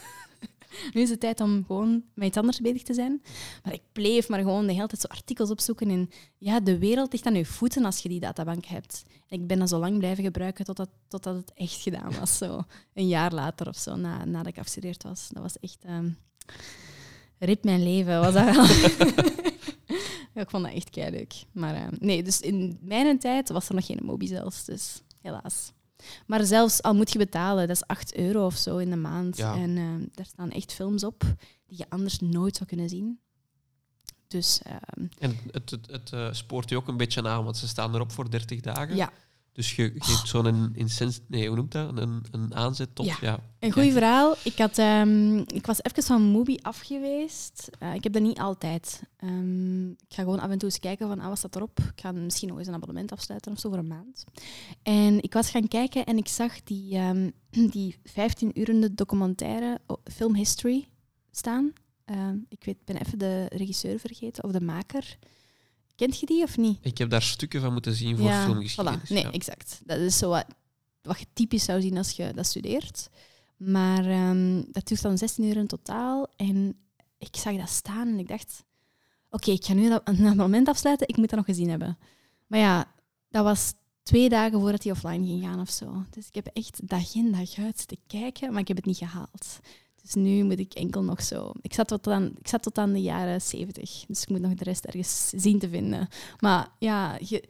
nu 0.93 1.01
is 1.01 1.09
het 1.09 1.19
tijd 1.19 1.41
om 1.41 1.63
gewoon 1.67 2.03
met 2.13 2.27
iets 2.27 2.37
anders 2.37 2.59
bezig 2.59 2.83
te 2.83 2.93
zijn. 2.93 3.21
Maar 3.63 3.73
ik 3.73 3.81
bleef 3.91 4.29
maar 4.29 4.39
gewoon 4.39 4.67
de 4.67 4.73
hele 4.73 4.87
tijd 4.87 5.01
zo 5.01 5.07
artikels 5.07 5.49
opzoeken. 5.49 5.89
En 5.89 6.09
ja, 6.37 6.59
de 6.59 6.77
wereld 6.77 7.11
ligt 7.11 7.25
aan 7.25 7.35
je 7.35 7.45
voeten 7.45 7.85
als 7.85 7.99
je 7.99 8.09
die 8.09 8.19
databank 8.19 8.65
hebt. 8.65 9.03
En 9.27 9.41
ik 9.41 9.47
ben 9.47 9.59
dat 9.59 9.69
zo 9.69 9.79
lang 9.79 9.97
blijven 9.97 10.23
gebruiken 10.23 10.65
totdat, 10.65 10.89
totdat 11.07 11.35
het 11.35 11.53
echt 11.53 11.81
gedaan 11.81 12.11
was. 12.19 12.37
Zo 12.37 12.63
een 12.93 13.07
jaar 13.07 13.33
later 13.33 13.67
of 13.67 13.77
zo, 13.77 13.95
na, 13.95 14.25
nadat 14.25 14.47
ik 14.47 14.57
afgestudeerd 14.57 15.03
was. 15.03 15.29
Dat 15.33 15.43
was 15.43 15.59
echt... 15.59 15.77
ehm 15.85 16.09
rip 17.39 17.63
mijn 17.63 17.83
leven, 17.83 18.19
was 18.19 18.33
dat 18.33 18.55
wel. 18.55 18.65
Ik 20.43 20.49
vond 20.49 20.63
dat 20.63 20.73
echt 20.73 20.95
leuk. 20.95 21.33
Maar 21.51 21.75
ehm, 21.75 21.95
nee, 21.99 22.23
dus 22.23 22.39
in 22.39 22.77
mijn 22.81 23.19
tijd 23.19 23.49
was 23.49 23.69
er 23.69 23.75
nog 23.75 23.85
geen 23.85 23.99
Mobi 24.03 24.27
zelfs, 24.27 24.65
dus 24.65 25.01
helaas. 25.21 25.71
Maar 26.25 26.45
zelfs 26.45 26.81
al 26.81 26.95
moet 26.95 27.11
je 27.11 27.17
betalen, 27.17 27.67
dat 27.67 27.75
is 27.75 27.87
8 27.87 28.15
euro 28.15 28.45
of 28.45 28.55
zo 28.55 28.77
in 28.77 28.89
de 28.89 28.95
maand. 28.95 29.37
Ja. 29.37 29.55
En 29.55 29.77
ehm, 29.77 30.03
daar 30.11 30.25
staan 30.25 30.51
echt 30.51 30.73
films 30.73 31.03
op 31.03 31.23
die 31.65 31.77
je 31.77 31.85
anders 31.89 32.19
nooit 32.19 32.55
zou 32.55 32.69
kunnen 32.69 32.89
zien. 32.89 33.19
Dus 34.27 34.61
ehm, 34.63 35.07
En 35.19 35.37
het, 35.51 35.69
het, 35.69 35.87
het 35.91 36.11
eh, 36.13 36.27
spoort 36.31 36.69
je 36.69 36.75
ook 36.75 36.87
een 36.87 36.97
beetje 36.97 37.27
aan, 37.27 37.43
want 37.43 37.57
ze 37.57 37.67
staan 37.67 37.95
erop 37.95 38.11
voor 38.11 38.29
30 38.29 38.59
dagen. 38.59 38.95
ja, 38.95 39.11
Dus 39.55 39.75
je 39.75 39.91
geeft 39.95 40.27
zo'n 40.27 40.75
incens... 40.75 41.19
Nee, 41.27 41.47
hoe 41.47 41.55
noemt 41.55 41.71
dat? 41.71 41.97
Een, 41.97 42.25
een 42.31 42.55
aanzet 42.55 42.95
tot... 42.95 43.05
Ja. 43.05 43.17
Ja. 43.21 43.39
Een 43.59 43.71
goed 43.71 43.91
verhaal. 43.91 44.35
Ik, 44.43 44.57
had, 44.57 44.77
ehm, 44.77 45.37
ik 45.37 45.65
was 45.65 45.83
even 45.83 46.03
van 46.03 46.31
Mubi 46.31 46.57
af 46.61 46.79
geweest. 46.79 47.69
Eh, 47.79 47.93
ik 47.93 48.03
heb 48.03 48.13
dat 48.13 48.21
niet 48.21 48.39
altijd. 48.39 49.03
Ehm, 49.17 49.89
ik 49.89 50.05
ga 50.09 50.21
gewoon 50.21 50.39
af 50.39 50.49
en 50.49 50.57
toe 50.57 50.69
eens 50.69 50.79
kijken 50.79 51.07
van, 51.07 51.19
ah, 51.19 51.27
wat 51.27 51.37
staat 51.37 51.55
erop? 51.55 51.79
Ik 51.79 52.01
ga 52.01 52.11
misschien 52.11 52.49
nog 52.49 52.57
eens 52.57 52.67
een 52.67 52.73
abonnement 52.73 53.11
afsluiten 53.11 53.51
of 53.51 53.59
zo 53.59 53.69
voor 53.69 53.77
een 53.77 53.87
maand. 53.87 54.23
En 54.83 55.21
ik 55.21 55.33
was 55.33 55.49
gaan 55.49 55.67
kijken 55.67 56.05
en 56.05 56.17
ik 56.17 56.27
zag 56.27 56.63
die, 56.63 56.95
ehm, 56.95 57.29
die 57.75 57.95
15-urende 58.09 58.93
documentaire 58.93 59.79
oh, 59.87 59.97
Film 60.03 60.35
History 60.35 60.87
staan. 61.31 61.73
Ik 62.49 62.63
weet, 62.63 62.85
ben 62.85 62.97
even 62.97 63.19
de 63.19 63.45
regisseur 63.49 63.99
vergeten, 63.99 64.43
of 64.43 64.51
de 64.51 64.61
maker. 64.61 65.17
Kent 65.95 66.19
je 66.19 66.25
die 66.25 66.43
of 66.43 66.57
niet? 66.57 66.77
Ik 66.81 66.97
heb 66.97 67.09
daar 67.09 67.21
stukken 67.21 67.61
van 67.61 67.73
moeten 67.73 67.93
zien 67.93 68.17
voor 68.17 68.31
filmgeschiedenis. 68.31 68.99
Voilà. 69.09 69.13
Nee, 69.13 69.23
ja. 69.23 69.31
exact. 69.31 69.81
Dat 69.85 69.97
is 69.99 70.17
zo 70.17 70.29
wat, 70.29 70.45
wat 71.01 71.19
je 71.19 71.25
typisch 71.33 71.63
zou 71.63 71.81
zien 71.81 71.97
als 71.97 72.11
je 72.11 72.31
dat 72.35 72.45
studeert. 72.45 73.09
Maar 73.57 74.05
ehm, 74.05 74.63
dat 74.71 74.87
duurt 74.87 75.01
dan 75.01 75.17
16 75.17 75.43
uur 75.43 75.57
in 75.57 75.67
totaal. 75.67 76.27
En 76.35 76.75
ik 77.17 77.35
zag 77.35 77.55
dat 77.57 77.69
staan 77.69 78.07
en 78.07 78.19
ik 78.19 78.27
dacht... 78.27 78.63
Oké, 79.29 79.51
ik 79.51 79.65
ga 79.65 79.73
nu 79.73 79.89
dat- 79.89 80.01
een 80.09 80.25
abonnement 80.27 80.67
afsluiten. 80.67 81.07
Ik 81.07 81.17
moet 81.17 81.29
dat 81.29 81.37
nog 81.37 81.45
gezien 81.47 81.69
hebben. 81.69 81.97
Maar 82.47 82.59
ja, 82.59 82.91
dat 83.29 83.43
was 83.43 83.73
twee 84.03 84.29
dagen 84.29 84.59
voordat 84.59 84.83
hij 84.83 84.91
offline 84.91 85.25
ging 85.25 85.43
gaan 85.43 85.59
of 85.59 85.69
zo. 85.69 86.05
Dus 86.09 86.27
ik 86.27 86.35
heb 86.35 86.47
echt 86.53 86.87
dag 86.87 87.15
in 87.15 87.31
dag 87.31 87.57
uit 87.57 87.77
zitten 87.79 87.97
kijken, 88.07 88.51
maar 88.51 88.61
ik 88.61 88.67
heb 88.67 88.77
het 88.77 88.85
niet 88.85 88.97
gehaald. 88.97 89.59
Dus 90.05 90.13
nu 90.13 90.43
moet 90.43 90.59
ik 90.59 90.73
enkel 90.73 91.03
nog 91.03 91.23
zo... 91.23 91.51
Ik 91.61 91.73
zat 91.73 91.87
tot 91.87 92.07
aan, 92.07 92.33
ik 92.39 92.47
zat 92.47 92.63
tot 92.63 92.77
aan 92.77 92.93
de 92.93 93.01
jaren 93.01 93.41
70. 93.41 94.05
Dus 94.07 94.21
ik 94.21 94.29
moet 94.29 94.41
nog 94.41 94.53
de 94.53 94.63
rest 94.63 94.85
ergens 94.85 95.29
zien 95.29 95.59
te 95.59 95.69
vinden. 95.69 96.07
Maar 96.39 96.67
ja, 96.79 97.17
je, 97.19 97.43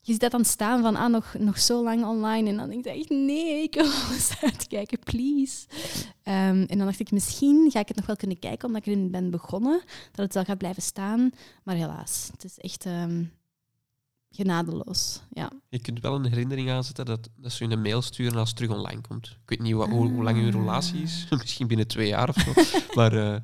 je 0.00 0.12
ziet 0.12 0.20
dat 0.20 0.30
dan 0.30 0.44
staan 0.44 0.82
van 0.82 0.96
ah, 0.96 1.10
nog, 1.10 1.34
nog 1.38 1.58
zo 1.58 1.82
lang 1.82 2.04
online. 2.04 2.48
En 2.48 2.56
dan 2.56 2.68
denk 2.68 2.86
ik 2.86 2.94
echt, 2.94 3.08
nee, 3.08 3.62
ik 3.62 3.74
wil 3.74 3.84
eens 3.84 4.40
uitkijken, 4.42 4.98
please. 4.98 5.66
Ehm, 6.22 6.64
en 6.66 6.78
dan 6.78 6.86
dacht 6.86 7.00
ik, 7.00 7.10
misschien 7.10 7.70
ga 7.70 7.80
ik 7.80 7.88
het 7.88 7.96
nog 7.96 8.06
wel 8.06 8.16
kunnen 8.16 8.38
kijken, 8.38 8.66
omdat 8.66 8.86
ik 8.86 8.92
erin 8.92 9.10
ben 9.10 9.30
begonnen. 9.30 9.82
Dat 10.12 10.24
het 10.24 10.34
wel 10.34 10.44
gaat 10.44 10.58
blijven 10.58 10.82
staan. 10.82 11.30
Maar 11.64 11.76
helaas, 11.76 12.28
het 12.32 12.44
is 12.44 12.58
echt 12.58 12.86
ehm, 12.86 13.24
genadeloos. 14.30 15.22
Ja. 15.30 15.50
Je 15.68 15.78
kunt 15.78 16.00
wel 16.00 16.14
een 16.14 16.26
herinnering 16.26 16.70
aanzetten 16.70 17.04
dat, 17.04 17.28
dat 17.36 17.52
ze 17.52 17.64
je 17.64 17.70
een 17.70 17.82
mail 17.82 18.02
sturen 18.02 18.38
als 18.38 18.48
het 18.48 18.56
terug 18.56 18.72
online 18.76 19.00
komt. 19.00 19.26
Ik 19.26 19.48
weet 19.48 19.60
niet 19.60 19.74
wat, 19.74 19.88
hoe, 19.88 20.10
hoe 20.10 20.22
lang 20.22 20.36
uw 20.36 20.50
relatie 20.50 21.02
is. 21.02 21.26
Misschien 21.40 21.66
binnen 21.66 21.86
twee 21.86 22.08
jaar 22.08 22.28
of 22.28 22.36
zo. 22.36 22.52
maar 22.98 23.12
eh, 23.12 23.40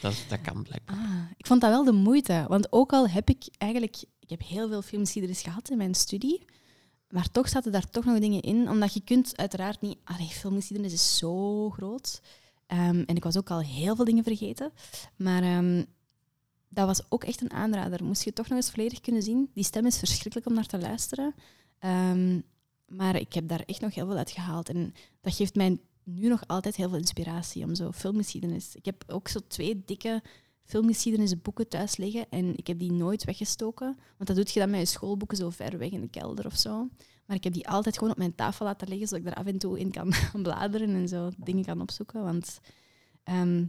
dat, 0.00 0.24
dat 0.28 0.40
kan 0.40 0.62
blijkbaar. 0.62 0.96
Ah, 0.96 1.30
ik 1.36 1.46
vond 1.46 1.60
dat 1.60 1.70
wel 1.70 1.84
de 1.84 1.92
moeite. 1.92 2.44
Want 2.48 2.72
ook 2.72 2.92
al 2.92 3.08
heb 3.08 3.28
ik 3.28 3.48
eigenlijk... 3.58 4.04
Ik 4.18 4.30
heb 4.30 4.42
heel 4.42 4.68
veel 4.68 4.82
filmgeschiedenis 4.82 5.42
gehad 5.42 5.70
in 5.70 5.76
mijn 5.76 5.94
studie. 5.94 6.44
Maar 7.08 7.30
toch 7.30 7.48
zaten 7.48 7.72
daar 7.72 7.90
toch 7.90 8.04
nog 8.04 8.18
dingen 8.18 8.40
in. 8.40 8.68
Omdat 8.68 8.94
je 8.94 9.00
kunt 9.00 9.36
uiteraard 9.36 9.80
niet... 9.80 9.98
Allee, 10.04 10.26
filmgeschiedenis 10.26 10.92
is 10.92 11.16
zo 11.16 11.70
groot. 11.70 12.20
Ehm, 12.66 13.02
en 13.06 13.16
ik 13.16 13.24
was 13.24 13.36
ook 13.36 13.50
al 13.50 13.60
heel 13.60 13.96
veel 13.96 14.04
dingen 14.04 14.24
vergeten. 14.24 14.72
Maar 15.16 15.42
ehm, 15.42 15.84
dat 16.74 16.86
was 16.86 17.02
ook 17.08 17.24
echt 17.24 17.40
een 17.40 17.52
aanrader. 17.52 18.04
Moest 18.04 18.24
je 18.24 18.32
toch 18.32 18.48
nog 18.48 18.58
eens 18.58 18.70
volledig 18.70 19.00
kunnen 19.00 19.22
zien. 19.22 19.50
Die 19.54 19.64
stem 19.64 19.86
is 19.86 19.98
verschrikkelijk 19.98 20.46
om 20.46 20.54
naar 20.54 20.66
te 20.66 20.78
luisteren. 20.78 21.34
Ehm, 21.78 22.40
maar 22.86 23.16
ik 23.16 23.32
heb 23.32 23.48
daar 23.48 23.62
echt 23.66 23.80
nog 23.80 23.94
heel 23.94 24.06
veel 24.06 24.16
uit 24.16 24.30
gehaald. 24.30 24.68
En 24.68 24.94
dat 25.20 25.34
geeft 25.34 25.54
mij 25.54 25.78
nu 26.04 26.28
nog 26.28 26.46
altijd 26.46 26.76
heel 26.76 26.88
veel 26.88 26.98
inspiratie 26.98 27.64
om 27.64 27.74
zo 27.74 27.92
filmgeschiedenis. 27.92 28.74
Ik 28.74 28.84
heb 28.84 29.04
ook 29.06 29.28
zo 29.28 29.40
twee 29.48 29.82
dikke 29.84 30.22
filmgeschiedenisboeken 30.64 31.68
thuis 31.68 31.96
liggen 31.96 32.26
en 32.30 32.56
ik 32.56 32.66
heb 32.66 32.78
die 32.78 32.92
nooit 32.92 33.24
weggestoken. 33.24 33.96
Want 34.16 34.28
dat 34.28 34.36
doet 34.36 34.52
je 34.52 34.60
dan 34.60 34.70
met 34.70 34.80
je 34.80 34.86
schoolboeken 34.86 35.36
zo 35.36 35.50
ver 35.50 35.78
weg 35.78 35.90
in 35.90 36.00
de 36.00 36.08
kelder 36.08 36.46
of 36.46 36.56
zo. 36.56 36.88
Maar 37.26 37.36
ik 37.36 37.44
heb 37.44 37.52
die 37.52 37.68
altijd 37.68 37.98
gewoon 37.98 38.12
op 38.12 38.18
mijn 38.18 38.34
tafel 38.34 38.66
laten 38.66 38.88
liggen, 38.88 39.08
zodat 39.08 39.26
ik 39.26 39.32
er 39.32 39.38
af 39.38 39.46
en 39.46 39.58
toe 39.58 39.78
in 39.78 39.90
kan 39.90 40.14
bladeren 40.42 40.94
en 40.94 41.08
zo 41.08 41.30
dingen 41.36 41.64
kan 41.64 41.80
opzoeken. 41.80 42.22
Want 42.22 42.60
ehm, 43.22 43.64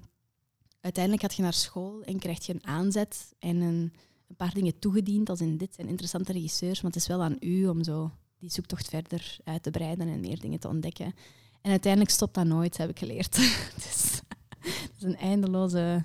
uiteindelijk 0.85 1.23
gaat 1.23 1.35
je 1.35 1.41
naar 1.41 1.53
school 1.53 2.01
en 2.03 2.19
krijg 2.19 2.45
je 2.45 2.53
een 2.53 2.65
aanzet 2.65 3.33
en 3.39 3.55
een, 3.61 3.93
een, 4.27 4.35
paar 4.35 4.53
dingen 4.53 4.79
toegediend, 4.79 5.29
als 5.29 5.41
in 5.41 5.57
dit 5.57 5.75
zijn 5.75 5.87
interessante 5.87 6.31
regisseurs, 6.31 6.81
maar 6.81 6.91
het 6.91 7.01
is 7.01 7.07
wel 7.07 7.23
aan 7.23 7.37
u 7.39 7.67
om 7.67 7.83
zo 7.83 8.11
die 8.37 8.51
zoektocht 8.51 8.89
verder 8.89 9.37
uit 9.43 9.63
te 9.63 9.71
breiden 9.71 10.07
en 10.07 10.19
meer 10.19 10.39
dingen 10.39 10.59
te 10.59 10.67
ontdekken. 10.67 11.13
En 11.61 11.71
uiteindelijk 11.71 12.11
stopt 12.11 12.33
dat 12.33 12.45
nooit, 12.45 12.77
heb 12.77 12.89
ik 12.89 12.99
geleerd. 12.99 13.35
dus, 13.83 14.21
het 14.59 14.91
is 14.97 15.03
een 15.03 15.17
eindeloze 15.17 16.03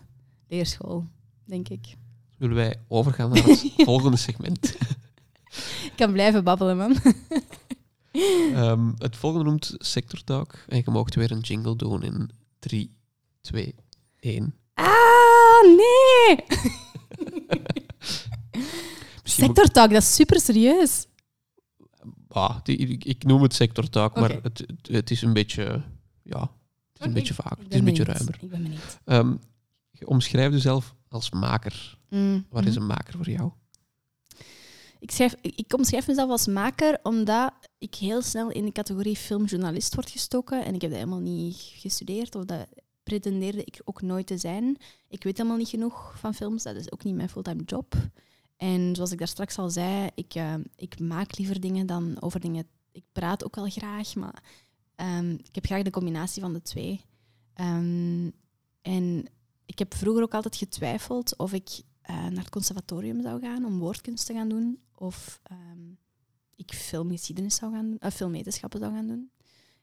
leerschool, 0.49 1.05
denk 1.45 1.69
ik. 1.69 1.97
Willen 2.37 2.57
wij 2.57 2.81
overgaan 2.89 3.31
naar 3.31 3.45
het 3.45 3.73
volgende 3.91 4.17
segment? 4.17 4.77
ik 5.85 5.93
kan 5.97 6.13
blijven 6.13 6.45
babbelen, 6.45 6.77
man. 6.77 6.97
um, 8.55 8.95
het 8.99 9.17
volgende 9.17 9.45
noemt 9.45 9.75
Sector 9.79 10.25
Talk. 10.25 10.65
En 10.69 10.77
je 10.77 10.91
mocht 10.91 11.15
weer 11.15 11.31
een 11.31 11.41
jingle 11.41 11.77
doen 11.77 12.03
in 12.03 12.31
3, 12.59 12.95
2, 13.41 13.75
1. 14.19 14.55
Ah, 15.61 15.77
nee! 15.77 16.45
Sector 19.23 19.69
Talk, 19.69 19.91
dat 19.91 20.03
is 20.03 20.15
super 20.15 20.41
serieus. 20.41 21.07
Ah, 22.29 22.57
die, 22.63 22.99
ik 22.99 23.25
noem 23.25 23.43
het 23.43 23.55
Sector 23.55 23.89
Talk, 23.89 24.11
okay. 24.11 24.23
maar 24.23 24.43
het, 24.43 24.67
het, 24.83 25.11
is 25.11 25.23
een 25.23 25.33
beetje... 25.33 25.83
Ja, 26.23 26.41
het 26.41 27.01
is 27.01 27.07
een 27.07 27.13
beetje 27.13 27.35
vaak. 27.35 27.59
Het 27.59 27.73
is 27.73 27.79
een 27.79 27.85
beetje 27.85 28.05
ruimer. 28.05 28.39
Ik 28.41 28.51
ben 28.51 28.63
benieuwd. 28.63 28.99
Um, 29.05 29.41
je 29.91 30.07
omschrijft 30.07 30.53
jezelf 30.53 30.95
als 31.09 31.31
maker. 31.31 31.99
Mm. 32.09 32.47
Wat 32.51 32.67
is 32.67 32.77
een 32.77 32.87
maker 32.87 33.15
voor 33.17 33.31
jou? 33.31 33.51
Ik, 34.99 35.11
schrijf, 35.11 35.35
ik 35.41 35.73
omschrijf 35.73 36.07
mezelf 36.07 36.31
als 36.31 36.47
maker 36.47 36.99
omdat 37.03 37.53
ik 37.79 37.95
heel 37.95 38.23
snel 38.23 38.51
in 38.51 38.65
de 38.65 38.73
categorie 38.73 39.17
filmjournalist 39.17 39.95
word 39.95 40.11
gestoken. 40.11 40.65
En 40.65 40.75
ik 40.75 40.81
heb 40.81 40.91
dat 40.91 40.99
helemaal 40.99 41.21
niet 41.21 41.57
gestudeerd 41.57 42.35
of 42.35 42.45
dat 42.45 42.67
pretendeerde 43.11 43.65
ik 43.65 43.81
ook 43.85 44.03
nooit 44.03 44.27
te 44.27 44.39
zijn. 44.39 44.77
Ik 45.09 45.25
weet 45.25 45.37
helemaal 45.37 45.59
niet 45.59 45.69
genoeg 45.69 46.19
van 46.19 46.35
films, 46.35 46.63
dat 46.63 46.77
is 46.77 46.93
ook 46.93 47.05
niet 47.05 47.15
mijn 47.15 47.29
fulltime 47.29 47.63
job. 47.63 47.95
En 48.57 48.95
zoals 48.95 49.13
ik 49.13 49.19
daar 49.19 49.29
straks 49.29 49.59
al 49.59 49.71
zei, 49.71 50.11
ik, 50.15 50.35
uh, 50.35 50.55
ik 50.77 51.01
maak 51.01 51.39
liever 51.39 51.61
dingen 51.61 51.87
dan 51.87 52.21
over 52.21 52.41
dingen. 52.41 52.67
Ik 52.93 53.05
praat 53.13 53.45
ook 53.45 53.55
wel 53.55 53.69
graag, 53.69 54.15
maar 54.15 54.43
um, 54.97 55.31
ik 55.31 55.55
heb 55.55 55.65
graag 55.65 55.83
de 55.83 55.91
combinatie 55.91 56.43
van 56.43 56.53
de 56.53 56.63
twee. 56.63 57.05
Um, 57.61 58.33
en 58.83 59.25
ik 59.67 59.79
heb 59.79 59.95
vroeger 59.95 60.23
ook 60.23 60.35
altijd 60.35 60.57
getwijfeld 60.57 61.37
of 61.37 61.53
ik 61.53 61.69
uh, 62.11 62.17
naar 62.17 62.45
het 62.45 62.51
conservatorium 62.51 63.23
zou 63.23 63.41
gaan 63.41 63.65
om 63.65 63.79
woordkunst 63.79 64.27
te 64.27 64.35
gaan 64.35 64.49
doen 64.49 64.81
of 64.95 65.41
um, 65.51 65.99
ik 66.57 66.73
filmgeschiedenis 66.73 67.55
zou 67.55 67.73
gaan 67.73 67.87
doen, 67.87 67.99
uh, 68.01 68.51
zou 68.51 68.81
gaan 68.81 69.07
doen. 69.07 69.31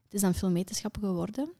Het 0.03 0.13
is 0.13 0.21
dan 0.21 0.33
filmwetenschappen 0.33 1.01
geworden. 1.01 1.53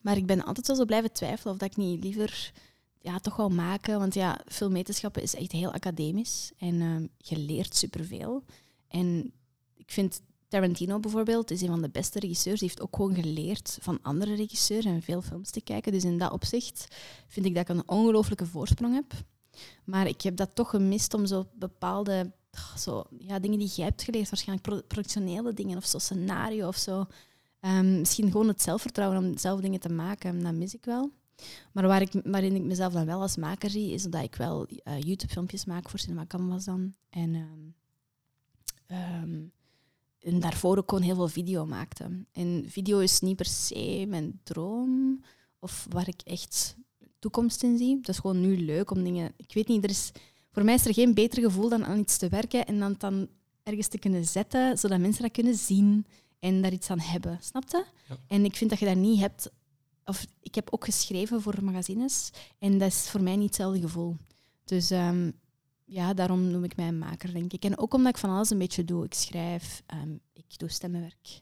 Maar 0.00 0.16
ik 0.16 0.26
ben 0.26 0.44
altijd 0.44 0.66
wel 0.66 0.76
zo 0.76 0.84
blijven 0.84 1.12
twijfelen 1.12 1.52
of 1.52 1.58
dat 1.58 1.70
ik 1.70 1.76
niet 1.76 2.04
liever 2.04 2.52
ja, 3.00 3.18
toch 3.18 3.36
wel 3.36 3.48
maken. 3.48 3.98
Want 3.98 4.14
ja, 4.14 4.40
filmwetenschappen 4.46 5.22
is 5.22 5.34
echt 5.34 5.52
heel 5.52 5.72
academisch 5.72 6.52
en 6.58 6.74
uh, 6.74 7.08
je 7.16 7.36
leert 7.36 7.76
superveel. 7.76 8.44
En 8.88 9.32
ik 9.76 9.90
vind 9.90 10.20
Tarantino 10.48 11.00
bijvoorbeeld 11.00 11.50
is 11.50 11.60
een 11.62 11.68
van 11.68 11.82
de 11.82 11.90
beste 11.90 12.18
regisseurs. 12.18 12.60
Die 12.60 12.68
heeft 12.68 12.80
ook 12.80 12.96
gewoon 12.96 13.14
geleerd 13.14 13.78
van 13.80 13.98
andere 14.02 14.34
regisseurs 14.34 14.84
en 14.84 15.02
veel 15.02 15.22
films 15.22 15.50
te 15.50 15.60
kijken. 15.60 15.92
Dus 15.92 16.04
in 16.04 16.18
dat 16.18 16.32
opzicht 16.32 16.96
vind 17.26 17.46
ik 17.46 17.54
dat 17.54 17.62
ik 17.62 17.76
een 17.76 17.88
ongelooflijke 17.88 18.46
voorsprong 18.46 18.94
heb. 18.94 19.12
Maar 19.84 20.06
ik 20.06 20.20
heb 20.20 20.36
dat 20.36 20.54
toch 20.54 20.70
gemist 20.70 21.14
om 21.14 21.26
zo 21.26 21.46
bepaalde 21.54 22.32
zo, 22.78 23.04
ja, 23.18 23.38
dingen 23.38 23.58
die 23.58 23.68
jij 23.68 23.84
hebt 23.84 24.02
geleerd, 24.02 24.30
waarschijnlijk 24.30 24.68
pro 24.68 24.80
productionele 24.86 25.54
dingen 25.54 25.76
of 25.76 25.84
zo, 25.84 25.98
scenario 25.98 26.68
of 26.68 26.76
zo. 26.76 27.06
Um, 27.60 27.98
misschien 27.98 28.30
gewoon 28.30 28.48
het 28.48 28.62
zelfvertrouwen 28.62 29.24
om 29.24 29.38
zelf 29.38 29.60
dingen 29.60 29.80
te 29.80 29.92
maken, 29.92 30.42
dat 30.42 30.54
mis 30.54 30.74
ik 30.74 30.84
wel. 30.84 31.10
Maar 31.72 31.86
waar 31.86 32.00
ik, 32.00 32.12
waarin 32.24 32.54
ik 32.54 32.62
mezelf 32.62 32.92
dan 32.92 33.06
wel 33.06 33.20
als 33.20 33.36
maker 33.36 33.70
zie, 33.70 33.92
is 33.92 34.02
dat 34.02 34.22
ik 34.22 34.34
wel 34.34 34.66
uh, 34.68 35.00
YouTube-filmpjes 35.00 35.64
maak 35.64 35.88
voor 35.88 35.98
Cinema 35.98 36.26
Canvas 36.26 36.64
dan. 36.64 36.94
En 37.10 37.34
um, 37.34 37.74
um, 38.86 39.52
en 40.20 40.40
daarvoor 40.40 40.78
ook 40.78 40.88
gewoon 40.88 41.04
heel 41.04 41.14
veel 41.14 41.28
video 41.28 41.66
maakte. 41.66 42.24
En 42.32 42.64
video 42.68 42.98
is 42.98 43.20
niet 43.20 43.36
per 43.36 43.46
se 43.46 44.04
mijn 44.08 44.40
droom 44.42 45.24
of 45.58 45.86
waar 45.90 46.08
ik 46.08 46.20
echt 46.24 46.76
toekomst 47.18 47.62
in 47.62 47.78
zie. 47.78 47.96
Het 47.96 48.08
is 48.08 48.18
gewoon 48.18 48.40
nu 48.40 48.64
leuk 48.64 48.90
om 48.90 49.04
dingen. 49.04 49.32
Ik 49.36 49.54
weet 49.54 49.68
niet, 49.68 49.84
er 49.84 49.90
is, 49.90 50.10
voor 50.52 50.64
mij 50.64 50.74
is 50.74 50.86
er 50.86 50.94
geen 50.94 51.14
beter 51.14 51.42
gevoel 51.42 51.68
dan 51.68 51.84
aan 51.84 51.98
iets 51.98 52.16
te 52.16 52.28
werken 52.28 52.66
en 52.66 52.78
dan, 52.78 52.94
dan 52.98 53.28
ergens 53.62 53.88
te 53.88 53.98
kunnen 53.98 54.24
zetten, 54.24 54.78
zodat 54.78 54.98
mensen 54.98 55.22
dat 55.22 55.32
kunnen 55.32 55.54
zien 55.54 56.06
en 56.40 56.62
daar 56.62 56.72
iets 56.72 56.90
aan 56.90 57.00
hebben. 57.00 57.38
Snap 57.40 57.64
je? 57.68 57.84
Ja. 58.08 58.16
En 58.26 58.44
ik 58.44 58.56
vind 58.56 58.70
dat 58.70 58.78
je 58.78 58.86
dat 58.86 58.96
niet 58.96 59.20
hebt. 59.20 59.50
Of 60.04 60.26
ik 60.40 60.54
heb 60.54 60.68
ook 60.70 60.84
geschreven 60.84 61.42
voor 61.42 61.64
magazines 61.64 62.30
en 62.58 62.78
dat 62.78 62.88
is 62.88 63.10
voor 63.10 63.22
mij 63.22 63.36
niet 63.36 63.46
hetzelfde 63.46 63.80
gevoel. 63.80 64.16
Dus 64.64 64.90
um, 64.90 65.32
ja, 65.84 66.14
daarom 66.14 66.50
noem 66.50 66.64
ik 66.64 66.76
mij 66.76 66.88
een 66.88 66.98
maker, 66.98 67.32
denk 67.32 67.52
ik. 67.52 67.64
En 67.64 67.78
ook 67.78 67.94
omdat 67.94 68.14
ik 68.14 68.20
van 68.20 68.30
alles 68.30 68.50
een 68.50 68.58
beetje 68.58 68.84
doe. 68.84 69.04
Ik 69.04 69.14
schrijf, 69.14 69.82
um, 69.94 70.20
ik 70.32 70.58
doe 70.58 70.68
stemmenwerk. 70.68 71.40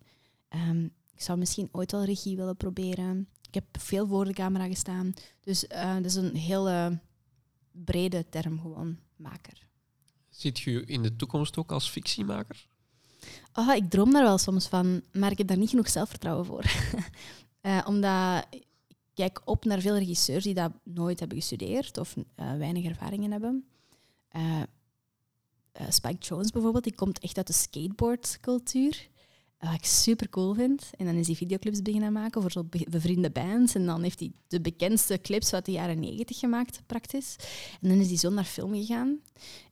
Um, 0.48 0.84
ik 1.14 1.22
zou 1.22 1.38
misschien 1.38 1.68
ooit 1.72 1.92
wel 1.92 2.04
regie 2.04 2.36
willen 2.36 2.56
proberen. 2.56 3.28
Ik 3.48 3.54
heb 3.54 3.64
veel 3.78 4.06
voor 4.06 4.24
de 4.24 4.32
camera 4.32 4.66
gestaan. 4.66 5.14
Dus 5.40 5.64
uh, 5.64 5.94
dat 5.94 6.04
is 6.04 6.14
een 6.14 6.36
hele 6.36 7.00
brede 7.70 8.28
term 8.28 8.60
gewoon, 8.60 8.98
maker. 9.16 9.66
Ziet 10.28 10.58
je 10.58 10.84
in 10.84 11.02
de 11.02 11.16
toekomst 11.16 11.56
ook 11.56 11.72
als 11.72 11.90
fictiemaker? 11.90 12.66
Oh, 13.54 13.74
ik 13.74 13.90
droom 13.90 14.12
daar 14.12 14.22
wel 14.22 14.38
soms 14.38 14.66
van, 14.66 15.02
maar 15.12 15.30
ik 15.30 15.38
heb 15.38 15.46
daar 15.46 15.56
niet 15.56 15.70
genoeg 15.70 15.88
zelfvertrouwen 15.88 16.46
voor. 16.46 16.64
uh, 17.62 17.84
omdat 17.90 18.46
ik 18.50 18.66
kijk 19.14 19.40
op 19.44 19.64
naar 19.64 19.80
veel 19.80 19.98
regisseurs 19.98 20.44
die 20.44 20.54
dat 20.54 20.72
nooit 20.82 21.20
hebben 21.20 21.38
gestudeerd 21.38 21.98
of 21.98 22.16
uh, 22.16 22.24
weinig 22.56 22.84
ervaringen 22.84 23.30
hebben. 23.30 23.64
Uh, 24.36 24.62
Spike 25.88 26.18
Jones 26.18 26.50
bijvoorbeeld, 26.50 26.84
die 26.84 26.94
komt 26.94 27.18
echt 27.18 27.36
uit 27.36 27.46
de 27.46 27.52
skateboardcultuur. 27.52 29.08
Wat 29.58 29.72
ik 29.72 29.84
super 29.84 30.28
cool 30.28 30.54
vind. 30.54 30.90
En 30.96 31.06
dan 31.06 31.14
is 31.14 31.26
hij 31.26 31.36
videoclips 31.36 31.82
beginnen 31.82 32.12
maken 32.12 32.40
voor 32.40 32.50
zo 32.50 32.68
bevriende 32.90 33.30
bands. 33.30 33.74
En 33.74 33.86
dan 33.86 34.02
heeft 34.02 34.18
hij 34.18 34.32
de 34.48 34.60
bekendste 34.60 35.20
clips 35.20 35.52
uit 35.52 35.64
de 35.64 35.72
jaren 35.72 36.00
negentig 36.00 36.38
gemaakt, 36.38 36.82
praktisch. 36.86 37.36
En 37.80 37.88
dan 37.88 37.98
is 37.98 38.08
hij 38.08 38.16
zo 38.16 38.30
naar 38.30 38.44
film 38.44 38.74
gegaan. 38.74 39.20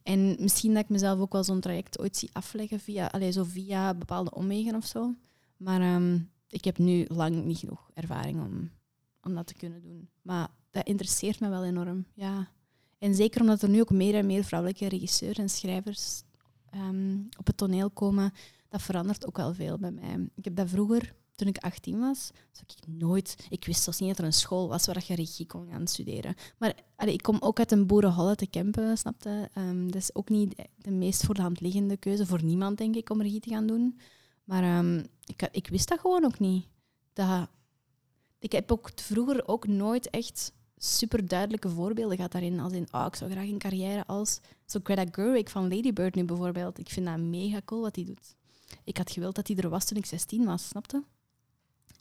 En 0.03 0.37
misschien 0.39 0.75
dat 0.75 0.83
ik 0.83 0.89
mezelf 0.89 1.21
ook 1.21 1.33
wel 1.33 1.45
zo'n 1.45 1.61
traject 1.61 1.99
ooit 1.99 2.17
zie 2.17 2.31
afleggen 2.33 2.81
via, 2.81 3.07
allez, 3.07 3.35
zo 3.35 3.45
via 3.45 3.95
bepaalde 3.95 4.35
omwegen 4.35 4.75
of 4.75 4.87
zo. 4.87 5.15
Maar 5.57 5.95
um, 5.95 6.31
ik 6.49 6.65
heb 6.65 6.79
nu 6.79 7.05
lang 7.09 7.45
niet 7.45 7.59
genoeg 7.59 7.91
ervaring 7.95 8.41
om, 8.41 8.71
om 9.23 9.35
dat 9.35 9.47
te 9.47 9.55
kunnen 9.55 9.83
doen. 9.83 10.09
Maar 10.23 10.49
dat 10.71 10.87
interesseert 10.87 11.41
me 11.41 11.49
wel 11.49 11.65
enorm, 11.65 12.07
ja. 12.15 12.49
En 12.99 13.15
zeker 13.15 13.41
omdat 13.41 13.63
er 13.63 13.69
nu 13.69 13.81
ook 13.81 13.91
meer 13.91 14.15
en 14.15 14.27
meer 14.27 14.45
vrouwelijke 14.45 14.89
regisseurs 14.89 15.39
en 15.39 15.49
schrijvers 15.49 16.23
um, 16.75 17.29
op 17.39 17.47
het 17.47 17.57
toneel 17.57 17.91
komen, 17.91 18.33
dat 18.69 18.83
verandert 18.83 19.27
ook 19.27 19.37
wel 19.37 19.55
veel 19.55 19.79
bij 19.79 19.91
mij. 19.91 20.29
Ik 20.35 20.45
heb 20.45 20.57
dat 20.57 20.69
vroeger, 20.69 21.15
toen 21.35 21.49
ik 21.49 21.59
18 21.59 21.99
was, 21.99 22.31
zou 22.53 22.65
ik 22.67 22.87
nooit... 22.87 23.47
Ik 23.49 23.65
wist 23.65 23.83
zelfs 23.83 23.99
niet 23.99 24.09
dat 24.09 24.19
er 24.19 24.25
een 24.25 24.33
school 24.33 24.69
was 24.69 24.87
waar 24.87 25.05
je 25.07 25.15
regie 25.15 25.47
kon 25.47 25.69
gaan 25.71 25.87
studeren. 25.87 26.35
Maar 26.59 26.75
ik 27.07 27.23
kom 27.23 27.37
ook 27.41 27.59
uit 27.59 27.73
een 27.73 27.87
boerenholle 27.87 28.35
te 28.35 28.47
Kempen, 28.47 28.99
snapte? 28.99 29.51
Um, 29.59 29.91
dat 29.93 30.01
is 30.01 30.15
ook 30.15 30.29
niet 30.29 30.69
de 30.77 30.91
meest 30.91 31.25
voor 31.25 31.35
de 31.35 31.43
hand 31.43 31.61
liggende 31.61 31.97
keuze 31.97 32.27
voor 32.27 32.45
niemand, 32.45 32.79
denk 32.79 32.97
ik, 32.97 33.11
om 33.11 33.23
regie 33.23 33.41
te 33.41 33.51
gaan 33.51 33.67
doen. 33.67 33.99
Maar 34.45 34.79
um, 34.79 35.05
ik, 35.25 35.49
ik 35.53 35.69
wist 35.69 35.89
dat 35.89 36.01
gewoon 36.01 36.25
ook 36.25 36.39
niet. 36.39 36.67
Dat, 37.13 37.49
ik 38.39 38.53
heb 38.53 38.73
ook 38.73 38.91
vroeger 38.95 39.49
ook 39.49 39.67
nooit 39.67 40.11
echt 40.11 40.53
super 40.77 41.29
duidelijke 41.29 41.69
voorbeelden 41.69 42.17
gehad 42.17 42.33
daarin. 42.33 42.61
Als 42.61 42.73
in, 42.73 42.87
oh, 42.91 43.07
ik 43.07 43.17
zou 43.17 43.31
graag 43.31 43.49
een 43.49 43.59
carrière 43.59 44.07
als 44.07 44.41
zo 44.67 44.81
Greta 44.83 45.05
Gerwig 45.11 45.51
van 45.51 45.69
Lady 45.75 45.93
Bird 45.93 46.15
nu 46.15 46.25
bijvoorbeeld. 46.25 46.79
Ik 46.79 46.89
vind 46.89 47.07
dat 47.07 47.19
mega 47.19 47.61
cool 47.65 47.83
wat 47.83 47.97
hij 47.97 48.05
doet. 48.05 48.35
Ik 48.85 48.97
had 48.97 49.11
gewild 49.11 49.35
dat 49.35 49.49
hij 49.49 49.57
er 49.57 49.69
was 49.69 49.85
toen 49.85 49.97
ik 49.97 50.07
16 50.07 50.45
was, 50.45 50.69
snapte? 50.69 51.03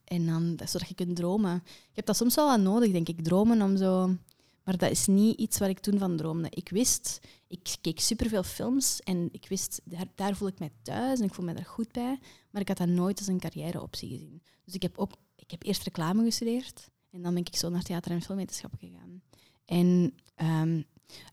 En 0.04 0.26
dan, 0.26 0.60
zodat 0.66 0.88
je 0.88 0.96
kunt 0.96 1.16
dromen. 1.16 1.56
Ik 1.66 1.96
heb 1.96 2.06
dat 2.06 2.18
soms 2.18 2.36
wel 2.36 2.50
aan 2.50 2.64
nodig, 2.64 2.92
denk 2.92 3.10
ik, 3.10 3.24
dromen 3.24 3.62
om 3.62 3.78
zo... 3.78 4.16
Maar 4.64 4.78
dat 4.78 4.92
is 4.92 5.08
niet 5.08 5.40
iets 5.40 5.58
waar 5.58 5.70
ik 5.70 5.80
toen 5.80 6.00
van 6.00 6.18
droomde. 6.18 6.48
Ik 6.50 6.70
wist, 6.70 7.20
ik 7.48 7.76
keek 7.82 8.00
superveel 8.00 8.44
films 8.44 9.02
en 9.02 9.30
ik 9.32 9.46
wist, 9.48 9.82
daar, 9.84 10.06
daar 10.16 10.36
voel 10.36 10.48
ik 10.48 10.60
mij 10.60 10.72
thuis 10.82 11.20
en 11.20 11.26
ik 11.26 11.34
voel 11.34 11.46
mij 11.46 11.54
daar 11.54 11.66
goed 11.66 11.92
bij. 11.92 12.20
Maar 12.50 12.62
ik 12.62 12.68
had 12.68 12.78
dat 12.78 12.88
nooit 12.88 13.18
als 13.18 13.28
een 13.28 13.40
carrièreoptie 13.40 14.10
gezien. 14.10 14.42
Dus 14.64 14.74
ik 14.74 14.82
heb 14.82 14.98
ook 14.98 15.12
ik 15.46 15.52
heb 15.52 15.64
eerst 15.64 15.84
reclame 15.84 16.24
gestudeerd 16.24 16.90
en 17.12 17.22
dan 17.22 17.34
ben 17.34 17.46
ik 17.46 17.56
zo 17.56 17.70
naar 17.70 17.84
theater- 17.84 18.12
en 18.12 18.22
filmwetenschappen 18.22 18.80
gegaan. 18.80 19.22
En 19.66 20.14
ehm, 20.36 20.82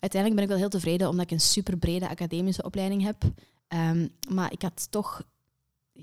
uiteindelijk 0.00 0.34
ben 0.34 0.42
ik 0.42 0.48
wel 0.48 0.56
heel 0.56 0.68
tevreden 0.68 1.08
omdat 1.08 1.24
ik 1.24 1.30
een 1.30 1.40
super 1.40 1.76
brede 1.78 2.08
academische 2.08 2.62
opleiding 2.62 3.02
heb. 3.02 3.24
Ehm, 3.72 4.08
maar 4.28 4.52
ik 4.52 4.62
had 4.62 4.90
toch, 4.90 5.22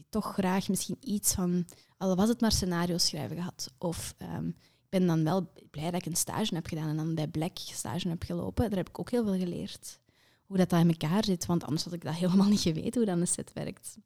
toch 0.09 0.33
graag 0.33 0.69
misschien 0.69 0.97
iets 0.99 1.33
van, 1.33 1.65
al 1.97 2.15
was 2.15 2.29
het 2.29 2.41
maar 2.41 2.51
scenario 2.51 2.97
schrijven 2.97 3.35
gehad. 3.35 3.73
Of 3.77 4.15
ehm, 4.17 4.47
ik 4.47 4.89
ben 4.89 5.07
dan 5.07 5.23
wel 5.23 5.51
blij 5.71 5.91
dat 5.91 6.01
ik 6.01 6.05
een 6.05 6.15
stage 6.15 6.55
heb 6.55 6.67
gedaan 6.67 6.89
en 6.89 6.97
dan 6.97 7.15
bij 7.15 7.27
Black 7.27 7.57
stage 7.57 8.09
heb 8.09 8.23
gelopen. 8.23 8.69
Daar 8.69 8.77
heb 8.77 8.89
ik 8.89 8.99
ook 8.99 9.11
heel 9.11 9.23
veel 9.23 9.37
geleerd. 9.37 9.99
Hoe 10.45 10.57
dat, 10.57 10.69
dat 10.69 10.79
in 10.79 10.89
elkaar 10.89 11.25
zit, 11.25 11.45
want 11.45 11.63
anders 11.63 11.83
had 11.83 11.93
ik 11.93 12.03
dat 12.03 12.15
helemaal 12.23 12.47
niet 12.47 12.59
geweten 12.59 13.01
hoe 13.01 13.05
dan 13.05 13.19
een 13.19 13.27
set 13.27 13.53
werkt. 13.53 13.97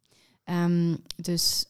Ehm, 0.43 0.95
dus 1.15 1.65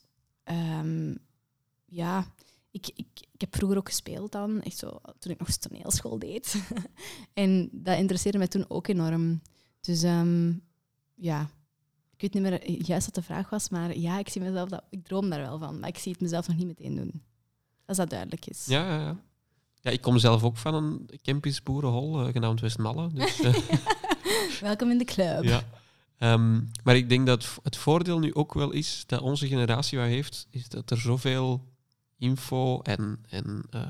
ja, 1.86 2.26
ik, 2.72 2.88
ik, 2.96 3.08
ik 3.32 3.42
heb 3.42 3.56
vroeger 3.56 3.78
ook 3.78 3.88
gespeeld 3.88 4.32
dan, 4.32 4.64
zo, 4.76 5.00
toen 5.20 5.32
ik 5.32 5.40
nog 5.40 5.50
toneelschool 5.50 6.20
deed. 6.20 6.64
en 7.34 7.70
dat 7.72 7.98
interesseerde 7.98 8.38
mij 8.38 8.48
toen 8.48 8.70
ook 8.70 8.88
enorm. 8.88 9.42
Dus 9.82 10.02
ja, 11.16 11.50
ik 12.16 12.22
weet 12.22 12.34
niet 12.34 12.44
meer 12.44 12.72
juist 12.72 13.06
wat 13.06 13.16
de 13.16 13.22
vraag 13.22 13.50
was, 13.50 13.70
maar 13.70 13.98
ja, 13.98 14.20
ik 14.20 14.30
zie 14.30 14.42
mezelf 14.42 14.70
dat, 14.70 14.84
ik 14.90 15.04
droom 15.04 15.30
daar 15.30 15.42
wel 15.42 15.60
van, 15.60 15.80
maar 15.80 15.90
ik 15.90 15.98
zie 15.98 16.12
het 16.12 16.22
mezelf 16.22 16.48
nog 16.48 16.58
niet 16.58 16.68
meteen 16.68 16.96
doen. 16.96 17.24
Als 17.86 17.98
dat 17.98 18.10
duidelijk 18.10 18.46
is. 18.46 18.66
Ja, 18.66 18.88
ja, 18.88 19.00
ja. 19.00 19.18
ja 19.82 19.92
ik 19.92 20.02
kom 20.02 20.18
zelf 20.18 20.44
ook 20.44 20.58
van 20.58 20.74
een 20.74 21.10
campus 21.22 21.64
boerenhol, 21.64 22.26
uh, 22.26 22.32
genaamd 22.32 22.60
Westmalle. 22.60 23.10
Dus, 23.14 23.42
uh, 23.42 23.56
Welkom 24.62 24.90
in 24.90 24.98
de 24.98 25.06
club. 25.06 25.44
Ja. 25.44 25.64
Um, 26.34 26.72
maar 26.84 26.96
ik 26.96 27.10
denk 27.10 27.28
dat 27.28 27.60
het 27.64 27.78
voordeel 27.78 28.20
nu 28.20 28.34
ook 28.34 28.54
wel 28.54 28.72
is 28.72 29.04
dat 29.08 29.22
onze 29.22 29.48
generatie 29.48 29.98
wat 29.98 30.08
heeft, 30.08 30.48
is 30.50 30.70
dat 30.70 30.92
er 30.92 30.98
zoveel 30.98 31.68
info 32.18 32.82
en, 32.82 33.20
en 33.30 33.64
uh, 33.76 33.82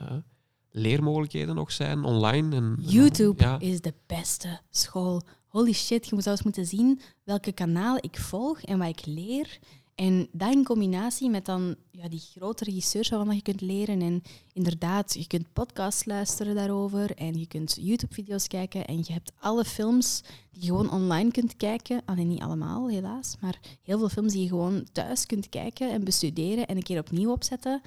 leermogelijkheden 0.71 1.55
nog 1.55 1.71
zijn 1.71 2.03
online. 2.03 2.55
En, 2.55 2.75
YouTube 2.79 3.43
ja. 3.43 3.59
is 3.59 3.81
de 3.81 3.93
beste 4.05 4.59
school. 4.69 5.23
Holy 5.53 5.73
shit, 5.73 6.07
je 6.07 6.15
moet 6.15 6.23
zelfs 6.23 6.43
moeten 6.43 6.65
zien 6.65 6.99
welke 7.23 7.51
kanaal 7.51 7.97
ik 8.01 8.17
volg 8.17 8.61
en 8.61 8.77
wat 8.77 8.87
ik 8.87 9.05
leer. 9.05 9.59
En 9.95 10.27
dat 10.31 10.53
in 10.53 10.63
combinatie 10.63 11.29
met 11.29 11.45
dan 11.45 11.75
ja, 11.91 12.09
die 12.09 12.19
grote 12.19 12.63
regisseurs 12.63 13.09
waarvan 13.09 13.35
je 13.35 13.41
kunt 13.41 13.61
leren. 13.61 14.01
En 14.01 14.23
inderdaad, 14.53 15.13
je 15.13 15.27
kunt 15.27 15.53
podcasts 15.53 16.05
luisteren 16.05 16.55
daarover. 16.55 17.15
En 17.15 17.39
je 17.39 17.47
kunt 17.47 17.77
YouTube-video's 17.81 18.47
kijken. 18.47 18.85
En 18.85 18.97
je 18.97 19.13
hebt 19.13 19.31
alle 19.39 19.65
films 19.65 20.23
die 20.51 20.61
je 20.61 20.67
gewoon 20.67 20.91
online 20.91 21.31
kunt 21.31 21.57
kijken. 21.57 22.01
Alleen 22.05 22.27
niet 22.27 22.41
allemaal, 22.41 22.89
helaas. 22.89 23.35
Maar 23.39 23.59
heel 23.81 23.97
veel 23.97 24.09
films 24.09 24.33
die 24.33 24.41
je 24.41 24.47
gewoon 24.47 24.87
thuis 24.91 25.25
kunt 25.25 25.49
kijken 25.49 25.91
en 25.91 26.03
bestuderen. 26.03 26.67
En 26.67 26.77
een 26.77 26.83
keer 26.83 26.99
opnieuw 26.99 27.31
opzetten. 27.31 27.81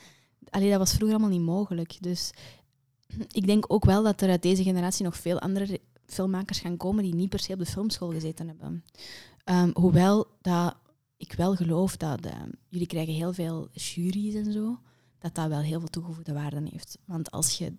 Alleen 0.50 0.70
dat 0.70 0.78
was 0.78 0.92
vroeger 0.92 1.16
allemaal 1.16 1.36
niet 1.38 1.46
mogelijk. 1.46 1.96
Dus 2.00 2.30
ik 3.30 3.46
denk 3.46 3.72
ook 3.72 3.84
wel 3.84 4.02
dat 4.02 4.20
er 4.20 4.30
uit 4.30 4.42
deze 4.42 4.62
generatie 4.62 5.04
nog 5.04 5.16
veel 5.16 5.40
andere 5.40 5.80
filmmakers 6.06 6.58
gaan 6.58 6.76
komen 6.76 7.02
die 7.02 7.14
niet 7.14 7.28
per 7.28 7.38
se 7.38 7.52
op 7.52 7.58
de 7.58 7.66
filmschool 7.66 8.10
gezeten 8.10 8.48
hebben. 8.48 8.84
Um, 9.44 9.70
hoewel 9.74 10.26
dat 10.40 10.76
ik 11.16 11.32
wel 11.32 11.54
geloof 11.54 11.96
dat 11.96 12.26
uh, 12.26 12.32
jullie 12.68 12.86
krijgen 12.86 13.14
heel 13.14 13.32
veel 13.32 13.68
juries 13.72 14.34
en 14.34 14.52
zo, 14.52 14.80
dat 15.18 15.34
dat 15.34 15.48
wel 15.48 15.60
heel 15.60 15.78
veel 15.78 15.88
toegevoegde 15.88 16.32
waarde 16.32 16.68
heeft. 16.70 16.98
Want 17.04 17.30
als 17.30 17.58
je 17.58 17.72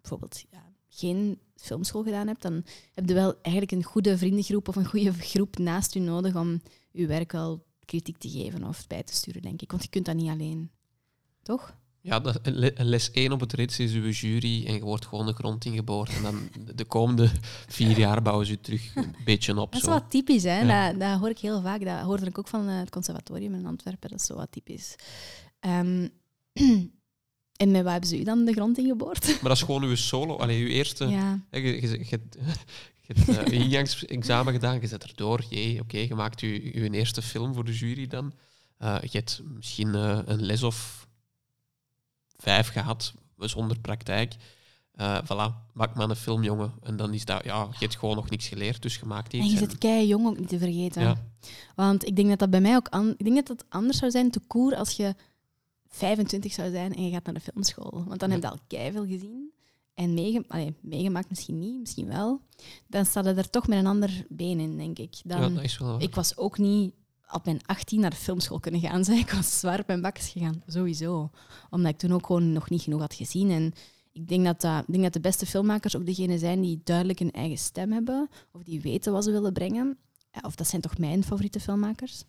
bijvoorbeeld 0.00 0.44
ja, 0.50 0.72
geen 0.88 1.38
filmschool 1.56 2.02
gedaan 2.02 2.26
hebt, 2.26 2.42
dan 2.42 2.64
heb 2.92 3.08
je 3.08 3.14
wel 3.14 3.34
eigenlijk 3.42 3.72
een 3.72 3.82
goede 3.82 4.18
vriendengroep 4.18 4.68
of 4.68 4.76
een 4.76 4.86
goede 4.86 5.12
groep 5.12 5.58
naast 5.58 5.94
u 5.94 5.98
nodig 5.98 6.36
om 6.36 6.60
je 6.90 7.06
werk 7.06 7.32
wel 7.32 7.64
kritiek 7.84 8.18
te 8.18 8.28
geven 8.28 8.64
of 8.64 8.86
bij 8.86 9.02
te 9.02 9.14
sturen, 9.14 9.42
denk 9.42 9.62
ik. 9.62 9.70
Want 9.70 9.82
je 9.82 9.88
kunt 9.88 10.06
dat 10.06 10.14
niet 10.14 10.30
alleen. 10.30 10.70
Toch? 11.42 11.76
Ja, 12.02 12.20
dat, 12.20 12.40
les 12.76 13.10
1 13.10 13.32
op 13.32 13.40
het 13.40 13.52
rits 13.52 13.78
is 13.78 13.92
uw 13.92 14.10
jury 14.10 14.66
en 14.66 14.74
je 14.74 14.80
wordt 14.80 15.06
gewoon 15.06 15.26
de 15.26 15.32
grond 15.32 15.64
ingeboord. 15.64 16.14
En 16.14 16.22
dan 16.22 16.48
de 16.74 16.84
komende 16.84 17.30
vier 17.66 17.98
jaar 17.98 18.22
bouwen 18.22 18.46
ze 18.46 18.60
terug 18.60 18.94
een 18.94 19.14
beetje 19.24 19.60
op. 19.60 19.72
Dat 19.72 19.80
is 19.80 19.86
zo. 19.86 19.92
wat 19.92 20.10
typisch, 20.10 20.42
hè? 20.42 20.60
Ja. 20.60 20.90
Dat, 20.90 21.00
dat, 21.00 21.18
hoor 21.18 21.28
ik 21.28 21.38
heel 21.38 21.62
vaak. 21.62 21.84
Dat 21.84 22.00
hoorde 22.00 22.26
ik 22.26 22.38
ook 22.38 22.48
van 22.48 22.68
het 22.68 22.90
conservatorium 22.90 23.54
in 23.54 23.66
Antwerpen. 23.66 24.10
Dat 24.10 24.20
is 24.20 24.26
zo 24.26 24.34
wat 24.34 24.52
typisch. 24.52 24.96
Um, 25.60 26.10
en 27.62 27.70
met 27.70 27.82
wat 27.82 27.92
hebben 27.92 28.08
ze 28.08 28.20
u 28.20 28.24
dan 28.24 28.44
de 28.44 28.52
grond 28.52 28.78
ingeboord? 28.78 29.26
Maar 29.26 29.38
dat 29.42 29.56
is 29.56 29.62
gewoon 29.62 29.82
uw 29.82 29.94
solo. 29.94 30.36
Allee, 30.36 30.62
uw 30.62 30.68
eerste... 30.68 31.06
Ja. 31.06 31.40
Je, 31.50 31.60
je, 31.60 31.80
je, 31.80 31.98
je 31.98 32.06
hebt 32.08 33.28
uh, 33.28 33.36
een 33.44 33.52
ingangsexamen 33.52 34.52
gedaan, 34.52 34.80
je 34.80 34.86
zet 34.86 35.04
erdoor. 35.04 35.44
Jee, 35.48 35.72
oké, 35.72 35.82
okay, 35.82 36.06
je 36.06 36.14
maakt 36.14 36.40
je, 36.40 36.80
je 36.80 36.90
eerste 36.90 37.22
film 37.22 37.54
voor 37.54 37.64
de 37.64 37.72
jury 37.72 38.06
dan. 38.06 38.32
Uh, 38.82 38.96
je 39.00 39.18
hebt 39.18 39.42
misschien 39.44 39.88
uh, 39.88 40.18
een 40.24 40.42
les 40.42 40.62
of 40.62 41.08
vijf 42.40 42.68
gehad, 42.68 43.14
zonder 43.38 43.78
praktijk. 43.78 44.34
Uh, 44.96 45.18
voilà, 45.24 45.72
maak 45.72 45.94
maar 45.94 46.10
een 46.10 46.16
film, 46.16 46.42
jongen. 46.42 46.72
En 46.82 46.96
dan 46.96 47.14
is 47.14 47.24
dat, 47.24 47.44
ja, 47.44 47.68
je 47.70 47.78
hebt 47.78 47.96
gewoon 47.96 48.16
nog 48.16 48.30
niks 48.30 48.48
geleerd, 48.48 48.82
dus 48.82 48.96
gemaakt 48.96 49.32
iets. 49.32 49.44
En 49.44 49.50
je 49.50 49.58
zit 49.58 49.78
kei 49.78 50.06
jong 50.06 50.26
ook 50.26 50.38
niet 50.38 50.48
te 50.48 50.58
vergeten. 50.58 51.02
Ja. 51.02 51.16
Want 51.74 52.06
ik 52.06 52.16
denk 52.16 52.28
dat 52.28 52.38
dat 52.38 52.50
bij 52.50 52.60
mij 52.60 52.76
ook 52.76 52.88
an 52.88 53.14
ik 53.16 53.24
denk 53.24 53.36
dat 53.36 53.48
het 53.48 53.64
anders 53.68 53.98
zou 53.98 54.10
zijn 54.10 54.30
te 54.30 54.40
koer 54.46 54.76
als 54.76 54.96
je 54.96 55.14
25 55.88 56.52
zou 56.52 56.70
zijn 56.70 56.94
en 56.94 57.04
je 57.04 57.10
gaat 57.10 57.24
naar 57.24 57.34
de 57.34 57.40
filmschool. 57.40 58.04
Want 58.06 58.20
dan 58.20 58.28
ja. 58.28 58.34
heb 58.34 58.44
je 58.44 58.50
al 58.50 58.58
kei 58.66 58.92
veel 58.92 59.06
gezien. 59.06 59.52
En 59.94 60.14
meege 60.14 60.44
Allee, 60.48 60.74
meegemaakt 60.80 61.28
misschien 61.28 61.58
niet, 61.58 61.80
misschien 61.80 62.06
wel. 62.06 62.40
Dan 62.86 63.06
staat 63.06 63.26
er 63.26 63.50
toch 63.50 63.66
met 63.66 63.78
een 63.78 63.86
ander 63.86 64.24
been 64.28 64.60
in, 64.60 64.76
denk 64.76 64.98
ik. 64.98 65.14
Dan, 65.24 65.40
ja, 65.40 65.48
dat 65.48 65.64
is 65.64 65.78
wel 65.78 66.00
ik 66.00 66.14
was 66.14 66.36
ook 66.36 66.58
niet 66.58 66.94
op 67.32 67.44
mijn 67.44 67.60
18 67.66 68.00
naar 68.00 68.10
de 68.10 68.16
filmschool 68.16 68.60
kunnen 68.60 68.80
gaan 68.80 69.04
zijn. 69.10 69.18
Ik 69.18 69.30
was 69.30 69.58
zwaar 69.58 69.80
op 69.80 69.86
mijn 69.86 70.00
bakjes 70.00 70.28
gegaan, 70.28 70.62
sowieso. 70.66 71.30
Omdat 71.70 71.92
ik 71.92 71.98
toen 71.98 72.12
ook 72.12 72.26
gewoon 72.26 72.52
nog 72.52 72.70
niet 72.70 72.82
genoeg 72.82 73.00
had 73.00 73.14
gezien. 73.14 73.50
En 73.50 73.72
ik 74.12 74.28
denk 74.28 74.44
dat, 74.44 74.64
ik 74.64 74.92
denk 74.92 75.02
dat 75.02 75.12
de 75.12 75.20
beste 75.20 75.46
filmmakers 75.46 75.96
ook 75.96 76.06
degene 76.06 76.38
zijn 76.38 76.60
die 76.60 76.80
duidelijk 76.84 77.20
een 77.20 77.32
eigen 77.32 77.58
stem 77.58 77.92
hebben. 77.92 78.28
Of 78.52 78.62
die 78.62 78.80
weten 78.80 79.12
wat 79.12 79.24
ze 79.24 79.30
willen 79.30 79.52
brengen. 79.52 79.98
Of 80.42 80.54
dat 80.54 80.68
zijn 80.68 80.82
toch 80.82 80.98
mijn 80.98 81.24
favoriete 81.24 81.60
filmmakers. 81.60 82.24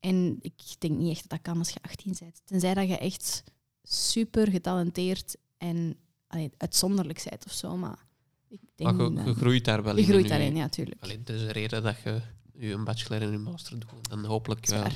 En 0.00 0.38
ik 0.40 0.52
denk 0.78 0.98
niet 0.98 1.10
echt 1.10 1.20
dat 1.20 1.30
dat 1.30 1.40
kan 1.42 1.58
als 1.58 1.70
je 1.70 1.78
18 1.82 2.16
bent. 2.20 2.40
Tenzij 2.44 2.74
dat 2.74 2.88
je 2.88 2.98
echt 2.98 3.44
super 3.82 4.50
getalenteerd 4.50 5.36
en 5.58 5.96
allee, 6.26 6.50
uitzonderlijk 6.56 7.26
bent 7.30 7.44
of 7.46 7.52
zo. 7.52 7.76
Maar 7.76 8.06
ik 8.48 8.60
denk 8.74 8.96
maar 8.96 9.10
je, 9.10 9.24
je 9.24 9.34
groeit 9.34 9.64
daar 9.64 9.82
wel 9.82 9.96
je 9.96 10.00
in. 10.00 10.06
Je 10.06 10.12
groeit 10.12 10.28
daarin, 10.28 10.56
ja, 10.56 10.62
natuurlijk. 10.62 11.02
Alleen, 11.02 11.18
het 11.18 11.28
is 11.28 11.42
een 11.42 11.50
reden 11.50 11.82
dat 11.82 11.96
je 12.04 12.20
je 12.58 12.72
een 12.72 12.84
bachelor 12.84 13.22
en 13.22 13.32
een 13.32 13.42
master 13.42 13.78
doen. 13.78 14.00
Dan 14.02 14.24
hopelijk 14.24 14.66
wel. 14.66 14.86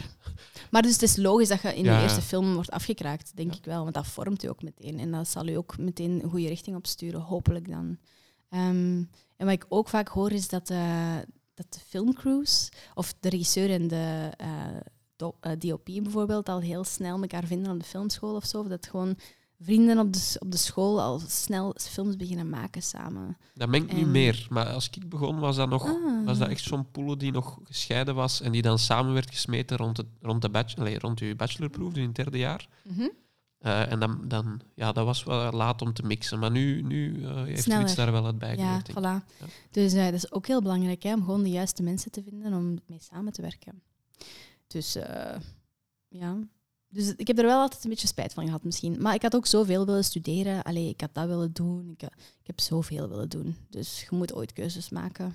Maar 0.71 0.83
dus 0.83 0.93
het 0.93 1.03
is 1.03 1.17
logisch 1.17 1.49
dat 1.49 1.63
je 1.63 1.77
in 1.77 1.85
ja. 1.85 1.97
de 1.97 2.03
eerste 2.03 2.23
film 2.23 2.55
wordt 2.55 2.71
afgekraakt, 2.71 3.37
denk 3.37 3.51
ja. 3.53 3.59
ik 3.59 3.65
wel. 3.65 3.83
Want 3.83 3.95
dat 3.95 4.07
vormt 4.07 4.43
je 4.43 4.49
ook 4.49 4.63
meteen. 4.63 4.99
En 4.99 5.11
dat 5.11 5.29
zal 5.29 5.47
je 5.47 5.59
ook 5.59 5.79
meteen 5.79 6.23
een 6.23 6.31
goede 6.31 6.49
richting 6.49 6.77
opsturen, 6.77 7.21
hopelijk 7.21 7.69
dan. 7.69 7.99
Um, 8.51 9.11
en 9.37 9.47
wat 9.47 9.55
ik 9.55 9.67
ook 9.69 9.89
vaak 9.89 10.09
hoor 10.09 10.33
is 10.33 10.49
dat, 10.49 10.71
uh, 10.71 11.17
dat 11.55 11.73
de 11.73 11.81
filmcrews, 11.87 12.69
of 12.95 13.15
de 13.21 13.29
regisseur 13.29 13.71
en 13.71 13.89
de 13.89 14.31
uh, 14.43 15.31
uh, 15.47 15.53
DOP 15.59 15.85
bijvoorbeeld, 15.85 16.49
al 16.49 16.61
heel 16.61 16.85
snel 16.85 17.21
elkaar 17.21 17.45
vinden 17.45 17.73
op 17.73 17.79
de 17.79 17.85
filmschool 17.85 18.35
of 18.35 18.45
zo. 18.45 18.61
Of 18.61 18.67
dat 18.67 18.87
gewoon 18.87 19.19
vrienden 19.61 19.99
op 19.99 20.13
de, 20.13 20.37
op 20.39 20.51
de 20.51 20.57
school 20.57 21.01
al 21.01 21.21
snel 21.27 21.75
films 21.79 22.17
beginnen 22.17 22.49
maken 22.49 22.83
samen. 22.83 23.37
Dat 23.55 23.69
mengt 23.69 23.93
nu 23.93 24.07
meer. 24.07 24.47
Maar 24.51 24.67
als 24.67 24.91
ik 24.91 25.09
begon, 25.09 25.39
was 25.39 25.57
dat, 25.57 25.69
nog, 25.69 25.85
ah. 25.85 26.25
was 26.25 26.39
dat 26.39 26.49
echt 26.49 26.63
zo'n 26.63 26.91
poelo 26.91 27.17
die 27.17 27.33
nog 27.33 27.59
gescheiden 27.65 28.15
was 28.15 28.41
en 28.41 28.53
die 28.53 28.63
dan 28.63 28.79
samen 28.79 29.13
werd 29.13 29.31
gesmeten 29.31 29.77
rond, 29.77 29.97
het, 29.97 30.07
rond, 30.21 30.43
de 30.43 30.51
bachelor, 30.51 30.87
allez, 30.87 30.99
rond 31.01 31.21
uw 31.21 31.37
bachelorproef 31.37 31.95
in 31.95 32.03
het 32.03 32.15
derde 32.15 32.39
jaar. 32.39 32.69
Mm 32.83 32.95
-hmm. 32.95 33.11
uh, 33.61 33.93
en 33.93 34.01
dan, 34.01 34.21
dan, 34.25 34.61
ja, 34.75 34.93
dat 34.93 35.05
was 35.05 35.25
wel 35.25 35.53
laat 35.53 35.83
om 35.83 35.93
te 35.93 36.03
mixen. 36.03 36.39
Maar 36.39 36.51
nu, 36.51 36.83
nu 36.83 37.17
uh, 37.17 37.45
heeft 37.45 37.63
Sneller. 37.63 37.83
iets 37.83 37.95
daar 37.95 38.13
wel 38.13 38.27
uit 38.27 38.39
bij 38.39 38.57
Ja, 38.57 38.83
voilà. 38.91 38.95
Ja. 39.01 39.23
Dus 39.71 39.95
uh, 39.95 40.05
dat 40.05 40.13
is 40.13 40.33
ook 40.33 40.47
heel 40.47 40.63
belangrijk 40.63 41.03
hè, 41.03 41.15
om 41.15 41.25
gewoon 41.25 41.43
de 41.43 41.51
juiste 41.51 41.83
mensen 41.83 42.11
te 42.11 42.23
vinden 42.23 42.53
om 42.53 42.79
mee 42.87 43.01
samen 43.01 43.33
te 43.33 43.43
werken. 43.43 43.83
Dus 44.67 44.99
ja, 46.09 46.39
dus 46.89 47.15
ik 47.17 47.27
heb 47.27 47.39
er 47.39 47.45
wel 47.45 47.61
altijd 47.61 47.85
een 47.85 47.91
beetje 47.91 48.07
spijt 48.07 48.33
van 48.33 48.45
gehad 48.45 48.65
misschien. 48.65 49.03
Maar 49.03 49.15
ik 49.15 49.23
had 49.23 49.37
ook 49.37 49.47
zoveel 49.47 49.87
willen 49.87 50.05
studeren. 50.05 50.63
Allee, 50.63 50.89
ik 50.89 51.01
had 51.01 51.15
dat 51.15 51.27
willen 51.27 51.53
doen. 51.53 51.91
Ik, 51.91 52.03
ik 52.03 52.47
heb 52.47 52.61
zoveel 52.61 53.09
willen 53.09 53.29
doen. 53.29 53.57
Dus 53.69 54.01
je 54.01 54.17
moet 54.17 54.35
ooit 54.35 54.53
keuzes 54.53 54.89
maken. 54.89 55.35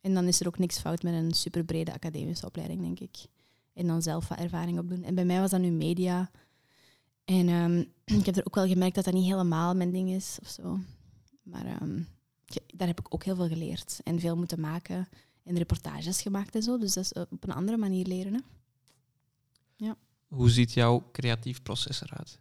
En 0.00 0.14
dan 0.14 0.24
is 0.24 0.40
er 0.40 0.46
ook 0.46 0.58
niks 0.58 0.78
fout 0.78 1.02
met 1.02 1.14
een 1.14 1.32
superbrede 1.34 1.92
academische 1.92 2.46
opleiding, 2.46 2.80
denk 2.80 3.00
ik. 3.00 3.16
En 3.72 3.86
dan 3.86 4.02
zelf 4.02 4.28
wat 4.28 4.38
ervaring 4.38 4.78
opdoen. 4.78 5.02
En 5.04 5.14
bij 5.14 5.24
mij 5.24 5.40
was 5.40 5.50
dat 5.50 5.60
nu 5.60 5.70
media. 5.70 6.30
En 7.24 7.48
um, 7.48 7.78
ik 8.20 8.26
heb 8.26 8.36
er 8.36 8.46
ook 8.46 8.54
wel 8.54 8.66
gemerkt 8.66 8.94
dat 8.94 9.04
dat 9.04 9.14
niet 9.14 9.24
helemaal 9.24 9.74
mijn 9.74 9.92
ding 9.92 10.10
is 10.10 10.38
of 10.42 10.48
zo. 10.48 10.78
Maar 11.42 11.82
um, 11.82 12.08
daar 12.74 12.88
heb 12.88 13.00
ik 13.00 13.14
ook 13.14 13.24
heel 13.24 13.36
veel 13.36 13.48
geleerd. 13.48 14.00
En 14.04 14.20
veel 14.20 14.36
moeten 14.36 14.60
maken. 14.60 15.08
En 15.42 15.56
reportages 15.56 16.22
gemaakt 16.22 16.54
en 16.54 16.62
zo. 16.62 16.78
Dus 16.78 16.92
dat 16.92 17.04
is 17.04 17.12
op 17.12 17.44
een 17.44 17.54
andere 17.54 17.76
manier 17.76 18.06
leren. 18.06 18.34
Hè. 18.34 18.40
Hoe 20.32 20.50
ziet 20.50 20.72
jouw 20.72 21.08
creatief 21.12 21.62
proces 21.62 22.02
eruit? 22.02 22.38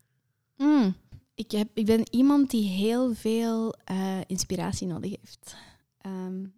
Mm, 0.58 0.96
ik, 1.34 1.52
heb, 1.52 1.70
ik 1.74 1.86
ben 1.86 2.04
iemand 2.12 2.50
die 2.50 2.70
heel 2.70 3.14
veel 3.14 3.76
uh, 3.92 4.20
inspiratie 4.28 4.88
nodig 4.88 5.16
heeft. 5.22 5.56
Um, 6.06 6.54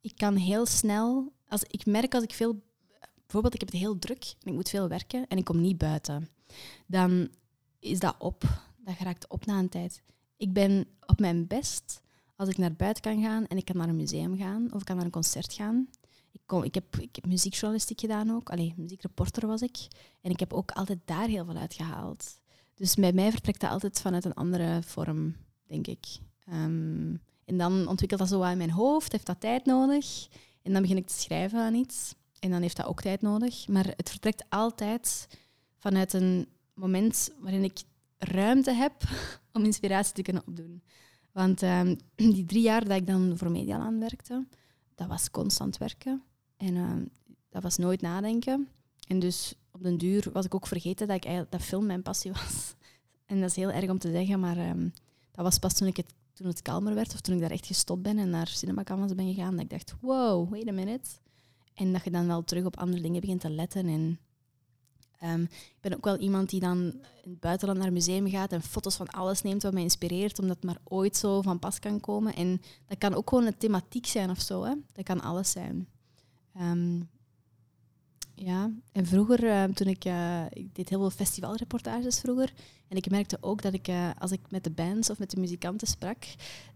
ik 0.00 0.16
kan 0.16 0.36
heel 0.36 0.66
snel, 0.66 1.32
als 1.48 1.62
ik 1.62 1.86
merk 1.86 2.14
als 2.14 2.22
ik 2.22 2.32
veel, 2.32 2.62
bijvoorbeeld 3.16 3.54
ik 3.54 3.60
heb 3.60 3.70
het 3.70 3.80
heel 3.80 3.98
druk 3.98 4.34
en 4.40 4.48
ik 4.48 4.54
moet 4.54 4.68
veel 4.68 4.88
werken 4.88 5.26
en 5.28 5.38
ik 5.38 5.44
kom 5.44 5.60
niet 5.60 5.78
buiten, 5.78 6.28
dan 6.86 7.28
is 7.78 7.98
dat 7.98 8.14
op. 8.18 8.42
Dat 8.84 8.96
geraakt 8.96 9.28
op 9.28 9.46
na 9.46 9.58
een 9.58 9.68
tijd. 9.68 10.02
ik 10.36 10.52
ben 10.52 10.86
op 11.06 11.20
mijn 11.20 11.46
best 11.46 12.00
als 12.36 12.48
ik 12.48 12.58
naar 12.58 12.72
buiten 12.72 13.02
kan 13.02 13.22
gaan 13.22 13.46
en 13.46 13.56
ik 13.56 13.64
kan 13.64 13.76
naar 13.76 13.88
een 13.88 13.96
museum 13.96 14.36
gaan 14.36 14.72
of 14.72 14.80
ik 14.80 14.86
kan 14.86 14.96
naar 14.96 15.04
een 15.04 15.10
concert 15.10 15.52
gaan. 15.52 15.88
Ik, 16.48 16.74
heb, 16.74 16.96
ik 16.96 17.14
heb 17.14 17.26
muziekjournalistiek 17.26 18.00
gedaan 18.00 18.30
ook. 18.30 18.50
Allee, 18.50 18.74
muziekreporter 18.76 19.46
was 19.46 19.62
ik. 19.62 19.78
En 20.20 20.30
ik 20.30 20.40
heb 20.40 20.52
ook 20.52 20.70
altijd 20.70 20.98
daar 21.04 21.28
heel 21.28 21.44
veel 21.44 21.56
uit 21.56 21.74
gehaald. 21.74 22.38
Dus 22.74 22.94
bij 22.94 23.12
mij 23.12 23.30
vertrekt 23.30 23.60
dat 23.60 23.70
altijd 23.70 24.00
vanuit 24.00 24.24
een 24.24 24.34
andere 24.34 24.82
vorm, 24.82 25.36
denk 25.66 25.86
ik. 25.86 26.06
Ehm, 26.46 27.14
en 27.44 27.56
dan 27.56 27.88
ontwikkelt 27.88 28.20
dat 28.20 28.28
zo 28.28 28.38
wat 28.38 28.50
in 28.50 28.56
mijn 28.58 28.70
hoofd, 28.70 29.12
heeft 29.12 29.26
dat 29.26 29.40
tijd 29.40 29.64
nodig. 29.64 30.28
En 30.62 30.72
dan 30.72 30.82
begin 30.82 30.96
ik 30.96 31.06
te 31.06 31.20
schrijven 31.20 31.60
aan 31.60 31.74
iets. 31.74 32.14
En 32.38 32.50
dan 32.50 32.62
heeft 32.62 32.76
dat 32.76 32.86
ook 32.86 33.00
tijd 33.00 33.22
nodig. 33.22 33.68
Maar 33.68 33.86
het 33.96 34.10
vertrekt 34.10 34.44
altijd 34.48 35.28
vanuit 35.78 36.12
een 36.12 36.48
moment 36.74 37.30
waarin 37.38 37.64
ik 37.64 37.78
ruimte 38.18 38.72
heb 38.72 39.02
om 39.52 39.64
inspiratie 39.64 40.14
te 40.14 40.22
kunnen 40.22 40.42
opdoen. 40.46 40.82
Want 41.32 41.62
ehm, 41.62 41.96
die 42.14 42.44
drie 42.44 42.62
jaar 42.62 42.84
dat 42.84 42.96
ik 42.96 43.06
dan 43.06 43.32
voor 43.36 43.50
Medialand 43.50 43.98
werkte, 43.98 44.46
dat 44.94 45.08
was 45.08 45.30
constant 45.30 45.76
werken. 45.76 46.22
En 46.58 46.76
ehm, 46.76 47.04
dat 47.50 47.62
was 47.62 47.76
nooit 47.76 48.00
nadenken. 48.00 48.68
En 49.06 49.18
dus 49.18 49.54
op 49.70 49.82
den 49.82 49.98
duur 49.98 50.30
was 50.32 50.44
ik 50.44 50.54
ook 50.54 50.66
vergeten 50.66 51.06
dat, 51.06 51.24
ik 51.24 51.46
dat 51.50 51.62
film 51.62 51.86
mijn 51.86 52.02
passie 52.02 52.32
was. 52.32 52.74
En 53.26 53.40
dat 53.40 53.50
is 53.50 53.56
heel 53.56 53.70
erg 53.70 53.90
om 53.90 53.98
te 53.98 54.10
zeggen, 54.10 54.40
maar 54.40 54.56
ehm, 54.56 54.88
dat 55.30 55.44
was 55.44 55.58
pas 55.58 55.74
toen, 55.74 55.88
ik 55.88 55.96
het, 55.96 56.14
toen 56.32 56.46
het 56.46 56.62
kalmer 56.62 56.94
werd, 56.94 57.14
of 57.14 57.20
toen 57.20 57.34
ik 57.34 57.40
daar 57.40 57.50
echt 57.50 57.66
gestopt 57.66 58.02
ben 58.02 58.18
en 58.18 58.30
naar 58.30 58.46
Cinema 58.46 58.82
Canvas 58.82 59.14
ben 59.14 59.34
gegaan, 59.34 59.52
dat 59.52 59.64
ik 59.64 59.70
dacht, 59.70 59.94
wow, 60.00 60.50
wait 60.50 60.68
a 60.68 60.72
minute. 60.72 61.08
En 61.74 61.92
dat 61.92 62.04
je 62.04 62.10
dan 62.10 62.26
wel 62.26 62.44
terug 62.44 62.64
op 62.64 62.76
andere 62.76 63.02
dingen 63.02 63.20
begint 63.20 63.40
te 63.40 63.50
letten 63.50 63.86
en 63.86 64.18
Ehm, 65.18 65.42
ik 65.42 65.76
ben 65.80 65.94
ook 65.94 66.04
wel 66.04 66.16
iemand 66.16 66.50
die 66.50 66.60
dan 66.60 66.78
in 67.22 67.30
het 67.30 67.40
buitenland 67.40 67.78
naar 67.78 67.88
het 67.88 67.96
museum 67.96 68.28
gaat 68.28 68.52
en 68.52 68.62
foto's 68.62 68.96
van 68.96 69.08
alles 69.08 69.42
neemt 69.42 69.62
wat 69.62 69.72
mij 69.72 69.82
inspireert, 69.82 70.38
omdat 70.38 70.56
het 70.56 70.64
maar 70.64 70.80
ooit 70.84 71.16
zo 71.16 71.42
van 71.42 71.58
pas 71.58 71.78
kan 71.78 72.00
komen. 72.00 72.34
En 72.34 72.60
dat 72.86 72.98
kan 72.98 73.14
ook 73.14 73.28
gewoon 73.28 73.46
een 73.46 73.58
thematiek 73.58 74.06
zijn 74.06 74.30
of 74.30 74.40
zo. 74.40 74.62
Hè. 74.62 74.74
Dat 74.92 75.04
kan 75.04 75.20
alles 75.20 75.50
zijn. 75.50 75.88
Ehm, 76.58 77.00
ja, 78.34 78.70
en 78.92 79.06
vroeger, 79.06 79.44
uh, 79.44 79.64
toen 79.64 79.86
ik, 79.86 80.04
uh, 80.04 80.44
ik 80.50 80.74
deed 80.74 80.88
heel 80.88 80.98
veel 80.98 81.10
festivalreportages 81.10 82.20
vroeger, 82.20 82.52
en 82.88 82.96
ik 82.96 83.10
merkte 83.10 83.38
ook 83.40 83.62
dat 83.62 83.72
ik, 83.72 83.88
uh, 83.88 84.10
als 84.18 84.32
ik 84.32 84.40
met 84.50 84.64
de 84.64 84.70
bands 84.70 85.10
of 85.10 85.18
met 85.18 85.30
de 85.30 85.40
muzikanten 85.40 85.86
sprak, 85.86 86.24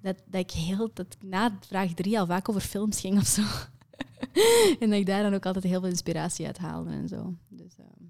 dat, 0.00 0.16
dat 0.26 0.40
ik 0.40 0.50
heel, 0.50 0.90
dat 0.94 1.16
na 1.20 1.58
vraag 1.66 1.94
drie 1.94 2.20
al 2.20 2.26
vaak 2.26 2.48
over 2.48 2.60
films 2.60 3.00
ging 3.00 3.18
of 3.18 3.26
zo. 3.26 3.42
en 4.80 4.90
dat 4.90 4.98
ik 4.98 5.06
daar 5.06 5.22
dan 5.22 5.34
ook 5.34 5.46
altijd 5.46 5.64
heel 5.64 5.80
veel 5.80 5.88
inspiratie 5.88 6.46
uit 6.46 6.58
haalde 6.58 6.90
en 6.90 7.08
zo. 7.08 7.34
Dus, 7.48 7.76
ehm, 7.78 8.04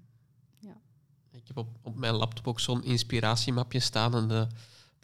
ik 1.31 1.47
heb 1.47 1.57
op, 1.57 1.67
op 1.81 1.95
mijn 1.95 2.13
laptop 2.13 2.47
ook 2.47 2.59
zo'n 2.59 2.83
inspiratiemapje 2.83 3.79
staan 3.79 4.15
en 4.15 4.27
de, 4.27 4.47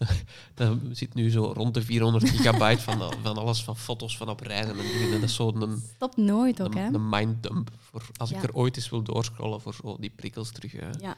de, 0.55 0.77
zit 0.91 1.13
nu 1.13 1.29
zo 1.29 1.51
rond 1.55 1.73
de 1.73 1.81
400 1.81 2.29
gigabyte 2.29 2.81
van, 2.81 3.13
van 3.23 3.37
alles, 3.37 3.63
van 3.63 3.77
foto's 3.77 4.17
van 4.17 4.29
op 4.29 4.39
reizen 4.39 4.79
en 4.79 4.87
dingen. 4.87 5.11
dat 5.11 5.21
is 5.21 5.35
zo'n... 5.35 5.81
Stop 5.95 6.17
nooit 6.17 6.61
ook, 6.61 6.75
een, 6.75 6.81
hè? 6.81 6.93
Een 6.93 7.09
minddump. 7.09 7.71
Voor 7.79 8.05
als 8.17 8.31
ik 8.31 8.43
er 8.43 8.53
ooit 8.53 8.75
eens 8.75 8.89
wil 8.89 9.01
doorscrollen 9.01 9.61
voor 9.61 9.73
zo 9.73 9.97
die 9.99 10.13
prikkels 10.15 10.51
terug. 10.51 10.71
Hè. 10.71 10.89
Ja. 10.99 11.17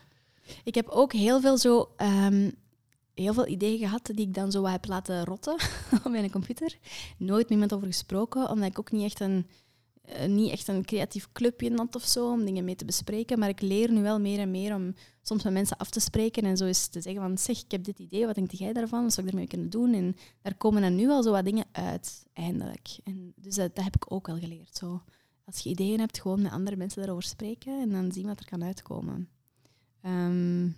Ik 0.63 0.75
heb 0.75 0.88
ook 0.88 1.13
heel 1.13 1.41
veel 1.41 1.57
zo... 1.57 1.89
Um, 1.97 2.53
heel 3.13 3.34
veel 3.34 3.47
ideeën 3.47 3.79
gehad 3.79 4.05
die 4.05 4.27
ik 4.27 4.34
dan 4.34 4.51
zo 4.51 4.65
heb 4.65 4.88
laten 4.88 5.25
rotten 5.25 5.53
op 6.03 6.11
mijn 6.11 6.32
computer. 6.32 6.77
Nooit 7.17 7.41
met 7.41 7.51
iemand 7.51 7.73
over 7.73 7.88
gesproken, 7.88 8.49
omdat 8.49 8.69
ik 8.69 8.79
ook 8.79 8.91
niet 8.91 9.03
echt 9.03 9.19
een 9.19 9.47
uh, 10.10 10.26
niet 10.26 10.52
echt 10.52 10.68
een 10.68 10.86
creatief 10.86 11.32
clubje 11.32 11.88
of 11.91 12.04
zo 12.04 12.32
om 12.32 12.45
dingen 12.45 12.66
mee 12.66 12.76
te 12.76 12.86
bespreken. 12.86 13.39
Maar 13.39 13.49
ik 13.49 13.62
leer 13.62 13.91
nu 13.91 14.02
wel 14.02 14.20
meer 14.20 14.39
en 14.39 14.52
meer 14.52 14.76
om 14.76 14.93
soms 15.22 15.43
met 15.43 15.54
mensen 15.54 15.78
af 15.78 15.89
te 15.89 15.99
spreken 15.99 16.43
en 16.43 16.58
zo 16.58 16.66
eens 16.66 16.88
te 16.88 17.02
zeggen 17.02 17.22
van 17.22 17.38
zeg, 17.38 17.64
ik 17.64 17.72
heb 17.72 17.84
dit 17.84 17.99
idee, 17.99 18.26
wat 18.26 18.36
denk 18.36 18.52
jij 18.52 18.74
daarvan? 18.74 19.04
Wat 19.04 19.14
zou 19.14 19.26
ik 19.28 19.32
ermee 19.32 19.47
kunnen 19.47 19.70
doen? 19.70 19.93
En 19.93 20.16
daar 20.41 20.56
komen 20.56 20.84
er 20.84 20.91
nu 20.91 21.10
al 21.10 21.24
zo 21.24 21.32
wat 21.32 21.45
dingen 21.45 21.66
uit, 21.72 22.26
eindelijk. 22.34 22.97
En 23.04 23.34
dus 23.36 23.56
dat, 23.56 23.72
heb 23.74 23.95
ik 23.95 24.14
ook 24.14 24.28
wel 24.28 24.38
geleerd. 24.38 24.76
Zo. 24.76 25.02
Als 25.45 25.60
je 25.60 25.70
ideeën 25.70 25.99
hebt, 25.99 26.22
gewoon 26.22 26.41
met 26.41 26.52
andere 26.52 26.76
mensen 26.76 27.02
daarover 27.02 27.24
spreken 27.24 27.82
en 27.82 27.89
dan 27.89 28.12
zien 28.12 28.26
wat 28.26 28.39
er 28.39 28.45
kan 28.45 28.64
uitkomen. 28.64 29.30
Um, 30.06 30.76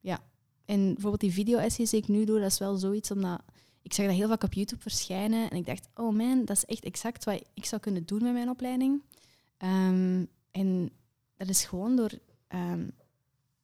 ja. 0.00 0.24
En 0.64 0.84
bijvoorbeeld 0.84 1.20
die 1.20 1.32
video-essays 1.32 1.90
die 1.90 2.00
ik 2.00 2.08
nu 2.08 2.24
doe, 2.24 2.40
dat 2.40 2.50
is 2.50 2.58
wel 2.58 2.76
zoiets 2.76 3.10
omdat 3.10 3.42
ik 3.82 3.92
zag 3.92 4.06
dat 4.06 4.14
heel 4.14 4.28
vaak 4.28 4.42
op 4.42 4.52
YouTube 4.52 4.82
verschijnen 4.82 5.50
en 5.50 5.56
ik 5.56 5.66
dacht, 5.66 5.88
oh 5.94 6.14
man, 6.14 6.44
dat 6.44 6.56
is 6.56 6.64
echt 6.64 6.84
exact 6.84 7.24
wat 7.24 7.42
ik 7.54 7.64
zou 7.64 7.80
kunnen 7.80 8.06
doen 8.06 8.22
met 8.22 8.32
mijn 8.32 8.48
opleiding. 8.48 9.02
Um, 9.58 10.28
en 10.50 10.90
dat 11.36 11.48
is 11.48 11.64
gewoon 11.64 11.96
door 11.96 12.10
um, 12.48 12.92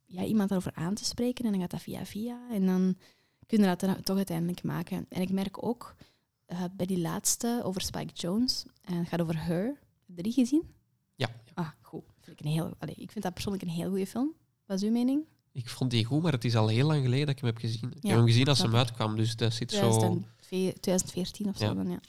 ja, 0.04 0.24
iemand 0.24 0.48
daarover 0.48 0.74
aan 0.74 0.94
te 0.94 1.04
spreken 1.04 1.44
en 1.44 1.50
dan 1.50 1.60
gaat 1.60 1.70
dat 1.70 1.82
via 1.82 2.04
via 2.04 2.38
en 2.50 2.66
dan 2.66 2.96
kun 3.46 3.60
je 3.60 3.76
dat 3.76 4.04
toch 4.04 4.16
uiteindelijk 4.16 4.62
maken. 4.62 5.06
En 5.08 5.20
ik 5.20 5.30
merk 5.30 5.64
ook 5.64 5.94
uh, 6.48 6.64
bij 6.72 6.86
die 6.86 6.98
laatste 6.98 7.60
over 7.64 7.80
Spike 7.80 8.12
Jones, 8.12 8.64
en 8.82 8.96
het 8.96 9.08
gaat 9.08 9.20
over 9.20 9.44
Her, 9.44 9.66
heb 10.06 10.16
je 10.16 10.22
die 10.22 10.32
gezien? 10.32 10.74
Ja. 11.14 11.28
Ah, 11.54 11.68
goed. 11.80 12.02
Vind 12.20 12.40
ik, 12.40 12.46
een 12.46 12.52
heel, 12.52 12.74
allez, 12.78 12.96
ik 12.96 13.10
vind 13.10 13.24
dat 13.24 13.32
persoonlijk 13.32 13.64
een 13.64 13.70
heel 13.70 13.88
goede 13.88 14.06
film. 14.06 14.34
Wat 14.66 14.76
is 14.76 14.88
uw 14.88 14.92
mening? 14.92 15.24
Ik 15.58 15.68
vond 15.68 15.90
die 15.90 16.04
goed, 16.04 16.22
maar 16.22 16.32
het 16.32 16.44
is 16.44 16.56
al 16.56 16.68
heel 16.68 16.86
lang 16.86 17.02
geleden 17.02 17.26
dat 17.26 17.34
ik 17.34 17.40
hem 17.40 17.50
heb 17.50 17.58
gezien. 17.58 17.92
Ik 17.94 18.02
heb 18.02 18.16
hem 18.16 18.26
gezien 18.26 18.48
als 18.48 18.58
hem 18.58 18.74
uitkwam, 18.74 19.16
dus 19.16 19.36
dat 19.36 19.52
zit 19.52 19.72
zo... 19.72 20.22
2014 20.48 21.48
of 21.48 21.56
zo 21.56 21.74
dan, 21.74 22.00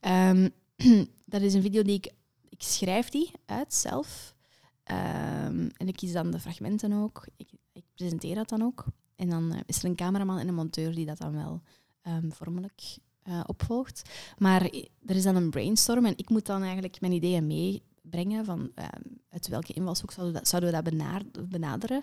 ja. 0.00 0.30
Um, 0.30 0.50
dat 1.24 1.42
is 1.42 1.54
een 1.54 1.62
video 1.62 1.82
die 1.82 1.94
ik... 1.94 2.12
Ik 2.48 2.62
schrijf 2.62 3.08
die 3.08 3.30
uit 3.46 3.74
zelf. 3.74 4.34
Um, 4.84 5.70
en 5.76 5.88
ik 5.88 5.96
kies 5.96 6.12
dan 6.12 6.30
de 6.30 6.40
fragmenten 6.40 6.92
ook. 6.92 7.26
Ik, 7.36 7.48
ik 7.72 7.84
presenteer 7.94 8.34
dat 8.34 8.48
dan 8.48 8.62
ook. 8.62 8.84
En 9.16 9.28
dan 9.28 9.52
uh, 9.52 9.60
is 9.66 9.78
er 9.78 9.84
een 9.84 9.96
cameraman 9.96 10.38
en 10.38 10.48
een 10.48 10.54
monteur 10.54 10.94
die 10.94 11.06
dat 11.06 11.18
dan 11.18 11.32
wel 11.32 11.62
um, 12.06 12.32
vormelijk 12.32 12.82
uh, 13.24 13.40
opvolgt. 13.46 14.10
Maar 14.38 14.62
er 15.06 15.16
is 15.16 15.22
dan 15.22 15.36
een 15.36 15.50
brainstorm 15.50 16.06
en 16.06 16.14
ik 16.16 16.28
moet 16.28 16.46
dan 16.46 16.62
eigenlijk 16.62 17.00
mijn 17.00 17.12
ideeën 17.12 17.46
mee 17.46 17.82
brengen 18.10 18.44
van 18.44 18.70
uh, 18.78 18.84
uit 19.30 19.48
welke 19.48 19.72
invalshoek 19.72 20.12
zouden 20.12 20.34
we 20.34 20.40
dat, 20.40 20.48
zouden 20.48 20.70
we 20.70 20.82
dat 20.82 21.48
benaderen. 21.48 22.02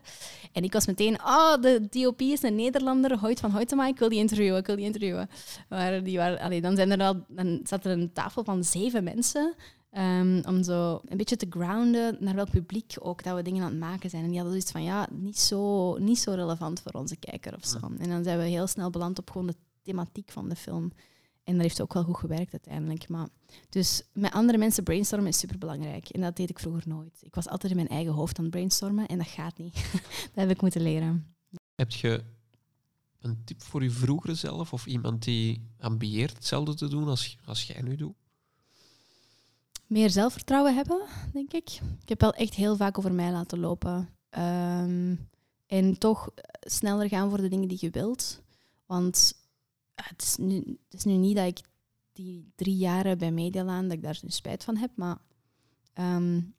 En 0.52 0.64
ik 0.64 0.74
was 0.74 0.86
meteen, 0.86 1.20
oh, 1.24 1.62
de 1.62 1.88
DOP 1.90 2.22
is 2.22 2.44
een 2.44 2.56
Nederlander, 2.56 3.20
Hoyt 3.20 3.40
van 3.40 3.52
Hoytema, 3.52 3.88
ik 3.88 4.00
wil 4.00 4.10
die 4.10 4.20
interviewen, 4.20 4.60
ik 4.60 4.66
wil 4.66 4.76
die 4.76 4.86
interviewen. 4.86 5.30
Maar 5.70 6.04
die 6.04 6.18
waren, 6.18 6.40
allee, 6.40 6.62
dan, 6.62 6.76
zijn 6.76 6.92
er 6.92 7.02
al, 7.02 7.26
dan 7.28 7.60
zat 7.64 7.86
er 7.86 7.92
een 7.92 8.14
tafel 8.14 8.44
van 8.44 8.64
zeven 8.64 9.04
mensen 9.04 9.56
um, 9.98 10.42
om 10.46 10.64
zo 10.64 11.02
een 11.06 11.18
beetje 11.18 11.36
te 11.36 11.48
grounden 11.50 12.18
naar 12.20 12.36
welk 12.36 12.50
publiek 12.50 12.96
ook 13.00 13.24
dat 13.24 13.36
we 13.36 13.42
dingen 13.42 13.64
aan 13.64 13.70
het 13.70 13.80
maken 13.80 14.10
zijn. 14.10 14.24
En 14.24 14.30
die 14.30 14.40
hadden 14.40 14.54
zoiets 14.54 14.72
van, 14.72 14.84
ja, 14.84 15.08
niet 15.12 15.40
zo, 15.40 15.98
niet 15.98 16.20
zo 16.20 16.32
relevant 16.32 16.82
voor 16.82 17.02
onze 17.02 17.16
kijker 17.16 17.56
of 17.56 17.66
zo. 17.66 17.80
En 17.98 18.10
dan 18.10 18.24
zijn 18.24 18.38
we 18.38 18.44
heel 18.44 18.68
snel 18.68 18.90
beland 18.90 19.20
op 19.20 19.30
gewoon 19.30 19.48
de 19.48 19.56
thematiek 19.82 20.32
van 20.32 20.50
de 20.50 20.56
film. 20.56 20.92
En 21.44 21.54
dat 21.54 21.62
heeft 21.62 21.82
ook 21.82 21.94
wel 21.94 22.04
goed 22.04 22.18
gewerkt 22.18 22.52
uiteindelijk. 22.52 23.10
Maar, 23.10 23.28
dus 23.70 24.04
met 24.14 24.32
andere 24.32 24.58
mensen 24.58 24.84
brainstormen 24.84 25.28
is 25.28 25.38
superbelangrijk. 25.38 26.10
En 26.10 26.22
dat 26.22 26.36
deed 26.36 26.50
ik 26.50 26.60
vroeger 26.60 26.84
nooit. 26.88 27.20
Ik 27.22 27.36
was 27.36 27.48
altijd 27.48 27.72
in 27.72 27.78
mijn 27.78 27.90
eigen 27.90 28.14
hoofd 28.14 28.38
aan 28.38 28.44
het 28.44 28.54
brainstormen 28.54 29.08
en 29.08 29.18
dat 29.18 29.28
gaat 29.28 29.58
niet. 29.58 29.74
dat 30.34 30.34
heb 30.34 30.50
ik 30.50 30.62
moeten 30.62 30.82
leren. 30.82 31.36
Heb 31.76 31.92
je 31.92 32.24
een 33.20 33.44
tip 33.46 33.62
voor 33.62 33.84
je 33.84 33.92
vroegere 33.92 34.36
zelf 34.36 34.74
of 34.74 34.86
iemand 34.86 35.24
die 35.24 35.68
ambieert 35.80 36.36
hetzelfde 36.36 36.74
te 36.74 36.88
doen 36.88 37.08
als, 37.08 37.38
als 37.46 37.64
jij 37.64 37.82
nu 37.82 37.96
doet? 37.96 38.16
Meer 39.88 40.10
zelfvertrouwen 40.10 40.76
hebben, 40.76 41.02
denk 41.34 41.54
ik. 41.54 41.70
Ik 42.02 42.10
heb 42.10 42.22
wel 42.22 42.34
echt 42.34 42.54
heel 42.54 42.76
vaak 42.76 42.98
over 42.98 43.14
mij 43.14 43.32
laten 43.32 43.60
lopen. 43.60 44.10
Um, 44.38 45.30
en 45.68 45.98
toch 45.98 46.30
sneller 46.62 47.08
gaan 47.08 47.30
voor 47.30 47.42
de 47.42 47.48
dingen 47.48 47.68
die 47.68 47.78
je 47.82 47.90
wilt. 47.90 48.42
Want 48.86 49.34
het, 50.08 50.22
is 50.22 50.36
nu, 50.38 50.56
het 50.90 51.00
is 51.00 51.04
nu 51.04 51.14
niet 51.14 51.36
dat 51.36 51.48
ik 51.48 51.62
die 52.14 52.52
drie 52.56 52.78
jaren 52.78 53.18
bij 53.18 53.32
Medialaan, 53.32 53.84
dat 53.84 53.98
ik 53.98 54.04
daar 54.04 54.20
nu 54.22 54.30
spijt 54.30 54.64
van 54.64 54.78
heb, 54.78 54.92
maar 54.96 55.18
um, 55.94 56.54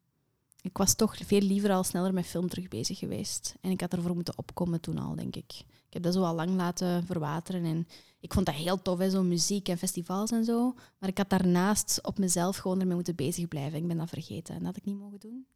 ik 0.63 0.77
was 0.77 0.95
toch 0.95 1.17
veel 1.17 1.41
liever 1.41 1.71
al 1.71 1.85
sneller 1.85 2.15
met 2.15 2.27
film 2.27 2.49
terug 2.49 2.69
bezig 2.69 2.99
geweest. 2.99 3.55
En 3.61 3.71
ik 3.71 3.81
had 3.81 3.93
ervoor 3.93 4.15
moeten 4.15 4.39
opkomen 4.39 4.81
toen 4.81 4.99
al, 4.99 5.15
denk 5.15 5.37
ik. 5.37 5.53
Ik 5.59 5.93
heb 5.93 6.03
dat 6.03 6.15
zo 6.15 6.23
al 6.23 6.35
lang 6.35 6.51
laten 6.51 7.07
verwateren. 7.07 7.65
En 7.65 7.89
ik 8.21 8.33
vond 8.33 8.47
dat 8.47 8.55
heel 8.55 8.83
tof, 8.83 9.03
zo 9.11 9.23
muziek 9.23 9.69
en 9.69 9.79
festivals 9.79 10.31
en 10.31 10.45
zo. 10.45 10.75
Maar 10.99 11.09
ik 11.09 11.19
had 11.19 11.31
daarnaast 11.31 11.99
op 12.03 12.19
mezelf 12.19 12.57
gewoon 12.57 12.81
ermee 12.81 12.95
moeten 12.95 13.15
bezig 13.15 13.49
blijven. 13.49 13.79
Ik 13.79 13.87
ben 13.87 13.97
dat 13.97 14.09
vergeten 14.09 14.55
en 14.55 14.61
dat 14.61 14.69
had 14.69 14.77
ik 14.77 14.85
niet 14.85 14.99
mogen 14.99 15.21
doen. 15.21 15.47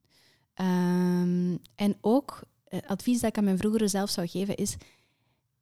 Um, 0.61 1.59
en 1.75 1.97
ook, 2.01 2.43
het 2.69 2.83
eh, 2.83 2.91
advies 2.91 3.21
dat 3.21 3.31
ik 3.31 3.39
aan 3.39 3.45
mijn 3.45 3.59
vroegere 3.59 3.89
zelf 3.89 4.11
zou 4.11 4.27
geven 4.27 4.57
is 4.57 4.77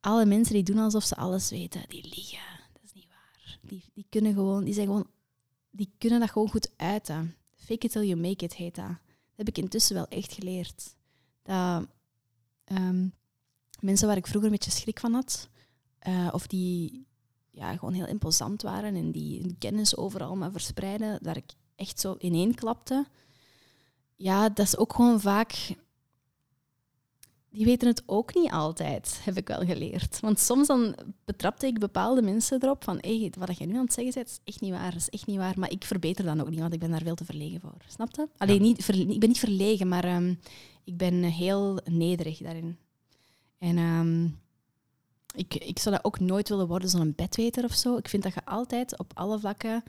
alle 0.04 0.26
mensen 0.26 0.54
die 0.54 0.62
doen 0.62 0.78
alsof 0.78 1.04
ze 1.04 1.16
alles 1.16 1.50
weten, 1.50 1.82
die 1.88 2.02
liegen. 2.02 2.38
Dat 2.72 2.82
is 2.82 2.92
niet 2.92 3.06
waar. 3.08 3.58
Die, 3.62 3.84
die 3.94 4.06
kunnen 4.08 4.34
gewoon, 4.34 4.64
die 4.64 4.74
zijn 4.74 4.86
gewoon, 4.86 5.06
die 5.70 5.92
kunnen 5.98 6.20
dat 6.20 6.30
gewoon 6.30 6.50
goed 6.50 6.70
uiten. 6.76 7.34
Fake 7.56 7.86
it 7.86 7.90
till 7.90 8.06
you 8.06 8.20
make 8.20 8.44
it 8.44 8.54
heet 8.54 8.74
dat. 8.74 8.86
Dat 8.86 9.46
heb 9.46 9.48
ik 9.48 9.58
intussen 9.58 9.94
wel 9.94 10.08
echt 10.08 10.32
geleerd. 10.32 10.94
Dat 11.42 11.86
um, 12.64 13.14
mensen 13.80 14.06
waar 14.06 14.16
ik 14.16 14.26
vroeger 14.26 14.50
een 14.50 14.56
beetje 14.56 14.70
schrik 14.70 15.00
van 15.00 15.14
had, 15.14 15.48
uh, 16.08 16.28
of 16.32 16.46
die 16.46 17.06
ja, 17.50 17.76
gewoon 17.76 17.94
heel 17.94 18.06
imposant 18.06 18.62
waren 18.62 18.94
en 18.94 19.10
die 19.10 19.56
kennis 19.58 19.96
overal 19.96 20.36
maar 20.36 20.52
verspreiden, 20.52 21.18
waar 21.22 21.36
ik 21.36 21.52
echt 21.76 22.00
zo 22.00 22.16
ineen 22.18 22.54
klapte. 22.54 23.06
Ja, 24.16 24.48
dat 24.48 24.66
is 24.66 24.76
ook 24.76 24.94
gewoon 24.94 25.20
vaak 25.20 25.74
die 27.54 27.64
weten 27.64 27.88
het 27.88 28.02
ook 28.06 28.34
niet 28.34 28.50
altijd, 28.50 29.20
heb 29.22 29.36
ik 29.36 29.48
wel 29.48 29.64
geleerd. 29.64 30.20
Want 30.20 30.38
soms 30.38 30.66
dan 30.66 30.96
betrapte 31.24 31.66
ik 31.66 31.78
bepaalde 31.78 32.22
mensen 32.22 32.62
erop 32.62 32.84
van 32.84 32.98
hey, 33.00 33.32
wat 33.38 33.58
je 33.58 33.66
nu 33.66 33.74
aan 33.76 33.84
het 33.84 33.92
zeggen 33.92 34.14
bent, 34.14 34.28
is 34.28 34.40
echt 34.44 34.60
niet 34.60 34.70
waar, 34.70 34.94
is 34.94 35.10
echt 35.10 35.26
niet 35.26 35.36
waar. 35.36 35.58
Maar 35.58 35.70
ik 35.70 35.84
verbeter 35.84 36.24
dan 36.24 36.40
ook 36.40 36.50
niet, 36.50 36.60
want 36.60 36.72
ik 36.72 36.78
ben 36.80 36.90
daar 36.90 37.02
veel 37.02 37.14
te 37.14 37.24
verlegen 37.24 37.60
voor. 37.60 37.74
Snap 37.88 38.08
je? 38.10 38.28
Alleen, 38.36 38.62
niet 38.62 38.88
ik 38.88 39.20
ben 39.20 39.28
niet 39.28 39.38
verlegen, 39.38 39.88
maar 39.88 40.04
ehm, 40.04 40.34
ik 40.84 40.96
ben 40.96 41.22
heel 41.22 41.80
nederig 41.84 42.38
daarin. 42.38 42.76
En 43.58 43.78
ehm, 43.78 44.24
ik, 45.40 45.54
ik 45.54 45.78
zou 45.78 45.94
dat 45.94 46.04
ook 46.04 46.20
nooit 46.20 46.48
willen 46.48 46.66
worden, 46.66 46.88
zo'n 46.88 47.12
bedweter 47.16 47.64
of 47.64 47.74
zo. 47.74 47.96
Ik 47.96 48.08
vind 48.08 48.22
dat 48.22 48.34
je 48.34 48.44
altijd 48.44 48.98
op 48.98 49.12
alle 49.14 49.38
vlakken 49.38 49.82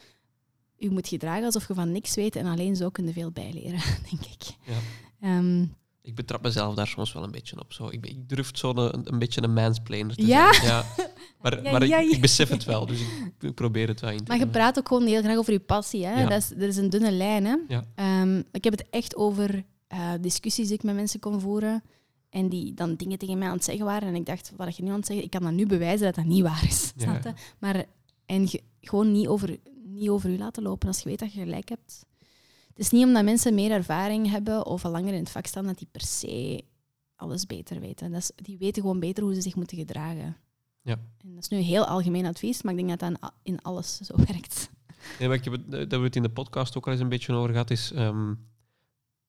je 0.78 0.90
moet 0.90 1.08
gedragen 1.08 1.46
alsof 1.46 1.68
je 1.68 1.74
van 1.74 1.92
niks 1.92 2.16
weet 2.16 2.36
en 2.36 2.46
alleen 2.46 2.76
zo 2.76 2.90
kun 2.90 3.06
je 3.06 3.14
veel 3.14 3.32
bijleren, 3.32 3.80
denk 4.10 4.26
ik. 4.26 4.44
Ja. 4.66 4.78
Ehm, 5.20 5.66
ik 6.06 6.16
betrap 6.16 6.42
mezelf 6.42 6.76
daar 6.76 6.88
soms 6.88 7.14
wel 7.14 7.24
een 7.24 7.32
beetje 7.32 7.60
op. 7.60 7.74
Zo. 7.74 7.88
Ik, 7.88 8.06
ik 8.06 8.30
durf 8.30 8.50
zo 8.54 8.70
een, 8.76 9.02
een 9.04 9.20
beetje 9.20 9.44
een 9.44 9.54
mansplainer 9.54 10.16
te 10.16 10.26
ja? 10.26 10.54
zijn. 10.54 10.68
Ja. 10.68 10.86
Maar, 11.42 11.62
maar 11.62 11.84
ik, 11.84 12.12
ik, 12.12 12.22
besef 12.22 12.50
het 12.50 12.64
wel, 12.64 12.86
dus 12.86 13.00
ik, 13.40 13.54
probeer 13.54 13.88
het 13.88 14.02
wel 14.02 14.10
in 14.10 14.18
te 14.18 14.24
Maar 14.28 14.38
je 14.38 14.48
praat 14.48 14.78
ook 14.78 14.88
gewoon 14.88 15.06
heel 15.06 15.22
graag 15.22 15.38
over 15.38 15.54
je 15.54 15.60
passie. 15.60 16.06
Hè? 16.06 16.28
Dat 16.28 16.42
is, 16.42 16.52
er 16.52 16.68
is 16.68 16.78
een 16.78 16.90
dunne 16.90 17.12
lijn. 17.12 17.46
Hè? 17.46 17.82
Um, 18.22 18.44
ik 18.52 18.64
heb 18.64 18.74
het 18.74 18.90
echt 18.90 19.16
over 19.16 19.64
uh, 19.94 20.12
discussies 20.22 20.68
die 20.68 20.76
ik 20.76 20.84
met 20.84 20.96
mensen 20.96 21.20
kon 21.20 21.40
voeren. 21.42 21.84
En 22.30 22.50
die 22.50 22.74
dan 22.74 22.96
dingen 22.96 23.18
tegen 23.18 23.38
mij 23.38 23.48
aan 23.48 23.56
het 23.56 23.64
zeggen 23.64 23.86
waren. 23.86 24.08
En 24.08 24.16
ik 24.16 24.26
dacht, 24.26 24.52
wat 24.56 24.78
je 24.78 24.84
nu 24.84 24.90
aan 24.90 24.96
het 24.96 25.06
zeggen, 25.06 25.26
ik 25.26 25.32
kan 25.32 25.42
dat 25.42 25.52
nu 25.52 25.66
bewijzen 25.66 26.06
dat 26.06 26.16
dat 26.16 26.26
niet 26.26 26.44
waar 26.44 26.66
is. 26.68 26.94
Ja. 26.96 27.22
Maar 27.60 27.86
en 28.26 28.50
gewoon 28.82 29.12
niet 29.12 29.28
over, 29.28 29.58
niet 29.84 30.10
over 30.10 30.30
u 30.30 30.38
laten 30.38 30.64
lopen 30.64 30.88
als 30.88 31.00
je 31.00 31.10
weet 31.10 31.20
dat 31.20 31.34
je 31.34 31.40
gelijk 31.40 31.70
hebt. 31.70 32.06
Het 32.76 32.86
is 32.86 32.92
niet 32.92 33.06
omdat 33.06 33.24
mensen 33.24 33.54
meer 33.54 33.72
ervaring 33.72 34.30
hebben 34.30 34.66
of 34.66 34.86
al 34.86 34.92
langer 34.92 35.14
in 35.14 35.20
het 35.20 35.30
vak 35.30 35.46
staan 35.46 35.66
dat 35.66 35.78
die 35.78 35.88
per 35.92 36.02
se 36.02 36.64
alles 37.16 37.46
beter 37.46 37.80
weten. 37.80 38.12
Dat 38.12 38.22
is, 38.22 38.32
die 38.36 38.58
weten 38.58 38.82
gewoon 38.82 39.00
beter 39.00 39.24
hoe 39.24 39.34
ze 39.34 39.42
zich 39.42 39.56
moeten 39.56 39.78
gedragen. 39.78 40.38
Ja. 40.82 41.00
En 41.24 41.34
dat 41.34 41.44
is 41.44 41.50
nu 41.50 41.58
heel 41.58 41.86
algemeen 41.86 42.26
advies, 42.26 42.62
maar 42.62 42.74
ik 42.74 42.86
denk 42.86 43.00
dat 43.00 43.12
dat 43.22 43.32
in 43.44 43.62
alles 43.62 43.98
zo 43.98 44.16
werkt. 44.32 44.70
Nee, 45.20 45.28
maar 45.28 45.38
ik 45.38 45.44
heb 45.44 45.62
dat 45.68 46.00
we 46.00 46.06
het 46.06 46.16
in 46.16 46.22
de 46.22 46.30
podcast 46.30 46.78
ook 46.78 46.86
al 46.86 46.92
eens 46.92 47.02
een 47.02 47.10
beetje 47.10 47.34
over 47.34 47.50
gehad, 47.50 47.72
is 47.72 47.92
ehm, 47.92 48.34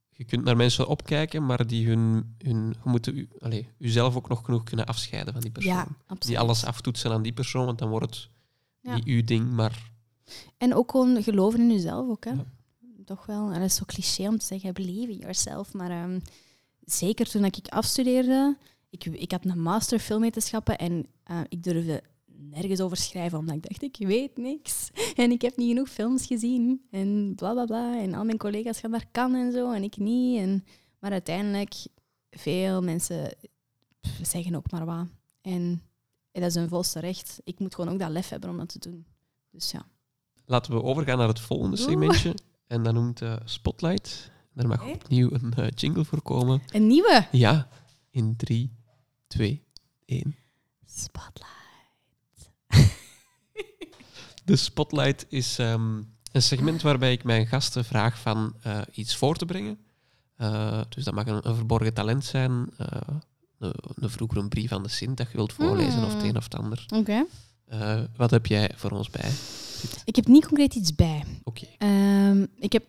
je 0.08 0.24
kunt 0.24 0.44
naar 0.44 0.56
mensen 0.56 0.88
opkijken, 0.88 1.46
maar 1.46 1.66
die 1.66 1.86
hun, 1.86 2.34
hun 2.38 2.68
je 2.68 2.90
moet 2.90 3.06
u, 3.06 3.28
allez, 3.38 3.66
jezelf 3.78 4.16
ook 4.16 4.28
nog 4.28 4.44
genoeg 4.44 4.62
kunnen 4.62 4.86
afscheiden 4.86 5.32
van 5.32 5.42
die 5.42 5.50
persoon. 5.50 5.72
Ja. 5.72 6.16
Die 6.18 6.38
alles 6.38 6.64
aftoetsen 6.64 7.10
aan 7.10 7.22
die 7.22 7.32
persoon, 7.32 7.66
want 7.66 7.78
dan 7.78 7.88
wordt 7.88 8.28
het 8.80 8.94
niet 8.94 9.04
uw 9.04 9.24
ding, 9.24 9.50
maar... 9.50 9.90
En 10.56 10.74
ook 10.74 10.90
gewoon 10.90 11.22
geloven 11.22 11.60
in 11.60 11.70
jezelf 11.70 12.08
ook, 12.08 12.24
hè. 12.24 12.32
Toch 13.06 13.26
wel. 13.26 13.50
En 13.50 13.60
dat 13.60 13.68
is 13.68 13.74
zo 13.74 13.84
cliché 13.86 14.28
om 14.28 14.38
te 14.38 14.44
zeggen, 14.44 14.74
believe 14.74 15.12
in 15.12 15.18
yourself. 15.18 15.72
Maar 15.72 16.02
um, 16.04 16.22
zeker 16.84 17.28
toen 17.28 17.44
ik 17.44 17.68
afstudeerde, 17.68 18.56
ik, 18.90 19.04
ik 19.04 19.30
had 19.30 19.44
een 19.44 19.62
master 19.62 19.98
filmwetenschappen 19.98 20.78
en 20.78 21.06
uh, 21.30 21.40
ik 21.48 21.62
durfde 21.62 22.02
nergens 22.26 22.80
over 22.80 22.96
schrijven, 22.96 23.38
omdat 23.38 23.54
ik 23.54 23.68
dacht, 23.68 23.82
ik 23.82 24.06
weet 24.06 24.36
niks. 24.36 24.90
En 25.14 25.30
ik 25.30 25.42
heb 25.42 25.56
niet 25.56 25.68
genoeg 25.68 25.88
films 25.88 26.26
gezien. 26.26 26.86
En 26.90 27.32
bla 27.36 27.52
bla 27.52 27.64
bla. 27.64 28.00
En 28.00 28.14
al 28.14 28.24
mijn 28.24 28.38
collega's 28.38 28.80
gaan 28.80 28.90
daar 28.90 29.08
kan 29.10 29.34
en 29.34 29.52
zo, 29.52 29.72
en 29.72 29.82
ik 29.82 29.96
niet. 29.96 30.38
En, 30.38 30.64
maar 30.98 31.10
uiteindelijk, 31.10 31.74
veel 32.30 32.82
mensen 32.82 33.36
zeggen 34.22 34.54
ook 34.54 34.70
maar 34.70 34.84
wat. 34.84 35.06
En, 35.40 35.82
dat 36.32 36.42
is 36.42 36.54
een 36.54 36.68
volste 36.68 37.00
recht. 37.00 37.40
Ik 37.44 37.58
moet 37.58 37.74
gewoon 37.74 37.92
ook 37.92 37.98
dat 37.98 38.10
lef 38.10 38.28
hebben 38.28 38.50
om 38.50 38.56
dat 38.58 38.68
te 38.68 38.78
doen. 38.78 39.06
Dus 39.50 39.70
ja. 39.70 39.86
Laten 40.44 40.72
we 40.72 40.82
overgaan 40.82 41.18
naar 41.18 41.28
het 41.28 41.40
volgende 41.40 41.76
segmentje. 41.76 42.34
En 42.66 42.82
dat 42.82 42.94
noemt 42.94 43.22
uh, 43.22 43.36
Spotlight. 43.44 44.30
Daar 44.52 44.68
mag 44.68 44.84
opnieuw 44.84 45.30
een 45.32 45.52
uh, 45.58 45.66
jingle 45.74 46.04
voor 46.04 46.22
komen. 46.22 46.62
Een 46.72 46.86
nieuwe? 46.86 47.26
Ja. 47.30 47.68
In 48.10 48.36
3, 48.36 48.72
2, 49.26 49.64
1. 50.04 50.36
Spotlight. 50.86 51.54
De 54.44 54.56
Spotlight 54.56 55.26
is 55.28 55.58
um, 55.58 56.14
een 56.32 56.42
segment 56.42 56.82
waarbij 56.82 57.12
ik 57.12 57.24
mijn 57.24 57.46
gasten 57.46 57.84
vraag 57.84 58.18
van 58.18 58.54
uh, 58.66 58.80
iets 58.92 59.16
voor 59.16 59.36
te 59.36 59.44
brengen. 59.44 59.78
Dus 60.88 61.04
dat 61.04 61.14
mag 61.14 61.26
een, 61.26 61.48
een 61.48 61.54
verborgen 61.54 61.94
talent 61.94 62.24
zijn. 62.24 62.50
Een, 63.58 63.72
een, 63.94 64.10
vroeger 64.10 64.38
een 64.38 64.48
brief 64.48 64.72
aan 64.72 64.82
de 64.82 64.88
Sint 64.88 65.16
dat 65.16 65.30
je 65.30 65.36
wilt 65.36 65.52
voorlezen, 65.52 66.04
of 66.04 66.12
het 66.12 66.20
hmm. 66.20 66.28
een 66.28 66.36
of 66.36 66.44
het 66.44 66.54
ander. 66.54 66.84
Oké. 66.94 67.24
Okay. 67.68 68.08
wat 68.16 68.30
heb 68.30 68.46
jij 68.46 68.70
voor 68.76 68.90
ons 68.90 69.10
bij? 69.10 69.30
Ik 70.04 70.16
heb 70.16 70.26
niet 70.26 70.46
concreet 70.46 70.74
iets 70.74 70.94
bij. 70.94 71.24
Oké. 71.44 71.66
Okay. 71.78 72.30
Um, 72.30 72.46
ik 72.58 72.72
heb 72.72 72.84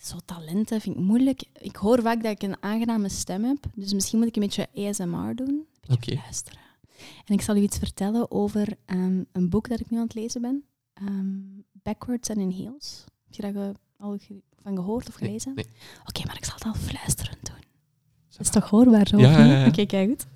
zo 0.00 0.16
talenten 0.24 0.80
vind 0.80 0.96
ik 0.96 1.02
moeilijk. 1.02 1.42
Ik 1.58 1.76
hoor 1.76 2.02
vaak 2.02 2.22
dat 2.22 2.32
ik 2.32 2.42
een 2.42 2.62
aangename 2.62 3.08
stem 3.08 3.44
heb, 3.44 3.58
dus 3.74 3.92
misschien 3.92 4.18
moet 4.18 4.28
ik 4.28 4.36
een 4.36 4.42
beetje 4.42 4.68
ASMR 4.74 5.34
doen. 5.34 5.48
Een 5.48 5.66
beetje 5.80 6.12
okay. 6.12 6.22
luisteren. 6.24 6.58
En 7.24 7.34
ik 7.34 7.40
zal 7.40 7.56
u 7.56 7.60
iets 7.60 7.78
vertellen 7.78 8.30
over 8.30 8.76
um, 8.86 9.26
een 9.32 9.48
boek 9.48 9.68
dat 9.68 9.80
ik 9.80 9.90
nu 9.90 9.96
aan 9.96 10.04
het 10.04 10.14
lezen 10.14 10.40
ben. 10.40 10.64
Um, 11.02 11.64
Backwards 11.72 12.30
and 12.30 12.38
in 12.38 12.50
Heels. 12.50 13.04
Heb 13.24 13.34
je 13.34 13.52
daar 13.52 13.74
al 13.96 14.18
ge 14.18 14.42
van 14.62 14.76
gehoord 14.76 15.08
of 15.08 15.14
gelezen? 15.14 15.54
Nee, 15.54 15.64
nee. 15.64 15.74
Oké, 16.00 16.08
okay, 16.08 16.24
maar 16.26 16.36
ik 16.36 16.44
zal 16.44 16.54
het 16.54 16.64
al 16.64 16.74
fluisterend 16.74 17.46
doen. 17.46 17.58
Dat 18.28 18.40
is 18.40 18.50
toch 18.50 18.70
hoorbaar 18.70 19.08
zo? 19.08 19.18
Ja, 19.18 19.30
ja, 19.30 19.44
ja. 19.44 19.60
Oké, 19.60 19.68
okay, 19.68 19.86
kijk 19.86 20.08
goed. 20.08 20.26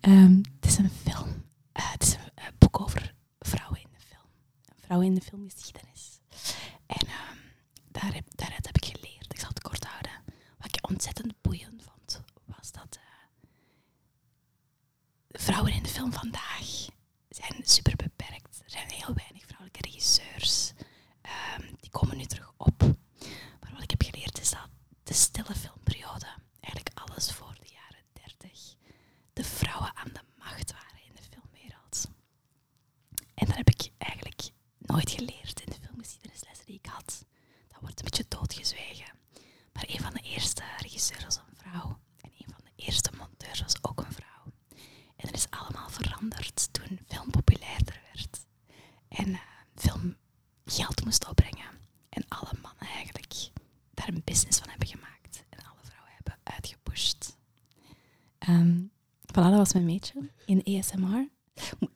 Um, 0.00 0.40
het 0.60 0.70
is 0.70 0.78
een 0.78 0.90
film. 0.90 1.28
Uh, 1.28 1.92
het 1.92 2.02
is 2.02 2.14
een 2.14 2.20
uh, 2.38 2.44
boek 2.58 2.80
over 2.80 3.14
vrouwen 3.38 3.78
in 3.78 3.88
de 3.92 3.98
film. 3.98 4.26
Vrouwen 4.92 5.12
in 5.12 5.20
de 5.20 5.26
filmgeschiedenis. 5.26 6.20
En 6.86 7.06
daar 7.88 8.14
heb, 8.14 8.24
daaruit 8.34 8.66
heb 8.66 8.76
ik 8.76 8.84
geleerd. 8.84 9.32
Ik 9.32 9.38
zal 9.38 9.48
het 9.48 9.62
kort 9.62 9.84
houden. 9.84 10.10
Wat 10.58 10.66
ik 10.76 10.88
ontzettend 10.88 11.40
boeiend 11.40 11.82
vond, 11.82 12.22
was 12.44 12.72
dat 12.72 12.98
uh, 12.98 13.04
vrouwen 15.30 15.72
in 15.72 15.82
de 15.82 15.88
film 15.88 16.12
vandaag 16.12 16.86
zijn 17.28 17.60
super 17.62 17.96
beperkt. 17.96 18.60
Er 18.64 18.70
zijn 18.70 18.90
heel 18.90 19.14
weinig 19.14 19.42
vrouwelijke 19.44 19.80
regisseurs. 19.80 20.72
Um, 21.58 21.76
die 21.80 21.90
komen 21.90 22.16
nu 22.16 22.24
terug 22.24 22.52
op. 22.56 22.80
Maar 23.60 23.72
wat 23.72 23.82
ik 23.82 23.90
heb 23.90 24.02
geleerd 24.02 24.40
is 24.40 24.50
dat 24.50 24.68
de 25.02 25.14
stille 25.14 25.54
filmperiode, 25.54 26.28
eigenlijk 26.60 26.98
alles 26.98 27.32
voor 27.32 27.54
de 27.60 27.68
jaren 27.72 28.04
30, 28.12 28.74
de 29.32 29.44
vrouwen 29.44 29.96
aan 29.96 30.12
de 30.12 30.22
macht 30.38 30.72
waren 30.72 31.02
in 31.06 31.14
de 31.14 31.22
filmwereld. 31.22 32.08
En 33.34 33.46
dat 33.46 33.56
heb 33.56 33.68
ik 33.68 33.91
nooit 34.86 35.10
geleerd 35.10 35.60
in 35.60 35.72
de 35.72 35.86
filmgeschiedenislessen 35.86 36.66
die 36.66 36.74
ik 36.82 36.86
had. 36.86 37.24
Dat 37.68 37.80
wordt 37.80 37.98
een 37.98 38.04
beetje 38.04 38.24
doodgezwegen. 38.28 39.12
Maar 39.72 39.84
een 39.86 40.00
van 40.00 40.12
de 40.12 40.20
eerste 40.20 40.62
regisseurs 40.78 41.24
was 41.24 41.36
een 41.36 41.56
vrouw. 41.56 41.98
En 42.20 42.30
een 42.38 42.52
van 42.54 42.64
de 42.64 42.84
eerste 42.84 43.10
monteurs 43.18 43.60
was 43.62 43.76
ook 43.82 44.00
een 44.00 44.12
vrouw. 44.12 44.52
En 45.16 45.26
dat 45.26 45.34
is 45.34 45.50
allemaal 45.50 45.88
veranderd 45.88 46.68
toen 46.72 47.00
film 47.08 47.30
populairder 47.30 48.00
werd. 48.12 48.46
En 49.08 49.28
uh, 49.28 49.38
film 49.74 50.16
geld 50.64 51.04
moest 51.04 51.28
opbrengen. 51.28 51.70
En 52.08 52.24
alle 52.28 52.52
mannen 52.62 52.86
eigenlijk 52.86 53.34
daar 53.94 54.08
een 54.08 54.22
business 54.24 54.58
van 54.58 54.68
hebben 54.68 54.88
gemaakt. 54.88 55.44
En 55.48 55.58
alle 55.64 55.80
vrouwen 55.82 56.12
hebben 56.14 56.38
uitgepusht. 56.42 57.36
Um, 58.48 58.90
voilà, 59.26 59.56
was 59.56 59.72
mijn 59.72 59.84
meetje 59.84 60.30
in 60.44 60.78
ASMR. 60.78 61.28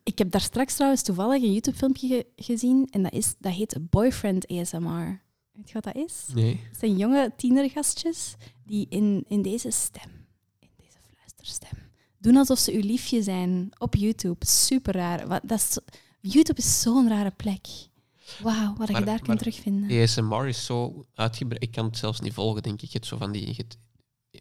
Ik 0.03 0.19
heb 0.19 0.31
daar 0.31 0.41
straks 0.41 0.75
trouwens 0.75 1.03
toevallig 1.03 1.43
een 1.43 1.53
YouTube-filmpje 1.53 2.09
ge 2.09 2.27
gezien. 2.37 2.89
En 2.91 3.03
dat, 3.03 3.13
is, 3.13 3.35
dat 3.39 3.53
heet 3.53 3.79
Boyfriend 3.81 4.47
ASMR. 4.47 5.23
Weet 5.53 5.69
je 5.69 5.73
wat 5.73 5.85
dat 5.85 5.97
is? 5.97 6.25
Nee. 6.35 6.61
Het 6.69 6.79
zijn 6.79 6.97
jonge 6.97 7.33
tienergastjes 7.37 8.35
die 8.65 8.87
in, 8.89 9.25
in 9.29 9.43
deze 9.43 9.71
stem, 9.71 10.27
in 10.59 10.69
deze 10.77 10.99
fluisterstem, 11.13 11.79
doen 12.19 12.37
alsof 12.37 12.59
ze 12.59 12.73
uw 12.73 12.81
liefje 12.81 13.23
zijn 13.23 13.69
op 13.79 13.95
YouTube. 13.95 14.47
Super 14.47 14.95
raar. 14.95 15.29
Wat, 15.29 15.41
dat 15.45 15.59
is, 15.59 15.79
YouTube 16.21 16.61
is 16.61 16.81
zo'n 16.81 17.09
rare 17.09 17.31
plek. 17.31 17.67
Wauw, 18.43 18.75
wat 18.77 18.91
maar, 18.91 19.01
je 19.01 19.07
daar 19.07 19.21
kunt 19.21 19.39
terugvinden. 19.39 20.03
ASMR 20.03 20.49
is 20.49 20.65
zo 20.65 21.05
uitgebreid. 21.15 21.63
Ik 21.63 21.71
kan 21.71 21.85
het 21.85 21.97
zelfs 21.97 22.21
niet 22.21 22.33
volgen, 22.33 22.63
denk 22.63 22.83
ik. 22.83 22.93
Het 22.93 23.07
zo 23.07 23.17
van 23.17 23.33
die, 23.33 23.55
het, 23.57 23.79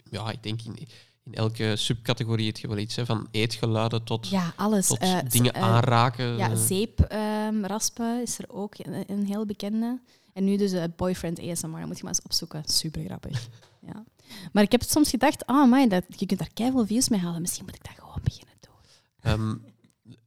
ja, 0.09 0.31
ik 0.31 0.43
denk 0.43 0.61
in, 0.61 0.87
in 1.25 1.33
elke 1.33 1.75
subcategorie 1.75 2.47
het 2.47 2.59
je 2.59 2.67
wel 2.67 2.77
iets. 2.77 2.95
Hè, 2.95 3.05
van 3.05 3.27
eetgeluiden 3.31 4.03
tot, 4.03 4.27
ja, 4.27 4.53
alles. 4.55 4.87
tot 4.87 5.03
uh, 5.03 5.19
dingen 5.27 5.57
uh, 5.57 5.63
aanraken. 5.63 6.37
Ja, 6.37 6.55
zeepraspen 6.55 8.15
um, 8.15 8.21
is 8.21 8.39
er 8.39 8.45
ook 8.47 8.77
een, 8.77 9.03
een 9.07 9.25
heel 9.25 9.45
bekende. 9.45 9.99
En 10.33 10.43
nu 10.43 10.57
dus 10.57 10.73
uh, 10.73 10.83
Boyfriend 10.95 11.39
ASMR, 11.39 11.79
dat 11.79 11.87
moet 11.87 11.97
je 11.97 12.03
maar 12.03 12.13
eens 12.13 12.21
opzoeken. 12.23 12.63
Super 12.65 13.03
grappig. 13.03 13.47
ja. 13.87 14.03
Maar 14.51 14.63
ik 14.63 14.71
heb 14.71 14.83
soms 14.83 15.09
gedacht, 15.09 15.45
ah, 15.45 15.55
oh, 15.55 15.69
man, 15.69 15.89
dat, 15.89 16.03
je 16.07 16.25
kunt 16.25 16.39
daar 16.39 16.53
keihard 16.53 16.87
views 16.87 17.09
mee 17.09 17.19
halen. 17.19 17.41
Misschien 17.41 17.65
moet 17.65 17.75
ik 17.75 17.83
dat 17.83 17.95
gewoon 17.99 18.21
beginnen 18.23 18.55
doen. 18.59 19.31
Um, 19.31 19.63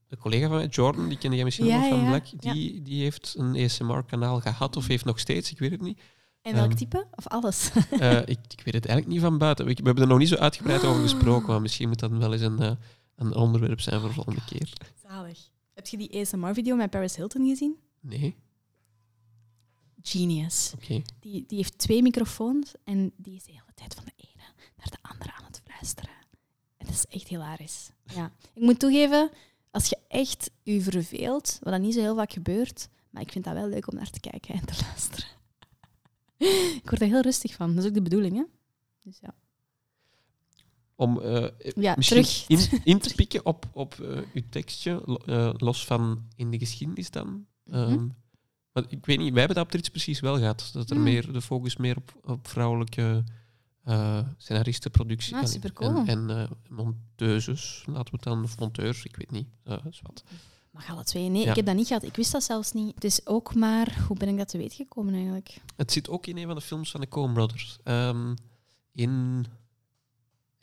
een 0.09 0.19
collega 0.19 0.49
van 0.49 0.57
mij, 0.57 0.67
Jordan, 0.67 1.09
die 1.09 1.19
kende 1.19 1.37
jij 1.37 1.45
misschien 1.45 1.67
ja, 1.67 1.79
nog 1.79 1.89
van 1.89 2.07
Black, 2.07 2.27
die, 2.37 2.83
die 2.83 3.03
heeft 3.03 3.35
een 3.39 3.65
ASMR-kanaal 3.65 4.41
gehad 4.41 4.77
of 4.77 4.87
heeft 4.87 5.05
nog 5.05 5.19
steeds, 5.19 5.51
ik 5.51 5.59
weet 5.59 5.71
het 5.71 5.81
niet. 5.81 6.01
En 6.49 6.55
welk 6.55 6.71
um, 6.71 6.77
type? 6.77 7.07
Of 7.15 7.27
alles? 7.27 7.71
uh, 7.93 8.21
ik, 8.35 8.39
ik, 8.49 8.63
weet 8.65 8.75
het 8.75 8.87
eigenlijk 8.87 9.07
niet 9.07 9.21
van 9.21 9.39
buiten. 9.39 9.65
We, 9.67 9.75
we 9.75 9.83
hebben 9.83 10.03
er 10.03 10.09
nog 10.09 10.19
niet 10.19 10.29
zo 10.29 10.35
uitgebreid 10.35 10.85
over 10.85 11.03
gesproken, 11.03 11.49
maar 11.49 11.61
misschien 11.61 11.89
moet 11.89 11.99
dat 11.99 12.11
wel 12.11 12.33
eens 12.33 12.43
een, 12.43 12.63
uh, 12.63 12.73
een 13.17 13.35
onderwerp 13.35 13.81
zijn 13.81 14.01
voor 14.01 14.09
de 14.09 14.15
volgende 14.15 14.45
keer. 14.45 14.73
Zalig. 15.09 15.39
Heb 15.75 15.87
je 15.87 15.97
die 15.97 16.21
ASMR-video 16.21 16.77
met 16.77 16.91
Paris 16.91 17.17
Hilton 17.17 17.49
gezien? 17.49 17.77
Nee. 18.01 18.37
Genius. 20.03 20.73
Okay. 20.83 21.05
Die, 21.21 21.45
die 21.47 21.57
heeft 21.57 21.79
twee 21.79 22.03
microfoons 22.03 22.75
en 22.85 23.13
die 23.17 23.35
is 23.35 23.45
de 23.45 23.53
hele 23.53 23.73
tijd 23.75 23.95
van 23.95 24.05
de 24.05 24.13
ene 24.17 24.45
naar 24.77 24.91
de 24.91 24.99
andere 25.03 25.33
aan 25.33 25.45
het 25.45 25.61
fluisteren. 25.65 26.11
En 26.77 26.87
dat 26.87 26.95
is 26.95 27.07
echt 27.07 27.29
hilarisch. 27.29 27.91
Ja. 28.15 28.33
Ik 28.55 28.63
moet 28.63 28.79
toegeven, 28.79 29.31
als 29.71 29.89
je 29.89 29.99
echt 30.09 30.51
je 30.63 30.81
verveelt, 30.81 31.59
wat 31.63 31.73
dan 31.73 31.83
niet 31.83 31.95
zo 31.95 32.01
heel 32.01 32.17
vaak 32.17 32.33
gebeurt, 32.33 32.89
maar 33.11 33.23
ik 33.23 33.33
vind 33.33 33.45
dat 33.45 33.55
wel 33.55 33.69
leuk 33.69 33.89
om 33.89 33.95
naar 33.95 34.11
te 34.11 34.21
kijken 34.21 34.55
en 34.55 34.65
te 34.67 34.79
luisteren. 34.87 35.38
ik 36.83 36.91
word 36.91 37.01
er 37.01 37.07
heel 37.09 37.21
rustig 37.21 37.55
van. 37.55 37.75
Dat 37.75 37.83
is 37.85 37.89
ook 37.89 37.95
de 37.97 38.03
bedoeling, 38.03 38.37
hè? 38.37 38.43
Dus 39.03 39.19
ja. 39.21 39.35
Om 40.95 41.21
Ja, 41.75 41.95
misschien 41.97 42.23
terug. 42.23 42.49
in, 42.49 42.81
in 42.93 42.99
te 42.99 43.15
pikken 43.15 43.47
op, 43.47 43.67
op 43.73 44.01
eh, 44.01 44.21
uw 44.35 44.43
tekstje, 44.51 45.19
eh, 45.27 45.51
los 45.57 45.85
van 45.85 46.29
in 46.37 46.51
de 46.51 46.59
geschiedenis 46.59 47.11
dan. 47.11 47.47
Mhm. 47.65 47.77
Ehm, 47.77 48.09
ik 48.89 49.07
weet 49.07 49.19
niet, 49.19 49.31
wij 49.31 49.39
hebben 49.39 49.57
dat 49.57 49.65
op 49.65 49.71
Trits 49.71 49.89
precies 49.89 50.21
wel 50.21 50.37
gehad. 50.39 50.71
Dat 50.73 50.91
er 50.91 50.97
Mm. 50.97 51.03
meer, 51.03 51.33
de 51.33 51.41
focus 51.43 51.77
meer 51.77 51.97
op, 51.97 52.15
op 52.25 52.49
vrouwelijke 52.49 53.25
eh 53.85 54.21
scenaristen, 54.37 54.91
productie 54.91 55.35
Ah, 55.37 56.09
en- 56.09 56.31
en, 56.31 56.49
monteuses, 56.69 57.83
laten 57.87 58.05
we 58.05 58.11
het 58.13 58.23
dan, 58.23 58.43
of 58.43 58.59
monteurs, 58.59 59.05
ik 59.05 59.17
weet 59.17 59.31
niet. 59.31 59.47
is 59.91 60.01
wat. 60.03 60.25
Maar 60.79 60.91
alle 60.91 61.05
twee, 61.05 61.29
nee, 61.29 61.43
Ja. 61.45 61.51
ik 61.51 61.57
heb 61.57 61.67
dat 61.67 61.75
niet 61.75 61.87
gehad. 61.87 62.03
Ik 62.03 62.17
wist 62.17 62.33
dat 62.33 62.43
zelfs 62.45 62.73
niet. 62.73 62.95
Het 62.95 63.05
is 63.05 63.27
ook 63.27 63.55
maar, 63.55 64.05
hoe 64.09 64.17
ben 64.17 64.29
ik 64.29 64.37
dat 64.37 64.49
te 64.49 64.59
weten 64.59 64.77
gekomen 64.77 65.15
eigenlijk? 65.15 65.57
Het 65.77 65.93
zit 65.93 66.09
ook 66.09 66.27
in 66.27 66.37
een 66.37 66.47
van 66.47 66.55
de 66.55 66.61
films 66.61 66.91
van 66.91 67.01
de 67.01 67.09
Coen 67.09 67.33
Brothers. 67.33 67.79
Ehm, 67.85 68.35
in 68.93 69.45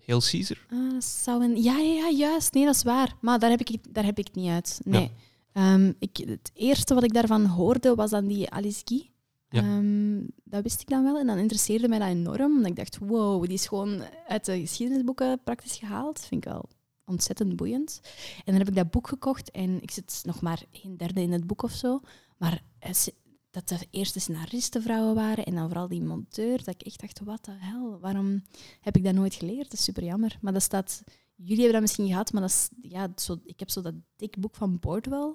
Hail 0.06 0.20
Caesar. 0.20 0.58
Ah, 0.72 1.02
zou 1.02 1.44
een... 1.44 1.64
Ja, 1.64 1.78
ja, 1.78 1.94
ja, 1.94 2.10
juist. 2.10 2.54
Nee, 2.54 2.66
dat 2.66 2.76
is 2.76 2.84
waar. 2.84 3.16
Maar 3.22 3.40
daar 3.40 3.50
heb 3.50 3.60
ik, 3.60 3.68
het- 3.68 3.88
daar 3.94 4.06
heb 4.06 4.18
ik 4.18 4.28
het 4.28 4.36
niet 4.36 4.50
uit. 4.50 4.80
Nee. 4.84 5.12
Ehm, 5.52 5.92
ik, 6.00 6.18
het 6.18 6.52
eerste 6.54 6.94
wat 6.94 7.04
ik 7.04 7.14
daarvan 7.14 7.46
hoorde 7.46 7.96
was 7.96 8.10
dan 8.10 8.28
die 8.28 8.50
Alice 8.50 8.82
Guy. 8.86 9.10
Ja. 9.50 9.62
Ehm, 9.62 10.20
dat 10.44 10.64
wist 10.64 10.82
ik 10.82 10.88
dan 10.90 11.04
wel 11.04 11.18
en 11.20 11.28
dan 11.28 11.38
interesseerde 11.38 11.88
mij 11.88 12.00
dat 12.00 12.08
enorm. 12.08 12.56
Omdat 12.56 12.66
ik 12.70 12.76
dacht, 12.76 12.98
wow, 12.98 13.44
die 13.44 13.54
is 13.54 13.68
gewoon 13.68 14.02
uit 14.28 14.46
de 14.46 14.60
geschiedenisboeken 14.60 15.40
praktisch 15.44 15.76
gehaald. 15.78 16.20
Vind 16.20 16.46
ik 16.46 16.52
wel 16.52 16.70
ontzettend 17.06 17.56
boeiend. 17.56 17.99
En 18.38 18.44
dan 18.45 18.56
heb 18.56 18.68
ik 18.68 18.76
dat 18.76 18.91
boek 18.91 19.07
gekocht 19.07 19.52
en 19.52 19.82
ik 19.82 19.91
zit 19.91 20.22
nog 20.26 20.41
maar 20.41 20.64
een 20.84 20.98
derde 20.98 21.22
in 21.22 21.32
het 21.32 21.48
boek 21.48 21.64
of 21.64 21.72
zo. 21.72 22.02
Maar 22.38 22.64
het- 22.80 23.14
dat 23.49 23.68
de 23.68 23.88
eerste 23.91 24.19
scenaristen 24.19 24.82
vrouwen 24.82 25.15
waren 25.15 25.45
en 25.45 25.56
dan 25.56 25.68
vooral 25.68 25.88
die 25.88 26.02
monteur, 26.02 26.57
dat 26.64 26.68
ik 26.76 26.82
echt 26.82 26.99
dacht, 27.02 27.19
wat 27.19 27.45
de 27.45 27.52
hel, 27.57 27.99
waarom 27.99 28.44
heb 28.82 28.95
ik 28.95 29.03
dat 29.03 29.14
nooit 29.14 29.34
geleerd? 29.34 29.64
Dat 29.64 29.73
is 29.73 29.84
super 29.84 30.03
jammer. 30.03 30.38
Maar 30.41 30.53
dat 30.53 30.61
staat... 30.61 31.03
Jullie 31.38 31.56
hebben 31.56 31.73
dat 31.73 31.82
misschien 31.82 32.07
gehad, 32.07 32.32
maar 32.32 32.41
dat 32.41 32.49
is, 32.52 32.69
ja, 32.82 33.11
zo, 33.15 33.38
ik 33.44 33.60
heb 33.60 33.69
zo 33.69 33.82
dat 33.82 33.94
dik 34.15 34.38
boek 34.40 34.56
van 34.56 34.80
Bordwell, 34.80 35.34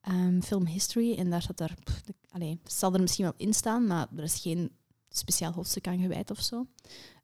ehm, 0.00 0.40
Film 0.40 0.66
History, 0.66 1.14
en 1.14 1.30
daar 1.30 1.42
staat 1.42 1.56
daar... 1.58 1.74
pff, 1.84 2.00
de, 2.02 2.14
allee, 2.30 2.58
het 2.62 2.72
zal 2.72 2.94
er 2.94 3.00
misschien 3.00 3.24
wel 3.24 3.34
in 3.36 3.54
staan, 3.54 3.86
maar 3.86 4.08
er 4.16 4.22
is 4.22 4.40
geen 4.40 4.70
speciaal 5.08 5.52
hoofdstuk 5.52 5.86
aan 5.88 5.98
gewijd 5.98 6.30
of 6.30 6.40
zo. 6.42 6.66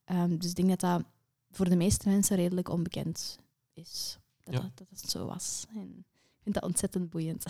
Ehm, 0.05 0.37
dus 0.39 0.49
ik 0.51 0.57
denk 0.57 0.69
dat 0.69 0.81
dat 0.81 1.03
voor 1.51 1.69
de 1.69 1.77
meeste 1.77 2.09
mensen 2.09 2.37
redelijk 2.37 2.69
onbekend 2.69 3.39
is. 3.75 4.19
Dat, 4.41 4.55
Ja. 4.55 4.61
dat, 4.61 4.77
dat 4.79 5.01
het 5.01 5.11
zo 5.11 5.27
was. 5.27 5.65
En 5.69 5.99
ik 5.99 6.43
vind 6.43 6.55
dat 6.55 6.65
ontzettend 6.65 7.11
boeiend. 7.11 7.45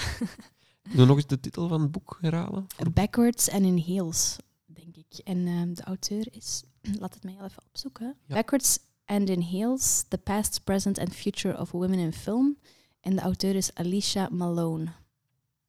Doe 0.96 1.06
nog 1.06 1.16
eens 1.16 1.26
de 1.26 1.40
titel 1.40 1.68
van 1.68 1.80
het 1.80 1.90
boek 1.90 2.18
herhalen. 2.20 2.66
Backwards 2.92 3.50
and 3.50 3.62
in 3.64 3.76
Heels, 3.76 4.36
denk 4.66 4.96
ik. 4.96 5.18
En 5.24 5.46
ehm, 5.46 5.72
de 5.74 5.82
auteur 5.82 6.26
is... 6.34 6.62
Laat 7.00 7.14
het 7.14 7.22
mij 7.24 7.32
heel 7.32 7.44
even 7.44 7.62
opzoeken. 7.68 8.16
Ja. 8.26 8.34
Backwards 8.34 8.78
and 9.04 9.28
in 9.28 9.40
Heels, 9.40 10.04
The 10.08 10.18
Past, 10.18 10.64
Present 10.64 10.98
and 10.98 11.14
Future 11.14 11.58
of 11.58 11.70
Women 11.70 11.98
in 11.98 12.12
Film. 12.12 12.58
En 13.00 13.14
de 13.16 13.20
auteur 13.22 13.54
is 13.54 13.74
Alicia 13.74 14.28
Malone. 14.32 14.92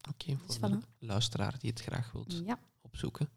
Oké, 0.09 0.37
Dus 0.47 0.57
voor 0.57 0.69
de 0.69 0.79
voilà. 0.81 0.97
luisteraar 0.99 1.55
die 1.59 1.69
het 1.69 1.81
graag 1.81 2.11
wilt 2.11 2.41
Ja. 2.45 2.59
opzoeken. 2.81 3.29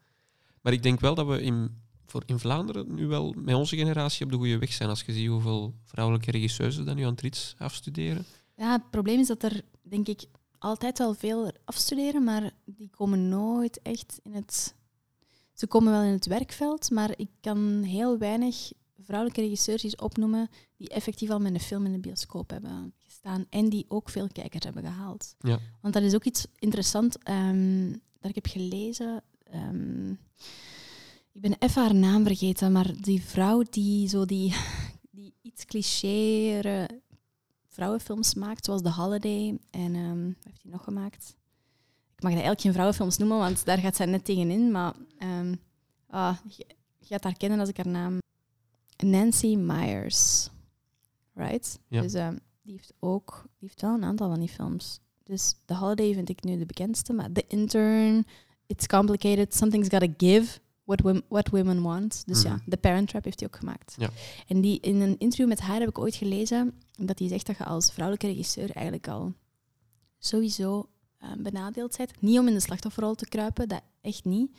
Maar 0.60 0.72
ik 0.72 0.82
denk 0.82 1.00
wel 1.00 1.14
dat 1.14 1.26
we 1.26 1.42
in, 1.42 1.82
voor 2.06 2.22
in 2.26 2.38
Vlaanderen 2.38 2.94
nu 2.94 3.06
wel 3.06 3.34
met 3.36 3.54
onze 3.54 3.76
generatie 3.76 4.24
op 4.24 4.30
de 4.30 4.36
goede 4.36 4.58
weg 4.58 4.72
zijn. 4.72 4.88
Als 4.88 5.02
je 5.02 5.12
ziet 5.12 5.28
hoeveel 5.28 5.74
vrouwelijke 5.84 6.30
regisseurs 6.30 6.76
er 6.76 6.84
dan 6.84 6.96
nu 6.96 7.02
aan 7.02 7.14
Trits 7.14 7.54
afstuderen. 7.58 8.24
ja, 8.56 8.72
het 8.72 8.90
probleem 8.90 9.20
is 9.20 9.26
dat 9.26 9.42
er, 9.42 9.62
denk 9.82 10.08
ik, 10.08 10.24
altijd 10.58 10.98
wel 10.98 11.14
veel 11.14 11.52
afstuderen, 11.64 12.24
maar 12.24 12.50
die 12.64 12.90
komen 12.90 13.28
nooit 13.28 13.82
echt 13.82 14.20
in 14.22 14.34
het... 14.34 14.74
Ze 15.52 15.66
komen 15.66 15.92
wel 15.92 16.02
in 16.02 16.12
het 16.12 16.26
werkveld, 16.26 16.90
maar 16.90 17.10
ik 17.16 17.28
kan 17.40 17.82
heel 17.82 18.18
weinig 18.18 18.72
vrouwelijke 18.98 19.40
regisseurs 19.40 19.96
opnoemen 19.96 20.48
die 20.76 20.88
effectief 20.88 21.30
al 21.30 21.38
met 21.38 21.54
een 21.54 21.60
film 21.60 21.84
in 21.84 21.92
de 21.92 21.98
bioscoop 21.98 22.50
hebben 22.50 22.94
gestaan 22.98 23.46
en 23.50 23.68
die 23.68 23.84
ook 23.88 24.08
veel 24.08 24.28
kijkers 24.32 24.64
hebben 24.64 24.82
gehaald. 24.82 25.34
Ja. 25.38 25.58
Want 25.80 25.94
dat 25.94 26.02
is 26.02 26.14
ook 26.14 26.24
iets 26.24 26.46
interessant 26.58 27.18
ehm, 27.22 27.90
dat 28.20 28.30
ik 28.30 28.34
heb 28.34 28.46
gelezen. 28.46 29.22
Ehm, 29.44 30.14
ik 31.36 31.42
ben 31.42 31.56
even 31.58 31.82
haar 31.82 31.94
naam 31.94 32.24
vergeten, 32.24 32.72
maar 32.72 32.92
die 33.00 33.22
vrouw 33.22 33.62
die 33.70 34.08
zo 34.08 34.24
die, 34.24 34.54
die 35.16 35.34
iets 35.42 35.64
clichéere 35.64 36.88
vrouwenfilms 37.68 38.34
maakt, 38.34 38.64
zoals 38.64 38.82
The 38.82 38.92
Holiday 38.92 39.58
en 39.70 39.94
ehm, 39.94 40.26
wat 40.26 40.44
heeft 40.44 40.62
hij 40.62 40.72
nog 40.72 40.84
gemaakt? 40.84 41.36
Ik 42.14 42.22
mag 42.22 42.32
dat 42.32 42.42
eigenlijk 42.42 42.60
geen 42.60 42.72
vrouwenfilms 42.72 43.16
noemen, 43.16 43.38
want 43.38 43.64
daar 43.64 43.78
gaat 43.78 43.96
zij 43.96 44.06
net 44.06 44.24
tegenin. 44.24 44.70
Maar 44.70 44.94
ehm, 45.18 45.54
ah, 46.08 46.36
je, 46.48 46.66
je 46.98 47.06
gaat 47.06 47.24
haar 47.24 47.36
kennen 47.36 47.60
als 47.60 47.68
ik 47.68 47.76
haar 47.76 47.88
naam... 47.88 48.18
Nancy 48.96 49.56
Myers. 49.56 50.48
Right? 51.34 51.78
Ja. 51.88 52.00
Dus 52.00 52.14
ehm, 52.14 52.36
die 52.62 52.72
heeft 52.72 52.92
ook... 52.98 53.42
Die 53.42 53.68
heeft 53.68 53.80
wel 53.80 53.94
een 53.94 54.04
aantal 54.04 54.28
van 54.28 54.38
die 54.38 54.48
films. 54.48 55.00
Dus 55.22 55.54
The 55.64 55.74
Holiday 55.74 56.14
vind 56.14 56.28
ik 56.28 56.44
nu 56.44 56.58
de 56.58 56.66
bekendste. 56.66 57.12
Maar 57.12 57.32
The 57.32 57.44
Intern, 57.48 58.26
It's 58.66 58.86
Complicated, 58.86 59.54
Something's 59.54 59.88
Gotta 59.88 60.14
Give, 60.16 60.60
What, 60.86 61.00
Wom- 61.00 61.22
What 61.28 61.48
Women 61.48 61.82
Want. 61.82 62.22
Dus 62.26 62.42
ja, 62.42 62.54
Mhm. 62.54 62.70
The 62.70 62.76
Parent 62.76 63.08
Trap 63.08 63.24
heeft 63.24 63.40
hij 63.40 63.48
ook 63.48 63.56
gemaakt. 63.56 63.94
Ja. 63.98 64.10
En 64.46 64.60
die, 64.60 64.80
in 64.80 65.00
een 65.00 65.18
interview 65.18 65.48
met 65.48 65.60
haar 65.60 65.80
heb 65.80 65.88
ik 65.88 65.98
ooit 65.98 66.14
gelezen 66.14 66.74
dat 66.98 67.18
hij 67.18 67.28
zegt 67.28 67.46
dat 67.46 67.56
je 67.56 67.64
als 67.64 67.90
vrouwelijke 67.92 68.26
regisseur 68.26 68.70
eigenlijk 68.70 69.08
al 69.08 69.32
sowieso 70.18 70.88
eh, 71.18 71.32
benadeeld 71.38 71.96
bent. 71.96 72.20
Niet 72.22 72.38
om 72.38 72.48
in 72.48 72.54
de 72.54 72.60
slachtofferrol 72.60 73.14
te 73.14 73.28
kruipen, 73.28 73.68
dat 73.68 73.82
echt 74.00 74.24
niet. 74.24 74.50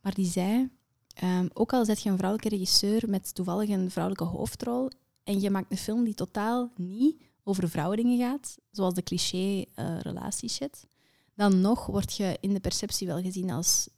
Maar 0.00 0.14
die 0.14 0.26
zei, 0.26 0.70
ehm, 1.14 1.48
ook 1.52 1.72
al 1.72 1.84
zet 1.84 2.02
je 2.02 2.10
een 2.10 2.16
vrouwelijke 2.16 2.56
regisseur 2.56 3.02
met 3.08 3.34
toevallig 3.34 3.68
een 3.68 3.90
vrouwelijke 3.90 4.26
hoofdrol 4.36 4.90
en 5.24 5.40
je 5.40 5.50
maakt 5.50 5.70
een 5.70 5.76
film 5.76 6.04
die 6.04 6.14
totaal 6.14 6.70
niet 6.76 7.22
over 7.44 7.68
vrouwendingen 7.68 8.18
gaat, 8.18 8.58
zoals 8.70 8.94
de 8.94 9.02
cliché 9.02 9.64
eh 9.74 10.00
relatieshit, 10.00 10.86
dan 11.34 11.60
nog 11.60 11.86
word 11.86 12.16
je 12.16 12.36
in 12.40 12.52
de 12.54 12.60
perceptie 12.60 13.06
wel 13.06 13.20
gezien 13.22 13.50
als, 13.50 13.88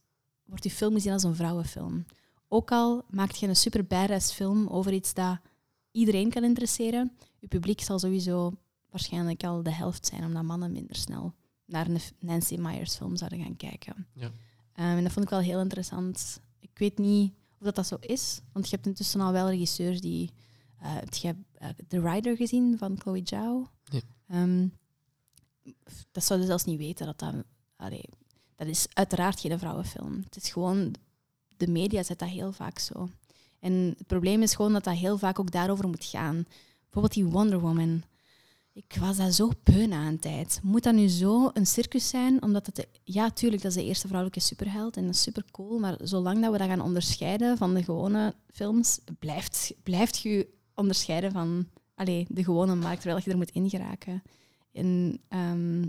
wordt 0.47 0.64
je 0.64 0.70
film 0.70 0.93
gezien 0.93 1.12
als 1.12 1.23
een 1.23 1.35
vrouwenfilm. 1.35 2.05
Ook 2.48 2.70
al 2.70 3.05
maakt 3.10 3.39
je 3.39 3.47
een 3.47 3.56
super 3.56 3.86
badass 3.86 4.32
film 4.32 4.66
over 4.66 4.93
iets 4.93 5.14
dat 5.14 5.39
iedereen 5.90 6.31
kan 6.31 6.44
interesseren, 6.44 7.12
je 7.39 7.48
publiek 7.48 7.81
zal 7.81 7.98
sowieso 7.98 8.59
waarschijnlijk 8.90 9.44
al 9.44 9.62
de 9.62 9.73
helft 9.73 10.06
zijn, 10.06 10.24
omdat 10.24 10.43
mannen 10.43 10.73
minder 10.73 10.97
snel 10.97 11.35
naar 11.64 11.89
een 11.89 12.01
Nancy 12.18 12.56
Myers 12.56 12.97
film 12.97 13.16
zouden 13.16 13.43
gaan 13.43 13.56
kijken. 13.56 14.06
Ja. 14.12 14.31
Ehm, 14.73 14.97
en 14.97 15.02
dat 15.02 15.12
vond 15.12 15.24
ik 15.24 15.31
wel 15.31 15.40
heel 15.40 15.60
interessant. 15.60 16.40
Ik 16.60 16.78
weet 16.78 16.98
niet 16.98 17.32
of 17.59 17.64
dat, 17.64 17.74
dat 17.74 17.86
zo 17.86 17.97
is, 18.01 18.40
want 18.52 18.68
je 18.68 18.74
hebt 18.74 18.86
intussen 18.86 19.20
al 19.20 19.32
wel 19.32 19.48
regisseurs 19.48 20.01
die... 20.01 20.31
heb 20.77 21.14
je 21.14 21.36
eh, 21.52 21.68
The 21.89 22.01
Rider 22.01 22.36
gezien 22.36 22.78
van 22.78 23.01
Chloe 23.01 23.20
Zhao? 23.24 23.70
Nee. 23.90 24.02
Ehm, 24.28 24.68
dat 26.12 26.24
zouden 26.24 26.48
zelfs 26.48 26.64
niet 26.64 26.78
weten 26.78 27.06
dat 27.06 27.18
dat... 27.18 27.35
allee, 27.77 28.05
dat 28.57 28.66
is 28.66 28.87
uiteraard 28.93 29.41
geen 29.41 29.59
vrouwenfilm. 29.59 30.23
Het 30.24 30.37
is 30.37 30.51
gewoon... 30.51 30.95
De 31.57 31.69
media 31.69 32.03
zet 32.03 32.19
dat 32.19 32.28
heel 32.28 32.53
vaak 32.53 32.78
zo. 32.78 33.09
En 33.61 33.95
het 33.99 34.07
probleem 34.07 34.43
is 34.43 34.55
gewoon 34.55 34.73
dat 34.73 34.85
dat 34.85 34.95
heel 34.95 35.19
vaak 35.19 35.39
ook 35.39 35.51
daarover 35.51 35.89
moet 35.89 36.05
gaan. 36.05 36.47
Bijvoorbeeld 36.83 37.15
die 37.15 37.24
Wonder 37.24 37.61
Woman. 37.61 38.03
Ik 38.73 38.97
was 39.01 39.16
daar 39.16 39.31
zo 39.31 39.51
beu 39.62 39.87
na 39.87 40.07
een 40.07 40.19
tijd. 40.19 40.61
Moet 40.62 40.83
dat 40.83 40.95
nu 40.95 41.09
zo 41.09 41.51
een 41.53 41.66
circus 41.66 42.09
zijn? 42.09 42.43
Omdat 42.43 42.66
het... 42.66 42.87
Ja, 43.05 43.31
tuurlijk, 43.31 43.62
dat 43.62 43.70
is 43.70 43.77
de 43.77 43.85
eerste 43.85 44.07
vrouwelijke 44.07 44.41
superheld 44.41 44.97
en 44.97 45.05
dat 45.05 45.15
is 45.15 45.23
super 45.23 45.45
cool. 45.51 45.78
Maar 45.78 45.97
zolang 46.03 46.43
dat 46.43 46.53
we 46.53 46.59
dat 46.59 46.69
gaan 46.69 46.81
onderscheiden 46.81 47.57
van 47.57 47.74
de 47.74 47.83
gewone 47.83 48.35
films, 48.53 49.01
blijft, 49.19 49.74
blijft 49.83 50.19
je 50.19 50.49
onderscheiden 50.74 51.33
van 51.33 51.69
allee, 51.95 52.27
de 52.28 52.45
gewone 52.45 52.74
markt, 52.74 53.01
terwijl 53.01 53.23
je 53.24 53.31
er 53.31 53.37
moet 53.37 53.51
ingeraken. 53.51 54.23
En 54.73 55.20
ehm, 55.28 55.83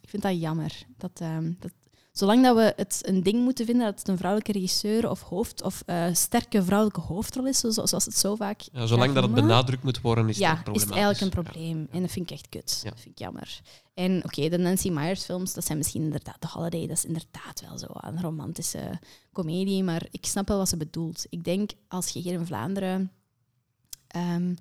ik 0.00 0.08
vind 0.08 0.22
dat 0.22 0.40
jammer. 0.40 0.86
Dat, 0.96 1.20
ehm, 1.20 1.52
dat, 1.58 1.72
zolang 2.18 2.42
dat 2.42 2.56
we 2.56 2.72
het 2.76 2.98
een 3.02 3.22
ding 3.22 3.42
moeten 3.42 3.66
vinden 3.66 3.84
dat 3.86 3.98
het 3.98 4.08
een 4.08 4.16
vrouwelijke 4.16 4.52
regisseur 4.52 5.10
of 5.10 5.20
hoofd 5.22 5.62
of 5.62 5.82
eh, 5.86 6.06
sterke 6.12 6.62
vrouwelijke 6.62 7.00
hoofdrol 7.00 7.46
is, 7.46 7.58
zo- 7.58 7.70
zoals 7.70 8.04
het 8.04 8.16
zo 8.16 8.34
vaak 8.34 8.60
Ja, 8.60 8.86
zolang 8.86 9.12
dat 9.14 9.22
het 9.22 9.34
benadrukt 9.34 9.82
moet 9.82 10.00
worden, 10.00 10.28
is 10.28 10.38
ja, 10.38 10.56
het 10.64 10.74
is 10.74 10.80
het 10.82 10.90
eigenlijk 10.90 11.20
een 11.20 11.42
Ja. 11.42 11.50
probleem. 11.50 11.88
En 11.90 12.00
dat 12.00 12.10
vind 12.10 12.30
ik 12.30 12.36
echt 12.36 12.48
kut. 12.48 12.80
Dat 12.84 13.00
vind 13.00 13.14
ik 13.14 13.18
jammer. 13.18 13.60
En 13.94 14.24
oké, 14.24 14.48
de 14.48 14.58
Nancy 14.58 14.90
Myers 14.90 15.24
films, 15.24 15.54
dat 15.54 15.64
zijn 15.64 15.78
misschien 15.78 16.02
inderdaad 16.02 16.40
de 16.40 16.48
Holiday, 16.48 16.86
dat 16.86 16.96
is 16.96 17.04
inderdaad 17.04 17.60
wel 17.68 17.78
zo 17.78 17.86
een 17.90 18.20
romantische 18.20 18.98
komedie, 19.32 19.82
maar 19.82 20.06
ik 20.10 20.26
snap 20.26 20.48
wel 20.48 20.58
wat 20.58 20.68
ze 20.68 20.76
bedoelt. 20.76 21.26
Ik 21.28 21.44
denk, 21.44 21.70
als 21.88 22.08
je 22.08 22.18
hier 22.20 22.32
in 22.32 22.46
Vlaanderen 22.46 23.12
ehm, 24.06 24.54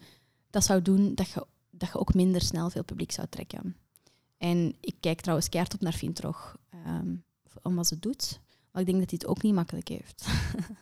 dat 0.50 0.64
zou 0.66 0.82
doen, 0.82 1.16
dat 1.16 1.30
je, 1.30 1.46
dat 1.72 1.90
je 1.90 2.00
ook 2.00 2.14
minder 2.14 2.42
snel 2.42 2.70
veel 2.70 2.84
publiek 2.84 3.12
zou 3.12 3.28
trekken. 3.30 3.76
En 4.38 4.76
ik 4.80 4.96
kijk 5.00 5.22
trouwens 5.22 5.50
keihard 5.50 5.74
op 5.76 5.82
naar 5.82 5.94
Vintrog, 5.94 6.56
ehm 6.70 7.16
om 7.62 7.76
wat 7.76 7.88
ze 7.88 8.00
doet. 8.00 8.40
Maar 8.72 8.82
ik 8.82 8.88
denk 8.88 9.00
dat 9.00 9.10
hij 9.10 9.20
het 9.22 9.30
ook 9.30 9.42
niet 9.42 9.54
makkelijk 9.54 9.88
heeft. 9.88 10.26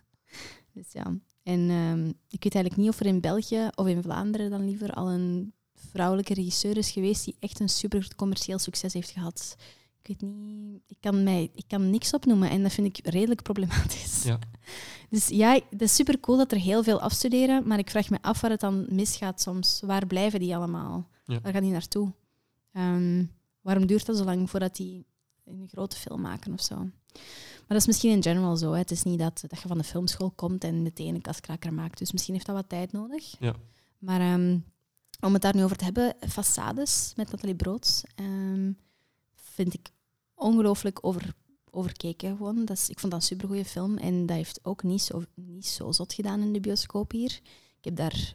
dus 0.74 0.92
ja, 0.92 1.16
En 1.44 1.70
ehm, 1.70 2.08
ik 2.08 2.44
weet 2.44 2.56
eigenlijk 2.56 2.78
niet 2.78 2.90
of 2.90 3.00
er 3.00 3.06
in 3.06 3.22
België 3.22 3.70
of 3.76 3.88
in 3.88 4.02
Vlaanderen 4.02 4.50
dan 4.50 4.66
liever 4.66 4.94
al 4.94 5.10
een 5.10 5.54
vrouwelijke 5.74 6.34
regisseur 6.34 6.78
is 6.78 6.92
geweest 6.92 7.26
die 7.26 7.36
echt 7.40 7.60
een 7.60 7.70
super 7.70 8.16
commercieel 8.16 8.60
succes 8.60 8.94
heeft 8.94 9.10
gehad. 9.10 9.56
Ik 10.04 10.08
weet 10.08 10.22
niet, 10.22 10.82
ik 10.88 10.98
kan, 11.00 11.24
mij, 11.24 11.52
ik 11.56 11.64
kan 11.68 11.90
niks 11.90 12.14
opnoemen 12.14 12.50
en 12.50 12.64
dat 12.64 12.72
vind 12.72 12.98
ik 12.98 13.08
redelijk 13.08 13.42
problematisch. 13.42 14.24
Ja. 14.24 14.40
Dus 15.10 15.28
ja, 15.28 15.60
het 15.70 15.82
is 15.82 15.96
super 15.96 16.20
cool 16.20 16.38
dat 16.38 16.52
er 16.52 16.58
heel 16.58 16.84
veel 16.84 17.02
afstuderen, 17.02 17.68
maar 17.68 17.80
ik 17.80 17.90
vraag 17.90 18.10
me 18.10 18.18
af 18.22 18.42
waar 18.42 18.52
het 18.52 18.60
dan 18.60 18.86
misgaat 18.90 19.42
soms. 19.42 19.82
Waar 19.86 20.08
blijven 20.08 20.40
die 20.40 20.56
allemaal? 20.56 21.08
Ja. 21.26 21.42
Waar 21.42 21.54
gaan 21.54 21.62
die 21.62 21.72
naartoe? 21.72 22.14
Ehm, 22.72 23.26
waarom 23.62 23.86
duurt 23.86 24.06
dat 24.06 24.18
zo 24.18 24.24
lang 24.24 24.50
voordat 24.50 24.76
die 24.76 25.06
een 25.46 25.68
grote 25.72 25.96
film 25.96 26.22
maken 26.22 26.54
of 26.54 26.62
zo? 26.62 26.76
Maar 26.76 27.68
dat 27.68 27.78
is 27.78 27.86
misschien 27.88 28.12
in 28.12 28.24
general 28.24 28.56
zo. 28.58 28.72
Hè. 28.72 28.78
Het 28.78 28.92
is 28.92 29.04
niet 29.04 29.20
dat, 29.20 29.44
dat 29.48 29.62
je 29.62 29.68
van 29.68 29.78
de 29.78 29.84
filmschool 29.84 30.32
komt 30.32 30.64
en 30.64 30.82
meteen 30.84 31.16
een 31.16 31.22
kaskraker 31.22 31.74
maakt. 31.74 31.98
Dus 31.98 32.12
misschien 32.12 32.34
heeft 32.34 32.46
dat 32.46 32.56
wat 32.56 32.70
tijd 32.70 32.92
nodig. 32.92 33.36
Ja. 33.40 33.56
Maar 33.98 34.20
ehm, 34.20 34.58
om 35.20 35.34
het 35.34 35.42
daar 35.42 35.56
nu 35.56 35.64
over 35.64 35.78
te 35.78 35.84
hebben, 35.84 36.16
Façades 36.30 37.16
met 37.16 37.32
Nathalie 37.32 37.56
Broods 37.56 38.04
ehm, 38.16 38.72
vind 39.36 39.74
ik 39.74 39.90
ongelooflijk 40.36 41.00
over, 41.02 41.34
overkeken. 41.70 42.38
Gewoon. 42.38 42.66
Dat 42.66 42.78
is, 42.78 42.90
ik 42.90 43.00
vond 43.00 43.12
dat 43.12 43.22
een 43.22 43.28
supergoeie 43.28 43.66
film 43.66 43.98
en 43.98 44.26
dat 44.26 44.36
heeft 44.36 44.60
ook 44.66 44.84
niet 44.84 45.02
zo, 45.02 45.24
niet 45.36 45.68
zo 45.68 45.92
zot 45.92 46.14
gedaan 46.14 46.42
in 46.42 46.54
de 46.54 46.60
bioscoop 46.60 47.12
hier. 47.12 47.40
Ik 47.78 47.84
heb 47.86 47.96
daar 47.96 48.34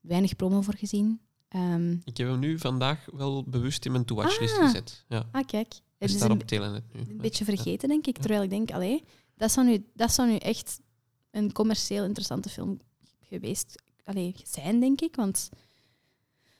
weinig 0.00 0.36
promo 0.36 0.60
voor 0.60 0.76
gezien. 0.76 1.20
Ehm, 1.48 1.92
Ik 2.04 2.16
heb 2.16 2.28
hem 2.28 2.38
nu 2.38 2.58
vandaag 2.58 3.06
wel 3.12 3.44
bewust 3.44 3.84
in 3.84 3.92
mijn 3.92 4.04
to-watchlist 4.04 4.56
Ah. 4.58 4.64
gezet. 4.64 5.04
Ja. 5.08 5.28
ah, 5.32 5.46
kijk. 5.46 5.74
Het 5.98 6.10
is 6.10 6.16
staat 6.16 6.30
een, 6.30 6.40
op 6.40 6.46
Telenet 6.46 6.82
nu. 6.92 7.00
een 7.00 7.16
beetje 7.16 7.44
vergeten, 7.44 7.88
denk 7.88 8.06
ik. 8.06 8.18
Terwijl 8.18 8.42
ik 8.42 8.50
denk, 8.50 8.70
allee, 8.70 9.04
dat 9.36 9.52
zou 9.52 9.66
nu, 9.66 9.84
dat 9.94 10.12
zou 10.12 10.28
nu 10.30 10.36
echt 10.36 10.80
een 11.30 11.52
commercieel 11.52 12.04
interessante 12.04 12.48
film 12.48 12.80
geweest 13.20 13.82
allee, 14.04 14.34
zijn, 14.44 14.80
denk 14.80 15.00
ik. 15.00 15.16
Want, 15.16 15.50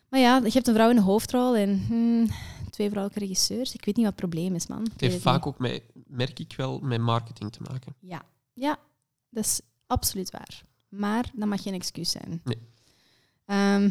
maar 0.09 0.21
ja, 0.21 0.37
je 0.37 0.51
hebt 0.51 0.69
een 0.69 0.75
vrouw 0.75 0.91
in 0.91 0.97
de 0.97 1.03
hoofdrol 1.03 1.57
en 1.57 1.85
hmm, 1.87 2.27
twee 2.71 2.89
vrouwelijke 2.89 3.25
regisseurs. 3.25 3.75
Ik 3.75 3.85
weet 3.85 3.97
niet 3.97 4.05
wat 4.05 4.21
het 4.21 4.29
probleem 4.31 4.55
is, 4.55 4.67
man. 4.67 4.83
Het 4.93 5.01
heeft 5.01 5.21
vaak 5.21 5.47
ook, 5.47 5.59
met, 5.59 5.83
merk 6.07 6.39
ik 6.39 6.55
wel, 6.57 6.79
met 6.79 7.01
marketing 7.01 7.53
te 7.53 7.63
maken. 7.71 7.95
Ja. 8.01 8.23
ja, 8.53 8.79
dat 9.31 9.45
is 9.45 9.61
absoluut 9.87 10.31
waar. 10.31 10.65
Maar 10.89 11.31
dat 11.35 11.49
mag 11.49 11.63
geen 11.63 11.75
excuus 11.75 12.11
zijn. 12.11 12.41
Nee. 12.45 12.59
Ehm, 13.45 13.91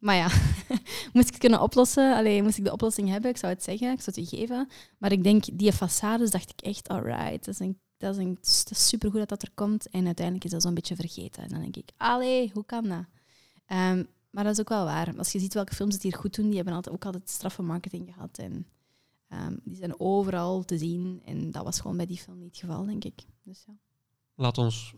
maar 0.00 0.16
ja, 0.16 0.28
moest 1.12 1.26
ik 1.26 1.32
het 1.32 1.38
kunnen 1.38 1.60
oplossen? 1.60 2.16
Allee, 2.16 2.42
moest 2.42 2.58
ik 2.58 2.64
de 2.64 2.72
oplossing 2.72 3.08
hebben? 3.08 3.30
Ik 3.30 3.36
zou 3.36 3.52
het 3.52 3.62
zeggen, 3.62 3.92
ik 3.92 4.00
zou 4.00 4.20
het 4.20 4.30
je 4.30 4.36
geven. 4.36 4.68
Maar 4.98 5.12
ik 5.12 5.22
denk, 5.22 5.44
die 5.52 5.72
façades 5.72 6.30
dacht 6.30 6.50
ik 6.50 6.60
echt, 6.60 6.88
alright, 6.88 7.44
dat 7.44 7.54
is, 7.54 7.58
een, 7.58 7.80
dat 7.96 8.16
is, 8.16 8.24
een, 8.24 8.34
dat 8.34 8.70
is 8.70 8.88
supergoed 8.88 9.18
dat 9.18 9.28
dat 9.28 9.42
er 9.42 9.50
komt. 9.54 9.88
En 9.88 10.06
uiteindelijk 10.06 10.44
is 10.44 10.50
dat 10.50 10.62
zo'n 10.62 10.74
beetje 10.74 10.96
vergeten. 10.96 11.42
En 11.42 11.48
dan 11.48 11.60
denk 11.60 11.76
ik, 11.76 11.90
allee, 11.96 12.50
hoe 12.52 12.64
kan 12.64 12.88
dat? 12.88 13.04
Ehm, 13.66 14.04
maar 14.30 14.44
dat 14.44 14.52
is 14.52 14.60
ook 14.60 14.68
wel 14.68 14.84
waar. 14.84 15.18
Als 15.18 15.32
je 15.32 15.38
ziet 15.38 15.54
welke 15.54 15.74
films 15.74 15.94
het 15.94 16.02
hier 16.02 16.16
goed 16.16 16.34
doen, 16.34 16.46
die 16.46 16.56
hebben 16.56 16.74
altijd, 16.74 16.94
ook 16.94 17.04
altijd 17.04 17.30
straffe 17.30 17.62
marketing 17.62 18.12
gehad. 18.14 18.38
En 18.38 18.66
ehm, 19.28 19.56
die 19.64 19.76
zijn 19.76 20.00
overal 20.00 20.64
te 20.64 20.78
zien. 20.78 21.22
En 21.24 21.50
dat 21.50 21.64
was 21.64 21.80
gewoon 21.80 21.96
bij 21.96 22.06
die 22.06 22.18
film 22.18 22.38
niet 22.38 22.50
het 22.50 22.58
geval, 22.58 22.84
denk 22.84 23.04
ik. 23.04 23.20
Dus 23.42 23.64
ja. 23.66 23.74
Laat 24.34 24.58
ons 24.58 24.94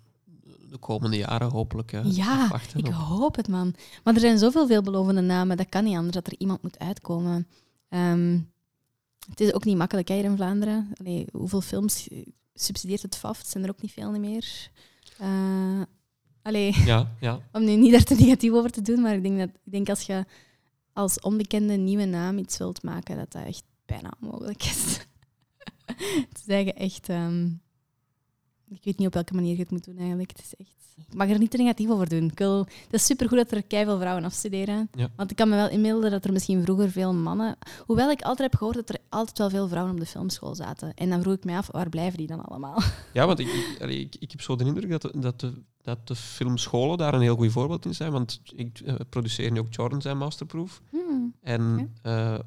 de 0.71 0.79
komende 0.79 1.17
jaren 1.17 1.51
hopelijk 1.51 1.91
Ja, 2.05 2.43
afwachten. 2.43 2.79
Ik 2.79 2.87
op- 2.87 2.93
hoop 2.93 3.37
het, 3.37 3.49
man. 3.49 3.75
Maar 4.05 4.15
er 4.15 4.21
zijn 4.21 4.39
zoveel 4.39 4.67
veelbelovende 4.67 5.21
namen, 5.21 5.57
dat 5.57 5.69
kan 5.69 5.85
niet 5.85 5.97
anders 5.97 6.15
dat 6.15 6.27
er 6.27 6.39
iemand 6.39 6.63
moet 6.63 6.79
uitkomen. 6.79 7.47
Ehm, 7.89 8.39
het 9.29 9.41
is 9.41 9.53
ook 9.53 9.65
niet 9.65 9.77
makkelijk 9.77 10.09
hè, 10.09 10.15
hier 10.15 10.25
in 10.25 10.37
Vlaanderen. 10.37 10.93
Allee, 11.01 11.27
hoeveel 11.33 11.61
films 11.61 12.09
subsidieert 12.55 13.03
het 13.03 13.17
FAF? 13.17 13.43
Zijn 13.47 13.65
er 13.65 13.71
ook 13.71 13.83
niet 13.83 13.93
veel 13.93 14.11
meer. 14.19 14.71
Eh, 15.19 15.81
allee, 16.43 16.75
Ja, 16.85 17.13
ja. 17.21 17.41
om 17.53 17.65
nu 17.65 17.77
niet 17.77 17.93
daar 17.93 18.03
te 18.05 18.15
negatief 18.15 18.53
over 18.53 18.71
te 18.71 18.83
doen, 18.83 19.01
maar 19.01 19.15
ik 19.15 19.23
denk, 19.23 19.39
dat, 19.39 19.49
ik 19.65 19.73
denk 19.73 19.89
als 19.89 20.03
je 20.03 20.25
als 20.93 21.21
onbekende 21.21 21.75
nieuwe 21.75 22.05
naam 22.05 22.39
iets 22.39 22.59
wilt 22.59 22.83
maken, 22.83 23.17
dat 23.17 23.33
dat 23.33 23.45
echt 23.45 23.63
bijna 23.87 24.13
onmogelijk 24.21 24.63
is. 24.65 24.99
het 26.29 26.39
is 26.41 26.47
eigenlijk 26.47 26.79
echt... 26.79 27.09
ehm, 27.09 27.49
ik 28.75 28.85
weet 28.85 28.99
niet 28.99 29.07
op 29.07 29.15
welke 29.15 29.35
manier 29.35 29.55
je 29.55 29.61
het 29.61 29.71
moet 29.71 29.85
doen 29.85 29.99
eigenlijk. 29.99 30.31
Het 30.31 30.41
is 30.41 30.55
echt... 30.57 30.71
Ik 31.09 31.15
mag 31.15 31.29
er 31.29 31.39
niet 31.39 31.51
te 31.51 31.57
negatief 31.57 31.91
over 31.91 32.09
doen. 32.09 32.25
Ik 32.25 32.39
wil... 32.39 32.59
Het 32.59 32.93
is 32.93 33.05
supergoed 33.05 33.39
dat 33.39 33.51
er 33.51 33.63
keiveel 33.63 33.99
vrouwen 33.99 34.25
afstuderen. 34.25 34.89
Ja. 34.93 35.11
Want 35.17 35.31
ik 35.31 35.37
kan 35.37 35.49
me 35.49 35.57
wel 35.57 35.69
inbeelden 35.69 36.11
dat 36.11 36.25
er 36.25 36.33
misschien 36.33 36.63
vroeger 36.63 36.91
veel 36.91 37.15
mannen... 37.15 37.57
Hoewel 37.87 38.11
ik 38.11 38.23
altijd 38.23 38.51
heb 38.51 38.59
gehoord 38.59 38.77
dat 38.77 38.89
er 38.89 38.99
altijd 39.09 39.39
wel 39.39 39.51
veel 39.51 39.69
vrouwen 39.69 39.93
op 39.93 40.01
de 40.01 40.07
filmschool 40.07 40.55
zaten. 40.55 40.95
En 40.95 41.11
dan 41.11 41.23
vroeg 41.23 41.35
ik 41.35 41.45
mij 41.45 41.57
af, 41.57 41.69
waar 41.71 41.89
blijven 41.89 42.19
die 42.19 42.27
dan 42.27 42.45
allemaal? 42.45 42.83
ja 43.13 43.27
want 43.27 43.39
ik, 43.39 43.47
ik, 43.79 43.89
ik, 43.91 44.17
ik 44.19 44.31
heb 44.31 44.41
zo 44.41 44.57
de 44.57 44.65
indruk 44.65 44.91
dat 44.91 45.03
de, 45.03 45.19
dat, 45.19 45.41
de, 45.41 45.53
dat 45.83 46.07
de 46.07 46.15
filmscholen 46.15 46.99
daar 46.99 47.15
een 47.15 47.21
heel 47.21 47.37
goed 47.37 47.53
voorbeeld 47.53 47.85
in 47.85 47.95
zijn. 47.95 48.13
Want 48.13 48.41
ik 48.55 48.81
eh, 48.81 48.95
produceer 49.09 49.51
nu 49.51 49.59
ook 49.59 49.75
Jordan 49.75 50.03
zijn 50.03 50.19
masterproof. 50.19 50.83
Hmm, 50.91 51.35
En 51.41 51.93
eh, 52.03 52.39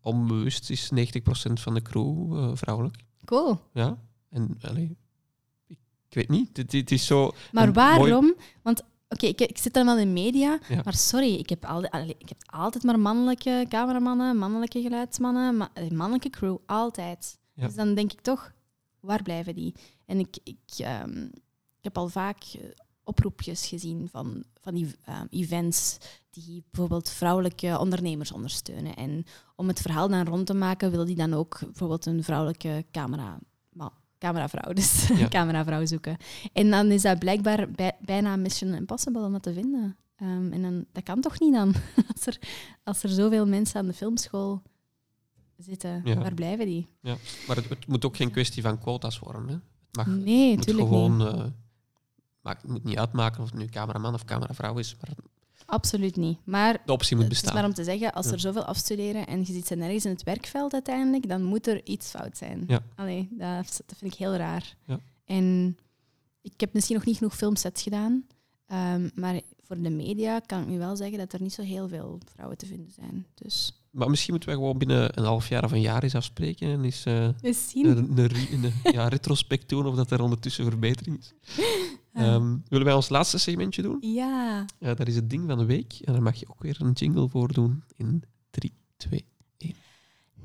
onbewust 0.00 0.70
is 0.70 0.90
90% 0.94 1.52
van 1.52 1.74
de 1.74 1.82
crew 1.82 2.36
eh, 2.36 2.50
vrouwelijk. 2.54 2.96
cool. 3.24 3.60
Ja. 3.72 3.98
En 4.28 4.58
allee, 4.60 4.96
ik, 6.10 6.14
weet 6.16 6.28
niet. 6.28 6.56
Het, 6.56 6.72
het 6.72 6.90
is 6.90 7.06
zo. 7.06 7.32
Maar 7.52 7.72
mooi- 7.72 7.72
waarom? 7.74 8.34
Want 8.62 8.82
oké, 9.08 9.26
ik, 9.26 9.40
ik 9.40 9.58
zit 9.58 9.74
dan 9.74 9.86
wel 9.86 9.98
in 9.98 10.12
media, 10.12 10.58
Ja. 10.68 10.80
maar 10.84 10.94
sorry, 10.94 11.34
ik 11.34 11.48
heb, 11.48 11.64
al, 11.64 11.84
ik 11.84 12.28
heb 12.28 12.42
altijd 12.46 12.84
maar 12.84 13.00
mannelijke 13.00 13.66
cameramannen, 13.68 14.36
mannelijke 14.36 14.80
geluidsmannen, 14.82 15.56
ma- 15.56 15.70
eh, 15.74 15.90
mannelijke 15.90 16.30
crew, 16.30 16.56
altijd. 16.66 17.38
Ja. 17.54 17.66
Dus 17.66 17.74
dan 17.74 17.94
denk 17.94 18.12
ik 18.12 18.20
toch, 18.20 18.52
waar 19.00 19.22
blijven 19.22 19.54
die? 19.54 19.74
En 20.06 20.18
ik, 20.18 20.38
ik, 20.44 20.58
ehm, 20.78 21.22
ik 21.78 21.80
heb 21.86 21.98
al 21.98 22.08
vaak 22.08 22.42
eh, 22.54 22.60
oproepjes 23.04 23.66
gezien 23.66 24.08
van, 24.10 24.44
van 24.60 24.74
die 24.74 24.94
ehm, 25.04 25.26
events 25.30 25.96
die 26.30 26.64
bijvoorbeeld 26.70 27.08
vrouwelijke 27.10 27.78
ondernemers 27.78 28.32
ondersteunen. 28.32 28.96
En 28.96 29.24
om 29.56 29.68
het 29.68 29.80
verhaal 29.80 30.08
dan 30.08 30.26
rond 30.26 30.46
te 30.46 30.54
maken, 30.54 30.90
wil 30.90 31.04
die 31.04 31.16
dan 31.16 31.34
ook 31.34 31.58
bijvoorbeeld 31.60 32.06
een 32.06 32.24
vrouwelijke 32.24 32.84
camera, 32.92 33.38
cameravrouw, 34.20 34.72
dus 34.72 35.08
Ja. 35.08 35.28
cameravrouw 35.38 35.86
zoeken. 35.86 36.16
En 36.52 36.70
dan 36.70 36.90
is 36.90 37.02
dat 37.02 37.18
blijkbaar 37.18 37.70
bij- 37.70 37.96
bijna 38.00 38.36
Mission 38.36 38.74
Impossible 38.74 39.24
om 39.24 39.32
dat 39.32 39.42
te 39.42 39.52
vinden. 39.52 39.96
Ehm, 40.16 40.52
en 40.52 40.62
dan, 40.62 40.84
dat 40.92 41.02
kan 41.02 41.20
toch 41.20 41.40
niet 41.40 41.52
dan? 41.54 41.74
Als 42.14 42.26
er, 42.26 42.38
als 42.84 43.02
er 43.02 43.08
zoveel 43.08 43.46
mensen 43.46 43.80
aan 43.80 43.86
de 43.86 43.92
filmschool 43.92 44.62
zitten, 45.56 46.00
Ja. 46.04 46.14
waar 46.18 46.34
blijven 46.34 46.66
die? 46.66 46.86
Maar 47.46 47.56
het, 47.56 47.68
het 47.68 47.86
moet 47.86 48.04
ook 48.04 48.16
geen 48.16 48.30
kwestie 48.30 48.62
van 48.62 48.78
quota's 48.78 49.18
worden. 49.18 49.48
Hè. 49.48 49.52
Het 49.54 49.96
mag 49.96 50.06
Nee, 50.06 50.48
moet 50.48 50.56
natuurlijk 50.58 50.88
gewoon. 50.88 51.16
niet. 51.16 51.26
eh, 51.26 51.44
maakt, 52.40 52.62
het 52.62 52.70
moet 52.70 52.84
niet 52.84 52.98
uitmaken 52.98 53.42
of 53.42 53.50
het 53.50 53.58
nu 53.58 53.66
cameraman 53.66 54.14
of 54.14 54.24
cameravrouw 54.24 54.78
is. 54.78 54.96
Maar 55.00 55.10
Absoluut 55.70 56.16
niet. 56.16 56.38
Maar 56.44 56.82
de 56.86 56.92
optie 56.92 57.16
moet 57.16 57.24
het 57.24 57.34
is 57.34 57.40
bestaan. 57.40 57.60
maar 57.60 57.68
om 57.70 57.74
te 57.76 57.84
zeggen, 57.84 58.12
als 58.12 58.26
Ja. 58.26 58.32
er 58.32 58.40
zoveel 58.40 58.64
afstuderen 58.64 59.26
en 59.26 59.38
je 59.38 59.52
zit 59.52 59.66
ze 59.66 59.74
nergens 59.74 60.04
in 60.04 60.10
het 60.10 60.22
werkveld 60.22 60.72
uiteindelijk, 60.72 61.28
dan 61.28 61.42
moet 61.42 61.66
er 61.66 61.86
iets 61.86 62.10
fout 62.10 62.36
zijn. 62.36 62.64
Ja. 62.66 62.82
Allee, 62.96 63.28
dat, 63.30 63.82
dat 63.86 63.98
vind 63.98 64.12
ik 64.12 64.18
heel 64.18 64.34
raar. 64.34 64.76
Ja. 64.86 65.00
En 65.24 65.76
ik 66.42 66.60
heb 66.60 66.72
misschien 66.72 66.96
nog 66.96 67.04
niet 67.04 67.16
genoeg 67.16 67.36
filmsets 67.36 67.82
gedaan, 67.82 68.26
ehm, 68.66 69.08
maar 69.14 69.40
voor 69.62 69.82
de 69.82 69.90
media 69.90 70.38
kan 70.38 70.60
ik 70.60 70.66
nu 70.68 70.78
wel 70.78 70.96
zeggen 70.96 71.18
dat 71.18 71.32
er 71.32 71.42
niet 71.42 71.52
zo 71.52 71.62
heel 71.62 71.88
veel 71.88 72.18
vrouwen 72.32 72.58
te 72.58 72.66
vinden 72.66 72.90
zijn. 72.92 73.26
Dus 73.34 73.82
Maar 73.90 74.10
misschien 74.10 74.32
moeten 74.32 74.50
we 74.50 74.54
gewoon 74.54 74.78
binnen 74.78 75.18
een 75.18 75.24
half 75.24 75.48
jaar 75.48 75.64
of 75.64 75.72
een 75.72 75.80
jaar 75.80 76.02
eens 76.02 76.14
afspreken 76.14 76.68
en 76.70 76.84
eens 76.84 77.04
eh, 77.04 77.22
een, 77.22 77.34
een, 78.18 78.18
een, 78.18 78.72
ja, 78.92 79.08
retrospect 79.08 79.68
doen 79.68 79.86
of 79.86 79.94
dat 79.94 80.10
er 80.10 80.22
ondertussen 80.22 80.64
verbetering 80.64 81.18
is. 81.18 81.32
Ah. 82.12 82.22
Ehm, 82.26 82.56
willen 82.68 82.86
wij 82.86 82.94
ons 82.94 83.08
laatste 83.08 83.38
segmentje 83.38 83.82
doen? 83.82 83.98
ja. 84.00 84.64
Ja, 84.78 84.94
dat 84.94 85.08
is 85.08 85.14
het 85.14 85.30
ding 85.30 85.48
van 85.48 85.58
de 85.58 85.64
week. 85.64 85.92
En 86.04 86.12
daar 86.12 86.22
mag 86.22 86.34
je 86.36 86.48
ook 86.48 86.62
weer 86.62 86.76
een 86.80 86.92
jingle 86.92 87.28
voor 87.28 87.52
doen 87.52 87.84
in 87.96 88.22
3, 88.50 88.72
2. 88.96 89.24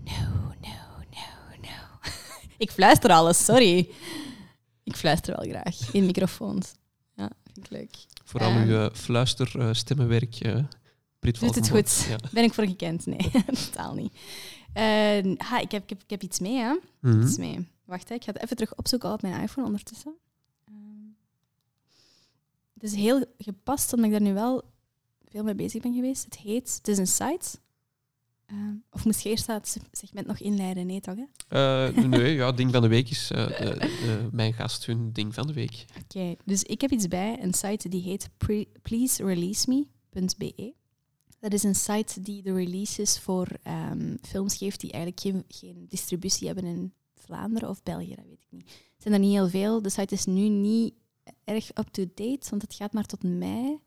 No, 0.04 0.12
no, 0.62 0.78
no, 1.12 1.58
no. 1.62 2.10
ik 2.58 2.72
fluister 2.72 3.10
alles, 3.12 3.46
sorry. 3.46 3.90
Ik 4.84 4.96
fluister 4.96 5.36
wel 5.36 5.50
graag 5.52 5.94
in 5.94 6.06
microfoons. 6.06 6.74
Ja, 7.16 7.30
vind 7.44 7.66
ik 7.66 7.72
leuk. 7.72 7.96
Vooral 8.24 8.50
Ehm. 8.52 8.68
uw 8.68 8.76
uh, 8.76 8.88
fluisterstemmenwerk, 8.94 10.36
eh 10.36 10.64
Brit 11.20 11.40
Doet 11.40 11.56
het 11.56 11.70
goed? 11.70 12.06
Ja. 12.10 12.18
Ben 12.32 12.44
ik 12.44 12.54
voor 12.54 12.66
gekend? 12.68 13.06
Nee, 13.06 13.32
totaal 13.72 13.94
niet. 13.94 14.14
Eh, 14.74 14.84
ha, 15.38 15.60
ik, 15.60 15.72
heb, 15.72 15.84
ik, 15.84 15.90
heb, 15.90 16.02
ik 16.04 16.10
heb 16.10 16.22
iets 16.24 16.40
mee, 16.40 16.58
hè. 16.58 16.76
Mhm. 17.02 17.22
Iets 17.22 17.38
mee. 17.38 17.68
Wacht, 17.86 18.10
hè. 18.10 18.16
ik 18.16 18.24
ga 18.24 18.32
het 18.32 18.42
even 18.44 18.56
terug 18.56 18.76
opzoeken 18.76 19.12
op 19.14 19.22
mijn 19.22 19.42
iPhone 19.42 19.68
ondertussen. 19.68 20.14
Het 22.76 22.84
is 22.84 22.94
heel 22.96 23.26
gepast, 23.38 23.94
omdat 23.94 24.06
ik 24.12 24.18
daar 24.18 24.28
nu 24.28 24.34
wel 24.34 24.64
veel 25.26 25.44
mee 25.44 25.56
bezig 25.56 25.82
ben 25.82 25.94
geweest. 25.94 26.24
Het 26.24 26.38
heet... 26.38 26.76
Het 26.78 26.88
is 26.88 26.98
een 26.98 27.08
site. 27.08 27.58
Ehm, 28.46 28.74
of 28.92 29.06
moest 29.06 29.20
je 29.22 29.30
eerst 29.30 29.48
dat 29.48 29.78
segment 29.92 30.28
nog 30.28 30.40
inleiden? 30.40 30.86
Nee, 30.86 31.00
toch? 31.00 31.16
Hè? 31.16 31.24
Eh, 31.88 32.04
nee, 32.06 32.34
ja, 32.34 32.52
ding 32.52 32.72
van 32.72 32.82
de 32.82 32.88
week 32.88 33.10
is 33.10 33.32
eh, 33.32 33.48
de, 33.48 33.76
de- 33.80 34.30
mijn 34.32 34.54
gast 34.54 34.86
hun 34.86 35.12
ding 35.14 35.34
van 35.34 35.48
de 35.48 35.54
week. 35.54 35.86
Oké, 36.04 36.36
dus 36.46 36.64
ik 36.64 36.82
heb 36.82 36.92
iets 36.92 37.08
bij, 37.08 37.44
een 37.44 37.54
site 37.54 37.90
die 37.90 38.02
heet 38.02 38.30
pleasereleaseme.be. 38.82 40.74
Dat 41.40 41.54
is 41.54 41.64
een 41.64 41.76
site 41.76 42.22
die 42.22 42.42
de 42.42 42.54
releases 42.54 43.20
voor 43.20 43.48
ehm, 43.64 44.16
films 44.22 44.58
geeft 44.58 44.80
die 44.80 44.92
eigenlijk 44.92 45.22
geen, 45.22 45.44
geen 45.48 45.86
distributie 45.90 46.48
hebben 46.48 46.66
in 46.66 46.94
Vlaanderen 47.16 47.70
of 47.70 47.84
België, 47.84 48.16
dat 48.16 48.26
weet 48.26 48.42
ik 48.42 48.48
niet. 48.50 48.64
Het 48.70 49.04
zijn 49.04 49.14
er 49.14 49.20
niet 49.20 49.34
heel 49.34 49.50
veel. 49.50 49.82
De 49.82 49.90
site 49.90 50.14
is 50.14 50.26
nu 50.26 50.48
niet 50.50 50.94
erg 51.44 51.70
up-to-date, 51.70 52.50
want 52.50 52.62
het 52.62 52.74
gaat 52.74 52.94
maar 52.94 53.06
tot 53.06 53.24
mei. 53.24 53.80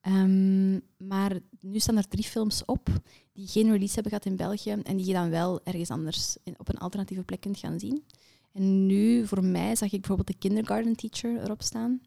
Ehm, 0.00 0.74
maar 0.96 1.38
nu 1.60 1.78
staan 1.78 1.96
er 1.96 2.08
drie 2.08 2.24
films 2.24 2.64
op 2.64 2.88
die 3.32 3.46
geen 3.46 3.70
release 3.70 3.94
hebben 3.94 4.12
gehad 4.12 4.26
in 4.26 4.36
België 4.36 4.70
en 4.70 4.96
die 4.96 5.06
je 5.06 5.12
dan 5.12 5.30
wel 5.30 5.60
ergens 5.64 5.90
anders 5.90 6.36
op 6.56 6.68
een 6.68 6.78
alternatieve 6.78 7.24
plek 7.24 7.40
kunt 7.40 7.58
gaan 7.58 7.78
zien. 7.78 8.04
En 8.52 8.86
nu, 8.86 9.26
voor 9.26 9.44
mij, 9.44 9.76
zag 9.76 9.92
ik 9.92 10.00
bijvoorbeeld 10.00 10.28
de 10.28 10.38
Kindergarten 10.38 10.96
Teacher 10.96 11.42
erop 11.42 11.62
staan. 11.62 12.00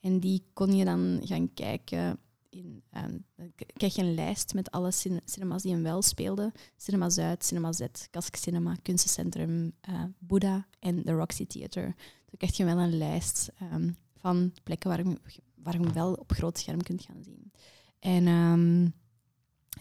En 0.00 0.20
die 0.20 0.42
kon 0.52 0.76
je 0.76 0.84
dan 0.84 1.20
gaan 1.24 1.54
kijken. 1.54 2.18
In, 2.48 2.82
ehm, 2.90 3.16
dan 3.36 3.52
krijg 3.72 3.94
je 3.94 4.02
een 4.02 4.14
lijst 4.14 4.54
met 4.54 4.70
alle 4.70 4.90
cinemas 5.24 5.62
die 5.62 5.72
hem 5.72 5.82
wel 5.82 6.02
speelden. 6.02 6.52
Cinema 6.76 7.10
Zuid, 7.10 7.44
Cinema 7.44 7.72
Z, 7.72 7.86
Kask 8.10 8.36
Cinema, 8.36 8.76
Kunstencentrum, 8.82 9.72
uh, 9.88 10.04
Buddha 10.18 10.66
en 10.78 11.02
de 11.02 11.12
Roxy 11.12 11.46
Theater. 11.46 11.84
Dan 12.24 12.36
krijg 12.36 12.56
je 12.56 12.64
wel 12.64 12.78
een 12.78 12.98
lijst 12.98 13.50
um, 13.72 13.96
van 14.20 14.52
plekken 14.62 14.90
waar 14.90 15.06
je, 15.06 15.16
waar 15.54 15.80
je 15.80 15.92
wel 15.92 16.12
op 16.12 16.32
groot 16.32 16.58
scherm 16.58 16.82
kunt 16.82 17.02
gaan 17.02 17.22
zien. 17.22 17.52
En 17.98 18.26
um, 18.26 18.94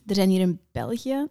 er 0.05 0.15
zijn 0.15 0.29
hier 0.29 0.41
in 0.41 0.59
België 0.71 1.27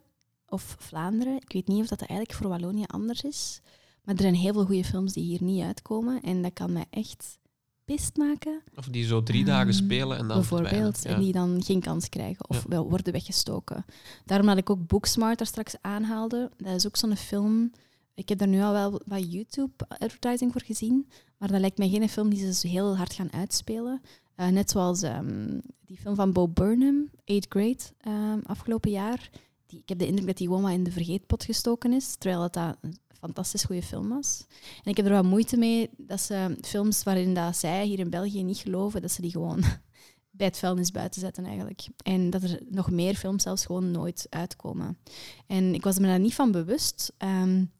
of 0.48 0.76
Vlaanderen, 0.78 1.36
ik 1.36 1.52
weet 1.52 1.68
niet 1.68 1.80
of 1.80 1.88
dat 1.88 2.00
eigenlijk 2.00 2.32
voor 2.32 2.48
Wallonië 2.48 2.84
anders 2.86 3.22
is, 3.22 3.60
maar 4.02 4.14
er 4.14 4.22
zijn 4.22 4.34
heel 4.34 4.52
veel 4.52 4.64
goede 4.64 4.84
films 4.84 5.12
die 5.12 5.24
hier 5.24 5.42
niet 5.42 5.62
uitkomen. 5.62 6.22
En 6.22 6.42
dat 6.42 6.52
kan 6.52 6.72
mij 6.72 6.84
echt 6.90 7.38
pist 7.84 8.16
maken. 8.16 8.62
Of 8.74 8.84
die 8.84 9.04
zo 9.04 9.22
drie 9.22 9.44
dagen 9.44 9.72
ehm, 9.72 9.84
spelen 9.84 10.18
en 10.18 10.28
dan 10.28 10.36
Bijvoorbeeld, 10.36 11.04
en 11.04 11.20
die 11.20 11.32
dan 11.32 11.62
geen 11.64 11.80
kans 11.80 12.08
krijgen 12.08 12.48
of 12.48 12.64
wel 12.68 12.88
worden 12.88 13.12
weggestoken. 13.12 13.84
Daarom 14.24 14.46
dat 14.46 14.56
ik 14.56 14.70
ook 14.70 14.86
Booksmart 14.86 15.38
daar 15.38 15.46
straks 15.46 15.74
aanhaalde. 15.80 16.50
Dat 16.56 16.74
is 16.74 16.86
ook 16.86 16.96
zo'n 16.96 17.16
film... 17.16 17.70
Ik 18.18 18.28
heb 18.28 18.38
daar 18.38 18.48
nu 18.48 18.60
al 18.60 18.72
wel 18.72 19.00
wat 19.06 19.32
YouTube-advertising 19.32 20.52
voor 20.52 20.62
gezien, 20.62 21.08
maar 21.36 21.48
dat 21.48 21.60
lijkt 21.60 21.78
mij 21.78 21.88
geen 21.88 22.08
film 22.08 22.28
die 22.28 22.52
ze 22.52 22.68
heel 22.68 22.96
hard 22.96 23.12
gaan 23.12 23.32
uitspelen. 23.32 24.00
Uh, 24.36 24.48
net 24.48 24.70
zoals 24.70 25.02
um, 25.02 25.60
die 25.84 25.96
film 25.96 26.14
van 26.14 26.32
Bo 26.32 26.48
Burnham, 26.48 27.10
Eighth 27.24 27.46
Grade, 27.48 27.78
um, 28.06 28.42
afgelopen 28.46 28.90
jaar. 28.90 29.30
Die, 29.66 29.80
ik 29.80 29.88
heb 29.88 29.98
de 29.98 30.06
indruk 30.06 30.26
dat 30.26 30.36
die 30.36 30.46
gewoon 30.46 30.62
maar 30.62 30.72
in 30.72 30.84
de 30.84 30.90
vergeetpot 30.90 31.44
gestoken 31.44 31.92
is, 31.92 32.16
terwijl 32.16 32.40
dat, 32.40 32.52
dat 32.52 32.76
een 32.80 32.96
fantastisch 33.20 33.64
goede 33.64 33.82
film 33.82 34.08
was. 34.08 34.46
En 34.84 34.90
ik 34.90 34.96
heb 34.96 35.06
er 35.06 35.12
wat 35.12 35.24
moeite 35.24 35.56
mee 35.56 35.90
dat 35.96 36.20
ze 36.20 36.56
films 36.62 37.02
waarin 37.02 37.34
dat 37.34 37.56
zij 37.56 37.86
hier 37.86 37.98
in 37.98 38.10
België 38.10 38.42
niet 38.42 38.58
geloven, 38.58 39.02
dat 39.02 39.12
ze 39.12 39.20
die 39.20 39.30
gewoon 39.30 39.60
bij 40.38 40.46
het 40.46 40.58
vuilnis 40.58 40.90
buiten 40.90 41.20
zetten 41.20 41.44
eigenlijk. 41.44 41.86
En 42.02 42.30
dat 42.30 42.42
er 42.42 42.60
nog 42.68 42.90
meer 42.90 43.14
films 43.14 43.42
zelfs 43.42 43.66
gewoon 43.66 43.90
nooit 43.90 44.26
uitkomen. 44.30 44.98
En 45.46 45.74
ik 45.74 45.84
was 45.84 45.98
me 45.98 46.06
daar 46.06 46.20
niet 46.20 46.34
van 46.34 46.52
bewust. 46.52 47.12
Um, 47.18 47.70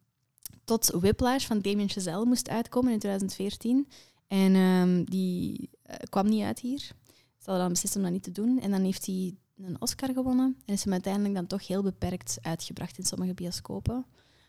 tot 0.68 0.90
Whiplash 0.90 1.46
van 1.46 1.60
Damien 1.60 1.88
Chazelle 1.88 2.24
moest 2.24 2.48
uitkomen 2.48 2.92
in 2.92 2.98
2014. 2.98 3.88
En 4.26 4.54
um, 4.54 5.04
die 5.04 5.70
uh, 5.86 5.96
kwam 6.08 6.28
niet 6.28 6.42
uit 6.42 6.60
hier. 6.60 6.78
Ze 6.78 7.44
hadden 7.44 7.62
dan 7.62 7.72
beslist 7.72 7.96
om 7.96 8.02
dat 8.02 8.10
niet 8.10 8.22
te 8.22 8.32
doen. 8.32 8.60
En 8.60 8.70
dan 8.70 8.82
heeft 8.82 9.06
hij 9.06 9.34
een 9.56 9.80
Oscar 9.80 10.12
gewonnen. 10.12 10.56
En 10.64 10.74
is 10.74 10.84
hem 10.84 10.92
uiteindelijk 10.92 11.34
dan 11.34 11.46
toch 11.46 11.66
heel 11.66 11.82
beperkt 11.82 12.38
uitgebracht 12.42 12.98
in 12.98 13.04
sommige 13.04 13.34
bioscopen. 13.34 14.06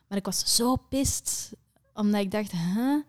Maar 0.07 0.17
ik 0.17 0.25
was 0.25 0.55
zo 0.55 0.75
pist, 0.75 1.51
omdat 1.93 2.21
ik 2.21 2.31
dacht, 2.31 2.51
huh? 2.51 3.01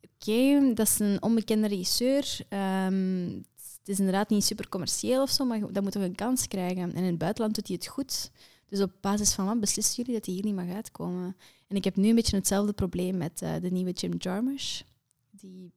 oké, 0.00 0.74
dat 0.74 0.86
is 0.86 0.98
een 0.98 1.22
onbekende 1.22 1.68
regisseur. 1.68 2.46
Um, 2.48 3.44
het 3.78 3.88
is 3.88 3.98
inderdaad 3.98 4.28
niet 4.28 4.44
super 4.44 4.68
commercieel 4.68 5.22
of 5.22 5.30
zo, 5.30 5.44
maar 5.44 5.72
dat 5.72 5.82
moet 5.82 5.92
toch 5.92 6.02
een 6.02 6.14
kans 6.14 6.48
krijgen. 6.48 6.82
En 6.82 6.92
in 6.92 7.04
het 7.04 7.18
buitenland 7.18 7.54
doet 7.54 7.66
hij 7.66 7.76
het 7.76 7.86
goed. 7.86 8.30
Dus 8.72 8.80
op 8.80 8.92
basis 9.00 9.32
van 9.32 9.46
wat 9.46 9.60
beslissen 9.60 9.96
jullie 9.96 10.14
dat 10.14 10.26
hij 10.26 10.34
hier 10.34 10.44
niet 10.44 10.54
mag 10.54 10.68
uitkomen? 10.68 11.36
En 11.66 11.76
ik 11.76 11.84
heb 11.84 11.96
nu 11.96 12.08
een 12.08 12.14
beetje 12.14 12.36
hetzelfde 12.36 12.72
probleem 12.72 13.16
met 13.16 13.42
uh, 13.42 13.54
de 13.60 13.70
nieuwe 13.70 13.90
Jim 13.90 14.14
Jarmusch. 14.18 14.82
Die 15.30 15.72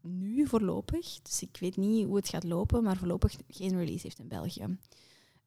nu 0.00 0.46
voorlopig, 0.46 1.20
dus 1.22 1.42
ik 1.42 1.56
weet 1.60 1.76
niet 1.76 2.06
hoe 2.06 2.16
het 2.16 2.28
gaat 2.28 2.44
lopen, 2.44 2.82
maar 2.82 2.96
voorlopig 2.96 3.36
geen 3.48 3.78
release 3.78 4.02
heeft 4.02 4.18
in 4.18 4.28
België. 4.28 4.76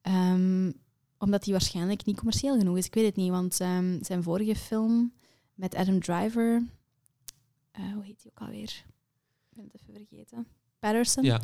Um, 0.02 0.74
omdat 1.18 1.44
hij 1.44 1.54
waarschijnlijk 1.54 2.06
niet 2.06 2.18
commercieel 2.18 2.58
genoeg 2.58 2.78
is. 2.78 2.86
Ik 2.86 2.94
weet 2.94 3.06
het 3.06 3.16
niet, 3.16 3.30
want 3.30 3.60
um, 3.60 4.04
zijn 4.04 4.24
vorige 4.24 4.56
film 4.56 5.14
met 5.54 5.76
Adam 5.76 6.00
Driver, 6.00 6.64
uh, 7.80 7.94
hoe 7.94 8.04
heet 8.04 8.22
die 8.22 8.32
ook 8.32 8.40
alweer? 8.40 8.86
Ik 9.50 9.56
ben 9.56 9.70
het 9.72 9.82
even 9.82 9.94
vergeten. 9.94 10.48
Patterson. 10.80 11.24
Ja. 11.24 11.42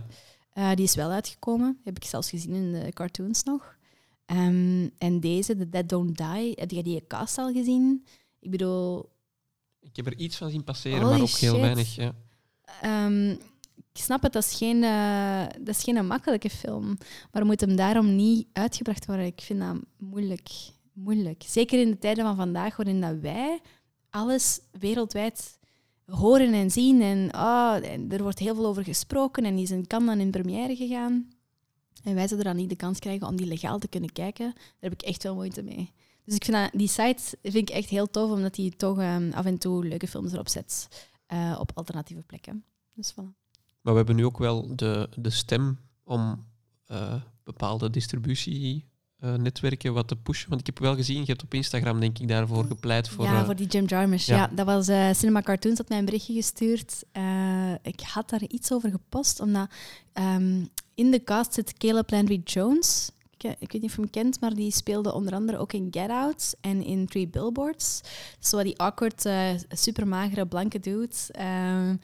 Uh, 0.54 0.74
die 0.74 0.86
is 0.86 0.96
wel 0.96 1.10
uitgekomen. 1.10 1.80
Heb 1.84 1.96
ik 1.96 2.04
zelfs 2.04 2.30
gezien 2.30 2.54
in 2.54 2.72
de 2.72 2.92
cartoons 2.92 3.44
nog. 3.44 3.82
Um, 4.34 4.92
en 4.98 5.20
deze, 5.20 5.58
The 5.58 5.70
Dead 5.70 5.90
Don't 5.90 6.18
Die, 6.18 6.52
heb 6.56 6.72
je 6.72 6.84
die 6.84 7.08
cast 7.08 7.38
al 7.38 7.52
gezien? 7.52 8.06
Ik 8.40 8.52
bedoel... 8.52 9.12
Ik 9.80 9.96
heb 9.96 10.06
er 10.06 10.18
iets 10.18 10.38
van 10.38 10.50
zien 10.50 10.64
passeren, 10.64 11.02
maar 11.02 11.22
ook 11.22 11.30
heel 11.30 11.60
weinig. 11.60 11.96
Ja. 11.96 12.16
Um, 13.06 13.30
ik 13.94 14.02
snap 14.02 14.22
het, 14.22 14.34
dat 14.34 14.44
is, 14.44 14.58
geen, 14.58 14.84
uh, 14.84 15.46
dat 15.60 15.76
is 15.76 15.84
geen 15.84 16.08
makkelijke 16.08 16.50
film. 16.50 16.98
Maar 17.32 17.46
moet 17.46 17.62
hem 17.62 17.76
daarom 17.76 18.16
niet 18.16 18.48
uitgebracht 18.54 19.06
worden? 19.06 19.26
Ik 19.26 19.42
vind 19.42 19.60
dat 19.60 19.76
moeilijk. 19.98 20.50
moeilijk. 20.94 21.44
Zeker 21.46 21.80
in 21.80 21.90
de 21.90 21.98
tijden 21.98 22.24
van 22.24 22.36
vandaag, 22.36 22.76
waarin 22.76 23.02
dat 23.02 23.20
wij 23.20 23.60
alles 24.10 24.60
wereldwijd 24.72 25.58
horen 26.06 26.54
en 26.54 26.72
zien. 26.72 27.02
En, 27.02 27.36
oh, 27.36 27.76
er 28.10 28.22
wordt 28.24 28.40
heel 28.40 28.56
veel 28.56 28.66
over 28.66 28.84
gesproken 28.84 29.46
en 29.46 29.56
die 29.56 29.68
zijn 29.68 29.88
kan 29.88 30.06
dan 30.06 30.20
in 30.20 30.32
première 30.32 30.76
gegaan. 30.76 31.30
En 32.04 32.16
wij 32.16 32.28
zouden 32.28 32.48
dan 32.48 32.56
niet 32.62 32.70
de 32.70 32.76
kans 32.76 33.00
krijgen 33.00 33.28
om 33.28 33.36
die 33.36 33.46
legaal 33.46 33.80
te 33.80 33.88
kunnen 33.88 34.12
kijken. 34.12 34.54
Daar 34.56 34.76
heb 34.80 34.94
ik 34.94 35.02
echt 35.02 35.24
wel 35.24 35.36
moeite 35.36 35.64
mee. 35.64 35.92
Dus 36.26 36.36
ik 36.36 36.44
vind 36.44 36.58
dat, 36.58 36.72
die 36.72 36.88
site 36.88 37.38
vind 37.42 37.70
ik 37.70 37.76
echt 37.76 37.90
heel 37.90 38.10
tof, 38.10 38.32
omdat 38.32 38.56
die 38.56 38.76
toch 38.76 38.98
um, 38.98 39.32
af 39.32 39.46
en 39.46 39.58
toe 39.58 39.88
leuke 39.88 40.08
films 40.08 40.34
erop 40.34 40.48
zet 40.48 40.88
uh, 41.34 41.58
op 41.60 41.72
alternatieve 41.74 42.24
plekken. 42.24 42.64
Dus 42.94 43.12
voilà. 43.12 43.42
Maar 43.82 43.94
we 43.94 43.98
hebben 43.98 44.16
nu 44.16 44.26
ook 44.26 44.38
wel 44.38 44.76
de, 44.76 45.10
de 45.16 45.30
stem 45.30 45.80
om 46.04 46.46
uh, 46.88 47.22
bepaalde 47.44 47.90
distributienetwerken 47.90 48.92
uh, 49.24 49.94
wat 49.94 50.08
te 50.08 50.16
pushen. 50.16 50.50
Want 50.50 50.62
ik 50.62 50.68
heb 50.68 50.80
wel 50.80 50.96
gezien, 50.96 51.20
je 51.20 51.26
hebt 51.26 51.44
op 51.44 51.54
Instagram 51.54 52.00
denk 52.00 52.20
ik 52.20 52.28
daarvoor 52.28 52.66
gepleit. 52.66 53.10
Voor, 53.10 53.26
ja, 53.26 53.46
voor 53.46 53.56
die 53.56 53.68
Jim 53.68 53.86
Jarmusch. 53.86 54.26
Ja. 54.26 54.36
ja 54.36 54.48
dat 54.48 54.66
was 54.66 54.90
uh, 54.90 55.14
Cinema 55.14 55.42
Cartoons, 55.42 55.78
had 55.78 55.90
mij 55.90 55.98
een 55.98 56.06
berichtje 56.06 56.34
gestuurd. 56.34 57.04
ik 57.82 58.00
had 58.00 58.30
daar 58.30 58.44
iets 58.48 58.72
over 58.72 58.90
gepost, 58.90 59.40
omdat 59.40 59.70
um, 60.14 60.70
in 60.96 61.12
de 61.12 61.24
cast 61.24 61.54
zit 61.54 61.78
Caleb 61.78 62.12
Landry 62.12 62.42
Jones. 62.44 63.12
Ik, 63.38 63.56
ik, 63.60 63.72
weet 63.72 63.82
niet 63.82 63.90
of 63.90 63.96
je 63.96 64.02
hem 64.02 64.10
kent, 64.10 64.40
maar 64.40 64.54
die 64.54 64.72
speelde 64.72 65.14
onder 65.14 65.34
andere 65.34 65.58
ook 65.58 65.74
in 65.74 65.88
Get 65.92 66.10
Out 66.10 66.56
en 66.62 66.84
in 66.84 67.08
Three 67.08 67.28
Billboards. 67.28 68.02
Zo 68.40 68.64
die 68.64 68.80
awkward, 68.80 69.30
supermagere, 69.70 70.46
blanke 70.46 70.80
dude 70.80 71.16
ehm, 71.32 71.96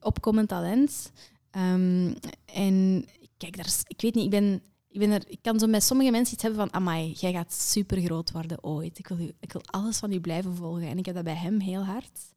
opkomend 0.00 0.48
talent. 0.48 1.12
Um, 1.56 2.14
en 2.44 3.04
kijk, 3.36 3.56
daar 3.56 3.66
is, 3.66 3.82
ik 3.86 4.00
weet 4.00 4.14
niet, 4.14 4.24
ik 4.24 4.30
ben, 4.30 4.62
ik 5.02 5.12
er, 5.12 5.24
ik 5.28 5.38
kan 5.42 5.58
zo 5.58 5.66
met 5.66 5.82
sommige 5.82 6.10
mensen 6.10 6.34
iets 6.34 6.42
hebben 6.42 6.60
van, 6.60 6.72
amai, 6.72 7.12
jij 7.12 7.32
gaat 7.32 7.52
super 7.52 8.00
groot 8.00 8.32
worden 8.32 8.64
ooit. 8.64 8.98
Ik 8.98 9.08
wil, 9.08 9.30
ik 9.40 9.52
wil 9.52 9.62
alles 9.64 9.98
van 9.98 10.12
u 10.12 10.20
blijven 10.20 10.56
volgen. 10.56 10.88
En 10.88 10.98
ik 10.98 11.06
heb 11.06 11.14
dat 11.14 11.24
bij 11.24 11.34
hem 11.34 11.60
heel 11.60 11.84
hard. 11.84 12.34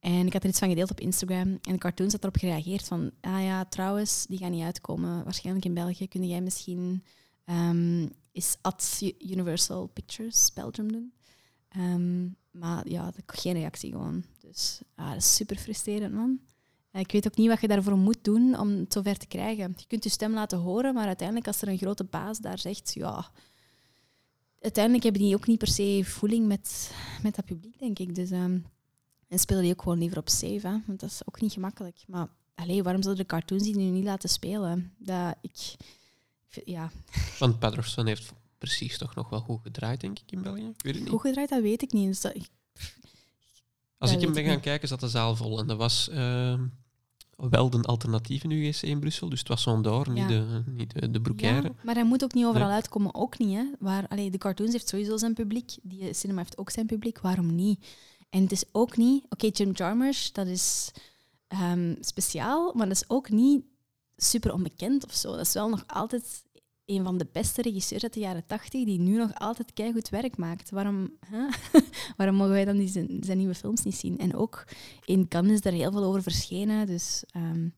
En 0.00 0.26
ik 0.26 0.32
had 0.32 0.42
er 0.42 0.48
iets 0.48 0.58
van 0.58 0.68
gedeeld 0.68 0.90
op 0.90 1.00
Instagram. 1.00 1.58
En 1.62 1.72
de 1.72 1.78
cartoons 1.78 2.12
had 2.12 2.22
erop 2.22 2.36
gereageerd 2.36 2.84
van, 2.84 3.10
ah 3.20 3.42
ja, 3.42 3.64
trouwens, 3.64 4.26
die 4.26 4.38
gaan 4.38 4.50
niet 4.50 4.62
uitkomen. 4.62 5.24
Waarschijnlijk 5.24 5.66
in 5.66 5.74
België 5.74 6.08
kun 6.08 6.28
jij 6.28 6.40
misschien 6.40 7.04
um, 7.44 8.10
eens 8.32 8.56
at 8.60 9.02
Universal 9.18 9.86
Pictures 9.86 10.52
Belgium 10.52 10.92
doen. 10.92 11.12
Um, 11.76 12.36
maar 12.50 12.88
ja, 12.88 13.12
geen 13.26 13.52
reactie 13.52 13.90
gewoon. 13.90 14.24
Dus 14.40 14.80
ah, 14.94 15.08
dat 15.08 15.16
is 15.16 15.34
super 15.34 15.56
frustrerend, 15.56 16.14
man. 16.14 16.40
Ik 16.98 17.12
weet 17.12 17.26
ook 17.26 17.36
niet 17.36 17.48
wat 17.48 17.60
je 17.60 17.68
daarvoor 17.68 17.96
moet 17.96 18.24
doen 18.24 18.58
om 18.58 18.68
het 18.68 18.92
zover 18.92 19.16
te 19.16 19.26
krijgen. 19.26 19.74
Je 19.76 19.86
kunt 19.86 20.04
je 20.04 20.10
stem 20.10 20.32
laten 20.32 20.58
horen, 20.58 20.94
maar 20.94 21.06
uiteindelijk 21.06 21.46
als 21.46 21.62
er 21.62 21.68
een 21.68 21.78
grote 21.78 22.04
baas 22.04 22.38
daar 22.38 22.58
zegt, 22.58 22.94
ja... 22.94 23.30
Uiteindelijk 24.60 25.04
hebben 25.04 25.22
die 25.22 25.34
ook 25.34 25.46
niet 25.46 25.58
per 25.58 25.68
se 25.68 26.00
voeling 26.04 26.46
met, 26.46 26.94
met 27.22 27.34
dat 27.34 27.44
publiek, 27.44 27.78
denk 27.78 27.98
ik. 27.98 28.14
Dus, 28.14 28.30
um, 28.30 28.66
en 29.28 29.38
spelen 29.38 29.62
die 29.62 29.72
ook 29.72 29.82
gewoon 29.82 29.98
liever 29.98 30.18
op 30.18 30.28
safe, 30.28 30.66
hè? 30.66 30.76
want 30.86 31.00
dat 31.00 31.10
is 31.10 31.20
ook 31.24 31.40
niet 31.40 31.52
gemakkelijk. 31.52 32.04
Maar 32.06 32.28
allez, 32.54 32.80
waarom 32.80 33.02
zouden 33.02 33.26
de 33.26 33.30
cartoons 33.30 33.62
die 33.62 33.76
nu 33.76 33.84
niet 33.84 34.04
laten 34.04 34.28
spelen? 34.28 34.94
Dat 34.98 35.36
ik... 35.40 35.74
Ja. 36.64 36.90
Want 37.38 37.58
Patterson 37.58 38.06
heeft 38.06 38.32
precies 38.58 38.98
toch 38.98 39.14
nog 39.14 39.28
wel 39.28 39.40
goed 39.40 39.60
gedraaid, 39.62 40.00
denk 40.00 40.18
ik, 40.18 40.32
in 40.32 40.42
België. 40.42 40.66
Ik 40.66 40.82
weet 40.82 40.94
het 40.94 41.02
niet. 41.02 41.12
Goed 41.12 41.20
gedraaid, 41.20 41.48
dat 41.48 41.62
weet 41.62 41.82
ik 41.82 41.92
niet. 41.92 42.06
Dus 42.06 42.20
dat, 42.20 42.34
Als 43.98 44.12
ik 44.12 44.20
hem 44.20 44.32
ben 44.32 44.44
gaan 44.44 44.60
kijken, 44.60 44.88
zat 44.88 45.00
de 45.00 45.08
zaal 45.08 45.36
vol. 45.36 45.58
En 45.58 45.66
dat 45.66 45.76
was 45.76 46.08
uh, 46.12 46.60
wel 47.36 47.70
de 47.70 47.82
alternatieve 47.82 48.48
UGC 48.48 48.82
in 48.82 49.00
Brussel. 49.00 49.28
Dus 49.28 49.38
het 49.38 49.48
was 49.48 49.62
zo'n 49.62 49.82
door, 49.82 50.10
niet, 50.10 50.28
de, 50.28 50.62
niet 50.66 51.00
de, 51.00 51.10
de 51.10 51.20
broekaire. 51.20 51.72
Maar 51.82 51.94
hij 51.94 52.04
moet 52.04 52.24
ook 52.24 52.34
niet 52.34 52.44
overal 52.44 52.70
uitkomen. 52.70 53.14
Ook 53.14 53.38
niet. 53.38 53.56
Hè. 53.56 53.64
Waar, 53.78 54.08
allee, 54.08 54.30
de 54.30 54.38
cartoons 54.38 54.72
heeft 54.72 54.88
sowieso 54.88 55.16
zijn 55.16 55.34
publiek. 55.34 55.76
Die 55.82 56.14
cinema 56.14 56.38
heeft 56.38 56.58
ook 56.58 56.70
zijn 56.70 56.86
publiek. 56.86 57.18
Waarom 57.18 57.54
niet? 57.54 57.86
En 58.30 58.42
het 58.42 58.52
is 58.52 58.64
ook 58.72 58.96
niet... 58.96 59.24
Oké, 59.28 59.48
Jim 59.52 59.72
Jarmusch, 59.72 60.30
dat 60.32 60.46
is 60.46 60.90
um, 61.62 61.96
speciaal. 62.00 62.72
Maar 62.74 62.88
dat 62.88 62.96
is 62.96 63.08
ook 63.08 63.30
niet 63.30 63.64
super 64.16 64.52
onbekend 64.52 65.04
of 65.04 65.14
zo. 65.14 65.30
Dat 65.30 65.46
is 65.46 65.52
wel 65.52 65.68
nog 65.68 65.84
altijd 65.86 66.44
een 66.86 67.04
van 67.04 67.18
de 67.18 67.26
beste 67.32 67.62
regisseurs 67.62 68.02
uit 68.02 68.12
de 68.14 68.20
jaren 68.20 68.46
tachtig, 68.46 68.84
die 68.84 68.98
nu 68.98 69.16
nog 69.16 69.34
altijd 69.34 69.72
keihard 69.72 70.08
werk 70.08 70.36
maakt. 70.36 70.70
Waarom, 70.70 71.10
hè? 71.26 71.46
Waarom 72.16 72.36
mogen 72.36 72.52
wij 72.52 72.64
dan 72.64 72.76
die 72.76 72.88
zijn, 72.88 73.16
zijn, 73.20 73.38
nieuwe 73.38 73.54
films 73.54 73.82
niet 73.82 73.94
zien? 73.94 74.18
En 74.18 74.34
ook 74.34 74.64
in 75.04 75.28
Cannes 75.28 75.52
is 75.52 75.64
er 75.64 75.72
heel 75.72 75.92
veel 75.92 76.04
over 76.04 76.22
verschenen. 76.22 76.86
Dus 76.86 77.24
um, 77.36 77.74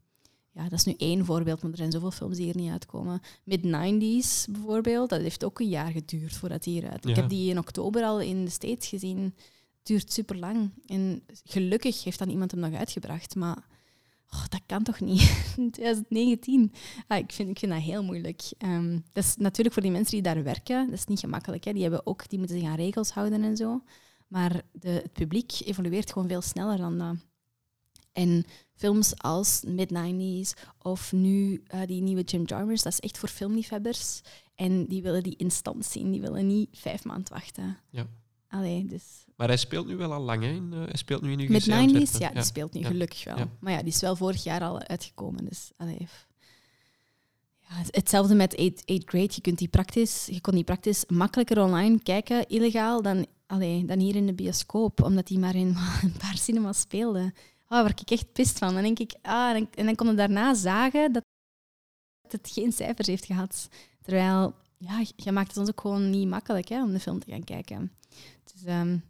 ja, 0.53 0.63
dat 0.63 0.79
is 0.79 0.85
nu 0.85 0.95
één 0.97 1.25
voorbeeld, 1.25 1.63
maar 1.63 1.71
er 1.71 1.77
zijn 1.77 1.93
zoveel 1.93 2.11
films 2.11 2.37
die 2.37 2.49
er 2.49 2.57
niet 2.57 2.71
uitkomen. 2.71 3.21
Mid-90s 3.45 4.51
bijvoorbeeld, 4.51 5.09
dat 5.09 5.21
heeft 5.21 5.45
ook 5.45 5.61
een 5.61 5.69
jaar 5.69 5.91
geduurd 5.91 6.37
voordat 6.37 6.63
die 6.63 6.83
eruit. 6.83 7.05
Ja. 7.05 7.11
Ik 7.11 7.17
heb 7.17 7.29
die 7.29 7.51
in 7.51 7.59
oktober 7.59 8.03
al 8.03 8.21
in 8.21 8.45
de 8.45 8.51
States 8.51 8.89
gezien. 8.89 9.23
Het 9.23 9.35
duurt 9.83 10.13
super 10.13 10.37
lang. 10.37 10.71
En 10.87 11.23
gelukkig 11.45 12.05
heeft 12.05 12.19
dan 12.19 12.29
iemand 12.29 12.51
hem 12.51 12.61
nog 12.61 12.75
uitgebracht. 12.75 13.35
Maar 13.35 13.67
oh, 14.33 14.45
dat 14.49 14.61
kan 14.67 14.83
toch 14.83 15.01
niet? 15.01 15.21
2019. 15.73 16.73
Ah, 17.07 17.19
ik, 17.19 17.33
vind, 17.33 17.49
ik 17.49 17.59
vind 17.59 17.73
dat 17.73 17.81
heel 17.81 18.05
moeilijk. 18.05 18.43
Um, 18.59 19.05
dat 19.13 19.25
is 19.25 19.37
natuurlijk 19.37 19.75
voor 19.75 19.83
die 19.83 19.93
mensen 19.93 20.13
die 20.13 20.23
daar 20.23 20.43
werken, 20.43 20.85
dat 20.85 20.99
is 20.99 21.05
niet 21.05 21.21
gemakkelijk. 21.21 21.65
Hè. 21.65 21.73
Die, 21.73 21.83
hebben 21.83 22.07
ook, 22.07 22.29
die 22.29 22.39
moeten 22.39 22.59
zich 22.59 22.69
aan 22.69 22.77
regels 22.77 23.11
houden 23.11 23.43
en 23.43 23.57
zo. 23.57 23.83
Maar 24.29 24.63
de, 24.73 24.89
het 24.89 25.13
publiek 25.13 25.53
evolueert 25.65 26.13
gewoon 26.13 26.29
veel 26.29 26.43
sneller 26.43 26.77
dan 26.77 26.99
dat. 26.99 27.17
En 28.13 28.45
films 28.75 29.19
als 29.19 29.63
Mid-90s 29.67 30.63
of 30.79 31.13
nu 31.13 31.63
uh, 31.75 31.87
die 31.87 32.03
nieuwe 32.03 32.23
Jim 32.23 32.45
Jarmusch, 32.45 32.83
dat 32.83 32.93
is 32.93 33.01
echt 33.01 33.19
voor 33.19 33.29
filmliefhebbers. 33.29 34.21
En 34.55 34.87
die 34.87 35.03
willen 35.03 35.23
die 35.23 35.37
instant 35.37 35.85
zien, 35.85 36.11
die 36.11 36.21
willen 36.21 36.47
niet 36.47 36.69
vijf 36.73 37.05
maanden 37.05 37.33
wachten. 37.33 37.79
Ja. 37.91 38.07
Allee, 38.49 38.85
dus... 38.85 39.27
Maar 39.39 39.49
hij 39.49 39.57
speelt 39.57 39.87
nu 39.87 39.97
wel 39.97 40.13
al 40.13 40.21
lang, 40.21 40.43
hè? 40.43 40.49
In, 40.49 40.71
uh, 40.73 40.85
hij 40.85 40.97
speelt 40.97 41.23
nu 41.23 41.33
in 41.33 41.41
UGC 41.41 41.49
Mid-90s, 41.49 42.19
ja, 42.19 42.31
die 42.31 42.43
speelt 42.43 42.73
nu 42.73 42.85
gelukkig 42.85 43.25
wel. 43.25 43.37
Maar 43.61 43.73
ja, 43.73 43.79
die 43.79 43.93
is 43.93 44.01
wel 44.01 44.17
vorig 44.17 44.43
jaar 44.43 44.61
al 44.61 44.81
uitgekomen, 44.81 45.45
dus... 45.45 45.71
Allee, 45.77 46.09
ja, 47.59 47.83
hetzelfde 47.91 48.35
met 48.35 48.53
8th 48.53 48.85
grade. 48.85 49.33
Je, 49.35 49.41
kunt 49.41 49.59
die 49.59 49.69
praktisch, 49.69 50.27
je 50.27 50.41
kon 50.41 50.55
die 50.55 50.65
praktisch 50.65 51.05
makkelijker 51.07 51.63
online 51.63 52.03
kijken, 52.03 52.49
illegaal, 52.49 53.03
dan, 53.03 53.27
allee, 53.47 53.85
dan 53.85 53.99
hier 53.99 54.17
in 54.17 54.27
de 54.27 54.35
bioscoop, 54.35 55.03
omdat 55.03 55.27
die 55.27 55.39
maar 55.39 55.55
in 55.55 55.77
een 56.03 56.17
paar 56.19 56.37
cinemas 56.37 56.81
speelde. 56.81 57.33
Oh, 57.69 57.81
waar 57.83 57.95
ik 57.97 58.11
echt 58.11 58.33
pist 58.33 58.59
van. 58.59 58.75
Dan 58.75 58.83
denk 58.83 58.99
ik, 58.99 59.15
ah, 59.23 59.57
en, 59.57 59.69
en 59.75 59.85
dan 59.85 59.95
kon 59.95 60.07
je 60.07 60.15
daarna 60.15 60.55
zagen 60.55 61.13
dat 61.13 61.25
het 62.29 62.51
geen 62.53 62.73
cijfers 62.73 63.07
heeft 63.07 63.25
gehad. 63.25 63.69
Terwijl, 64.03 64.55
ja, 64.79 65.03
je 65.17 65.33
maakt 65.33 65.49
het 65.49 65.57
ons 65.57 65.69
ook 65.69 65.81
gewoon 65.81 66.11
niet 66.11 66.29
makkelijk 66.29 66.69
hè, 66.69 66.83
om 66.83 66.93
de 66.93 67.01
film 67.01 67.19
te 67.19 67.31
gaan 67.31 67.45
kijken. 67.45 67.93
Dus 68.53 68.63
um, 68.67 69.03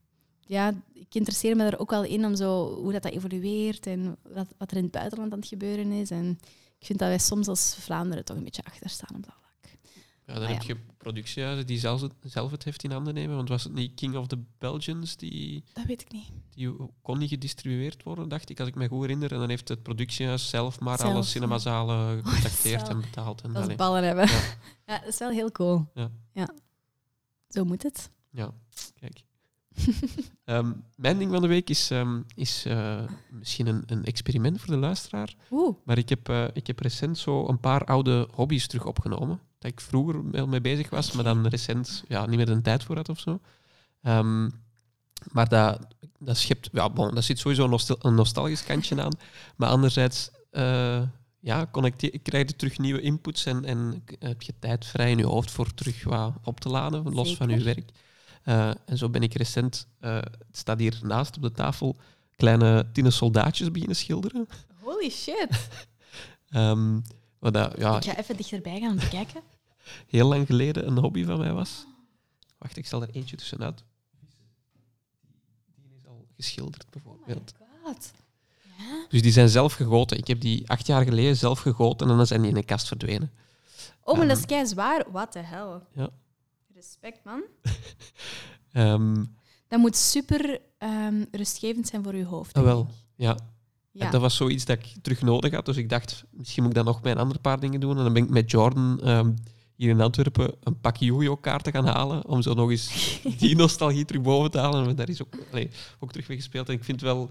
ja, 0.49 0.75
ik 0.93 1.15
interesseer 1.15 1.57
me 1.57 1.65
er 1.65 1.79
ook 1.79 1.91
wel 1.91 2.05
in 2.05 2.25
om 2.25 2.37
zo, 2.37 2.75
hoe 2.75 2.93
dat, 2.93 3.03
dat 3.03 3.13
evolueert 3.13 3.87
en 3.87 4.17
wat, 4.23 4.47
wat 4.59 4.71
er 4.71 4.77
in 4.77 4.83
het 4.83 4.93
buitenland 4.93 5.33
aan 5.33 5.39
het 5.39 5.49
gebeuren 5.49 5.93
is. 5.93 6.11
En 6.11 6.39
ik 6.79 6.87
vind 6.87 6.99
dat 6.99 7.09
wij 7.09 7.19
soms 7.19 7.49
als 7.49 7.77
Vlaanderen 7.81 8.25
toch 8.25 8.37
een 8.37 8.45
beetje 8.45 8.65
achter 8.65 8.91
staan 8.91 9.17
op 9.17 9.25
dat 9.25 9.35
ja, 10.29 10.35
dan 10.35 10.43
ah, 10.43 10.49
heb 10.53 10.63
je 10.63 10.77
productiehuizen 10.97 11.67
die 11.67 11.79
zelf 11.79 12.01
het, 12.01 12.13
zelf 12.23 12.51
het 12.51 12.65
heft 12.65 12.85
in 12.85 12.91
handen 12.91 13.15
nemen. 13.15 13.37
Want 13.37 13.49
was 13.49 13.65
het 13.65 13.73
niet 13.73 13.95
King 13.95 14.17
of 14.17 14.27
the 14.27 14.39
Belgians 14.59 15.17
die... 15.17 15.65
Dat 15.73 15.85
weet 15.85 16.01
ik 16.01 16.13
niet. 16.13 16.31
Die 16.51 16.77
kon 17.03 17.19
niet 17.19 17.29
gedistribueerd 17.29 18.03
worden, 18.03 18.29
dacht 18.29 18.51
ik, 18.51 18.61
als 18.61 18.69
ik 18.69 18.75
me 18.75 18.89
goed 18.89 19.01
herinner. 19.01 19.33
En 19.33 19.39
dan 19.39 19.49
heeft 19.49 19.69
het 19.69 19.83
productiehuis 19.83 20.49
zelf 20.49 20.81
maar 20.81 21.03
alle 21.03 21.23
cinemazalen 21.23 22.17
gecontacteerd 22.23 22.89
en 22.89 23.01
betaald. 23.01 23.43
En 23.43 23.53
dat 23.53 23.69
is 23.69 23.77
ballen 23.77 24.05
hebben. 24.05 24.27
Ja. 24.27 24.41
ja. 24.87 24.99
dat 24.99 25.09
is 25.09 25.19
wel 25.19 25.31
heel 25.31 25.51
cool. 25.51 25.91
Ja. 25.95 26.11
ja. 26.33 26.49
Zo 27.49 27.65
moet 27.65 27.83
het. 27.83 28.11
Ja, 28.31 28.55
kijk. 29.01 29.25
Um, 30.45 30.85
mijn 30.97 31.19
ding 31.19 31.31
van 31.31 31.43
de 31.43 31.49
week 31.49 31.71
is, 31.71 31.91
um, 31.91 32.25
is 32.35 32.65
uh, 32.67 33.01
misschien 33.31 33.67
een, 33.67 33.83
een, 33.87 34.05
experiment 34.05 34.61
voor 34.61 34.75
de 34.75 34.81
luisteraar. 34.81 35.35
Oeh. 35.51 35.77
Maar 35.85 35.99
ik 35.99 36.09
heb, 36.09 36.29
uh, 36.29 36.45
ik 36.53 36.67
heb 36.67 36.79
recent 36.79 37.19
zo 37.19 37.49
een 37.49 37.61
paar 37.61 37.85
oude 37.85 38.29
hobby's 38.31 38.67
terug 38.67 38.85
opgenomen 38.85 39.41
dat 39.59 39.71
ik 39.71 39.81
vroeger 39.81 40.31
wel 40.31 40.47
mee 40.47 40.61
bezig 40.61 40.91
was, 40.91 41.13
maar 41.13 41.25
dan 41.25 41.47
recent 41.47 42.05
ja, 42.09 42.27
niet 42.27 42.37
meer 42.37 42.47
de 42.47 42.61
tijd 42.61 42.85
voor 42.85 42.97
had 42.97 43.09
of 43.09 43.21
zo. 43.21 43.41
Um, 44.03 44.53
maar 45.33 45.49
dat, 45.49 45.87
dat 46.19 46.37
schept, 46.37 46.69
ja, 46.73 46.91
bon, 46.91 47.15
dat 47.15 47.25
zit 47.25 47.39
sowieso 47.39 47.65
een, 47.65 47.71
nostal 47.71 47.97
een 48.01 48.15
nostalgisch 48.15 48.65
kantje 48.65 49.03
aan. 49.03 49.13
Maar 49.57 49.69
anderzijds, 49.69 50.31
uh, 50.53 51.03
ja, 51.41 51.69
connecteer, 51.71 52.19
krijg 52.23 52.49
je 52.49 52.57
terug 52.57 52.79
nieuwe 52.79 53.01
inputs 53.01 53.47
en, 53.47 53.65
en 53.65 54.05
heb 54.19 54.43
je 54.43 54.55
tijd 54.59 54.87
vrij 54.87 55.11
in 55.11 55.19
je 55.19 55.27
hoofd 55.27 55.51
voor 55.51 55.75
terug 55.75 56.05
wat 56.05 56.33
op 56.45 56.61
te 56.61 56.69
laden, 56.69 57.13
los 57.13 57.37
van 57.37 57.49
je 57.49 57.63
werk. 57.63 57.91
Uh, 58.49 58.71
en 58.85 58.99
zo 58.99 59.09
ben 59.09 59.23
ik 59.23 59.35
recent, 59.35 59.87
uh, 60.01 60.15
het 60.17 60.57
staat 60.57 60.79
hier 60.79 60.99
naast 61.03 61.37
op 61.37 61.43
de 61.43 61.53
tafel, 61.53 61.97
kleine 62.37 62.87
tinnen 62.93 63.13
soldaatjes 63.13 63.71
beginnen 63.71 63.97
schilderen. 63.97 64.49
Holy 64.81 65.11
shit! 65.11 65.69
um, 66.51 67.03
wat 67.39 67.53
dat, 67.53 67.75
ja, 67.79 67.97
ik 67.97 68.05
ga 68.05 68.17
even 68.17 68.37
dichterbij 68.37 68.81
gaan 68.81 68.99
kijken. 69.11 69.43
Heel 70.07 70.29
lang 70.29 70.47
geleden 70.47 70.87
een 70.87 70.99
hobby 70.99 71.25
van 71.25 71.39
mij 71.39 71.53
was. 71.53 71.87
Wacht, 72.59 72.77
ik 72.77 72.87
zal 72.87 73.03
er 73.03 73.11
eentje 73.11 73.37
tussenuit. 73.37 73.85
Die 75.75 75.97
is 75.97 76.07
al 76.07 76.27
geschilderd, 76.37 76.91
bijvoorbeeld. 76.91 77.55
Oh 77.61 77.85
God. 77.85 78.13
Ja? 78.79 79.07
Dus 79.09 79.23
die 79.23 79.33
zijn 79.33 79.49
zelf 79.49 79.73
gegoten. 79.73 80.19
Ik 80.19 80.27
heb 80.27 80.41
die 80.41 80.71
acht 80.71 80.87
jaar 80.87 81.05
geleden 81.05 81.37
zelf 81.37 81.61
gegoten 81.61 82.11
en 82.11 82.17
dan 82.17 82.27
zijn 82.27 82.41
die 82.41 82.51
in 82.51 82.57
een 82.57 82.65
kast 82.65 82.89
verdwenen. 82.89 83.33
Oh, 84.03 84.15
maar 84.15 84.23
um, 84.23 84.29
dat 84.29 84.39
is 84.39 84.47
kei 84.47 84.67
zwaar. 84.67 85.05
Wat 85.11 85.33
de 85.33 85.43
hel. 85.43 85.83
Ja. 85.93 86.11
Respect, 86.79 87.25
man. 87.25 87.43
um, 88.73 89.37
dat 89.69 89.79
moet 89.81 89.97
super 89.97 90.61
um, 90.79 91.27
rustgevend 91.31 91.89
zijn 91.89 92.03
voor 92.03 92.15
je 92.15 92.25
hoofd. 92.25 92.57
Ah, 92.57 92.63
wel, 92.63 92.89
ja. 93.15 93.37
Ja. 93.93 94.11
dat 94.11 94.21
was 94.21 94.37
zoiets 94.37 94.65
dat 94.65 94.79
ik 94.79 94.95
terug 95.03 95.23
nodig 95.23 95.53
had. 95.53 95.67
Dus 95.67 95.77
ik 95.77 95.89
dacht, 95.89 96.25
misschien 96.31 96.63
moet 96.63 96.71
ik 96.73 96.77
dan 96.77 96.87
nog 96.87 97.01
bij 97.01 97.13
een 97.13 97.19
ander 97.19 97.39
paar 97.39 97.61
dingen 97.61 97.81
doen. 97.81 97.97
En 97.97 98.05
dan 98.05 98.13
ben 98.13 98.23
ik 98.23 98.31
met 98.31 98.51
Jordan 98.51 99.09
um, 99.09 99.35
hier 99.75 99.91
in 99.91 100.01
Antwerpen 100.01 100.55
een 100.63 100.81
pak 100.81 100.97
Yu-Gi-Oh! 100.97 101.39
gaan 101.43 101.87
halen. 101.87 102.27
Om 102.27 102.43
zo 102.43 102.55
nog 102.55 102.71
eens 102.71 102.91
die 103.39 103.57
nostalgie 103.57 104.05
terug 104.05 104.23
boven 104.23 104.51
te 104.51 104.59
halen. 104.59 104.89
En 104.89 104.97
daar 104.97 105.09
is 105.09 105.23
ook, 105.23 105.35
allee, 105.51 105.71
ook 105.99 106.13
terug 106.13 106.29
mee 106.29 106.37
gespeeld. 106.37 106.69
En 106.69 106.75
ik 106.75 106.85
vind 106.85 107.01
wel... 107.01 107.31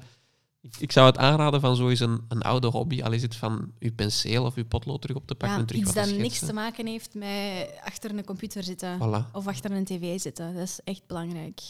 Ik, 0.68 0.77
ik, 0.80 0.91
zou 0.91 1.06
het 1.06 1.18
aanraden 1.18 1.61
van 1.61 1.76
zo 1.76 1.89
eens 1.89 1.99
een, 1.99 2.22
een 2.27 2.41
oude 2.41 2.68
hobby. 2.68 3.02
Al 3.03 3.11
is 3.11 3.22
het 3.22 3.35
van 3.35 3.72
uw 3.80 3.94
penseel 3.95 4.45
of 4.45 4.56
uw 4.56 4.65
potlood 4.65 5.02
terug 5.02 5.18
op 5.18 5.27
te 5.27 5.35
pakken. 5.35 5.57
Ja, 5.57 5.61
en 5.61 5.68
terug 5.68 5.81
iets 5.81 5.94
wat 5.94 6.06
dat 6.06 6.18
niks 6.18 6.39
te 6.39 6.53
maken 6.53 6.88
heeft 6.88 7.14
met 7.14 7.69
achter 7.84 8.18
een 8.18 8.26
computer 8.26 8.64
zitten. 8.64 8.98
Voilà. 8.98 9.31
Of 9.31 9.48
achter 9.48 9.72
een 9.72 9.85
tv 9.85 10.19
zitten. 10.19 10.53
Dat 10.53 10.64
is 10.64 10.80
echt 10.84 11.02
belangrijk. 11.07 11.61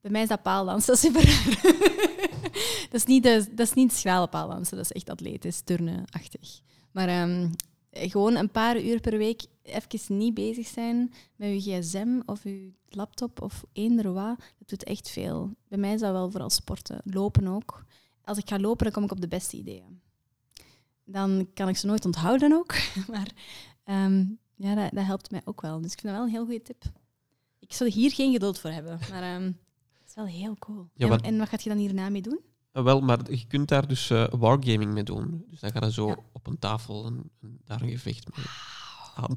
Bij 0.00 0.10
mij 0.10 0.22
is 0.22 0.28
dat 0.28 0.42
paaldans, 0.42 0.86
dat 0.86 0.96
is 0.96 1.00
super 1.00 1.24
raar. 1.24 1.72
dat, 2.90 3.00
is 3.00 3.04
niet 3.04 3.22
de, 3.22 3.46
dat 3.54 3.66
is 3.66 3.74
niet 3.74 3.92
schrale 3.92 4.26
paaldansen, 4.26 4.76
dat 4.76 4.84
is 4.84 4.92
echt 4.92 5.10
atletisch, 5.10 5.60
turnen-achtig. 5.60 6.60
Maar 6.90 7.22
um, 7.22 7.50
gewoon 7.94 8.36
een 8.36 8.50
paar 8.50 8.82
uur 8.82 9.00
per 9.00 9.18
week 9.18 9.42
even 9.62 10.16
niet 10.16 10.34
bezig 10.34 10.66
zijn 10.66 11.12
met 11.36 11.64
je 11.64 11.80
gsm 11.80 12.20
of 12.26 12.44
je 12.44 12.72
laptop 12.88 13.42
of 13.42 13.64
eender 13.72 14.12
wat, 14.12 14.36
dat 14.58 14.68
doet 14.68 14.84
echt 14.84 15.10
veel. 15.10 15.50
Bij 15.68 15.78
mij 15.78 15.94
is 15.94 16.00
dat 16.00 16.12
wel 16.12 16.30
vooral 16.30 16.50
sporten. 16.50 17.00
Lopen 17.04 17.46
ook. 17.48 17.84
Als 18.24 18.38
ik 18.38 18.48
ga 18.48 18.58
lopen, 18.58 18.84
dan 18.84 18.92
kom 18.92 19.04
ik 19.04 19.10
op 19.10 19.20
de 19.20 19.28
beste 19.28 19.56
ideeën. 19.56 20.00
Dan 21.04 21.48
kan 21.54 21.68
ik 21.68 21.76
ze 21.76 21.86
nooit 21.86 22.04
onthouden 22.04 22.52
ook. 22.52 22.74
Maar 23.12 23.30
um, 23.84 24.38
ja, 24.54 24.74
dat, 24.74 24.90
dat, 24.92 25.04
helpt 25.04 25.30
mij 25.30 25.40
ook 25.44 25.60
wel. 25.60 25.80
Dus 25.80 25.92
ik 25.92 26.00
vind 26.00 26.12
dat 26.12 26.12
wel 26.12 26.22
een 26.22 26.34
heel 26.34 26.44
goede 26.44 26.62
tip. 26.62 26.84
Ik 27.58 27.72
zou 27.72 27.90
hier 27.90 28.12
geen 28.12 28.32
geduld 28.32 28.58
voor 28.58 28.70
hebben. 28.70 28.98
Maar 29.10 29.34
um, 29.34 29.44
het 29.98 30.08
is 30.08 30.14
wel 30.14 30.26
heel 30.26 30.56
cool. 30.58 30.88
Ja, 30.94 31.10
en, 31.10 31.20
en, 31.20 31.38
wat 31.38 31.48
gaat 31.48 31.62
je 31.62 31.68
dan 31.68 31.78
hierna 31.78 32.08
mee 32.08 32.22
doen? 32.22 32.40
Wel, 32.82 33.00
maar 33.00 33.18
je 33.30 33.46
kunt 33.46 33.68
daar 33.68 33.88
dus 33.88 34.10
uh, 34.10 34.26
wargaming 34.30 34.92
mee 34.92 35.02
doen. 35.02 35.44
Dus 35.50 35.60
dan 35.60 35.70
ga 35.70 35.84
je 35.84 35.92
zo 35.92 36.06
ja. 36.06 36.16
op 36.32 36.46
een 36.46 36.58
tafel 36.58 37.06
en, 37.06 37.30
en, 37.42 37.58
daar 37.64 37.82
een 37.82 37.90
gevecht 37.90 38.36
mee 38.36 38.46
aan. 39.14 39.32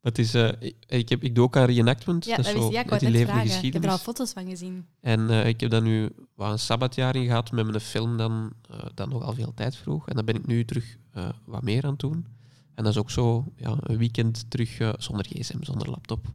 Het 0.00 0.18
is, 0.18 0.34
uh, 0.34 0.52
ik, 0.86 1.08
heb, 1.08 1.22
ik 1.22 1.34
doe 1.34 1.44
ook 1.44 1.56
aan 1.56 1.64
reenactment. 1.64 2.24
Ja, 2.24 2.36
dat 2.36 2.46
is 2.46 2.52
zo, 2.52 2.70
ja, 2.70 2.80
ik 2.80 2.90
met 2.90 3.00
die 3.00 3.10
levende 3.10 3.40
geschiedenis. 3.40 3.66
Ik 3.66 3.72
heb 3.72 3.84
er 3.84 3.90
al 3.90 3.98
foto's 3.98 4.32
van 4.32 4.48
gezien. 4.48 4.86
En 5.00 5.20
uh, 5.20 5.46
ik 5.46 5.60
heb 5.60 5.70
dan 5.70 5.82
nu 5.82 6.10
wat 6.34 6.50
een 6.50 6.58
sabbatjaar 6.58 7.16
in 7.16 7.26
gehad 7.26 7.50
met 7.50 7.66
mijn 7.66 7.80
film 7.80 8.16
dan, 8.16 8.52
uh, 8.70 8.76
dat 8.94 9.08
nogal 9.08 9.34
veel 9.34 9.54
tijd 9.54 9.76
vroeg. 9.76 10.08
En 10.08 10.16
dan 10.16 10.24
ben 10.24 10.34
ik 10.34 10.46
nu 10.46 10.64
terug 10.64 10.96
wat 11.44 11.62
meer 11.62 11.84
aan 11.84 11.90
het 11.90 12.00
doen. 12.00 12.26
En 12.74 12.84
dat 12.84 12.92
is 12.92 12.98
ook 12.98 13.10
zo 13.10 13.44
ja, 13.56 13.76
een 13.80 13.98
weekend 13.98 14.50
terug 14.50 14.76
zonder 14.98 15.26
gsm, 15.28 15.62
zonder 15.62 15.90
laptop. 15.90 16.26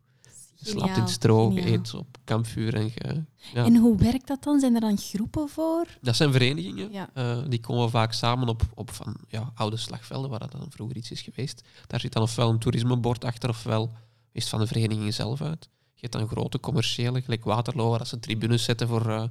Je 0.63 0.69
slaapt 0.69 0.95
in 0.95 1.01
het 1.01 1.11
stro, 1.11 1.51
je 1.51 1.65
eet 1.65 1.93
op 1.93 2.17
kampvuur. 2.23 2.73
En, 2.73 2.89
ge, 2.89 3.23
ja. 3.53 3.65
en 3.65 3.75
hoe 3.75 3.97
werkt 3.97 4.27
dat 4.27 4.43
dan? 4.43 4.59
Zijn 4.59 4.75
er 4.75 4.81
dan 4.81 4.97
groepen 4.97 5.49
voor? 5.49 5.85
Dat 6.01 6.15
zijn 6.15 6.31
verenigingen. 6.31 6.91
Ja. 6.91 7.09
Uh, 7.17 7.38
die 7.47 7.59
komen 7.59 7.89
vaak 7.89 8.13
samen 8.13 8.47
op, 8.47 8.61
op 8.73 8.91
van, 8.91 9.15
ja, 9.27 9.51
oude 9.55 9.77
slagvelden, 9.77 10.29
waar 10.29 10.39
dat 10.39 10.51
dan 10.51 10.65
vroeger 10.69 10.97
iets 10.97 11.11
is 11.11 11.21
geweest. 11.21 11.63
Daar 11.88 11.99
zit 11.99 12.13
dan 12.13 12.23
ofwel 12.23 12.49
een 12.49 12.59
toerismebord 12.59 13.25
achter, 13.25 13.49
ofwel 13.49 13.91
is 14.31 14.41
het 14.41 14.49
van 14.49 14.59
de 14.59 14.67
vereniging 14.67 15.13
zelf 15.13 15.41
uit. 15.41 15.69
Je 15.93 16.07
hebt 16.07 16.13
dan 16.13 16.27
grote 16.27 16.59
commerciële, 16.59 17.21
gelijk 17.21 17.43
Waterloo, 17.43 17.89
waar 17.89 18.07
ze 18.07 18.19
tribunes 18.19 18.63
zetten 18.63 18.88
voor, 18.88 19.07
uh, 19.09 19.23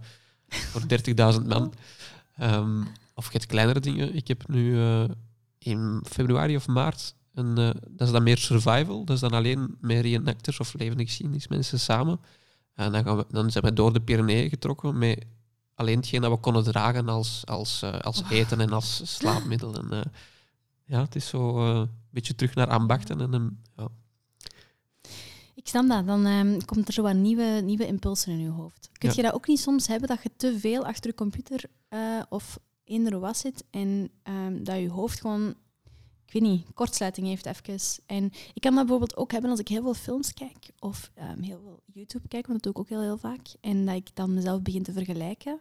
voor 0.70 0.82
30.000 1.34 1.46
man. 1.46 1.72
Um, 2.40 2.86
of 3.14 3.26
je 3.26 3.32
hebt 3.32 3.46
kleinere 3.46 3.80
dingen. 3.80 4.14
Ik 4.14 4.28
heb 4.28 4.48
nu 4.48 4.70
uh, 4.70 5.04
in 5.58 6.04
februari 6.08 6.56
of 6.56 6.66
maart 6.66 7.14
en, 7.40 7.58
uh, 7.58 7.70
dat 7.90 8.06
is 8.06 8.12
dan 8.12 8.22
meer 8.22 8.38
survival. 8.38 9.04
Dat 9.04 9.14
is 9.14 9.20
dan 9.20 9.30
alleen 9.32 9.76
met 9.80 10.00
reenactors 10.00 10.60
of 10.60 10.74
levende 10.74 11.04
geschiedenismensen 11.04 11.80
samen. 11.80 12.20
En 12.74 12.92
dan, 12.92 13.04
gaan 13.04 13.16
we, 13.16 13.24
dan 13.30 13.50
zijn 13.50 13.64
we 13.64 13.72
door 13.72 13.92
de 13.92 14.00
Pyreneeën 14.00 14.48
getrokken 14.48 14.98
met 14.98 15.24
alleen 15.74 15.96
hetgeen 15.96 16.20
dat 16.20 16.30
we 16.30 16.36
konden 16.38 16.64
dragen 16.64 17.08
als, 17.08 17.42
als, 17.46 17.82
uh, 17.84 17.98
als 17.98 18.22
eten 18.30 18.60
en 18.60 18.70
als 18.72 19.16
slaapmiddel. 19.16 19.74
En, 19.74 19.86
uh, 19.92 20.00
Ja, 20.84 21.00
het 21.00 21.14
is 21.14 21.28
zo 21.28 21.58
eh, 21.66 21.76
een 21.78 21.88
beetje 22.10 22.34
terug 22.34 22.54
naar 22.54 22.66
ambachten. 22.68 23.20
En 23.20 23.60
ja. 23.76 23.88
Ik 25.54 25.68
snap 25.68 25.88
dat. 25.88 26.06
Dan 26.06 26.26
ehm, 26.26 26.60
komt 26.64 26.86
er 26.88 26.92
zo 26.94 27.02
wat 27.02 27.14
nieuwe, 27.14 27.60
nieuwe 27.64 27.86
impulsen 27.86 28.32
in 28.32 28.40
je 28.40 28.48
hoofd. 28.50 28.88
Kun 28.98 29.08
Ja. 29.08 29.14
je 29.16 29.22
dat 29.22 29.32
ook 29.34 29.46
niet 29.46 29.60
soms 29.60 29.86
hebben, 29.86 30.08
dat 30.08 30.22
je 30.22 30.30
te 30.36 30.58
veel 30.58 30.84
achter 30.86 31.10
je 31.10 31.16
computer 31.16 31.64
eh, 31.88 32.20
of 32.28 32.58
in 32.84 33.04
de 33.04 33.18
was 33.18 33.38
zit 33.38 33.64
en 33.70 34.10
ehm, 34.22 34.62
dat 34.64 34.78
je 34.78 34.90
hoofd 34.90 35.20
gewoon, 35.20 35.54
ik 36.32 36.40
weet 36.40 36.50
niet, 36.50 36.66
kortsluiting 36.74 37.26
heeft 37.26 37.46
even. 37.46 38.02
En 38.06 38.24
ik 38.54 38.60
kan 38.60 38.74
dat 38.74 38.80
bijvoorbeeld 38.80 39.16
ook 39.16 39.32
hebben 39.32 39.50
als 39.50 39.60
ik 39.60 39.68
heel 39.68 39.82
veel 39.82 39.94
films 39.94 40.34
kijk 40.34 40.70
of 40.78 41.10
ehm, 41.14 41.42
heel 41.42 41.60
veel 41.62 41.82
YouTube 41.92 42.28
kijk, 42.28 42.46
want 42.46 42.62
dat 42.62 42.72
doe 42.72 42.72
ik 42.72 42.78
ook 42.78 42.98
heel, 42.98 43.08
heel 43.08 43.18
vaak. 43.18 43.46
En 43.60 43.86
dat 43.86 43.94
ik 43.94 44.08
dan 44.14 44.34
mezelf 44.34 44.62
begin 44.62 44.82
te 44.82 44.92
vergelijken, 44.92 45.58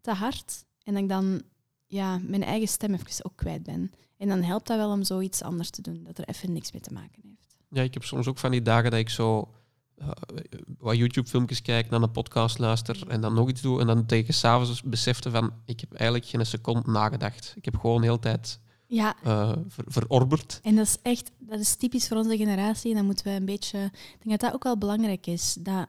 te 0.00 0.12
hard. 0.12 0.64
En 0.82 0.92
dat 0.92 1.02
ik 1.02 1.08
dan 1.08 1.42
ja, 1.86 2.18
mijn 2.18 2.42
eigen 2.42 2.68
stem 2.68 2.94
even 2.94 3.24
ook 3.24 3.36
kwijt 3.36 3.62
ben. 3.62 3.92
En 4.16 4.28
dan 4.28 4.42
helpt 4.42 4.66
dat 4.66 4.76
wel 4.76 4.90
om 4.90 5.04
zoiets 5.04 5.42
anders 5.42 5.70
te 5.70 5.82
doen, 5.82 6.04
dat 6.04 6.18
er 6.18 6.28
even 6.28 6.52
niks 6.52 6.72
mee 6.72 6.82
te 6.82 6.92
maken 6.92 7.22
heeft. 7.22 7.56
ja, 7.68 7.82
ik 7.82 7.94
heb 7.94 8.04
soms 8.04 8.26
ook 8.26 8.38
van 8.38 8.50
die 8.50 8.62
dagen 8.62 8.90
dat 8.90 9.00
ik 9.00 9.10
zo 9.10 9.54
eh, 9.96 10.10
wat 10.78 10.96
YouTube-filmpjes 10.96 11.62
kijk, 11.62 11.90
naar 11.90 12.02
een 12.02 12.10
podcast 12.10 12.58
luister 12.58 13.08
en 13.08 13.20
dan 13.20 13.34
nog 13.34 13.48
iets 13.48 13.60
doe. 13.60 13.80
En 13.80 13.86
dan 13.86 14.06
tegen 14.06 14.34
s'avonds 14.34 14.82
besefte 14.82 15.30
van, 15.30 15.52
ik 15.64 15.80
heb 15.80 15.92
eigenlijk 15.92 16.30
geen 16.30 16.46
seconde 16.46 16.90
nagedacht. 16.90 17.52
Ik 17.56 17.64
heb 17.64 17.76
gewoon 17.76 18.00
de 18.00 18.06
hele 18.06 18.18
tijd 18.18 18.60
Ja, 18.92 19.14
eh, 19.22 19.52
ver- 19.68 19.84
verorberd. 19.86 20.60
En 20.62 20.76
dat 20.76 20.86
is 20.86 20.96
echt, 21.02 21.30
dat 21.38 21.60
is 21.60 21.74
typisch 21.74 22.08
voor 22.08 22.16
onze 22.16 22.36
generatie. 22.36 22.94
Dan 22.94 23.04
moeten 23.04 23.24
we 23.24 23.30
een 23.30 23.44
beetje, 23.44 23.78
ik 23.84 24.18
denk 24.22 24.30
dat 24.30 24.40
dat 24.40 24.52
ook 24.52 24.62
wel 24.64 24.78
belangrijk 24.78 25.26
is, 25.26 25.56
dat, 25.60 25.86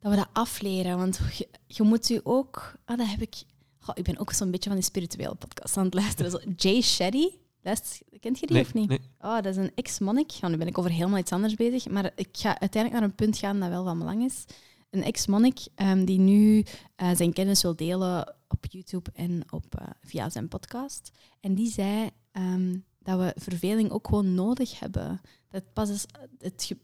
dat 0.00 0.10
we 0.10 0.16
dat 0.16 0.28
afleren. 0.32 0.98
Want 0.98 1.20
je, 1.38 1.48
je 1.66 1.82
moet 1.82 2.10
u 2.10 2.20
ook, 2.22 2.74
ah, 2.84 2.98
dat 2.98 3.06
heb 3.06 3.20
ik, 3.20 3.34
goh, 3.80 3.94
ik 3.98 4.04
ben 4.04 4.18
ook 4.18 4.32
zo'n 4.32 4.50
beetje 4.50 4.68
van 4.70 4.78
die 4.78 4.88
spirituele 4.88 5.34
podcast 5.34 5.76
aan 5.76 5.84
het 5.84 5.94
luisteren. 5.94 6.30
Zo, 6.30 6.38
Jay 6.56 6.80
Shetty, 6.80 7.28
luister, 7.62 7.98
kent 8.20 8.38
je 8.38 8.46
die 8.46 8.56
Nee, 8.56 8.64
of 8.64 8.74
niet? 8.74 8.88
nee. 8.88 9.00
Oh, 9.20 9.34
dat 9.34 9.46
is 9.46 9.56
een 9.56 9.72
ex-monnik. 9.74 10.30
Ja, 10.30 10.48
nu 10.48 10.56
ben 10.56 10.66
ik 10.66 10.78
over 10.78 10.90
helemaal 10.90 11.18
iets 11.18 11.32
anders 11.32 11.54
bezig. 11.54 11.88
Maar 11.88 12.10
ik 12.16 12.28
ga 12.32 12.48
uiteindelijk 12.60 12.92
naar 12.92 13.10
een 13.10 13.16
punt 13.16 13.38
gaan 13.38 13.60
dat 13.60 13.68
wel 13.68 13.84
van 13.84 13.98
belang 13.98 14.24
is. 14.24 14.44
Een 14.90 15.02
ex-monnik 15.04 15.58
ehm, 15.74 16.04
die 16.04 16.18
nu 16.18 16.64
eh, 16.96 17.10
zijn 17.16 17.32
kennis 17.32 17.62
wil 17.62 17.76
delen 17.76 18.34
op 18.52 18.66
YouTube 18.66 19.10
en 19.14 19.52
op, 19.52 19.74
eh, 19.78 19.86
via 20.00 20.30
zijn 20.30 20.48
podcast. 20.48 21.10
En 21.40 21.54
die 21.54 21.70
zei 21.70 22.10
ehm, 22.32 22.78
dat 22.98 23.18
we 23.18 23.32
verveling 23.40 23.90
ook 23.90 24.06
gewoon 24.06 24.34
nodig 24.34 24.80
hebben. 24.80 25.20
Dat 25.48 25.72
pas 25.72 25.90
is, 25.90 26.04
het, 26.38 26.64
ge- 26.64 26.78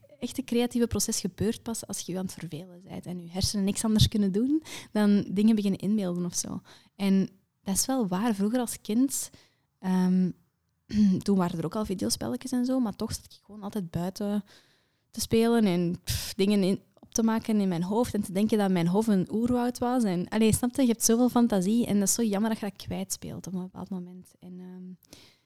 het 0.00 0.18
echte 0.18 0.44
creatieve 0.44 0.86
proces 0.86 1.20
gebeurt 1.20 1.62
pas 1.62 1.86
als 1.86 2.00
je 2.00 2.18
aan 2.18 2.24
het 2.24 2.34
vervelen 2.34 2.82
bent 2.82 3.06
en 3.06 3.22
je 3.22 3.30
hersenen 3.30 3.64
niks 3.64 3.84
anders 3.84 4.08
kunnen 4.08 4.32
doen 4.32 4.62
dan 4.92 5.26
dingen 5.30 5.54
beginnen 5.54 5.80
inbeelden 5.80 6.24
of 6.24 6.34
zo. 6.34 6.60
En 6.96 7.28
dat 7.62 7.74
is 7.74 7.86
wel 7.86 8.08
waar. 8.08 8.34
Vroeger 8.34 8.60
als 8.60 8.80
kind, 8.80 9.30
ehm, 9.78 10.30
toen 11.24 11.36
waren 11.36 11.58
er 11.58 11.64
ook 11.64 11.76
al 11.76 11.84
videospelletjes 11.84 12.52
en 12.52 12.64
zo, 12.64 12.80
maar 12.80 12.96
toch 12.96 13.14
zat 13.14 13.24
ik 13.24 13.40
gewoon 13.44 13.62
altijd 13.62 13.90
buiten 13.90 14.44
te 15.10 15.20
spelen 15.20 15.64
en 15.64 15.96
dingen 16.36 16.62
in, 16.62 16.80
te 17.16 17.22
maken 17.22 17.60
in 17.60 17.68
mijn 17.68 17.82
hoofd 17.82 18.14
en 18.14 18.22
te 18.22 18.32
denken 18.32 18.58
dat 18.58 18.70
mijn 18.70 18.86
hoofd 18.86 19.08
een 19.08 19.28
oerwoud 19.30 19.78
was. 19.78 20.04
En, 20.04 20.28
allee, 20.28 20.54
snap 20.54 20.76
je? 20.76 20.82
Je 20.82 20.88
hebt 20.88 21.04
zoveel 21.04 21.28
fantasie 21.28 21.86
en 21.86 21.98
dat 21.98 22.08
is 22.08 22.14
zo 22.14 22.22
jammer 22.22 22.50
dat 22.50 22.58
je 22.60 22.66
dat 22.66 22.86
kwijtspeelt 22.86 23.46
op 23.46 23.52
een 23.54 23.60
bepaald 23.60 23.90
moment. 23.90 24.34
En 24.40 24.60
ehm, 24.60 24.88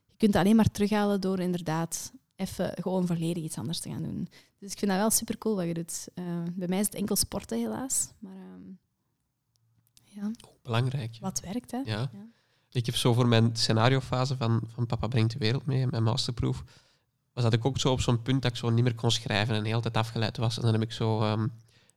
je 0.06 0.16
kunt 0.16 0.34
het 0.34 0.42
alleen 0.42 0.56
maar 0.56 0.70
terughalen 0.70 1.20
door 1.20 1.38
inderdaad 1.38 2.12
even 2.36 2.72
gewoon 2.80 3.06
volledig 3.06 3.42
iets 3.42 3.58
anders 3.58 3.80
te 3.80 3.90
gaan 3.90 4.02
doen. 4.02 4.28
Dus 4.58 4.72
ik 4.72 4.78
vind 4.78 4.90
dat 4.90 5.00
wel 5.00 5.10
super 5.10 5.38
cool 5.38 5.56
wat 5.56 5.66
je 5.66 5.74
doet. 5.74 6.08
Eh, 6.14 6.24
bij 6.54 6.68
mij 6.68 6.78
is 6.78 6.86
het 6.86 6.94
enkel 6.94 7.16
sporten 7.16 7.58
helaas, 7.58 8.12
maar 8.18 8.32
ehm, 8.32 8.70
ja, 10.04 10.30
Belangrijk. 10.62 11.16
wat 11.20 11.40
werkt 11.40 11.70
hè? 11.70 11.78
Ja. 11.78 12.10
Ja. 12.12 12.28
Ik 12.72 12.86
heb 12.86 12.96
zo 12.96 13.12
voor 13.12 13.28
mijn 13.28 13.56
scenariofase 13.56 14.36
van, 14.36 14.60
van 14.66 14.86
Papa 14.86 15.06
brengt 15.06 15.32
de 15.32 15.38
wereld 15.38 15.66
mee, 15.66 15.86
mijn 15.86 16.02
masterproef, 16.02 16.64
was 17.32 17.44
dat 17.44 17.52
ik 17.52 17.64
ook 17.64 17.78
zo 17.78 17.92
op 17.92 18.00
zo'n 18.00 18.22
punt 18.22 18.42
dat 18.42 18.50
ik 18.50 18.56
zo 18.56 18.70
niet 18.70 18.84
meer 18.84 18.94
kon 18.94 19.10
schrijven 19.10 19.54
en 19.54 19.62
de 19.62 19.68
hele 19.68 19.80
tijd 19.80 19.96
afgeleid 19.96 20.36
was. 20.36 20.56
En 20.56 20.62
dan 20.62 20.72
heb 20.72 20.82
ik 20.82 20.92
zo 20.92 21.20
ehm, 21.20 21.46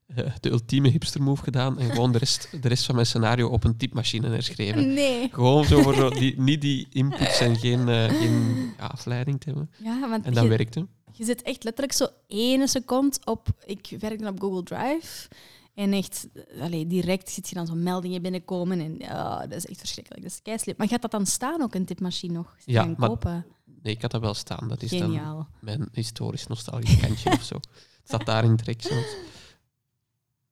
eh, 0.07 0.26
de 0.39 0.49
ultieme 0.49 0.89
hipster 0.89 1.22
move 1.22 1.43
gedaan 1.43 1.80
en 1.80 1.91
gewoon 1.91 2.11
de 2.11 2.18
rest, 2.18 2.61
de 2.61 2.68
rest 2.68 2.85
van 2.85 2.95
mijn 2.95 3.07
scenario 3.07 3.49
op 3.49 3.64
een 3.64 3.77
typemachine 3.77 4.27
herschreven. 4.27 4.93
Nee. 4.93 5.30
Gewoon 5.31 5.65
zo 5.65 5.81
voor 5.81 5.93
zo 5.95 6.10
die, 6.10 6.41
niet 6.41 6.61
die 6.61 6.88
inputs 6.89 7.39
en 7.39 7.55
geen, 7.55 7.89
eh, 7.89 8.05
geen 8.05 8.73
ja, 8.77 8.85
afleiding 8.85 9.39
te 9.39 9.49
hebben. 9.49 9.72
Ja, 9.77 10.10
want 10.10 10.26
En 10.26 10.34
dat 10.34 10.43
je, 10.43 10.49
werkte. 10.49 10.88
je 11.11 11.23
zit 11.23 11.41
echt 11.41 11.64
letterlijk 11.64 11.97
zo 11.97 12.07
ene 12.27 12.68
seconde 12.68 13.18
op... 13.23 13.47
Ik 13.65 13.95
werk 13.99 14.19
dan 14.19 14.34
op 14.34 14.39
Google 14.39 14.64
Drive. 14.64 15.27
En 15.73 15.93
echt, 15.93 16.27
allee, 16.60 16.88
direct 16.88 17.30
zit 17.30 17.49
je 17.49 17.55
dan 17.55 17.68
zo 17.68 17.76
meldingen 17.76 18.22
binnenkomen. 18.22 18.80
En 18.80 18.95
ja, 18.97 19.39
dat 19.39 19.57
is 19.57 19.65
echt 19.65 19.80
verschrikkelijk. 19.80 20.23
Dat 20.23 20.31
is 20.31 20.41
keislip. 20.41 20.77
Maar 20.77 20.88
gaat 20.88 21.01
dat 21.01 21.11
dan 21.11 21.26
staan 21.26 21.61
ook, 21.61 21.76
een 21.76 21.85
tipmachine 21.85 22.34
nog? 22.34 22.55
Ja, 22.65 22.85
maar 22.97 23.10
kopen? 23.10 23.45
Nee, 23.84 23.93
ik 23.93 24.01
had 24.01 24.11
dat 24.11 24.22
wel 24.22 24.34
staan. 24.34 24.68
Dat 24.68 24.81
is 24.81 24.89
dan 24.89 24.99
Geniaal. 24.99 25.47
mijn 25.60 25.89
historisch 25.91 26.47
nostalgisch 26.47 26.99
kantje 26.99 27.31
of 27.31 27.43
zo. 27.43 27.55
Het 27.55 28.01
staat 28.03 28.26
daar 28.26 28.43
in 28.43 28.55
trek 28.55 28.81
soms. 28.81 29.15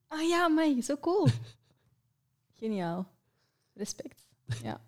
Ah 0.08 0.28
ja, 0.28 0.48
maar 0.48 0.82
zo 0.82 0.96
cool. 1.00 1.28
Geniaal. 2.58 3.06
Respect. 3.74 4.20
Ja. 4.62 4.80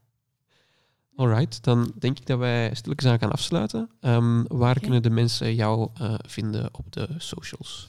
Alright, 1.17 1.63
dan 1.63 1.93
denk 1.99 2.19
ik 2.19 2.27
dat 2.27 2.39
wij 2.39 2.75
stilletjes 2.75 3.11
aan 3.11 3.19
gaan 3.19 3.33
afsluiten. 3.33 3.91
Ehm, 4.01 4.45
waar 4.47 4.81
kunnen 4.81 5.03
de 5.03 5.11
mensen 5.11 5.55
jou 5.55 5.91
eh, 5.95 6.15
vinden 6.19 6.69
op 6.73 6.93
de 6.93 7.09
socials? 7.19 7.89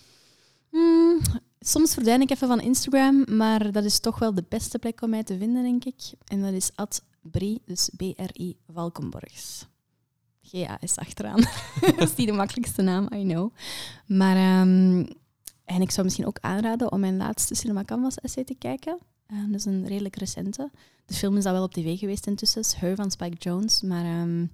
Hmm, 0.69 1.21
soms 1.59 1.93
verdwijn 1.93 2.21
ik 2.21 2.29
even 2.29 2.47
van 2.47 2.61
Instagram, 2.61 3.25
maar 3.37 3.71
dat 3.71 3.83
is 3.83 3.99
toch 3.99 4.19
wel 4.19 4.33
de 4.33 4.45
beste 4.49 4.79
plek 4.79 5.01
om 5.01 5.09
mij 5.09 5.23
te 5.23 5.37
vinden, 5.37 5.63
denk 5.63 5.85
ik. 5.85 6.01
En 6.25 6.41
dat 6.41 6.53
is 6.53 6.71
at 6.75 7.03
Brie, 7.21 7.61
dus 7.65 7.89
B-R-I 7.97 8.57
Valkenborgs. 8.73 9.65
GA 10.51 10.77
is 10.81 10.95
achteraan. 10.95 11.41
dat 11.97 12.09
is 12.09 12.15
niet 12.15 12.27
de 12.27 12.33
makkelijkste 12.33 12.81
naam, 12.81 13.07
I 13.13 13.23
know. 13.23 13.51
Maar, 14.05 14.35
ehm, 14.35 15.05
en 15.65 15.81
ik 15.81 15.91
zou 15.91 16.03
misschien 16.03 16.27
ook 16.27 16.37
aanraden 16.41 16.91
om 16.91 16.99
mijn 16.99 17.17
laatste 17.17 17.55
Cinema 17.55 17.83
Canvas 17.83 18.17
essay 18.17 18.43
te 18.43 18.55
kijken. 18.55 18.97
Eh, 19.27 19.37
dat 19.45 19.59
is 19.59 19.65
een 19.65 19.87
redelijk 19.87 20.15
recente. 20.15 20.71
De 21.05 21.13
film 21.13 21.37
is 21.37 21.45
al 21.45 21.53
wel 21.53 21.63
op 21.63 21.73
tv 21.73 21.99
geweest 21.99 22.27
intussen, 22.27 22.63
Her 22.77 22.95
van 22.95 23.11
Spike 23.11 23.37
Jones. 23.37 23.81
Maar 23.81 24.05
ehm, 24.05 24.45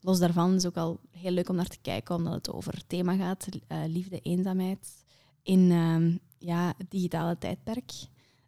los 0.00 0.18
daarvan 0.18 0.54
is 0.54 0.62
het 0.62 0.76
ook 0.76 0.84
al 0.84 1.00
heel 1.10 1.30
leuk 1.30 1.48
om 1.48 1.56
naar 1.56 1.68
te 1.68 1.78
kijken, 1.82 2.14
omdat 2.14 2.34
het 2.34 2.52
over 2.52 2.72
het 2.72 2.88
thema 2.88 3.16
gaat, 3.16 3.48
eh, 3.66 3.78
liefde, 3.86 4.20
eenzaamheid 4.20 5.04
in 5.42 5.70
ja, 6.38 6.74
het 6.78 6.90
digitale 6.90 7.38
tijdperk. 7.38 7.92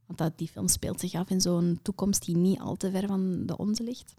Want 0.07 0.19
dat, 0.19 0.39
die 0.39 0.49
film 0.49 0.69
speelt 0.69 1.01
zich 1.01 1.15
af 1.15 1.31
in 1.31 1.41
zo'n 1.41 1.79
toekomst 1.83 2.25
die 2.25 2.37
niet 2.37 2.61
al 2.61 2.77
te 2.77 2.91
ver 2.91 3.07
van 3.07 3.47
de 3.47 3.57
onze 3.57 3.83
ligt. 3.83 4.15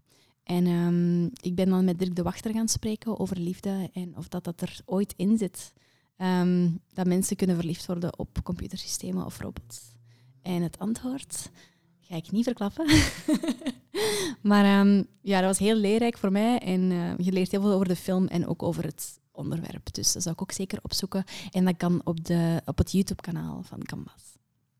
En 0.52 0.66
ehm, 0.66 1.24
ik 1.48 1.56
ben 1.56 1.70
dan 1.70 1.86
met 1.86 2.00
Dirk 2.00 2.16
de 2.16 2.24
Wachter 2.24 2.54
gaan 2.54 2.68
spreken 2.68 3.20
over 3.20 3.40
liefde 3.40 3.90
en 3.94 4.18
of 4.18 4.28
dat, 4.28 4.44
dat 4.44 4.62
er 4.62 4.80
ooit 4.86 5.14
in 5.18 5.38
zit. 5.38 5.74
Ehm, 6.18 6.70
dat 6.94 7.06
mensen 7.08 7.36
kunnen 7.36 7.56
verliefd 7.56 7.86
worden 7.86 8.20
op 8.20 8.40
computersystemen 8.44 9.26
of 9.26 9.40
robots. 9.40 9.92
En 10.42 10.62
het 10.62 10.80
antwoord 10.80 11.50
ga 12.00 12.16
ik 12.16 12.32
niet 12.32 12.44
verklappen. 12.44 12.86
maar 14.52 14.66
ehm, 14.66 15.04
ja, 15.22 15.40
dat 15.40 15.50
was 15.50 15.60
heel 15.60 15.76
leerrijk 15.76 16.18
voor 16.18 16.32
mij. 16.32 16.60
En 16.60 16.92
eh, 16.92 17.26
je 17.26 17.32
leert 17.32 17.52
heel 17.52 17.62
veel 17.62 17.74
over 17.74 17.88
de 17.88 17.96
film 17.96 18.28
en 18.28 18.48
ook 18.48 18.64
over 18.64 18.84
het 18.84 19.20
onderwerp. 19.32 19.94
Dus 19.94 20.14
dat 20.14 20.22
zou 20.22 20.36
ik 20.36 20.42
ook 20.42 20.52
zeker 20.52 20.80
opzoeken. 20.82 21.24
En 21.52 21.66
dat 21.66 21.78
kan 21.78 22.02
op, 22.04 22.26
de, 22.26 22.62
op 22.66 22.78
het 22.78 22.92
YouTube-kanaal 22.92 23.64
van 23.64 23.84
Canvas. 23.84 24.38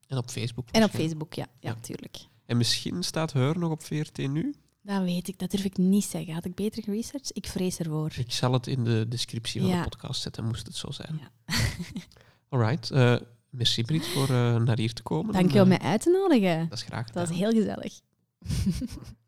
En 0.08 0.18
op 0.18 0.30
Facebook. 0.30 0.70
En 0.72 0.84
op. 0.84 0.90
Facebook, 0.90 1.34
ja. 1.34 1.48
Ja, 1.60 1.70
Ja. 1.70 1.76
tuurlijk. 1.82 2.18
En 2.46 2.58
misschien 2.58 3.04
staat 3.04 3.34
Heur 3.34 3.60
nog 3.60 3.72
op 3.72 3.84
VRT 3.84 4.18
nu. 4.18 4.56
Dat 4.84 5.04
weet 5.04 5.28
ik, 5.28 5.40
dat 5.40 5.52
durf 5.52 5.64
ik 5.64 5.78
niet 5.78 6.04
zeggen. 6.04 6.34
Had 6.34 6.46
ik 6.46 6.56
beter 6.56 6.84
geresearched? 6.84 7.32
Ik 7.38 7.48
vrees 7.48 7.80
ervoor. 7.80 8.12
Ik 8.18 8.32
zal 8.32 8.54
het 8.54 8.68
in 8.68 8.84
de 8.84 9.06
descriptie 9.10 9.62
van 9.62 9.70
Ja. 9.70 9.78
de 9.84 9.90
podcast 9.90 10.22
zetten, 10.22 10.46
moest 10.46 10.66
het 10.68 10.76
zo 10.76 10.92
zijn. 10.92 11.20
Ja. 11.22 11.56
Alright. 12.50 12.92
eh 12.92 13.16
merci 13.50 13.84
Brit 13.84 14.08
voor 14.08 14.30
eh, 14.30 14.56
naar 14.56 14.78
hier 14.78 14.94
te 14.94 15.04
komen. 15.04 15.34
Dank 15.34 15.52
je 15.52 15.62
om 15.62 15.72
eh, 15.72 15.80
mij 15.80 15.88
uit 15.90 16.02
te 16.02 16.10
nodigen. 16.10 16.70
Dat 16.70 16.78
is 16.78 16.84
graag 16.84 17.06
Dat 17.12 17.14
was 17.30 17.38
gedaan. 17.38 17.52
heel 17.54 17.62
gezellig. 17.62 18.00